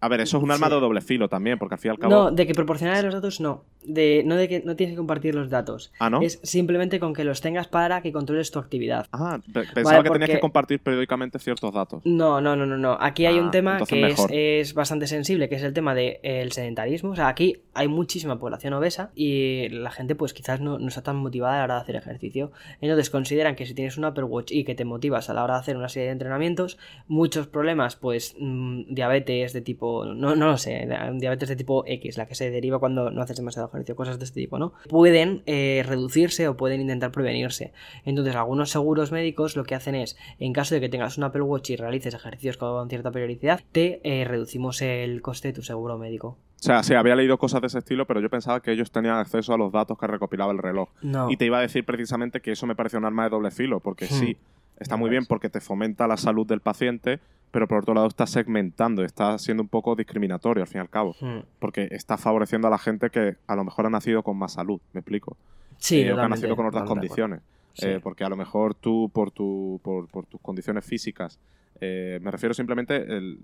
A 0.00 0.06
ver, 0.08 0.20
eso 0.20 0.36
es 0.36 0.44
un 0.44 0.50
arma 0.52 0.68
Sí. 0.68 0.74
de 0.74 0.80
doble 0.80 1.00
filo 1.00 1.28
también, 1.28 1.58
porque 1.58 1.74
al 1.74 1.80
fin 1.80 1.88
y 1.88 1.92
al 1.92 1.98
cabo. 1.98 2.12
No, 2.12 2.30
de 2.30 2.46
que 2.46 2.54
proporcionar 2.54 3.02
los 3.04 3.12
datos 3.14 3.40
no. 3.40 3.64
De, 3.82 4.22
no 4.24 4.36
de 4.36 4.46
que 4.48 4.60
no 4.64 4.76
tienes 4.76 4.92
que 4.94 4.96
compartir 4.96 5.34
los 5.34 5.50
datos. 5.50 5.92
ah, 5.98 6.08
¿no? 6.08 6.22
Es 6.22 6.38
simplemente 6.44 7.00
con 7.00 7.12
que 7.14 7.24
los 7.24 7.40
tengas 7.40 7.66
para 7.66 8.00
que 8.00 8.12
controles 8.12 8.52
tu 8.52 8.60
actividad. 8.60 9.06
Ah, 9.12 9.40
pe- 9.52 9.64
pensaba 9.74 10.04
que 10.04 10.10
tenías 10.10 10.30
que 10.30 10.38
compartir 10.40 10.78
periódicamente 10.80 11.40
ciertos 11.40 11.74
datos. 11.74 12.02
No, 12.06 12.40
no, 12.40 12.54
no, 12.54 12.64
no, 12.64 12.78
no. 12.78 12.96
Aquí 13.00 13.26
hay 13.26 13.38
Ah, 13.38 13.42
un 13.42 13.50
tema 13.50 13.72
entonces 13.72 14.26
que 14.28 14.60
es, 14.60 14.72
bastante 14.72 15.08
sensible, 15.08 15.48
que 15.48 15.56
es 15.56 15.62
el 15.64 15.72
tema 15.72 15.96
del 15.96 16.52
sedentarismo. 16.52 17.10
O 17.10 17.16
sea, 17.16 17.27
aquí 17.28 17.62
hay 17.74 17.88
muchísima 17.88 18.38
población 18.38 18.72
obesa 18.72 19.12
y 19.14 19.68
la 19.68 19.90
gente 19.90 20.14
pues 20.14 20.34
quizás 20.34 20.60
no, 20.60 20.78
está 20.88 21.02
tan 21.02 21.16
motivada 21.16 21.54
a 21.54 21.58
la 21.58 21.64
hora 21.64 21.74
de 21.76 21.80
hacer 21.82 21.96
ejercicio. 21.96 22.50
Entonces 22.80 23.10
consideran 23.10 23.54
que 23.54 23.66
si 23.66 23.74
tienes 23.74 23.96
un 23.96 24.04
Apple 24.04 24.24
Watch 24.24 24.50
y 24.50 24.64
que 24.64 24.74
te 24.74 24.84
motivas 24.84 25.30
a 25.30 25.34
la 25.34 25.44
hora 25.44 25.54
de 25.54 25.60
hacer 25.60 25.76
una 25.76 25.88
serie 25.88 26.06
de 26.06 26.12
entrenamientos, 26.12 26.78
muchos 27.06 27.46
problemas, 27.46 27.96
pues 27.96 28.34
mm, 28.38 28.94
diabetes 28.94 29.52
de 29.52 29.60
tipo, 29.60 30.06
no, 30.06 30.34
no 30.34 30.46
lo 30.46 30.58
sé, 30.58 30.88
diabetes 31.14 31.48
de 31.48 31.56
tipo 31.56 31.84
X, 31.86 32.16
la 32.16 32.26
que 32.26 32.34
se 32.34 32.50
deriva 32.50 32.78
cuando 32.80 33.10
no 33.10 33.22
haces 33.22 33.36
demasiado 33.36 33.68
ejercicio, 33.68 33.94
cosas 33.94 34.18
de 34.18 34.24
este 34.24 34.40
tipo, 34.40 34.58
¿no? 34.58 34.72
Pueden 34.88 35.42
eh, 35.46 35.84
reducirse 35.86 36.48
o 36.48 36.56
pueden 36.56 36.80
intentar 36.80 37.12
prevenirse. 37.12 37.72
Entonces, 38.04 38.34
algunos 38.34 38.70
seguros 38.70 39.12
médicos 39.12 39.56
lo 39.56 39.64
que 39.64 39.74
hacen 39.74 39.94
es, 39.94 40.16
en 40.38 40.52
caso 40.52 40.74
de 40.74 40.80
que 40.80 40.88
tengas 40.88 41.18
un 41.18 41.24
Apple 41.24 41.42
Watch 41.42 41.70
y 41.70 41.76
realices 41.76 42.14
ejercicios 42.14 42.56
con 42.56 42.88
cierta 42.88 43.10
periodicidad, 43.10 43.60
te 43.72 44.00
eh, 44.02 44.24
reducimos 44.24 44.82
el 44.82 45.22
coste 45.22 45.48
de 45.48 45.54
tu 45.54 45.62
seguro 45.62 45.98
médico. 45.98 46.38
O 46.60 46.62
sea, 46.62 46.82
sí, 46.82 46.92
había 46.94 47.14
leído 47.14 47.38
cosas 47.38 47.60
de 47.60 47.68
ese 47.68 47.78
estilo, 47.78 48.04
pero 48.06 48.20
yo 48.20 48.28
pensaba 48.28 48.60
que 48.60 48.72
ellos 48.72 48.90
tenían 48.90 49.16
acceso 49.16 49.54
a 49.54 49.58
los 49.58 49.70
datos 49.72 49.96
que 49.96 50.06
recopilaba 50.08 50.50
el 50.52 50.58
reloj. 50.58 50.88
No. 51.02 51.30
Y 51.30 51.36
te 51.36 51.44
iba 51.46 51.58
a 51.58 51.60
decir 51.60 51.84
precisamente 51.84 52.40
que 52.40 52.50
eso 52.52 52.66
me 52.66 52.74
parece 52.74 52.96
un 52.96 53.04
arma 53.04 53.24
de 53.24 53.30
doble 53.30 53.50
filo, 53.52 53.78
porque 53.78 54.06
Hmm. 54.06 54.08
sí, 54.08 54.36
está 54.80 54.96
muy 54.96 55.08
bien 55.08 55.24
porque 55.26 55.48
te 55.50 55.60
fomenta 55.60 56.08
la 56.08 56.16
salud 56.16 56.44
del 56.46 56.60
paciente, 56.60 57.20
pero 57.52 57.68
por 57.68 57.78
otro 57.78 57.94
lado 57.94 58.08
está 58.08 58.26
segmentando, 58.26 59.04
está 59.04 59.38
siendo 59.38 59.62
un 59.62 59.68
poco 59.68 59.94
discriminatorio 59.94 60.62
al 60.62 60.66
fin 60.68 60.78
y 60.78 60.82
al 60.82 60.90
cabo, 60.90 61.14
Hmm. 61.20 61.38
porque 61.60 61.88
está 61.92 62.16
favoreciendo 62.18 62.66
a 62.66 62.70
la 62.72 62.78
gente 62.78 63.08
que 63.10 63.36
a 63.46 63.54
lo 63.54 63.62
mejor 63.64 63.86
ha 63.86 63.90
nacido 63.90 64.24
con 64.24 64.36
más 64.36 64.54
salud, 64.54 64.80
me 64.92 65.00
explico. 65.00 65.36
Sí, 65.76 66.00
Eh, 66.00 66.12
o 66.12 66.16
que 66.16 66.22
ha 66.22 66.28
nacido 66.28 66.56
con 66.56 66.66
otras 66.66 66.84
condiciones. 66.88 67.40
Sí. 67.74 67.86
Eh, 67.86 68.00
porque 68.02 68.24
a 68.24 68.28
lo 68.28 68.36
mejor 68.36 68.74
tú, 68.74 69.08
por, 69.14 69.30
tu, 69.30 69.80
por, 69.84 70.08
por 70.08 70.26
tus 70.26 70.40
condiciones 70.40 70.84
físicas, 70.84 71.38
eh, 71.80 72.18
me 72.22 72.30
refiero 72.30 72.54
simplemente 72.54 72.96
el- 72.96 73.38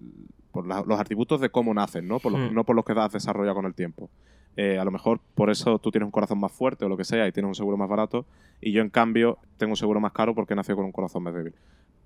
por 0.52 0.66
la- 0.66 0.82
los 0.86 0.98
atributos 1.01 1.40
de 1.40 1.51
cómo 1.51 1.74
nacen, 1.74 2.06
¿no? 2.06 2.19
Por 2.20 2.32
los- 2.32 2.51
Hmm. 2.51 2.55
no 2.55 2.65
por 2.65 2.77
los 2.77 2.85
que 2.85 2.93
has 2.93 3.12
desarrollado 3.12 3.56
con 3.56 3.66
el 3.66 3.74
tiempo. 3.74 4.11
Eh, 4.56 4.78
a 4.78 4.85
lo 4.85 4.93
mejor 4.93 5.20
por 5.35 5.51
eso 5.51 5.78
tú 5.81 5.90
tienes 5.90 6.05
un 6.06 6.12
corazón 6.12 6.39
más 6.39 6.52
fuerte 6.52 6.85
o 6.85 6.89
lo 6.89 6.97
que 6.97 7.05
sea 7.05 7.27
y 7.27 7.32
tienes 7.32 7.48
un 7.48 7.55
seguro 7.56 7.77
más 7.77 7.89
barato 7.89 8.24
y 8.61 8.70
yo 8.70 8.82
en 8.82 8.89
cambio 8.90 9.39
tengo 9.56 9.73
un 9.73 9.77
seguro 9.77 9.98
más 9.98 10.12
caro 10.12 10.32
porque 10.35 10.52
he 10.52 10.56
nacido 10.56 10.77
con 10.77 10.85
un 10.85 10.93
corazón 10.93 11.24
más 11.24 11.35
débil. 11.35 11.55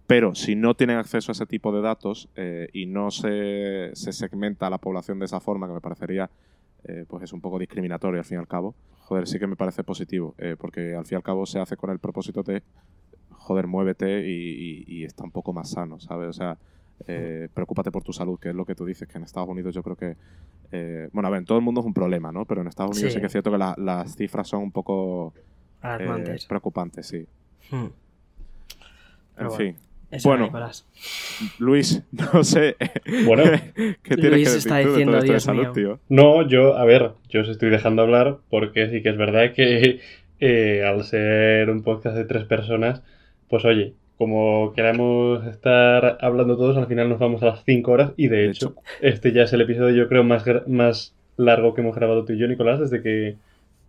Pero 0.07 0.35
si 0.35 0.55
no 0.57 0.75
tienen 0.75 0.97
acceso 0.97 1.31
a 1.31 1.35
ese 1.35 1.45
tipo 1.45 1.71
de 1.73 1.83
datos 1.83 2.31
eh, 2.37 2.69
y 2.73 2.87
no 2.87 3.11
se, 3.11 3.91
se 3.93 4.13
segmenta 4.15 4.67
a 4.67 4.71
la 4.71 4.79
población 4.79 5.19
de 5.19 5.27
esa 5.27 5.41
forma, 5.41 5.67
que 5.67 5.75
me 5.75 5.81
parecería 5.83 6.31
eh, 6.85 7.05
pues 7.07 7.25
es 7.25 7.33
un 7.35 7.43
poco 7.43 7.59
discriminatorio 7.59 8.19
al 8.21 8.25
fin 8.25 8.37
y 8.39 8.41
al 8.41 8.49
cabo, 8.49 8.75
joder, 9.01 9.27
sí 9.27 9.39
que 9.39 9.47
me 9.47 9.57
parece 9.57 9.85
positivo, 9.85 10.35
porque 10.59 10.95
al 10.95 11.05
fin 11.05 11.17
y 11.17 11.19
al 11.19 11.23
cabo 11.23 11.45
se 11.45 11.59
hace 11.59 11.77
con 11.77 11.91
el 11.91 11.99
propósito 11.99 12.43
de, 12.43 12.63
joder, 13.49 13.67
muévete 13.67 14.29
y, 14.29 14.33
y- 14.33 14.85
y 14.99 15.05
está 15.05 15.25
un 15.25 15.31
poco 15.33 15.53
más 15.53 15.71
sano, 15.71 15.99
¿sabes? 15.99 16.29
O 16.29 16.33
sea, 16.33 16.59
eh, 17.07 17.49
preocúpate 17.55 17.91
por 17.91 18.03
tu 18.05 18.13
salud, 18.13 18.39
que 18.39 18.51
es 18.51 18.55
lo 18.55 18.65
que 18.65 18.75
tú 18.75 18.85
dices, 18.85 19.09
que 19.09 19.17
en 19.19 19.25
Estados 19.25 19.49
Unidos 19.49 19.75
yo 19.75 19.83
creo 19.83 19.97
que, 19.97 20.17
eh, 20.73 21.09
bueno, 21.13 21.29
a 21.29 21.31
ver, 21.31 21.39
en 21.39 21.45
todo 21.47 21.57
el 21.59 21.65
mundo 21.65 21.81
es 21.81 21.87
un 21.87 21.95
problema, 21.95 22.31
¿no? 22.33 22.45
Pero 22.45 22.61
en 22.61 22.67
Estados 22.69 22.93
Unidos 22.97 23.13
sí, 23.13 23.17
Sí. 23.17 23.21
que 23.21 23.27
es 23.27 23.33
cierto 23.33 23.51
que 23.51 23.59
la- 23.59 23.75
las 23.79 24.15
cifras 24.17 24.47
son 24.49 24.63
un 24.63 24.73
poco 24.73 25.33
eh, 25.37 25.41
Alarmantes. 25.83 26.45
preocupantes, 26.47 27.07
sí. 27.07 27.27
Hmm. 27.71 27.77
En 27.85 27.91
Pero 29.37 29.51
fin. 29.53 29.77
Eso 30.11 30.29
Bueno. 30.31 30.51
Luis, 31.59 32.03
no 32.33 32.43
sé. 32.43 32.77
Bueno. 33.27 33.43
¿Qué 34.03 34.17
tienes 34.17 34.31
Luis 34.33 34.49
que 34.49 34.55
decir 34.55 34.57
está 34.59 34.81
tú 34.83 34.89
de 34.89 34.89
diciendo, 34.89 35.13
todo 35.13 35.19
esto 35.21 35.27
de 35.27 35.33
"Dios 35.33 35.43
salud, 35.45 35.63
mío". 35.63 35.73
tío? 35.73 36.01
No, 36.09 36.49
yo, 36.49 36.77
a 36.77 36.85
ver, 36.85 37.13
yo 37.29 37.43
os 37.43 37.49
estoy 37.49 37.71
dejando 37.71 38.03
hablar 38.03 38.39
porque 38.51 38.89
sí 38.91 39.03
que 39.03 39.11
es 39.11 39.17
verdad 39.19 39.53
que 39.55 40.01
eh, 40.41 40.85
al 40.85 41.05
ser 41.05 41.69
un 41.71 41.83
podcast 41.83 42.17
de 42.17 42.25
tres 42.25 42.45
personas, 42.45 43.03
pues 43.49 43.65
oye, 43.65 43.95
como 44.17 44.73
queramos 44.75 45.47
estar 45.47 46.19
hablando 46.21 46.57
todos, 46.57 46.77
al 46.77 46.87
final 46.87 47.09
nos 47.09 47.19
vamos 47.19 47.43
a 47.43 47.47
las 47.47 47.65
cinco 47.65 47.93
horas 47.93 48.13
y 48.17 48.29
de, 48.29 48.39
De 48.39 48.51
hecho, 48.51 48.75
este 49.01 49.33
ya 49.33 49.43
es 49.43 49.53
el 49.53 49.61
episodio 49.61 49.95
yo 49.95 50.09
creo 50.09 50.25
más, 50.25 50.45
más 50.67 51.15
largo 51.37 51.75
que 51.75 51.81
hemos 51.81 51.95
grabado 51.95 52.25
tú 52.25 52.33
y 52.33 52.39
yo, 52.39 52.49
Nicolás, 52.49 52.81
desde 52.81 53.03
que, 53.03 53.37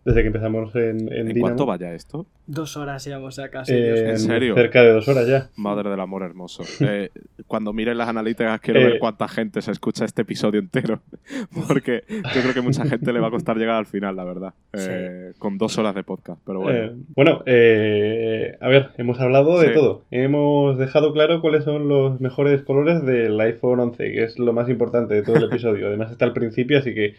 desde 0.05 0.21
que 0.21 0.27
empezamos 0.27 0.76
en, 0.76 1.11
en 1.13 1.30
¿En 1.31 1.39
cuánto 1.39 1.65
vaya 1.65 1.93
esto? 1.93 2.26
Dos 2.47 2.77
horas 2.77 3.05
íbamos 3.05 3.38
a 3.38 3.49
casi. 3.49 3.73
Eh. 3.73 4.09
¿En 4.11 4.19
serio? 4.19 4.55
Cerca 4.55 4.81
de 4.81 4.91
dos 4.93 5.07
horas 5.07 5.27
ya. 5.27 5.49
Madre 5.55 5.89
del 5.89 5.99
amor 5.99 6.23
hermoso. 6.23 6.63
Eh, 6.81 7.09
cuando 7.47 7.73
mires 7.73 7.95
las 7.95 8.07
analíticas 8.09 8.59
quiero 8.61 8.80
Eh. 8.80 8.84
ver 8.85 8.99
cuánta 8.99 9.27
gente 9.27 9.61
se 9.61 9.71
escucha 9.71 10.05
este 10.05 10.21
episodio 10.23 10.59
entero. 10.59 11.01
Porque 11.67 12.03
yo 12.09 12.41
creo 12.41 12.53
que 12.53 12.61
mucha 12.61 12.85
gente 12.85 13.11
le 13.13 13.19
va 13.19 13.27
a 13.27 13.31
costar 13.31 13.57
llegar 13.57 13.76
al 13.76 13.85
final, 13.85 14.15
la 14.15 14.23
verdad. 14.23 14.53
Eh, 14.73 15.34
Con 15.38 15.57
dos 15.57 15.77
horas 15.77 15.93
de 15.95 16.03
podcast. 16.03 16.41
Pero 16.45 16.61
bueno. 16.61 16.80
Eh, 16.80 16.91
bueno, 17.15 17.43
eh, 17.45 18.57
a 18.61 18.67
ver, 18.67 18.89
hemos 18.97 19.19
hablado 19.19 19.59
de 19.59 19.69
todo. 19.69 20.05
Hemos 20.11 20.77
dejado 20.77 21.13
claro 21.13 21.41
cuáles 21.41 21.63
son 21.65 21.88
los 21.88 22.19
mejores 22.21 22.61
colores 22.63 23.05
del 23.05 23.39
iPhone 23.41 23.80
11, 23.80 24.11
que 24.11 24.23
es 24.23 24.39
lo 24.39 24.53
más 24.53 24.69
importante 24.69 25.13
de 25.13 25.23
todo 25.23 25.35
el 25.38 25.43
episodio. 25.51 25.88
Además 25.88 26.11
está 26.11 26.26
al 26.26 26.34
principio, 26.34 26.80
así 26.80 26.93
que 26.93 27.15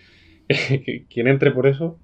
que 0.48 1.04
quien 1.08 1.28
entre 1.28 1.52
por 1.52 1.66
eso, 1.68 1.96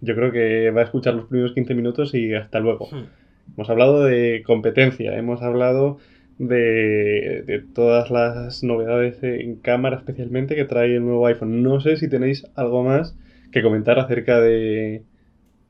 yo 0.00 0.14
creo 0.14 0.32
que 0.32 0.70
va 0.70 0.82
a 0.82 0.84
escuchar 0.84 1.14
los 1.14 1.26
primeros 1.26 1.52
15 1.52 1.74
minutos 1.74 2.14
y 2.14 2.34
hasta 2.34 2.60
luego. 2.60 2.88
Hmm. 2.90 3.06
Hemos 3.54 3.70
hablado 3.70 4.04
de 4.04 4.42
competencia, 4.46 5.16
hemos 5.16 5.42
hablado 5.42 5.98
de, 6.38 7.42
de 7.46 7.62
todas 7.74 8.10
las 8.10 8.62
novedades 8.62 9.22
en 9.22 9.56
cámara 9.56 9.96
especialmente 9.96 10.54
que 10.54 10.64
trae 10.64 10.96
el 10.96 11.04
nuevo 11.04 11.26
iPhone. 11.26 11.62
No 11.62 11.80
sé 11.80 11.96
si 11.96 12.08
tenéis 12.08 12.46
algo 12.54 12.82
más 12.82 13.16
que 13.52 13.62
comentar 13.62 13.98
acerca 13.98 14.40
de 14.40 15.02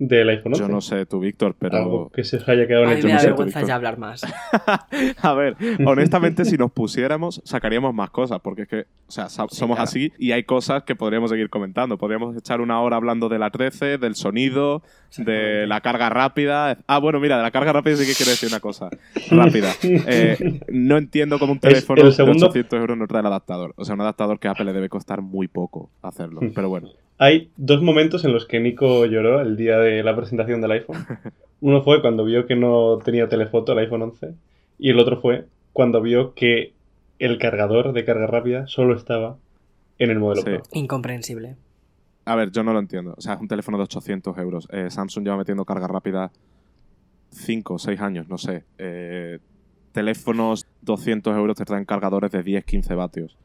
del 0.03 0.31
iPhone 0.31 0.53
11. 0.55 0.61
yo 0.63 0.69
no 0.69 0.81
sé 0.81 1.05
tú, 1.05 1.21
Víctor, 1.21 1.55
pero. 1.59 1.77
Algo 1.77 2.09
que 2.11 2.25
se 2.25 2.39
haya 2.39 2.67
quedado 2.67 2.85
en 2.85 2.91
el 2.93 3.05
me 3.05 3.13
no 3.13 3.19
da 3.19 3.23
vergüenza 3.25 3.63
ya 3.63 3.75
hablar 3.75 3.99
más. 3.99 4.23
A 5.23 5.35
ver, 5.35 5.57
honestamente, 5.87 6.45
si 6.47 6.57
nos 6.57 6.73
pusiéramos, 6.73 7.43
sacaríamos 7.45 7.95
más 7.95 8.09
cosas, 8.11 8.41
porque 8.41 8.63
es 8.63 8.69
que, 8.69 8.81
o 9.07 9.11
sea, 9.13 9.29
Sí, 9.29 9.37
somos 9.51 9.77
claro. 9.77 9.83
así 9.83 10.11
y 10.19 10.33
hay 10.33 10.45
cosas 10.45 10.85
que 10.85 10.97
podríamos 10.97 11.31
seguir 11.31 11.51
comentando. 11.51 11.99
Podríamos 11.99 12.35
echar 12.37 12.61
una 12.63 12.81
hora 12.81 12.97
hablando 12.97 13.29
de 13.29 13.39
la 13.39 13.51
13, 13.51 13.99
del 13.99 14.15
sonido, 14.15 14.83
de 15.19 15.67
la 15.67 15.81
carga 15.83 16.09
rápida. 16.09 16.79
Ah, 16.87 16.99
bueno, 16.99 17.21
mira, 17.21 17.37
de 17.37 17.43
la 17.43 17.51
carga 17.51 17.73
rápida 17.75 17.97
sí 17.97 18.07
que 18.07 18.15
quiero 18.15 18.31
decir 18.31 18.49
una 18.49 18.61
cosa. 18.61 18.89
Rápida. 19.31 19.71
Eh, 20.13 20.61
no 20.69 20.97
entiendo 20.97 21.39
cómo 21.39 21.53
un 21.53 21.61
teléfono 21.61 22.03
el 22.03 22.13
segundo- 22.13 22.47
de 22.47 22.51
800 22.61 22.81
euros 22.81 22.97
no 22.99 23.07
trae 23.07 23.21
el 23.21 23.27
adaptador. 23.27 23.75
O 23.77 23.85
sea, 23.85 23.95
un 23.95 24.01
adaptador 24.01 24.39
que 24.39 24.49
a 24.49 24.53
Apple 24.53 24.65
le 24.65 24.73
debe 24.73 24.89
costar 24.89 25.21
muy 25.21 25.47
poco 25.47 25.91
hacerlo. 26.03 26.41
Pero 26.55 26.69
bueno, 26.69 26.89
Hay 27.23 27.51
dos 27.59 27.83
momentos 27.83 28.25
en 28.25 28.33
los 28.33 28.47
que 28.47 28.61
Nico 28.61 29.05
lloró 29.05 29.43
el 29.43 29.55
día 29.55 29.77
de 29.79 30.03
la 30.03 30.17
presentación 30.17 30.63
del 30.63 30.71
iPhone. 30.73 30.97
Uno 31.61 31.83
fue 31.83 32.01
cuando 32.01 32.25
vio 32.25 32.47
que 32.47 32.57
no 32.57 32.97
tenía 33.05 33.29
telefoto 33.29 33.73
el 33.73 33.81
iPhone 33.81 34.01
11 34.01 34.35
y 34.79 34.89
el 34.89 34.99
otro 34.99 35.21
fue 35.21 35.45
cuando 35.75 36.01
vio 36.01 36.33
que 36.33 36.73
el 37.19 37.37
cargador 37.37 37.93
de 37.93 38.07
carga 38.07 38.27
rápida 38.27 38.67
solo 38.69 38.97
estaba 38.97 39.37
en 39.99 40.09
el 40.11 40.19
modelo 40.19 40.41
Sí. 40.41 40.51
Pro. 40.51 40.63
Incomprensible. 40.73 41.57
a 42.25 42.35
ver, 42.37 42.51
yo 42.53 42.63
no 42.63 42.73
lo 42.73 42.79
entiendo. 42.79 43.15
O 43.19 43.21
sea, 43.21 43.35
es 43.35 43.41
un 43.43 43.49
teléfono 43.49 43.77
de 43.77 43.85
800 43.85 44.39
euros. 44.39 44.67
Eh, 44.73 44.91
Samsung 44.91 45.25
lleva 45.25 45.37
metiendo 45.37 45.67
carga 45.67 45.89
rápida 45.89 46.33
5 47.33 47.75
o 47.75 47.79
6 47.79 48.01
años, 48.01 48.29
no 48.31 48.39
sé. 48.39 48.65
Eh, 48.79 49.41
teléfonos 49.93 50.67
200 50.81 51.37
euros 51.37 51.55
te 51.55 51.67
traen 51.67 51.85
cargadores 51.85 52.31
de 52.31 52.43
10, 52.43 52.65
15 52.65 52.95
vatios. 52.95 53.37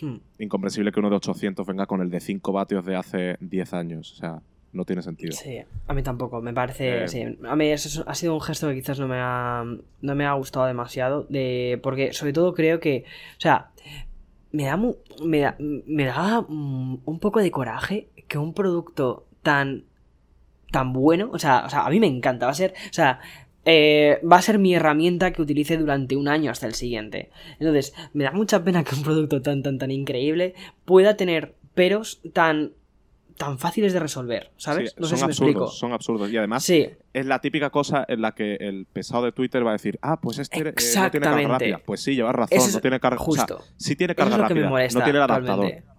Hmm. 0.00 0.16
Incomprensible 0.38 0.92
que 0.92 1.00
uno 1.00 1.10
de 1.10 1.16
800 1.16 1.66
venga 1.66 1.86
con 1.86 2.00
el 2.00 2.10
de 2.10 2.20
5 2.20 2.52
vatios 2.52 2.84
de 2.84 2.96
hace 2.96 3.36
10 3.40 3.72
años. 3.74 4.12
O 4.12 4.16
sea, 4.16 4.42
no 4.72 4.84
tiene 4.84 5.02
sentido. 5.02 5.32
Sí, 5.32 5.58
a 5.88 5.94
mí 5.94 6.02
tampoco, 6.02 6.40
me 6.40 6.52
parece, 6.54 7.04
Eh. 7.04 7.08
sí. 7.08 7.38
A 7.44 7.56
mí 7.56 7.66
eso 7.66 7.88
es- 7.88 8.06
ha 8.06 8.14
sido 8.14 8.34
un 8.34 8.40
gesto 8.40 8.68
que 8.68 8.74
quizás 8.76 9.00
no 9.00 9.08
me 9.08 9.16
ha, 9.18 9.64
no 10.00 10.14
me 10.14 10.26
ha 10.26 10.32
gustado 10.34 10.66
demasiado, 10.66 11.24
de, 11.28 11.80
porque 11.82 12.12
sobre 12.12 12.32
todo 12.32 12.54
creo 12.54 12.78
que, 12.78 13.04
o 13.36 13.40
sea, 13.40 13.70
me 14.52 14.64
da, 14.66 14.76
mu- 14.76 14.94
me 15.24 15.40
da, 15.40 15.56
me 15.58 16.04
da 16.04 16.40
un 16.48 17.18
poco 17.20 17.40
de 17.40 17.50
coraje 17.50 18.08
que 18.28 18.38
un 18.38 18.54
producto 18.54 19.26
tan, 19.42 19.84
tan 20.70 20.92
bueno, 20.92 21.30
o 21.32 21.38
sea, 21.40 21.64
o 21.66 21.68
sea, 21.70 21.84
a 21.84 21.90
mí 21.90 21.98
me 21.98 22.06
encanta, 22.06 22.46
va 22.46 22.52
a 22.52 22.54
ser, 22.54 22.72
o 22.90 22.92
sea, 22.92 23.18
eh, 23.64 24.20
va 24.30 24.36
a 24.36 24.42
ser 24.42 24.58
mi 24.58 24.74
herramienta 24.74 25.32
que 25.32 25.42
utilice 25.42 25.76
durante 25.76 26.16
un 26.16 26.28
año 26.28 26.50
hasta 26.50 26.66
el 26.66 26.74
siguiente. 26.74 27.30
Entonces, 27.58 27.94
me 28.12 28.24
da 28.24 28.32
mucha 28.32 28.64
pena 28.64 28.84
que 28.84 28.94
un 28.94 29.02
producto 29.02 29.42
tan, 29.42 29.62
tan, 29.62 29.78
tan 29.78 29.90
increíble 29.90 30.54
pueda 30.84 31.16
tener 31.16 31.54
peros 31.74 32.20
tan, 32.32 32.72
tan 33.36 33.58
fáciles 33.58 33.92
de 33.92 34.00
resolver, 34.00 34.50
¿sabes? 34.56 34.90
Sí, 34.90 34.96
no 34.98 35.06
sé 35.06 35.16
son 35.16 35.18
si 35.18 35.24
me 35.24 35.30
explico. 35.32 35.68
son 35.68 35.92
absurdos. 35.92 36.30
Y 36.30 36.36
además, 36.36 36.62
Sí, 36.62 36.88
es 37.12 37.26
la 37.26 37.40
típica 37.40 37.70
cosa 37.70 38.04
en 38.08 38.22
la 38.22 38.32
que 38.32 38.54
el 38.56 38.86
pesado 38.86 39.24
de 39.24 39.32
Twitter 39.32 39.64
va 39.64 39.70
a 39.70 39.72
decir, 39.74 39.98
ah, 40.02 40.20
pues 40.20 40.38
este 40.38 40.58
eh, 40.60 40.74
no 40.96 41.10
tiene 41.10 41.26
carga 41.26 41.48
rápida. 41.48 41.80
Pues 41.84 42.02
sí, 42.02 42.14
llevas 42.14 42.34
razón, 42.34 42.58
es 42.58 42.74
no 42.74 42.80
tiene 42.80 43.00
carga 43.00 43.18
justo. 43.18 43.56
O 43.56 43.62
sea, 43.62 43.72
sí 43.76 43.96
tiene 43.96 44.14
carga 44.14 44.36
rápida, 44.36 44.68
molesta. 44.68 44.98
no 44.98 45.04
tiene 45.04 45.18
el 45.18 45.22
adaptador. 45.22 45.64
realmente. 45.66 45.89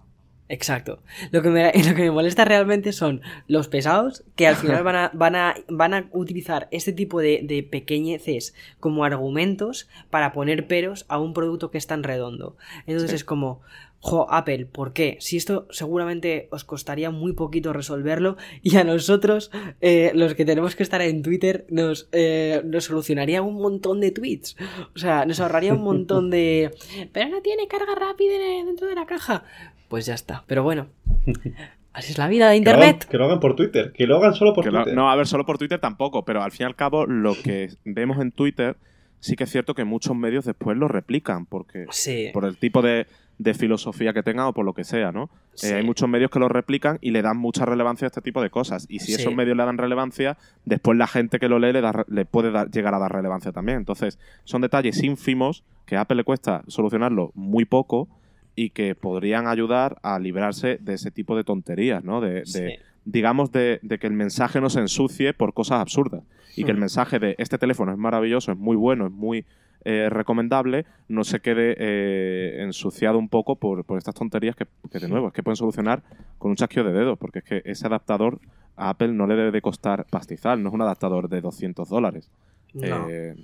Exacto. 0.52 1.02
Lo 1.30 1.40
que, 1.40 1.48
me, 1.48 1.72
lo 1.88 1.94
que 1.94 2.02
me 2.02 2.10
molesta 2.10 2.44
realmente 2.44 2.92
son 2.92 3.22
los 3.48 3.68
pesados 3.68 4.22
que 4.36 4.46
al 4.46 4.56
final 4.56 4.84
van 4.84 4.96
a, 4.96 5.10
van 5.14 5.34
a, 5.34 5.54
van 5.68 5.94
a 5.94 6.08
utilizar 6.12 6.68
este 6.70 6.92
tipo 6.92 7.20
de, 7.20 7.40
de 7.42 7.62
pequeñeces 7.62 8.54
como 8.78 9.04
argumentos 9.04 9.88
para 10.10 10.32
poner 10.32 10.66
peros 10.66 11.06
a 11.08 11.18
un 11.18 11.32
producto 11.32 11.70
que 11.70 11.78
es 11.78 11.86
tan 11.86 12.02
redondo. 12.02 12.58
Entonces 12.86 13.10
Sí. 13.12 13.16
es 13.16 13.24
como, 13.24 13.62
jo, 14.00 14.26
Apple, 14.30 14.66
¿por 14.66 14.92
qué? 14.92 15.16
Si 15.20 15.38
esto 15.38 15.66
seguramente 15.70 16.48
os 16.50 16.64
costaría 16.64 17.10
muy 17.10 17.32
poquito 17.32 17.72
resolverlo 17.72 18.36
y 18.62 18.76
a 18.76 18.84
nosotros, 18.84 19.50
eh, 19.80 20.10
los 20.14 20.34
que 20.34 20.44
tenemos 20.44 20.76
que 20.76 20.82
estar 20.82 21.00
en 21.00 21.22
Twitter, 21.22 21.64
nos, 21.70 22.08
eh, 22.12 22.60
nos 22.64 22.84
solucionaría 22.84 23.40
un 23.40 23.54
montón 23.54 24.00
de 24.00 24.10
tweets. 24.10 24.56
O 24.94 24.98
sea, 24.98 25.24
nos 25.24 25.40
ahorraría 25.40 25.72
un 25.72 25.82
montón 25.82 26.28
de... 26.30 26.72
Pero 27.12 27.28
no 27.30 27.40
tiene 27.40 27.68
carga 27.68 27.94
rápida 27.94 28.36
dentro 28.66 28.86
de 28.86 28.94
la 28.96 29.06
caja. 29.06 29.44
Pues 29.92 30.06
ya 30.06 30.14
está. 30.14 30.42
Pero 30.46 30.62
bueno, 30.62 30.86
así 31.92 32.12
es 32.12 32.16
la 32.18 32.26
vida 32.28 32.48
de 32.48 32.58
Que 32.58 32.64
lo, 32.64 32.70
hagan, 32.70 32.82
Internet. 32.82 33.08
que 33.10 33.18
lo 33.18 33.24
hagan 33.26 33.40
por 33.40 33.54
Twitter, 33.56 33.92
que 33.92 34.06
lo 34.06 34.16
hagan 34.16 34.34
solo 34.34 34.54
por 34.54 34.64
Que 34.64 34.70
lo- 34.70 34.78
Twitter. 34.78 34.94
no, 34.94 35.10
a 35.10 35.16
ver, 35.16 35.26
solo 35.26 35.44
por 35.44 35.58
Twitter 35.58 35.78
tampoco, 35.78 36.24
pero 36.24 36.42
al 36.42 36.50
fin 36.50 36.62
y 36.62 36.64
al 36.68 36.76
cabo 36.76 37.04
lo 37.04 37.34
que 37.44 37.68
vemos 37.84 38.18
en 38.18 38.32
Twitter 38.32 38.78
sí 39.20 39.36
que 39.36 39.44
es 39.44 39.50
cierto 39.50 39.74
que 39.74 39.84
muchos 39.84 40.16
medios 40.16 40.46
después 40.46 40.78
lo 40.78 40.88
replican, 40.88 41.44
porque 41.44 41.84
Sí. 41.90 42.30
por 42.32 42.46
el 42.46 42.56
tipo 42.56 42.80
de, 42.80 43.06
de 43.36 43.52
filosofía 43.54 44.14
que 44.14 44.22
tengan 44.22 44.46
o 44.46 44.54
por 44.54 44.64
lo 44.64 44.72
que 44.72 44.82
sea, 44.84 45.12
¿no? 45.12 45.24
Eh, 45.24 45.28
Sí. 45.56 45.66
hay 45.74 45.84
muchos 45.84 46.08
medios 46.08 46.30
que 46.30 46.38
lo 46.38 46.48
replican 46.48 46.96
y 47.02 47.10
le 47.10 47.20
dan 47.20 47.36
mucha 47.36 47.66
relevancia 47.66 48.06
a 48.06 48.08
este 48.08 48.22
tipo 48.22 48.40
de 48.42 48.48
cosas. 48.48 48.86
Y 48.88 49.00
si 49.00 49.12
Sí. 49.12 49.20
esos 49.20 49.34
medios 49.34 49.56
le 49.58 49.64
dan 49.64 49.76
relevancia, 49.76 50.38
después 50.64 50.96
la 50.96 51.06
gente 51.06 51.38
que 51.38 51.48
lo 51.48 51.58
lee 51.58 51.74
le, 51.74 51.82
da 51.82 52.04
le 52.08 52.24
puede 52.24 52.50
dar- 52.50 52.70
llegar 52.70 52.94
a 52.94 52.98
dar 52.98 53.12
relevancia 53.12 53.52
también. 53.52 53.76
Entonces, 53.76 54.18
son 54.44 54.62
detalles 54.62 55.02
ínfimos 55.02 55.62
que 55.84 55.96
a 55.96 56.00
Apple 56.00 56.16
le 56.16 56.24
cuesta 56.24 56.62
solucionarlo 56.66 57.30
muy 57.34 57.66
poco 57.66 58.08
y 58.54 58.70
que 58.70 58.94
podrían 58.94 59.46
ayudar 59.46 59.98
a 60.02 60.18
librarse 60.18 60.78
de 60.80 60.94
ese 60.94 61.10
tipo 61.10 61.36
de 61.36 61.44
tonterías, 61.44 62.04
¿no? 62.04 62.20
De, 62.20 62.32
de- 62.40 62.46
Sí. 62.46 62.62
digamos, 63.04 63.50
de, 63.52 63.80
de 63.82 63.98
que 63.98 64.06
el 64.06 64.12
mensaje 64.12 64.60
no 64.60 64.68
se 64.70 64.80
ensucie 64.80 65.32
por 65.34 65.54
cosas 65.54 65.80
absurdas. 65.80 66.22
Y 66.56 66.64
que 66.64 66.70
el 66.70 66.76
Hmm. 66.76 66.80
mensaje 66.80 67.18
de 67.18 67.34
este 67.38 67.56
teléfono 67.58 67.92
es 67.92 67.98
maravilloso, 67.98 68.52
es 68.52 68.58
muy 68.58 68.76
bueno, 68.76 69.06
es 69.06 69.12
muy 69.12 69.44
eh, 69.84 70.08
recomendable, 70.10 70.84
no 71.08 71.24
se 71.24 71.40
quede 71.40 71.74
eh, 71.78 72.62
ensuciado 72.62 73.18
un 73.18 73.28
poco 73.28 73.56
por, 73.56 73.84
por 73.84 73.98
estas 73.98 74.14
tonterías 74.14 74.54
que, 74.54 74.66
que, 74.90 74.98
de 75.00 75.08
nuevo, 75.08 75.26
es 75.28 75.32
que 75.32 75.42
pueden 75.42 75.56
solucionar 75.56 76.02
con 76.38 76.50
un 76.50 76.56
chasquido 76.56 76.84
de 76.84 76.92
dedos, 76.92 77.18
porque 77.18 77.40
es 77.40 77.44
que 77.44 77.62
ese 77.64 77.86
adaptador 77.88 78.38
a 78.76 78.90
Apple 78.90 79.08
no 79.08 79.26
le 79.26 79.34
debe 79.34 79.50
de 79.50 79.60
costar 79.60 80.06
pastizal, 80.08 80.62
no 80.62 80.68
es 80.68 80.74
un 80.74 80.82
adaptador 80.82 81.28
de 81.28 81.40
200 81.40 81.88
dólares. 81.88 82.30
No. 82.74 83.08
Eh, 83.08 83.34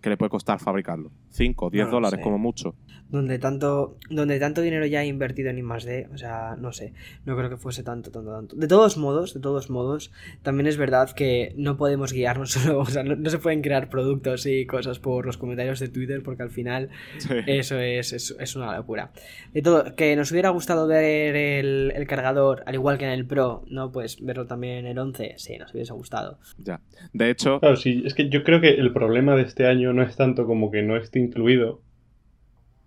¿qué 0.00 0.10
le- 0.10 0.16
puede 0.16 0.30
costar 0.30 0.58
fabricarlo? 0.58 1.10
5, 1.30 1.70
10 1.70 1.84
No 1.86 1.90
lo 1.90 1.96
dólares 1.96 2.18
sé. 2.18 2.22
como 2.22 2.38
mucho. 2.38 2.74
donde 3.08 3.38
tanto 3.38 3.96
donde 4.10 4.40
tanto 4.40 4.60
dinero 4.62 4.84
ya 4.86 5.02
he 5.04 5.06
invertido 5.06 5.50
en 5.50 5.58
I 5.58 5.62
D, 5.84 6.08
o 6.12 6.18
sea, 6.18 6.56
no 6.58 6.72
sé, 6.72 6.92
no 7.24 7.36
creo 7.36 7.48
que 7.48 7.56
fuese 7.56 7.82
tanto, 7.84 8.10
tanto, 8.10 8.32
tanto. 8.32 8.56
De 8.56 8.66
todos 8.66 8.96
modos, 8.96 9.32
de 9.34 9.40
todos 9.40 9.70
modos, 9.70 10.10
también 10.42 10.66
es 10.66 10.76
verdad 10.76 11.10
que 11.12 11.52
no 11.56 11.76
podemos 11.76 12.12
guiarnos 12.12 12.50
solo, 12.52 12.80
o 12.80 12.86
sea, 12.86 13.04
no, 13.04 13.14
no 13.14 13.30
se 13.30 13.38
pueden 13.38 13.62
crear 13.62 13.88
productos 13.90 14.44
y 14.46 14.66
cosas 14.66 14.98
por 14.98 15.24
los 15.26 15.36
comentarios 15.36 15.78
de 15.80 15.88
Twitter 15.88 16.22
porque 16.24 16.42
al 16.42 16.50
final 16.50 16.88
Sí. 17.18 17.28
eso 17.46 17.78
es, 17.78 18.12
es, 18.12 18.34
es 18.40 18.56
una 18.56 18.76
locura. 18.76 19.12
De 19.52 19.62
todo, 19.62 19.94
que 19.94 20.16
nos 20.16 20.32
hubiera 20.32 20.50
gustado 20.50 20.86
ver 20.88 21.36
el, 21.36 21.92
el 21.94 22.06
cargador, 22.06 22.62
al 22.66 22.74
igual 22.74 22.98
que 22.98 23.04
en 23.04 23.10
el 23.12 23.26
Pro, 23.26 23.64
¿no? 23.68 23.92
Pues 23.92 24.20
verlo 24.24 24.46
también 24.46 24.78
en 24.78 24.86
el 24.86 24.98
11, 24.98 25.34
sí, 25.36 25.56
nos 25.58 25.72
hubiese 25.72 25.92
gustado. 25.92 26.38
Ya. 26.58 26.80
De 27.12 27.30
hecho, 27.30 27.60
Claro, 27.60 27.76
sí, 27.76 28.02
es 28.04 28.14
que 28.14 28.28
yo 28.28 28.42
creo 28.42 28.60
que 28.60 28.70
el 28.70 28.92
problema 28.92 29.36
de 29.36 29.42
este 29.42 29.66
año 29.66 29.75
no 29.76 30.02
es 30.02 30.16
tanto 30.16 30.46
como 30.46 30.70
que 30.70 30.82
no 30.82 30.96
esté 30.96 31.18
incluido, 31.18 31.80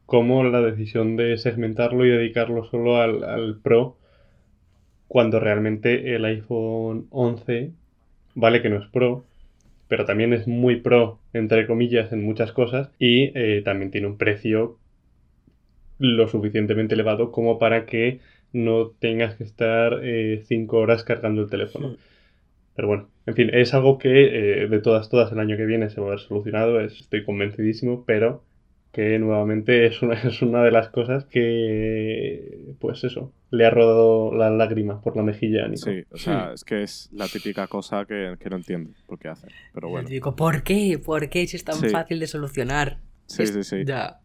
como 0.06 0.44
la 0.44 0.62
decisión 0.62 1.16
de 1.16 1.38
segmentarlo 1.38 2.06
y 2.06 2.10
dedicarlo 2.10 2.66
solo 2.66 2.98
al, 2.98 3.60
Pro, 3.62 3.98
cuando 5.08 5.40
realmente 5.40 6.16
el 6.16 6.26
iPhone 6.26 7.08
11, 7.12 7.72
vale 8.36 8.62
que 8.62 8.70
no 8.70 8.78
es 8.78 8.88
Pro, 8.88 9.26
pero 9.88 10.06
también 10.06 10.34
es 10.34 10.48
muy 10.48 10.78
Pro, 10.78 11.20
entre 11.34 11.68
comillas, 11.68 12.12
en 12.12 12.24
muchas 12.24 12.52
cosas, 12.52 12.92
y 13.00 13.32
eh, 13.36 13.62
también 13.64 13.92
tiene 13.92 14.08
un 14.08 14.18
precio 14.18 14.78
lo 16.00 16.28
suficientemente 16.28 16.96
elevado 16.96 17.32
como 17.32 17.60
para 17.60 17.86
que 17.86 18.20
no 18.52 18.88
tengas 19.00 19.36
que 19.36 19.44
estar 19.44 20.02
5 20.44 20.78
horas 20.78 21.04
cargando 21.04 21.44
el 21.44 21.50
teléfono. 21.50 21.96
Pero 22.80 22.88
bueno, 22.88 23.10
en 23.26 23.36
fin, 23.36 23.50
es 23.54 23.74
algo 23.74 23.98
que 23.98 24.62
eh, 24.64 24.68
de 24.70 24.80
todas, 24.80 25.10
todas 25.10 25.34
el 25.34 25.40
año 25.40 25.58
que 25.58 25.66
viene 25.66 25.90
se 25.90 26.00
va 26.00 26.06
a 26.08 26.10
haber 26.12 26.22
solucionado, 26.22 26.80
es- 26.80 26.98
estoy 27.02 27.26
convencidísimo, 27.26 28.06
pero 28.06 28.46
que 28.94 29.20
nuevamente 29.20 29.86
es 29.86 30.02
una, 30.02 30.14
es 30.24 30.42
una 30.42 30.64
de 30.64 30.72
las 30.72 30.88
cosas 30.88 31.26
que, 31.26 32.74
pues 32.80 33.04
eso, 33.04 33.34
le 33.52 33.66
ha 33.66 33.70
rodado 33.70 34.34
la 34.34 34.50
lágrima 34.50 35.02
por 35.02 35.18
la 35.18 35.24
mejilla 35.24 35.66
a 35.66 35.68
Nico. 35.68 35.90
sí, 35.90 36.04
o 36.10 36.18
sea, 36.18 36.54
es 36.54 36.64
que 36.64 36.84
es 36.84 37.10
la 37.12 37.28
típica 37.28 37.68
cosa 37.68 38.06
que, 38.06 38.36
que 38.40 38.50
no 38.50 38.56
entiendo 38.56 38.92
por 39.08 39.20
qué 39.20 39.28
hace. 39.28 39.48
Pero 39.74 39.90
bueno. 39.90 40.08
Y 40.08 40.12
digo, 40.14 40.38
¿por 40.38 40.64
qué? 40.64 41.00
¿Por 41.04 41.30
qué 41.30 41.46
si 41.48 41.58
es 41.58 41.66
tan 41.66 41.76
Sí. 41.76 41.90
fácil 41.90 42.20
de 42.22 42.28
solucionar? 42.28 43.00
Sí, 43.28 43.44
Es- 43.44 43.54
sí, 43.54 43.64
sí. 43.64 43.84
Ya. 43.86 44.22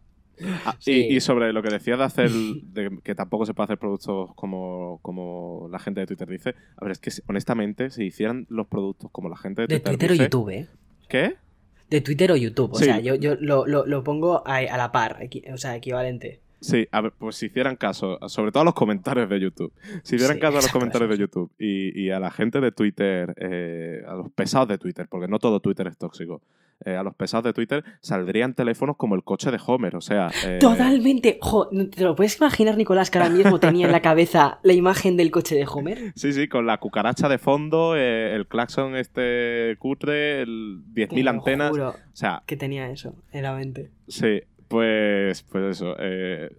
Ah, 0.65 0.75
Sí. 0.79 1.07
y, 1.09 1.15
y 1.15 1.19
sobre 1.21 1.53
lo 1.53 1.61
que 1.63 1.69
decías 1.69 1.97
de 1.97 2.03
hacer, 2.03 2.29
de 2.31 2.99
que 3.03 3.15
tampoco 3.15 3.45
se 3.45 3.53
puede 3.53 3.65
hacer 3.65 3.77
productos 3.77 4.33
como, 4.35 4.99
como 5.01 5.67
la 5.71 5.79
gente 5.79 6.01
de 6.01 6.07
Twitter 6.07 6.27
dice, 6.27 6.55
a 6.77 6.83
ver, 6.85 6.91
es 6.91 6.99
que 6.99 7.11
honestamente, 7.27 7.89
si 7.89 8.05
hicieran 8.05 8.45
los 8.49 8.67
productos 8.67 9.09
como 9.11 9.29
la 9.29 9.37
gente 9.37 9.61
de 9.63 9.67
De 9.67 9.79
Twitter, 9.79 9.97
Twitter 10.09 10.11
o 10.11 10.23
YouTube, 10.23 10.49
¿eh? 10.49 10.67
¿Qué? 11.07 11.35
De 11.89 12.01
Twitter 12.01 12.31
o 12.31 12.35
YouTube. 12.35 12.71
O 12.73 12.75
Sí. 12.77 12.85
sea, 12.85 12.99
yo, 12.99 13.15
yo 13.15 13.35
lo, 13.39 13.65
lo- 13.67 13.85
lo 13.85 14.03
pongo 14.03 14.45
a, 14.47 14.57
a 14.57 14.77
la 14.77 14.91
par, 14.91 15.19
equi- 15.21 15.51
o 15.53 15.57
sea, 15.57 15.75
equivalente. 15.75 16.41
Sí, 16.61 16.87
a 16.91 17.01
ver, 17.01 17.11
pues 17.17 17.35
si 17.35 17.45
hicieran 17.45 17.75
caso, 17.75 18.17
sobre 18.27 18.51
todo 18.51 18.61
a 18.61 18.65
los 18.65 18.73
comentarios 18.73 19.29
de 19.29 19.39
YouTube, 19.39 19.71
si 20.01 20.15
hicieran 20.15 20.37
Sí, 20.37 20.41
caso 20.41 20.57
a 20.57 20.61
los 20.61 20.71
comentarios 20.71 21.11
de. 21.11 21.17
YouTube 21.17 21.51
y, 21.59 22.01
y 22.01 22.09
a 22.09 22.19
la 22.19 22.31
gente 22.31 22.59
de 22.59 22.71
Twitter, 22.71 23.35
eh, 23.37 24.01
a 24.07 24.15
los 24.15 24.31
pesados 24.31 24.67
de 24.69 24.79
Twitter, 24.79 25.07
porque 25.07 25.27
no 25.27 25.37
todo 25.37 25.59
Twitter 25.59 25.85
es 25.87 25.97
tóxico, 25.97 26.41
eh, 26.83 26.95
a 26.97 27.03
los 27.03 27.15
pesados 27.15 27.45
de 27.45 27.53
Twitter 27.53 27.83
saldrían 28.01 28.53
teléfonos 28.53 28.97
como 28.97 29.15
el 29.15 29.23
coche 29.23 29.49
de 29.51 29.59
Homer, 29.65 29.95
o 29.95 30.01
sea... 30.01 30.29
eh, 30.45 30.57
Totalmente. 30.59 31.37
Jo, 31.41 31.69
¿te 31.69 32.03
lo 32.03 32.15
puedes 32.15 32.37
imaginar, 32.37 32.75
Nicolás, 32.77 33.09
que 33.09 33.17
ahora 33.17 33.29
mismo 33.29 33.59
tenía 33.59 33.85
en 33.85 33.91
la 33.93 34.01
cabeza 34.01 34.59
la 34.63 34.73
imagen 34.73 35.15
del 35.15 35.31
coche 35.31 35.55
de 35.55 35.65
Homer? 35.65 36.11
Sí, 36.15 36.33
sí, 36.33 36.47
con 36.49 36.65
la 36.65 36.77
cucaracha 36.79 37.29
de 37.29 37.37
fondo, 37.37 37.95
eh, 37.95 38.35
el 38.35 38.47
claxon 38.47 38.95
este 38.95 39.75
cutre, 39.79 40.41
el 40.41 40.83
10.000 40.93 41.09
Te 41.09 41.23
lo 41.23 41.29
antenas. 41.29 41.69
juro 41.69 41.89
O 41.91 41.95
sea, 42.15 42.43
que 42.45 42.57
tenía 42.57 42.89
eso 42.89 43.15
en 43.31 43.43
la 43.43 43.53
mente. 43.55 43.91
sí, 44.07 44.41
pues, 44.67 45.43
pues 45.43 45.77
eso. 45.77 45.95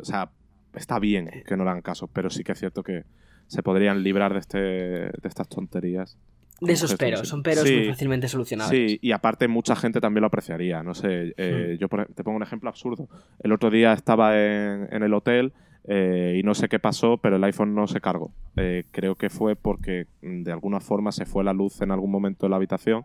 o 0.01 0.05
sea, 0.05 0.30
está 0.74 0.98
bien 0.98 1.30
que 1.47 1.56
no 1.56 1.64
le 1.64 1.70
hagan 1.70 1.82
caso, 1.82 2.09
pero 2.09 2.30
sí 2.30 2.43
que 2.44 2.52
es 2.52 2.59
cierto 2.59 2.82
que 2.82 3.05
se 3.48 3.62
podrían 3.62 4.02
librar 4.02 4.32
de, 4.32 4.38
este, 4.40 4.59
de 4.59 5.12
estas 5.24 5.48
tonterías. 5.48 6.16
De 6.60 6.72
esos 6.72 6.94
peros, 6.94 7.28
son 7.28 7.42
peros 7.42 7.64
sí. 7.68 7.74
muy 7.76 7.88
fácilmente 7.88 8.28
solucionables. 8.28 8.92
Sí, 8.92 8.98
y 9.02 9.12
aparte 9.12 9.46
mucha 9.48 9.76
gente 9.76 10.00
también 10.00 10.22
lo 10.22 10.28
apreciaría. 10.28 10.82
No 10.82 10.94
sé, 10.94 11.34
eh, 11.36 11.72
Hmm. 11.74 11.78
yo 11.78 11.88
por- 11.88 12.06
te 12.06 12.24
pongo 12.24 12.36
un 12.36 12.42
ejemplo 12.42 12.68
absurdo. 12.70 13.08
El 13.40 13.52
otro 13.52 13.70
día 13.70 13.92
estaba 13.92 14.36
en, 14.40 14.88
en 14.90 15.02
el 15.02 15.12
hotel 15.12 15.52
eh, 15.88 16.36
y 16.38 16.42
no 16.42 16.54
sé 16.54 16.68
qué 16.68 16.78
pasó, 16.78 17.18
pero 17.18 17.36
el 17.36 17.44
iPhone 17.44 17.74
no 17.74 17.86
se 17.86 18.00
cargó. 18.00 18.32
Eh, 18.56 18.84
creo 18.90 19.14
que 19.16 19.28
fue 19.30 19.54
porque 19.54 20.06
mm, 20.22 20.42
de 20.44 20.52
alguna 20.52 20.80
forma 20.80 21.12
se 21.12 21.26
fue 21.26 21.44
la 21.44 21.52
luz 21.52 21.80
en 21.82 21.90
algún 21.90 22.10
momento 22.10 22.46
de 22.46 22.50
la 22.50 22.56
habitación 22.56 23.04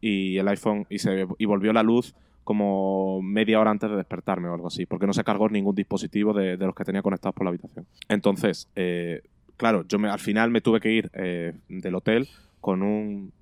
y 0.00 0.36
el 0.38 0.48
iPhone 0.48 0.86
y 0.90 0.98
se 0.98 1.26
y 1.38 1.44
volvió 1.44 1.72
la 1.72 1.82
luz 1.82 2.14
como 2.44 3.20
media 3.22 3.60
hora 3.60 3.70
antes 3.72 3.90
de 3.90 3.96
despertarme 3.96 4.48
o 4.48 4.54
algo 4.54 4.68
así, 4.68 4.86
porque 4.86 5.06
no 5.06 5.12
se 5.12 5.22
cargó 5.24 5.48
ningún 5.48 5.74
dispositivo 5.74 6.32
de, 6.32 6.56
de 6.56 6.66
los 6.66 6.74
que 6.74 6.84
tenía 6.84 7.02
conectados 7.02 7.34
por 7.34 7.44
la 7.44 7.50
habitación. 7.50 7.86
Entonces, 8.08 8.68
eh, 8.76 9.20
claro, 9.56 9.84
yo 9.88 9.98
me, 9.98 10.08
al 10.08 10.20
final 10.20 10.50
me 10.50 10.60
tuve 10.60 10.80
que 10.80 10.92
ir 10.92 11.10
del 11.10 11.94
hotel 11.94 12.28
con 12.66 12.82
un, 12.82 13.32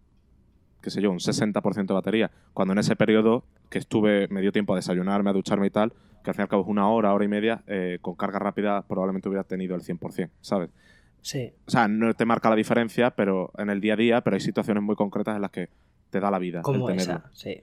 qué 0.83 0.91
sé 0.91 1.01
yo, 1.01 1.11
un 1.11 1.19
60% 1.19 1.87
de 1.87 1.95
batería, 1.95 2.31
cuando 2.53 2.73
en 2.73 2.79
ese 2.79 2.95
periodo 2.95 3.47
que 3.71 3.79
estuve, 3.79 4.29
me 4.29 4.43
dio 4.43 4.53
tiempo 4.53 4.75
a 4.75 4.77
desayunarme, 4.77 5.31
a 5.31 5.33
ducharme 5.33 5.69
y 5.69 5.71
tal, 5.71 5.95
que 6.23 6.29
al 6.29 6.35
fin 6.35 6.43
y 6.43 6.45
al 6.45 6.49
cabo 6.49 6.61
es 6.65 6.69
una 6.69 6.91
hora, 6.91 7.15
hora 7.15 7.25
y 7.25 7.29
media, 7.29 7.63
eh, 7.67 7.97
con 8.03 8.17
carga 8.17 8.39
rápida 8.39 8.83
probablemente 8.87 9.31
hubiera 9.31 9.45
tenido 9.45 9.75
el 9.77 9.81
100%, 9.81 10.29
¿sabes? 10.43 10.69
Sí. 11.23 11.55
O 11.67 11.71
sea, 11.71 11.89
no 11.89 12.13
te 12.13 12.27
marca 12.27 12.51
la 12.51 12.57
diferencia 12.57 13.13
pero 13.13 13.51
en 13.57 13.71
el 13.71 13.81
día 13.81 13.95
a 13.95 13.97
día, 13.97 14.21
pero 14.21 14.35
hay 14.37 14.41
situaciones 14.41 14.83
muy 14.83 14.95
concretas 14.95 15.37
en 15.37 15.41
las 15.41 15.51
que 15.51 15.71
te 16.11 16.21
da 16.21 16.31
la 16.31 16.39
vida 16.39 16.61
Como 16.61 16.87
el 16.91 16.99
tenerlo. 16.99 17.23
esa, 17.25 17.31
sí. 17.33 17.63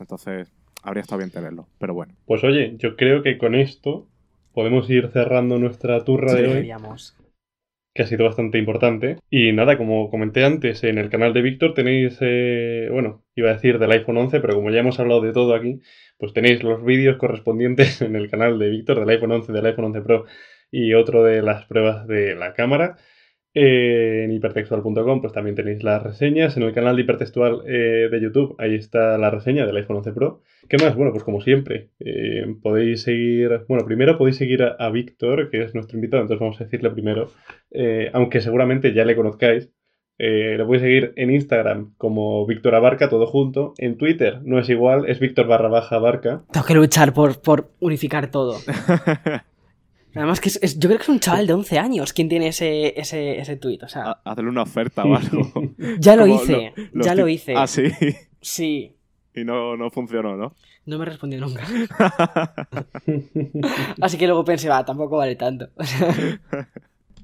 Entonces, 0.00 0.50
habría 0.82 1.02
estado 1.02 1.18
bien 1.18 1.30
tenerlo, 1.30 1.68
pero 1.78 1.92
bueno. 1.92 2.14
Pues 2.24 2.42
oye, 2.44 2.76
yo 2.78 2.96
creo 2.96 3.22
que 3.22 3.36
con 3.36 3.54
esto 3.54 4.06
podemos 4.54 4.88
ir 4.88 5.10
cerrando 5.12 5.58
nuestra 5.58 6.02
turra 6.02 6.30
Sí. 6.30 6.36
de 6.36 6.42
hoy. 6.44 6.48
Deberíamos. 6.48 7.14
Que 7.94 8.02
ha 8.02 8.06
sido 8.06 8.24
bastante 8.24 8.58
importante. 8.58 9.18
Y 9.30 9.52
nada, 9.52 9.78
como 9.78 10.10
comenté 10.10 10.44
antes, 10.44 10.82
en 10.84 10.98
el 10.98 11.10
canal 11.10 11.32
de 11.32 11.42
Víctor 11.42 11.74
tenéis, 11.74 12.18
eh, 12.20 12.88
bueno, 12.90 13.24
iba 13.36 13.50
a 13.50 13.54
decir 13.54 13.78
del 13.78 13.92
iPhone 13.92 14.18
11, 14.18 14.40
pero 14.40 14.54
como 14.54 14.70
ya 14.70 14.80
hemos 14.80 14.98
hablado 15.00 15.20
de 15.20 15.32
todo 15.32 15.54
aquí, 15.54 15.80
pues 16.18 16.32
tenéis 16.32 16.62
los 16.64 16.84
vídeos 16.84 17.16
correspondientes 17.18 18.02
en 18.02 18.16
el 18.16 18.28
canal 18.30 18.58
de 18.58 18.68
Víctor 18.70 19.00
del 19.00 19.08
iPhone 19.10 19.32
11, 19.32 19.52
del 19.52 19.66
iPhone 19.66 19.86
11 19.86 20.00
Pro 20.02 20.24
y 20.70 20.94
otro 20.94 21.22
de 21.22 21.42
las 21.42 21.66
pruebas 21.66 22.06
de 22.08 22.34
la 22.34 22.52
cámara. 22.54 22.96
Eh, 23.54 24.24
en 24.24 24.32
hipertextual.com 24.32 25.20
pues 25.20 25.32
también 25.32 25.54
tenéis 25.54 25.82
las 25.82 26.02
reseñas. 26.02 26.56
En 26.56 26.64
el 26.64 26.72
canal 26.72 26.96
de 26.96 27.02
hipertextual 27.02 27.62
eh, 27.66 28.08
de 28.10 28.20
YouTube 28.20 28.56
ahí 28.58 28.74
está 28.74 29.16
la 29.16 29.30
reseña 29.30 29.64
del 29.64 29.76
iPhone 29.76 29.98
11 29.98 30.12
Pro. 30.12 30.42
¿Qué 30.68 30.76
más? 30.78 30.96
Bueno, 30.96 31.12
pues 31.12 31.24
como 31.24 31.40
siempre, 31.40 31.90
eh, 32.00 32.46
podéis 32.62 33.02
seguir... 33.02 33.64
Bueno, 33.68 33.84
primero 33.84 34.18
podéis 34.18 34.36
seguir 34.36 34.62
a, 34.62 34.76
a, 34.78 34.90
Víctor, 34.90 35.50
que 35.50 35.62
es 35.62 35.74
nuestro 35.74 35.96
invitado, 35.96 36.22
entonces 36.22 36.40
vamos 36.40 36.60
a 36.60 36.64
decirle 36.64 36.90
primero, 36.90 37.30
aunque 38.12 38.40
seguramente 38.40 38.92
ya 38.92 39.04
le 39.04 39.14
conozcáis, 39.14 39.70
eh, 40.16 40.54
lo 40.56 40.66
podéis 40.66 40.82
seguir 40.82 41.12
en 41.16 41.32
Instagram 41.32 41.94
como 41.96 42.46
Víctor 42.46 42.74
Abarca, 42.74 43.08
todo 43.08 43.26
junto. 43.26 43.74
En 43.78 43.98
Twitter 43.98 44.40
no 44.44 44.58
es 44.58 44.68
igual, 44.68 45.08
es 45.08 45.18
Víctor 45.18 45.46
barra 45.46 45.68
baja 45.68 45.96
Abarca. 45.96 46.44
Tengo 46.52 46.66
que 46.66 46.74
luchar 46.74 47.12
por, 47.12 47.40
por 47.40 47.70
unificar 47.80 48.30
todo. 48.30 48.56
Además 50.14 50.40
que 50.40 50.48
es, 50.48 50.78
yo 50.78 50.88
creo 50.88 50.98
que 50.98 51.04
es 51.04 51.08
un 51.08 51.20
chaval 51.20 51.46
de 51.46 51.52
11 51.52 51.78
años 51.78 52.12
quien 52.12 52.28
tiene 52.28 52.48
ese, 52.48 52.98
ese, 52.98 53.38
ese. 53.38 53.58
O 53.82 53.88
sea... 53.88 54.20
Hacerle 54.24 54.50
una 54.50 54.62
oferta 54.62 55.04
o 55.04 55.14
algo. 55.14 55.52
ya 55.98 56.16
lo 56.16 56.26
hice, 56.26 56.72
ya 56.94 57.14
lo 57.14 57.28
hice. 57.28 57.54
Ah, 57.56 57.66
sí. 57.66 57.84
Sí. 58.40 58.96
Y 59.34 59.44
no, 59.44 59.76
no 59.76 59.90
funcionó, 59.90 60.36
¿no? 60.36 60.54
No 60.86 60.98
me 60.98 61.04
respondió 61.06 61.40
nunca. 61.40 61.64
Así 64.00 64.18
que 64.18 64.26
luego 64.26 64.44
pensé, 64.44 64.68
va, 64.68 64.84
tampoco 64.84 65.16
vale 65.16 65.34
tanto. 65.34 65.70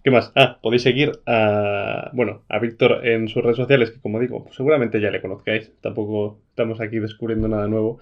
¿Qué 0.03 0.11
más? 0.11 0.33
Ah, 0.35 0.59
podéis 0.63 0.83
seguir 0.83 1.13
a, 1.27 2.11
bueno, 2.15 2.43
a 2.49 2.59
Víctor 2.59 3.07
en 3.07 3.29
sus 3.29 3.43
redes 3.43 3.59
sociales, 3.59 3.91
que 3.91 4.01
como 4.01 4.19
digo, 4.19 4.47
seguramente 4.53 5.01
ya 5.01 5.11
le 5.11 5.21
conozcáis. 5.21 5.73
Tampoco 5.83 6.41
estamos 6.49 6.81
aquí 6.81 6.99
descubriendo 6.99 7.49
nada 7.49 7.69
nuevo. 7.69 7.99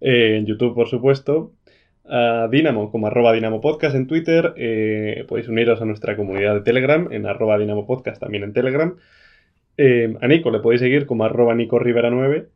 Eh, 0.00 0.38
en 0.38 0.46
YouTube, 0.46 0.74
por 0.74 0.88
supuesto. 0.88 1.52
A 2.04 2.48
Dinamo 2.50 2.90
como 2.90 3.06
arroba 3.06 3.32
Dinamo 3.32 3.60
Podcast 3.60 3.94
en 3.94 4.06
Twitter. 4.06 4.54
Eh, 4.56 5.24
podéis 5.28 5.48
uniros 5.48 5.80
a 5.80 5.84
nuestra 5.84 6.16
comunidad 6.16 6.54
de 6.54 6.60
Telegram 6.62 7.08
en 7.10 7.26
arroba 7.26 7.58
Dinamo 7.58 7.86
Podcast 7.86 8.20
también 8.20 8.44
en 8.44 8.52
Telegram. 8.52 8.96
Eh, 9.76 10.14
a 10.20 10.28
Nico 10.28 10.50
le 10.50 10.60
podéis 10.60 10.80
seguir 10.80 11.06
como 11.06 11.24
arroba 11.24 11.54
Nico 11.54 11.78
Rivera 11.78 12.10
9 12.10 12.48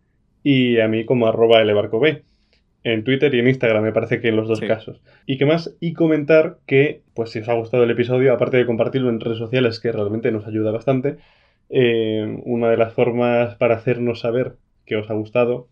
y 0.42 0.80
a 0.80 0.88
mí 0.88 1.04
como 1.04 1.26
arroba 1.26 1.62
B 1.62 2.22
en 2.86 3.02
Twitter 3.02 3.34
y 3.34 3.40
en 3.40 3.48
Instagram, 3.48 3.82
me 3.82 3.92
parece 3.92 4.20
que 4.20 4.28
en 4.28 4.36
los 4.36 4.46
dos 4.46 4.60
casos. 4.60 5.00
Y 5.26 5.38
qué 5.38 5.44
más, 5.44 5.76
y 5.80 5.92
comentar 5.92 6.58
que, 6.66 7.02
pues 7.14 7.30
si 7.30 7.40
os 7.40 7.48
ha 7.48 7.54
gustado 7.54 7.82
el 7.82 7.90
episodio, 7.90 8.32
aparte 8.32 8.58
de 8.58 8.66
compartirlo 8.66 9.10
en 9.10 9.18
redes 9.18 9.38
sociales, 9.38 9.80
que 9.80 9.90
realmente 9.90 10.30
nos 10.30 10.46
ayuda 10.46 10.70
bastante, 10.70 11.16
eh, 11.68 12.40
una 12.44 12.70
de 12.70 12.76
las 12.76 12.92
formas 12.92 13.56
para 13.56 13.74
hacernos 13.74 14.20
saber 14.20 14.54
que 14.84 14.94
os 14.94 15.10
ha 15.10 15.14
gustado 15.14 15.66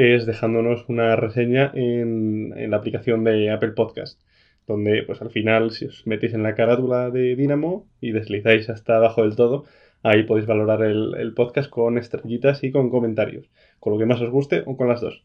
es 0.00 0.24
dejándonos 0.24 0.88
una 0.88 1.14
reseña 1.14 1.70
en, 1.74 2.70
la 2.70 2.78
aplicación 2.78 3.22
de 3.24 3.50
Apple 3.50 3.72
Podcast, 3.72 4.20
donde 4.66 5.02
pues 5.02 5.20
al 5.20 5.30
final 5.30 5.70
si 5.72 5.86
os 5.86 6.06
metéis 6.06 6.34
en 6.34 6.42
la 6.42 6.54
carátula 6.54 7.10
de 7.10 7.36
Dynamo 7.36 7.86
y 8.00 8.12
deslizáis 8.12 8.70
hasta 8.70 8.96
abajo 8.96 9.22
del 9.22 9.36
todo, 9.36 9.64
ahí 10.02 10.22
podéis 10.22 10.46
valorar 10.46 10.82
el, 10.82 11.14
el 11.18 11.34
podcast 11.34 11.68
con 11.70 11.98
estrellitas 11.98 12.64
y 12.64 12.72
con 12.72 12.88
comentarios, 12.90 13.50
con 13.78 13.92
lo 13.92 13.98
que 13.98 14.06
más 14.06 14.20
os 14.20 14.30
guste 14.30 14.62
o 14.66 14.76
con 14.76 14.88
las 14.88 15.00
dos. 15.00 15.22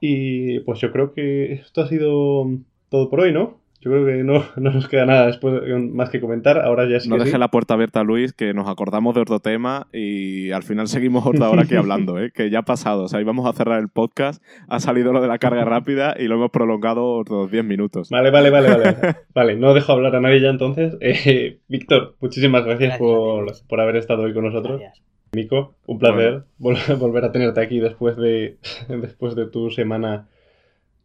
Y 0.00 0.60
pues 0.60 0.80
yo 0.80 0.90
creo 0.90 1.12
que 1.12 1.52
esto 1.52 1.82
ha 1.82 1.88
sido 1.88 2.46
todo 2.88 3.10
por 3.10 3.20
hoy, 3.20 3.32
¿no? 3.32 3.61
Yo 3.84 3.90
creo 3.90 4.06
que 4.06 4.22
no, 4.22 4.44
nos 4.56 4.86
queda 4.86 5.06
nada 5.06 5.26
después 5.26 5.60
más 5.92 6.08
que 6.08 6.20
comentar. 6.20 6.60
Ahora 6.60 6.88
ya 6.88 7.00
sí. 7.00 7.08
No 7.08 7.16
deje 7.16 7.36
la 7.36 7.48
puerta 7.48 7.74
abierta, 7.74 8.04
Luis, 8.04 8.32
que 8.32 8.54
nos 8.54 8.68
acordamos 8.68 9.12
de 9.16 9.22
otro 9.22 9.40
tema 9.40 9.88
y 9.92 10.52
al 10.52 10.62
final 10.62 10.86
seguimos 10.86 11.26
otra 11.26 11.50
hora 11.50 11.62
aquí 11.62 11.74
hablando, 11.76 12.20
¿eh? 12.20 12.30
que 12.32 12.48
ya 12.48 12.60
ha 12.60 12.64
pasado. 12.64 13.02
O 13.02 13.08
sea, 13.08 13.20
íbamos 13.20 13.44
a 13.44 13.52
cerrar 13.54 13.80
el 13.80 13.88
podcast, 13.88 14.40
ha 14.68 14.78
salido 14.78 15.12
lo 15.12 15.20
de 15.20 15.26
la 15.26 15.38
carga 15.38 15.64
rápida 15.64 16.14
y 16.16 16.28
lo 16.28 16.36
hemos 16.36 16.52
prolongado 16.52 17.16
otros 17.16 17.50
10 17.50 17.64
minutos. 17.64 18.08
Vale, 18.10 18.30
vale, 18.30 18.50
vale, 18.50 18.68
vale. 18.70 18.96
vale, 19.34 19.56
no 19.56 19.74
dejo 19.74 19.90
hablar 19.90 20.14
a 20.14 20.20
nadie 20.20 20.40
ya 20.40 20.50
entonces. 20.50 20.96
Eh, 21.24 21.58
Víctor, 21.68 22.16
muchísimas 22.20 22.64
gracias, 22.64 22.98
por, 22.98 23.52
por, 23.68 23.80
haber 23.80 23.96
estado 23.96 24.22
hoy 24.22 24.32
con 24.32 24.44
nosotros. 24.44 24.80
Gracias. 24.80 25.04
Nico, 25.32 25.74
un 25.86 25.98
placer 25.98 26.44
volver 26.58 27.24
a 27.24 27.32
tenerte 27.32 27.60
aquí 27.60 27.80
después 27.80 28.16
de, 28.16 28.58
después 28.88 29.34
de 29.34 29.46
tu 29.46 29.70
semana, 29.70 30.28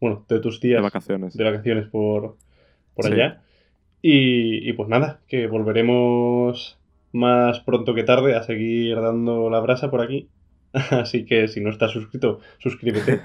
bueno, 0.00 0.24
de 0.28 0.40
tus 0.40 0.60
días 0.60 0.78
de 0.78 0.82
vacaciones, 0.82 1.36
de 1.36 1.44
vacaciones 1.44 1.88
por, 1.88 2.36
por 3.02 3.12
allá. 3.12 3.40
Y, 4.02 4.72
pues 4.74 4.88
nada, 4.88 5.20
que 5.26 5.46
volveremos 5.46 6.78
más 7.12 7.60
pronto 7.60 7.94
que 7.94 8.04
tarde 8.04 8.36
a 8.36 8.42
seguir 8.42 9.00
dando 9.00 9.50
la 9.50 9.60
brasa 9.60 9.90
por 9.90 10.02
aquí. 10.02 10.28
Así 10.72 11.24
que 11.24 11.48
si 11.48 11.60
no 11.60 11.70
estás 11.70 11.92
suscrito, 11.92 12.40
suscríbete. 12.58 13.20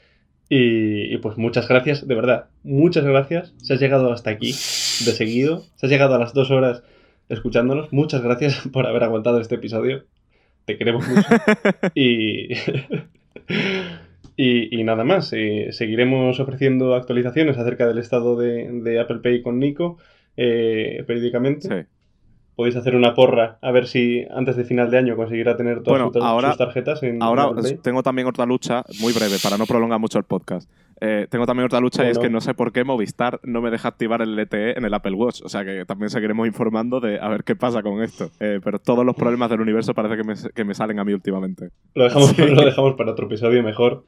y, 0.48 1.14
y, 1.14 1.18
pues 1.18 1.38
muchas 1.38 1.68
gracias, 1.68 2.06
de 2.06 2.14
verdad, 2.14 2.46
muchas 2.62 3.04
gracias. 3.04 3.54
Se 3.58 3.74
has 3.74 3.80
llegado 3.80 4.12
hasta 4.12 4.30
aquí 4.30 4.48
de 4.48 5.12
seguido. 5.12 5.64
Se 5.76 5.86
has 5.86 5.92
llegado 5.92 6.14
a 6.14 6.18
las 6.18 6.34
dos 6.34 6.50
horas 6.50 6.82
escuchándonos. 7.28 7.92
Muchas 7.92 8.22
gracias 8.22 8.68
por 8.72 8.86
haber 8.86 9.04
aguantado 9.04 9.40
este 9.40 9.54
episodio 9.54 10.04
te 10.68 10.76
queremos 10.76 11.08
mucho. 11.08 11.26
y, 11.94 12.48
y, 14.40 14.84
nada 14.84 15.02
más, 15.02 15.32
eh, 15.32 15.70
seguiremos 15.72 16.38
ofreciendo 16.38 16.94
actualizaciones 16.94 17.58
acerca 17.58 17.88
del 17.88 17.98
estado 17.98 18.36
de, 18.36 19.00
Apple 19.00 19.18
Pay 19.18 19.42
con 19.42 19.58
Nico 19.58 19.98
eh, 20.36 21.02
periódicamente. 21.08 21.86
Podéis 22.54 22.76
hacer 22.76 22.94
una 22.94 23.14
porra 23.14 23.58
a 23.60 23.72
ver 23.72 23.88
si 23.88 24.24
antes 24.30 24.54
de 24.54 24.64
final 24.64 24.92
de 24.92 24.98
año 24.98 25.16
conseguirá 25.16 25.56
tener 25.56 25.82
todas 25.82 26.12
sus, 26.12 26.56
tarjetas 26.56 27.02
en 27.02 27.20
Ahora 27.20 27.50
tengo 27.82 28.04
también 28.04 28.28
otra 28.28 28.46
lucha, 28.46 28.84
muy 29.00 29.12
breve, 29.12 29.36
para 29.42 29.58
no 29.58 29.66
prolongar 29.66 29.98
mucho 29.98 30.18
el 30.18 30.24
podcast. 30.24 30.70
Eh, 31.00 31.26
tengo 31.28 31.44
también 31.44 31.66
otra 31.66 31.80
lucha 31.80 32.04
y 32.04 32.10
es 32.10 32.18
que 32.18 32.30
no 32.30 32.40
sé 32.40 32.54
por 32.54 32.72
qué 32.72 32.84
Movistar 32.84 33.40
no 33.42 33.60
me 33.60 33.70
deja 33.70 33.88
activar 33.88 34.22
el 34.22 34.36
LTE 34.36 34.78
en 34.78 34.84
el 34.84 34.94
Apple 34.94 35.14
Watch. 35.14 35.42
O 35.42 35.48
sea 35.48 35.64
que 35.64 35.84
también 35.84 36.10
seguiremos 36.10 36.46
informando 36.46 37.00
de 37.00 37.18
a 37.18 37.28
ver 37.28 37.42
qué 37.42 37.56
pasa 37.56 37.82
con 37.82 38.02
esto. 38.02 38.30
Eh, 38.38 38.60
pero 38.62 38.78
todos 38.78 39.04
los 39.04 39.16
problemas 39.16 39.50
del 39.50 39.60
universo 39.60 39.94
parece 39.94 40.16
que 40.16 40.24
me, 40.24 40.34
que 40.54 40.64
me 40.64 40.74
salen 40.74 41.00
a 41.00 41.04
mí 41.04 41.12
últimamente. 41.12 41.70
Lo 41.94 42.04
dejamos, 42.04 42.38
lo 42.38 42.64
dejamos 42.64 42.94
para 42.94 43.12
otro 43.12 43.26
episodio 43.26 43.64
mejor. 43.64 44.04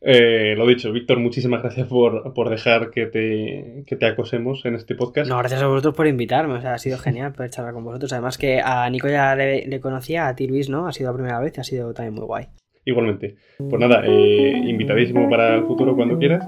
Eh, 0.00 0.54
lo 0.56 0.66
dicho, 0.66 0.92
Víctor, 0.92 1.18
muchísimas 1.18 1.62
gracias 1.62 1.86
por, 1.88 2.34
por 2.34 2.50
dejar 2.50 2.90
que 2.90 3.06
te, 3.06 3.84
que 3.86 3.96
te, 3.96 4.06
acosemos 4.06 4.64
en 4.64 4.74
este 4.74 4.94
podcast. 4.94 5.28
No, 5.28 5.38
gracias 5.38 5.62
a 5.62 5.66
vosotros 5.66 5.94
por 5.94 6.06
invitarme, 6.06 6.54
o 6.54 6.60
sea, 6.60 6.74
ha 6.74 6.78
sido 6.78 6.98
genial 7.06 7.32
poder 7.32 7.50
charlar 7.50 7.74
con 7.74 7.84
vosotros. 7.84 8.12
Además 8.12 8.38
que 8.38 8.60
a 8.62 8.88
Nico 8.90 9.08
ya 9.08 9.34
le, 9.34 9.80
conocía, 9.80 10.28
a 10.28 10.36
ti 10.36 10.46
Luis, 10.46 10.68
¿no? 10.68 10.86
Ha 10.86 10.92
sido 10.92 11.10
la 11.10 11.16
primera 11.16 11.40
vez 11.40 11.56
y 11.56 11.60
ha 11.60 11.64
sido 11.64 11.94
también 11.94 12.14
muy 12.14 12.24
guay. 12.24 12.46
Igualmente. 12.84 13.36
Pues 13.58 13.80
nada, 13.80 14.02
eh, 14.06 14.52
invitadísimo 14.64 15.28
para 15.28 15.56
el 15.56 15.64
futuro 15.64 15.96
cuando 15.96 16.16
quieras. 16.18 16.46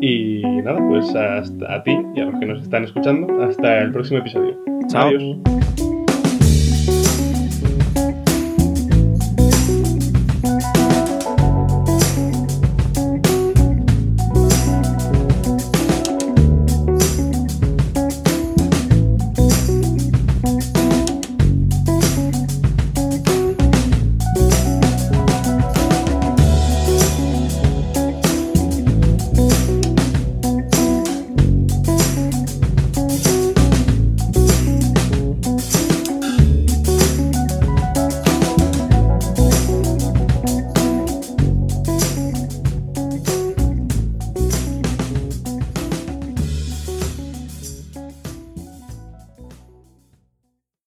Y 0.00 0.42
nada, 0.62 0.78
pues 0.86 1.12
hasta 1.14 1.74
a 1.74 1.82
ti 1.82 1.98
y 2.14 2.20
a 2.20 2.26
los 2.26 2.38
que 2.38 2.46
nos 2.46 2.62
están 2.62 2.84
escuchando. 2.84 3.42
Hasta 3.42 3.80
el 3.80 3.90
próximo 3.90 4.20
episodio. 4.20 4.56
Chao. 4.88 5.08
Adiós. 5.08 5.95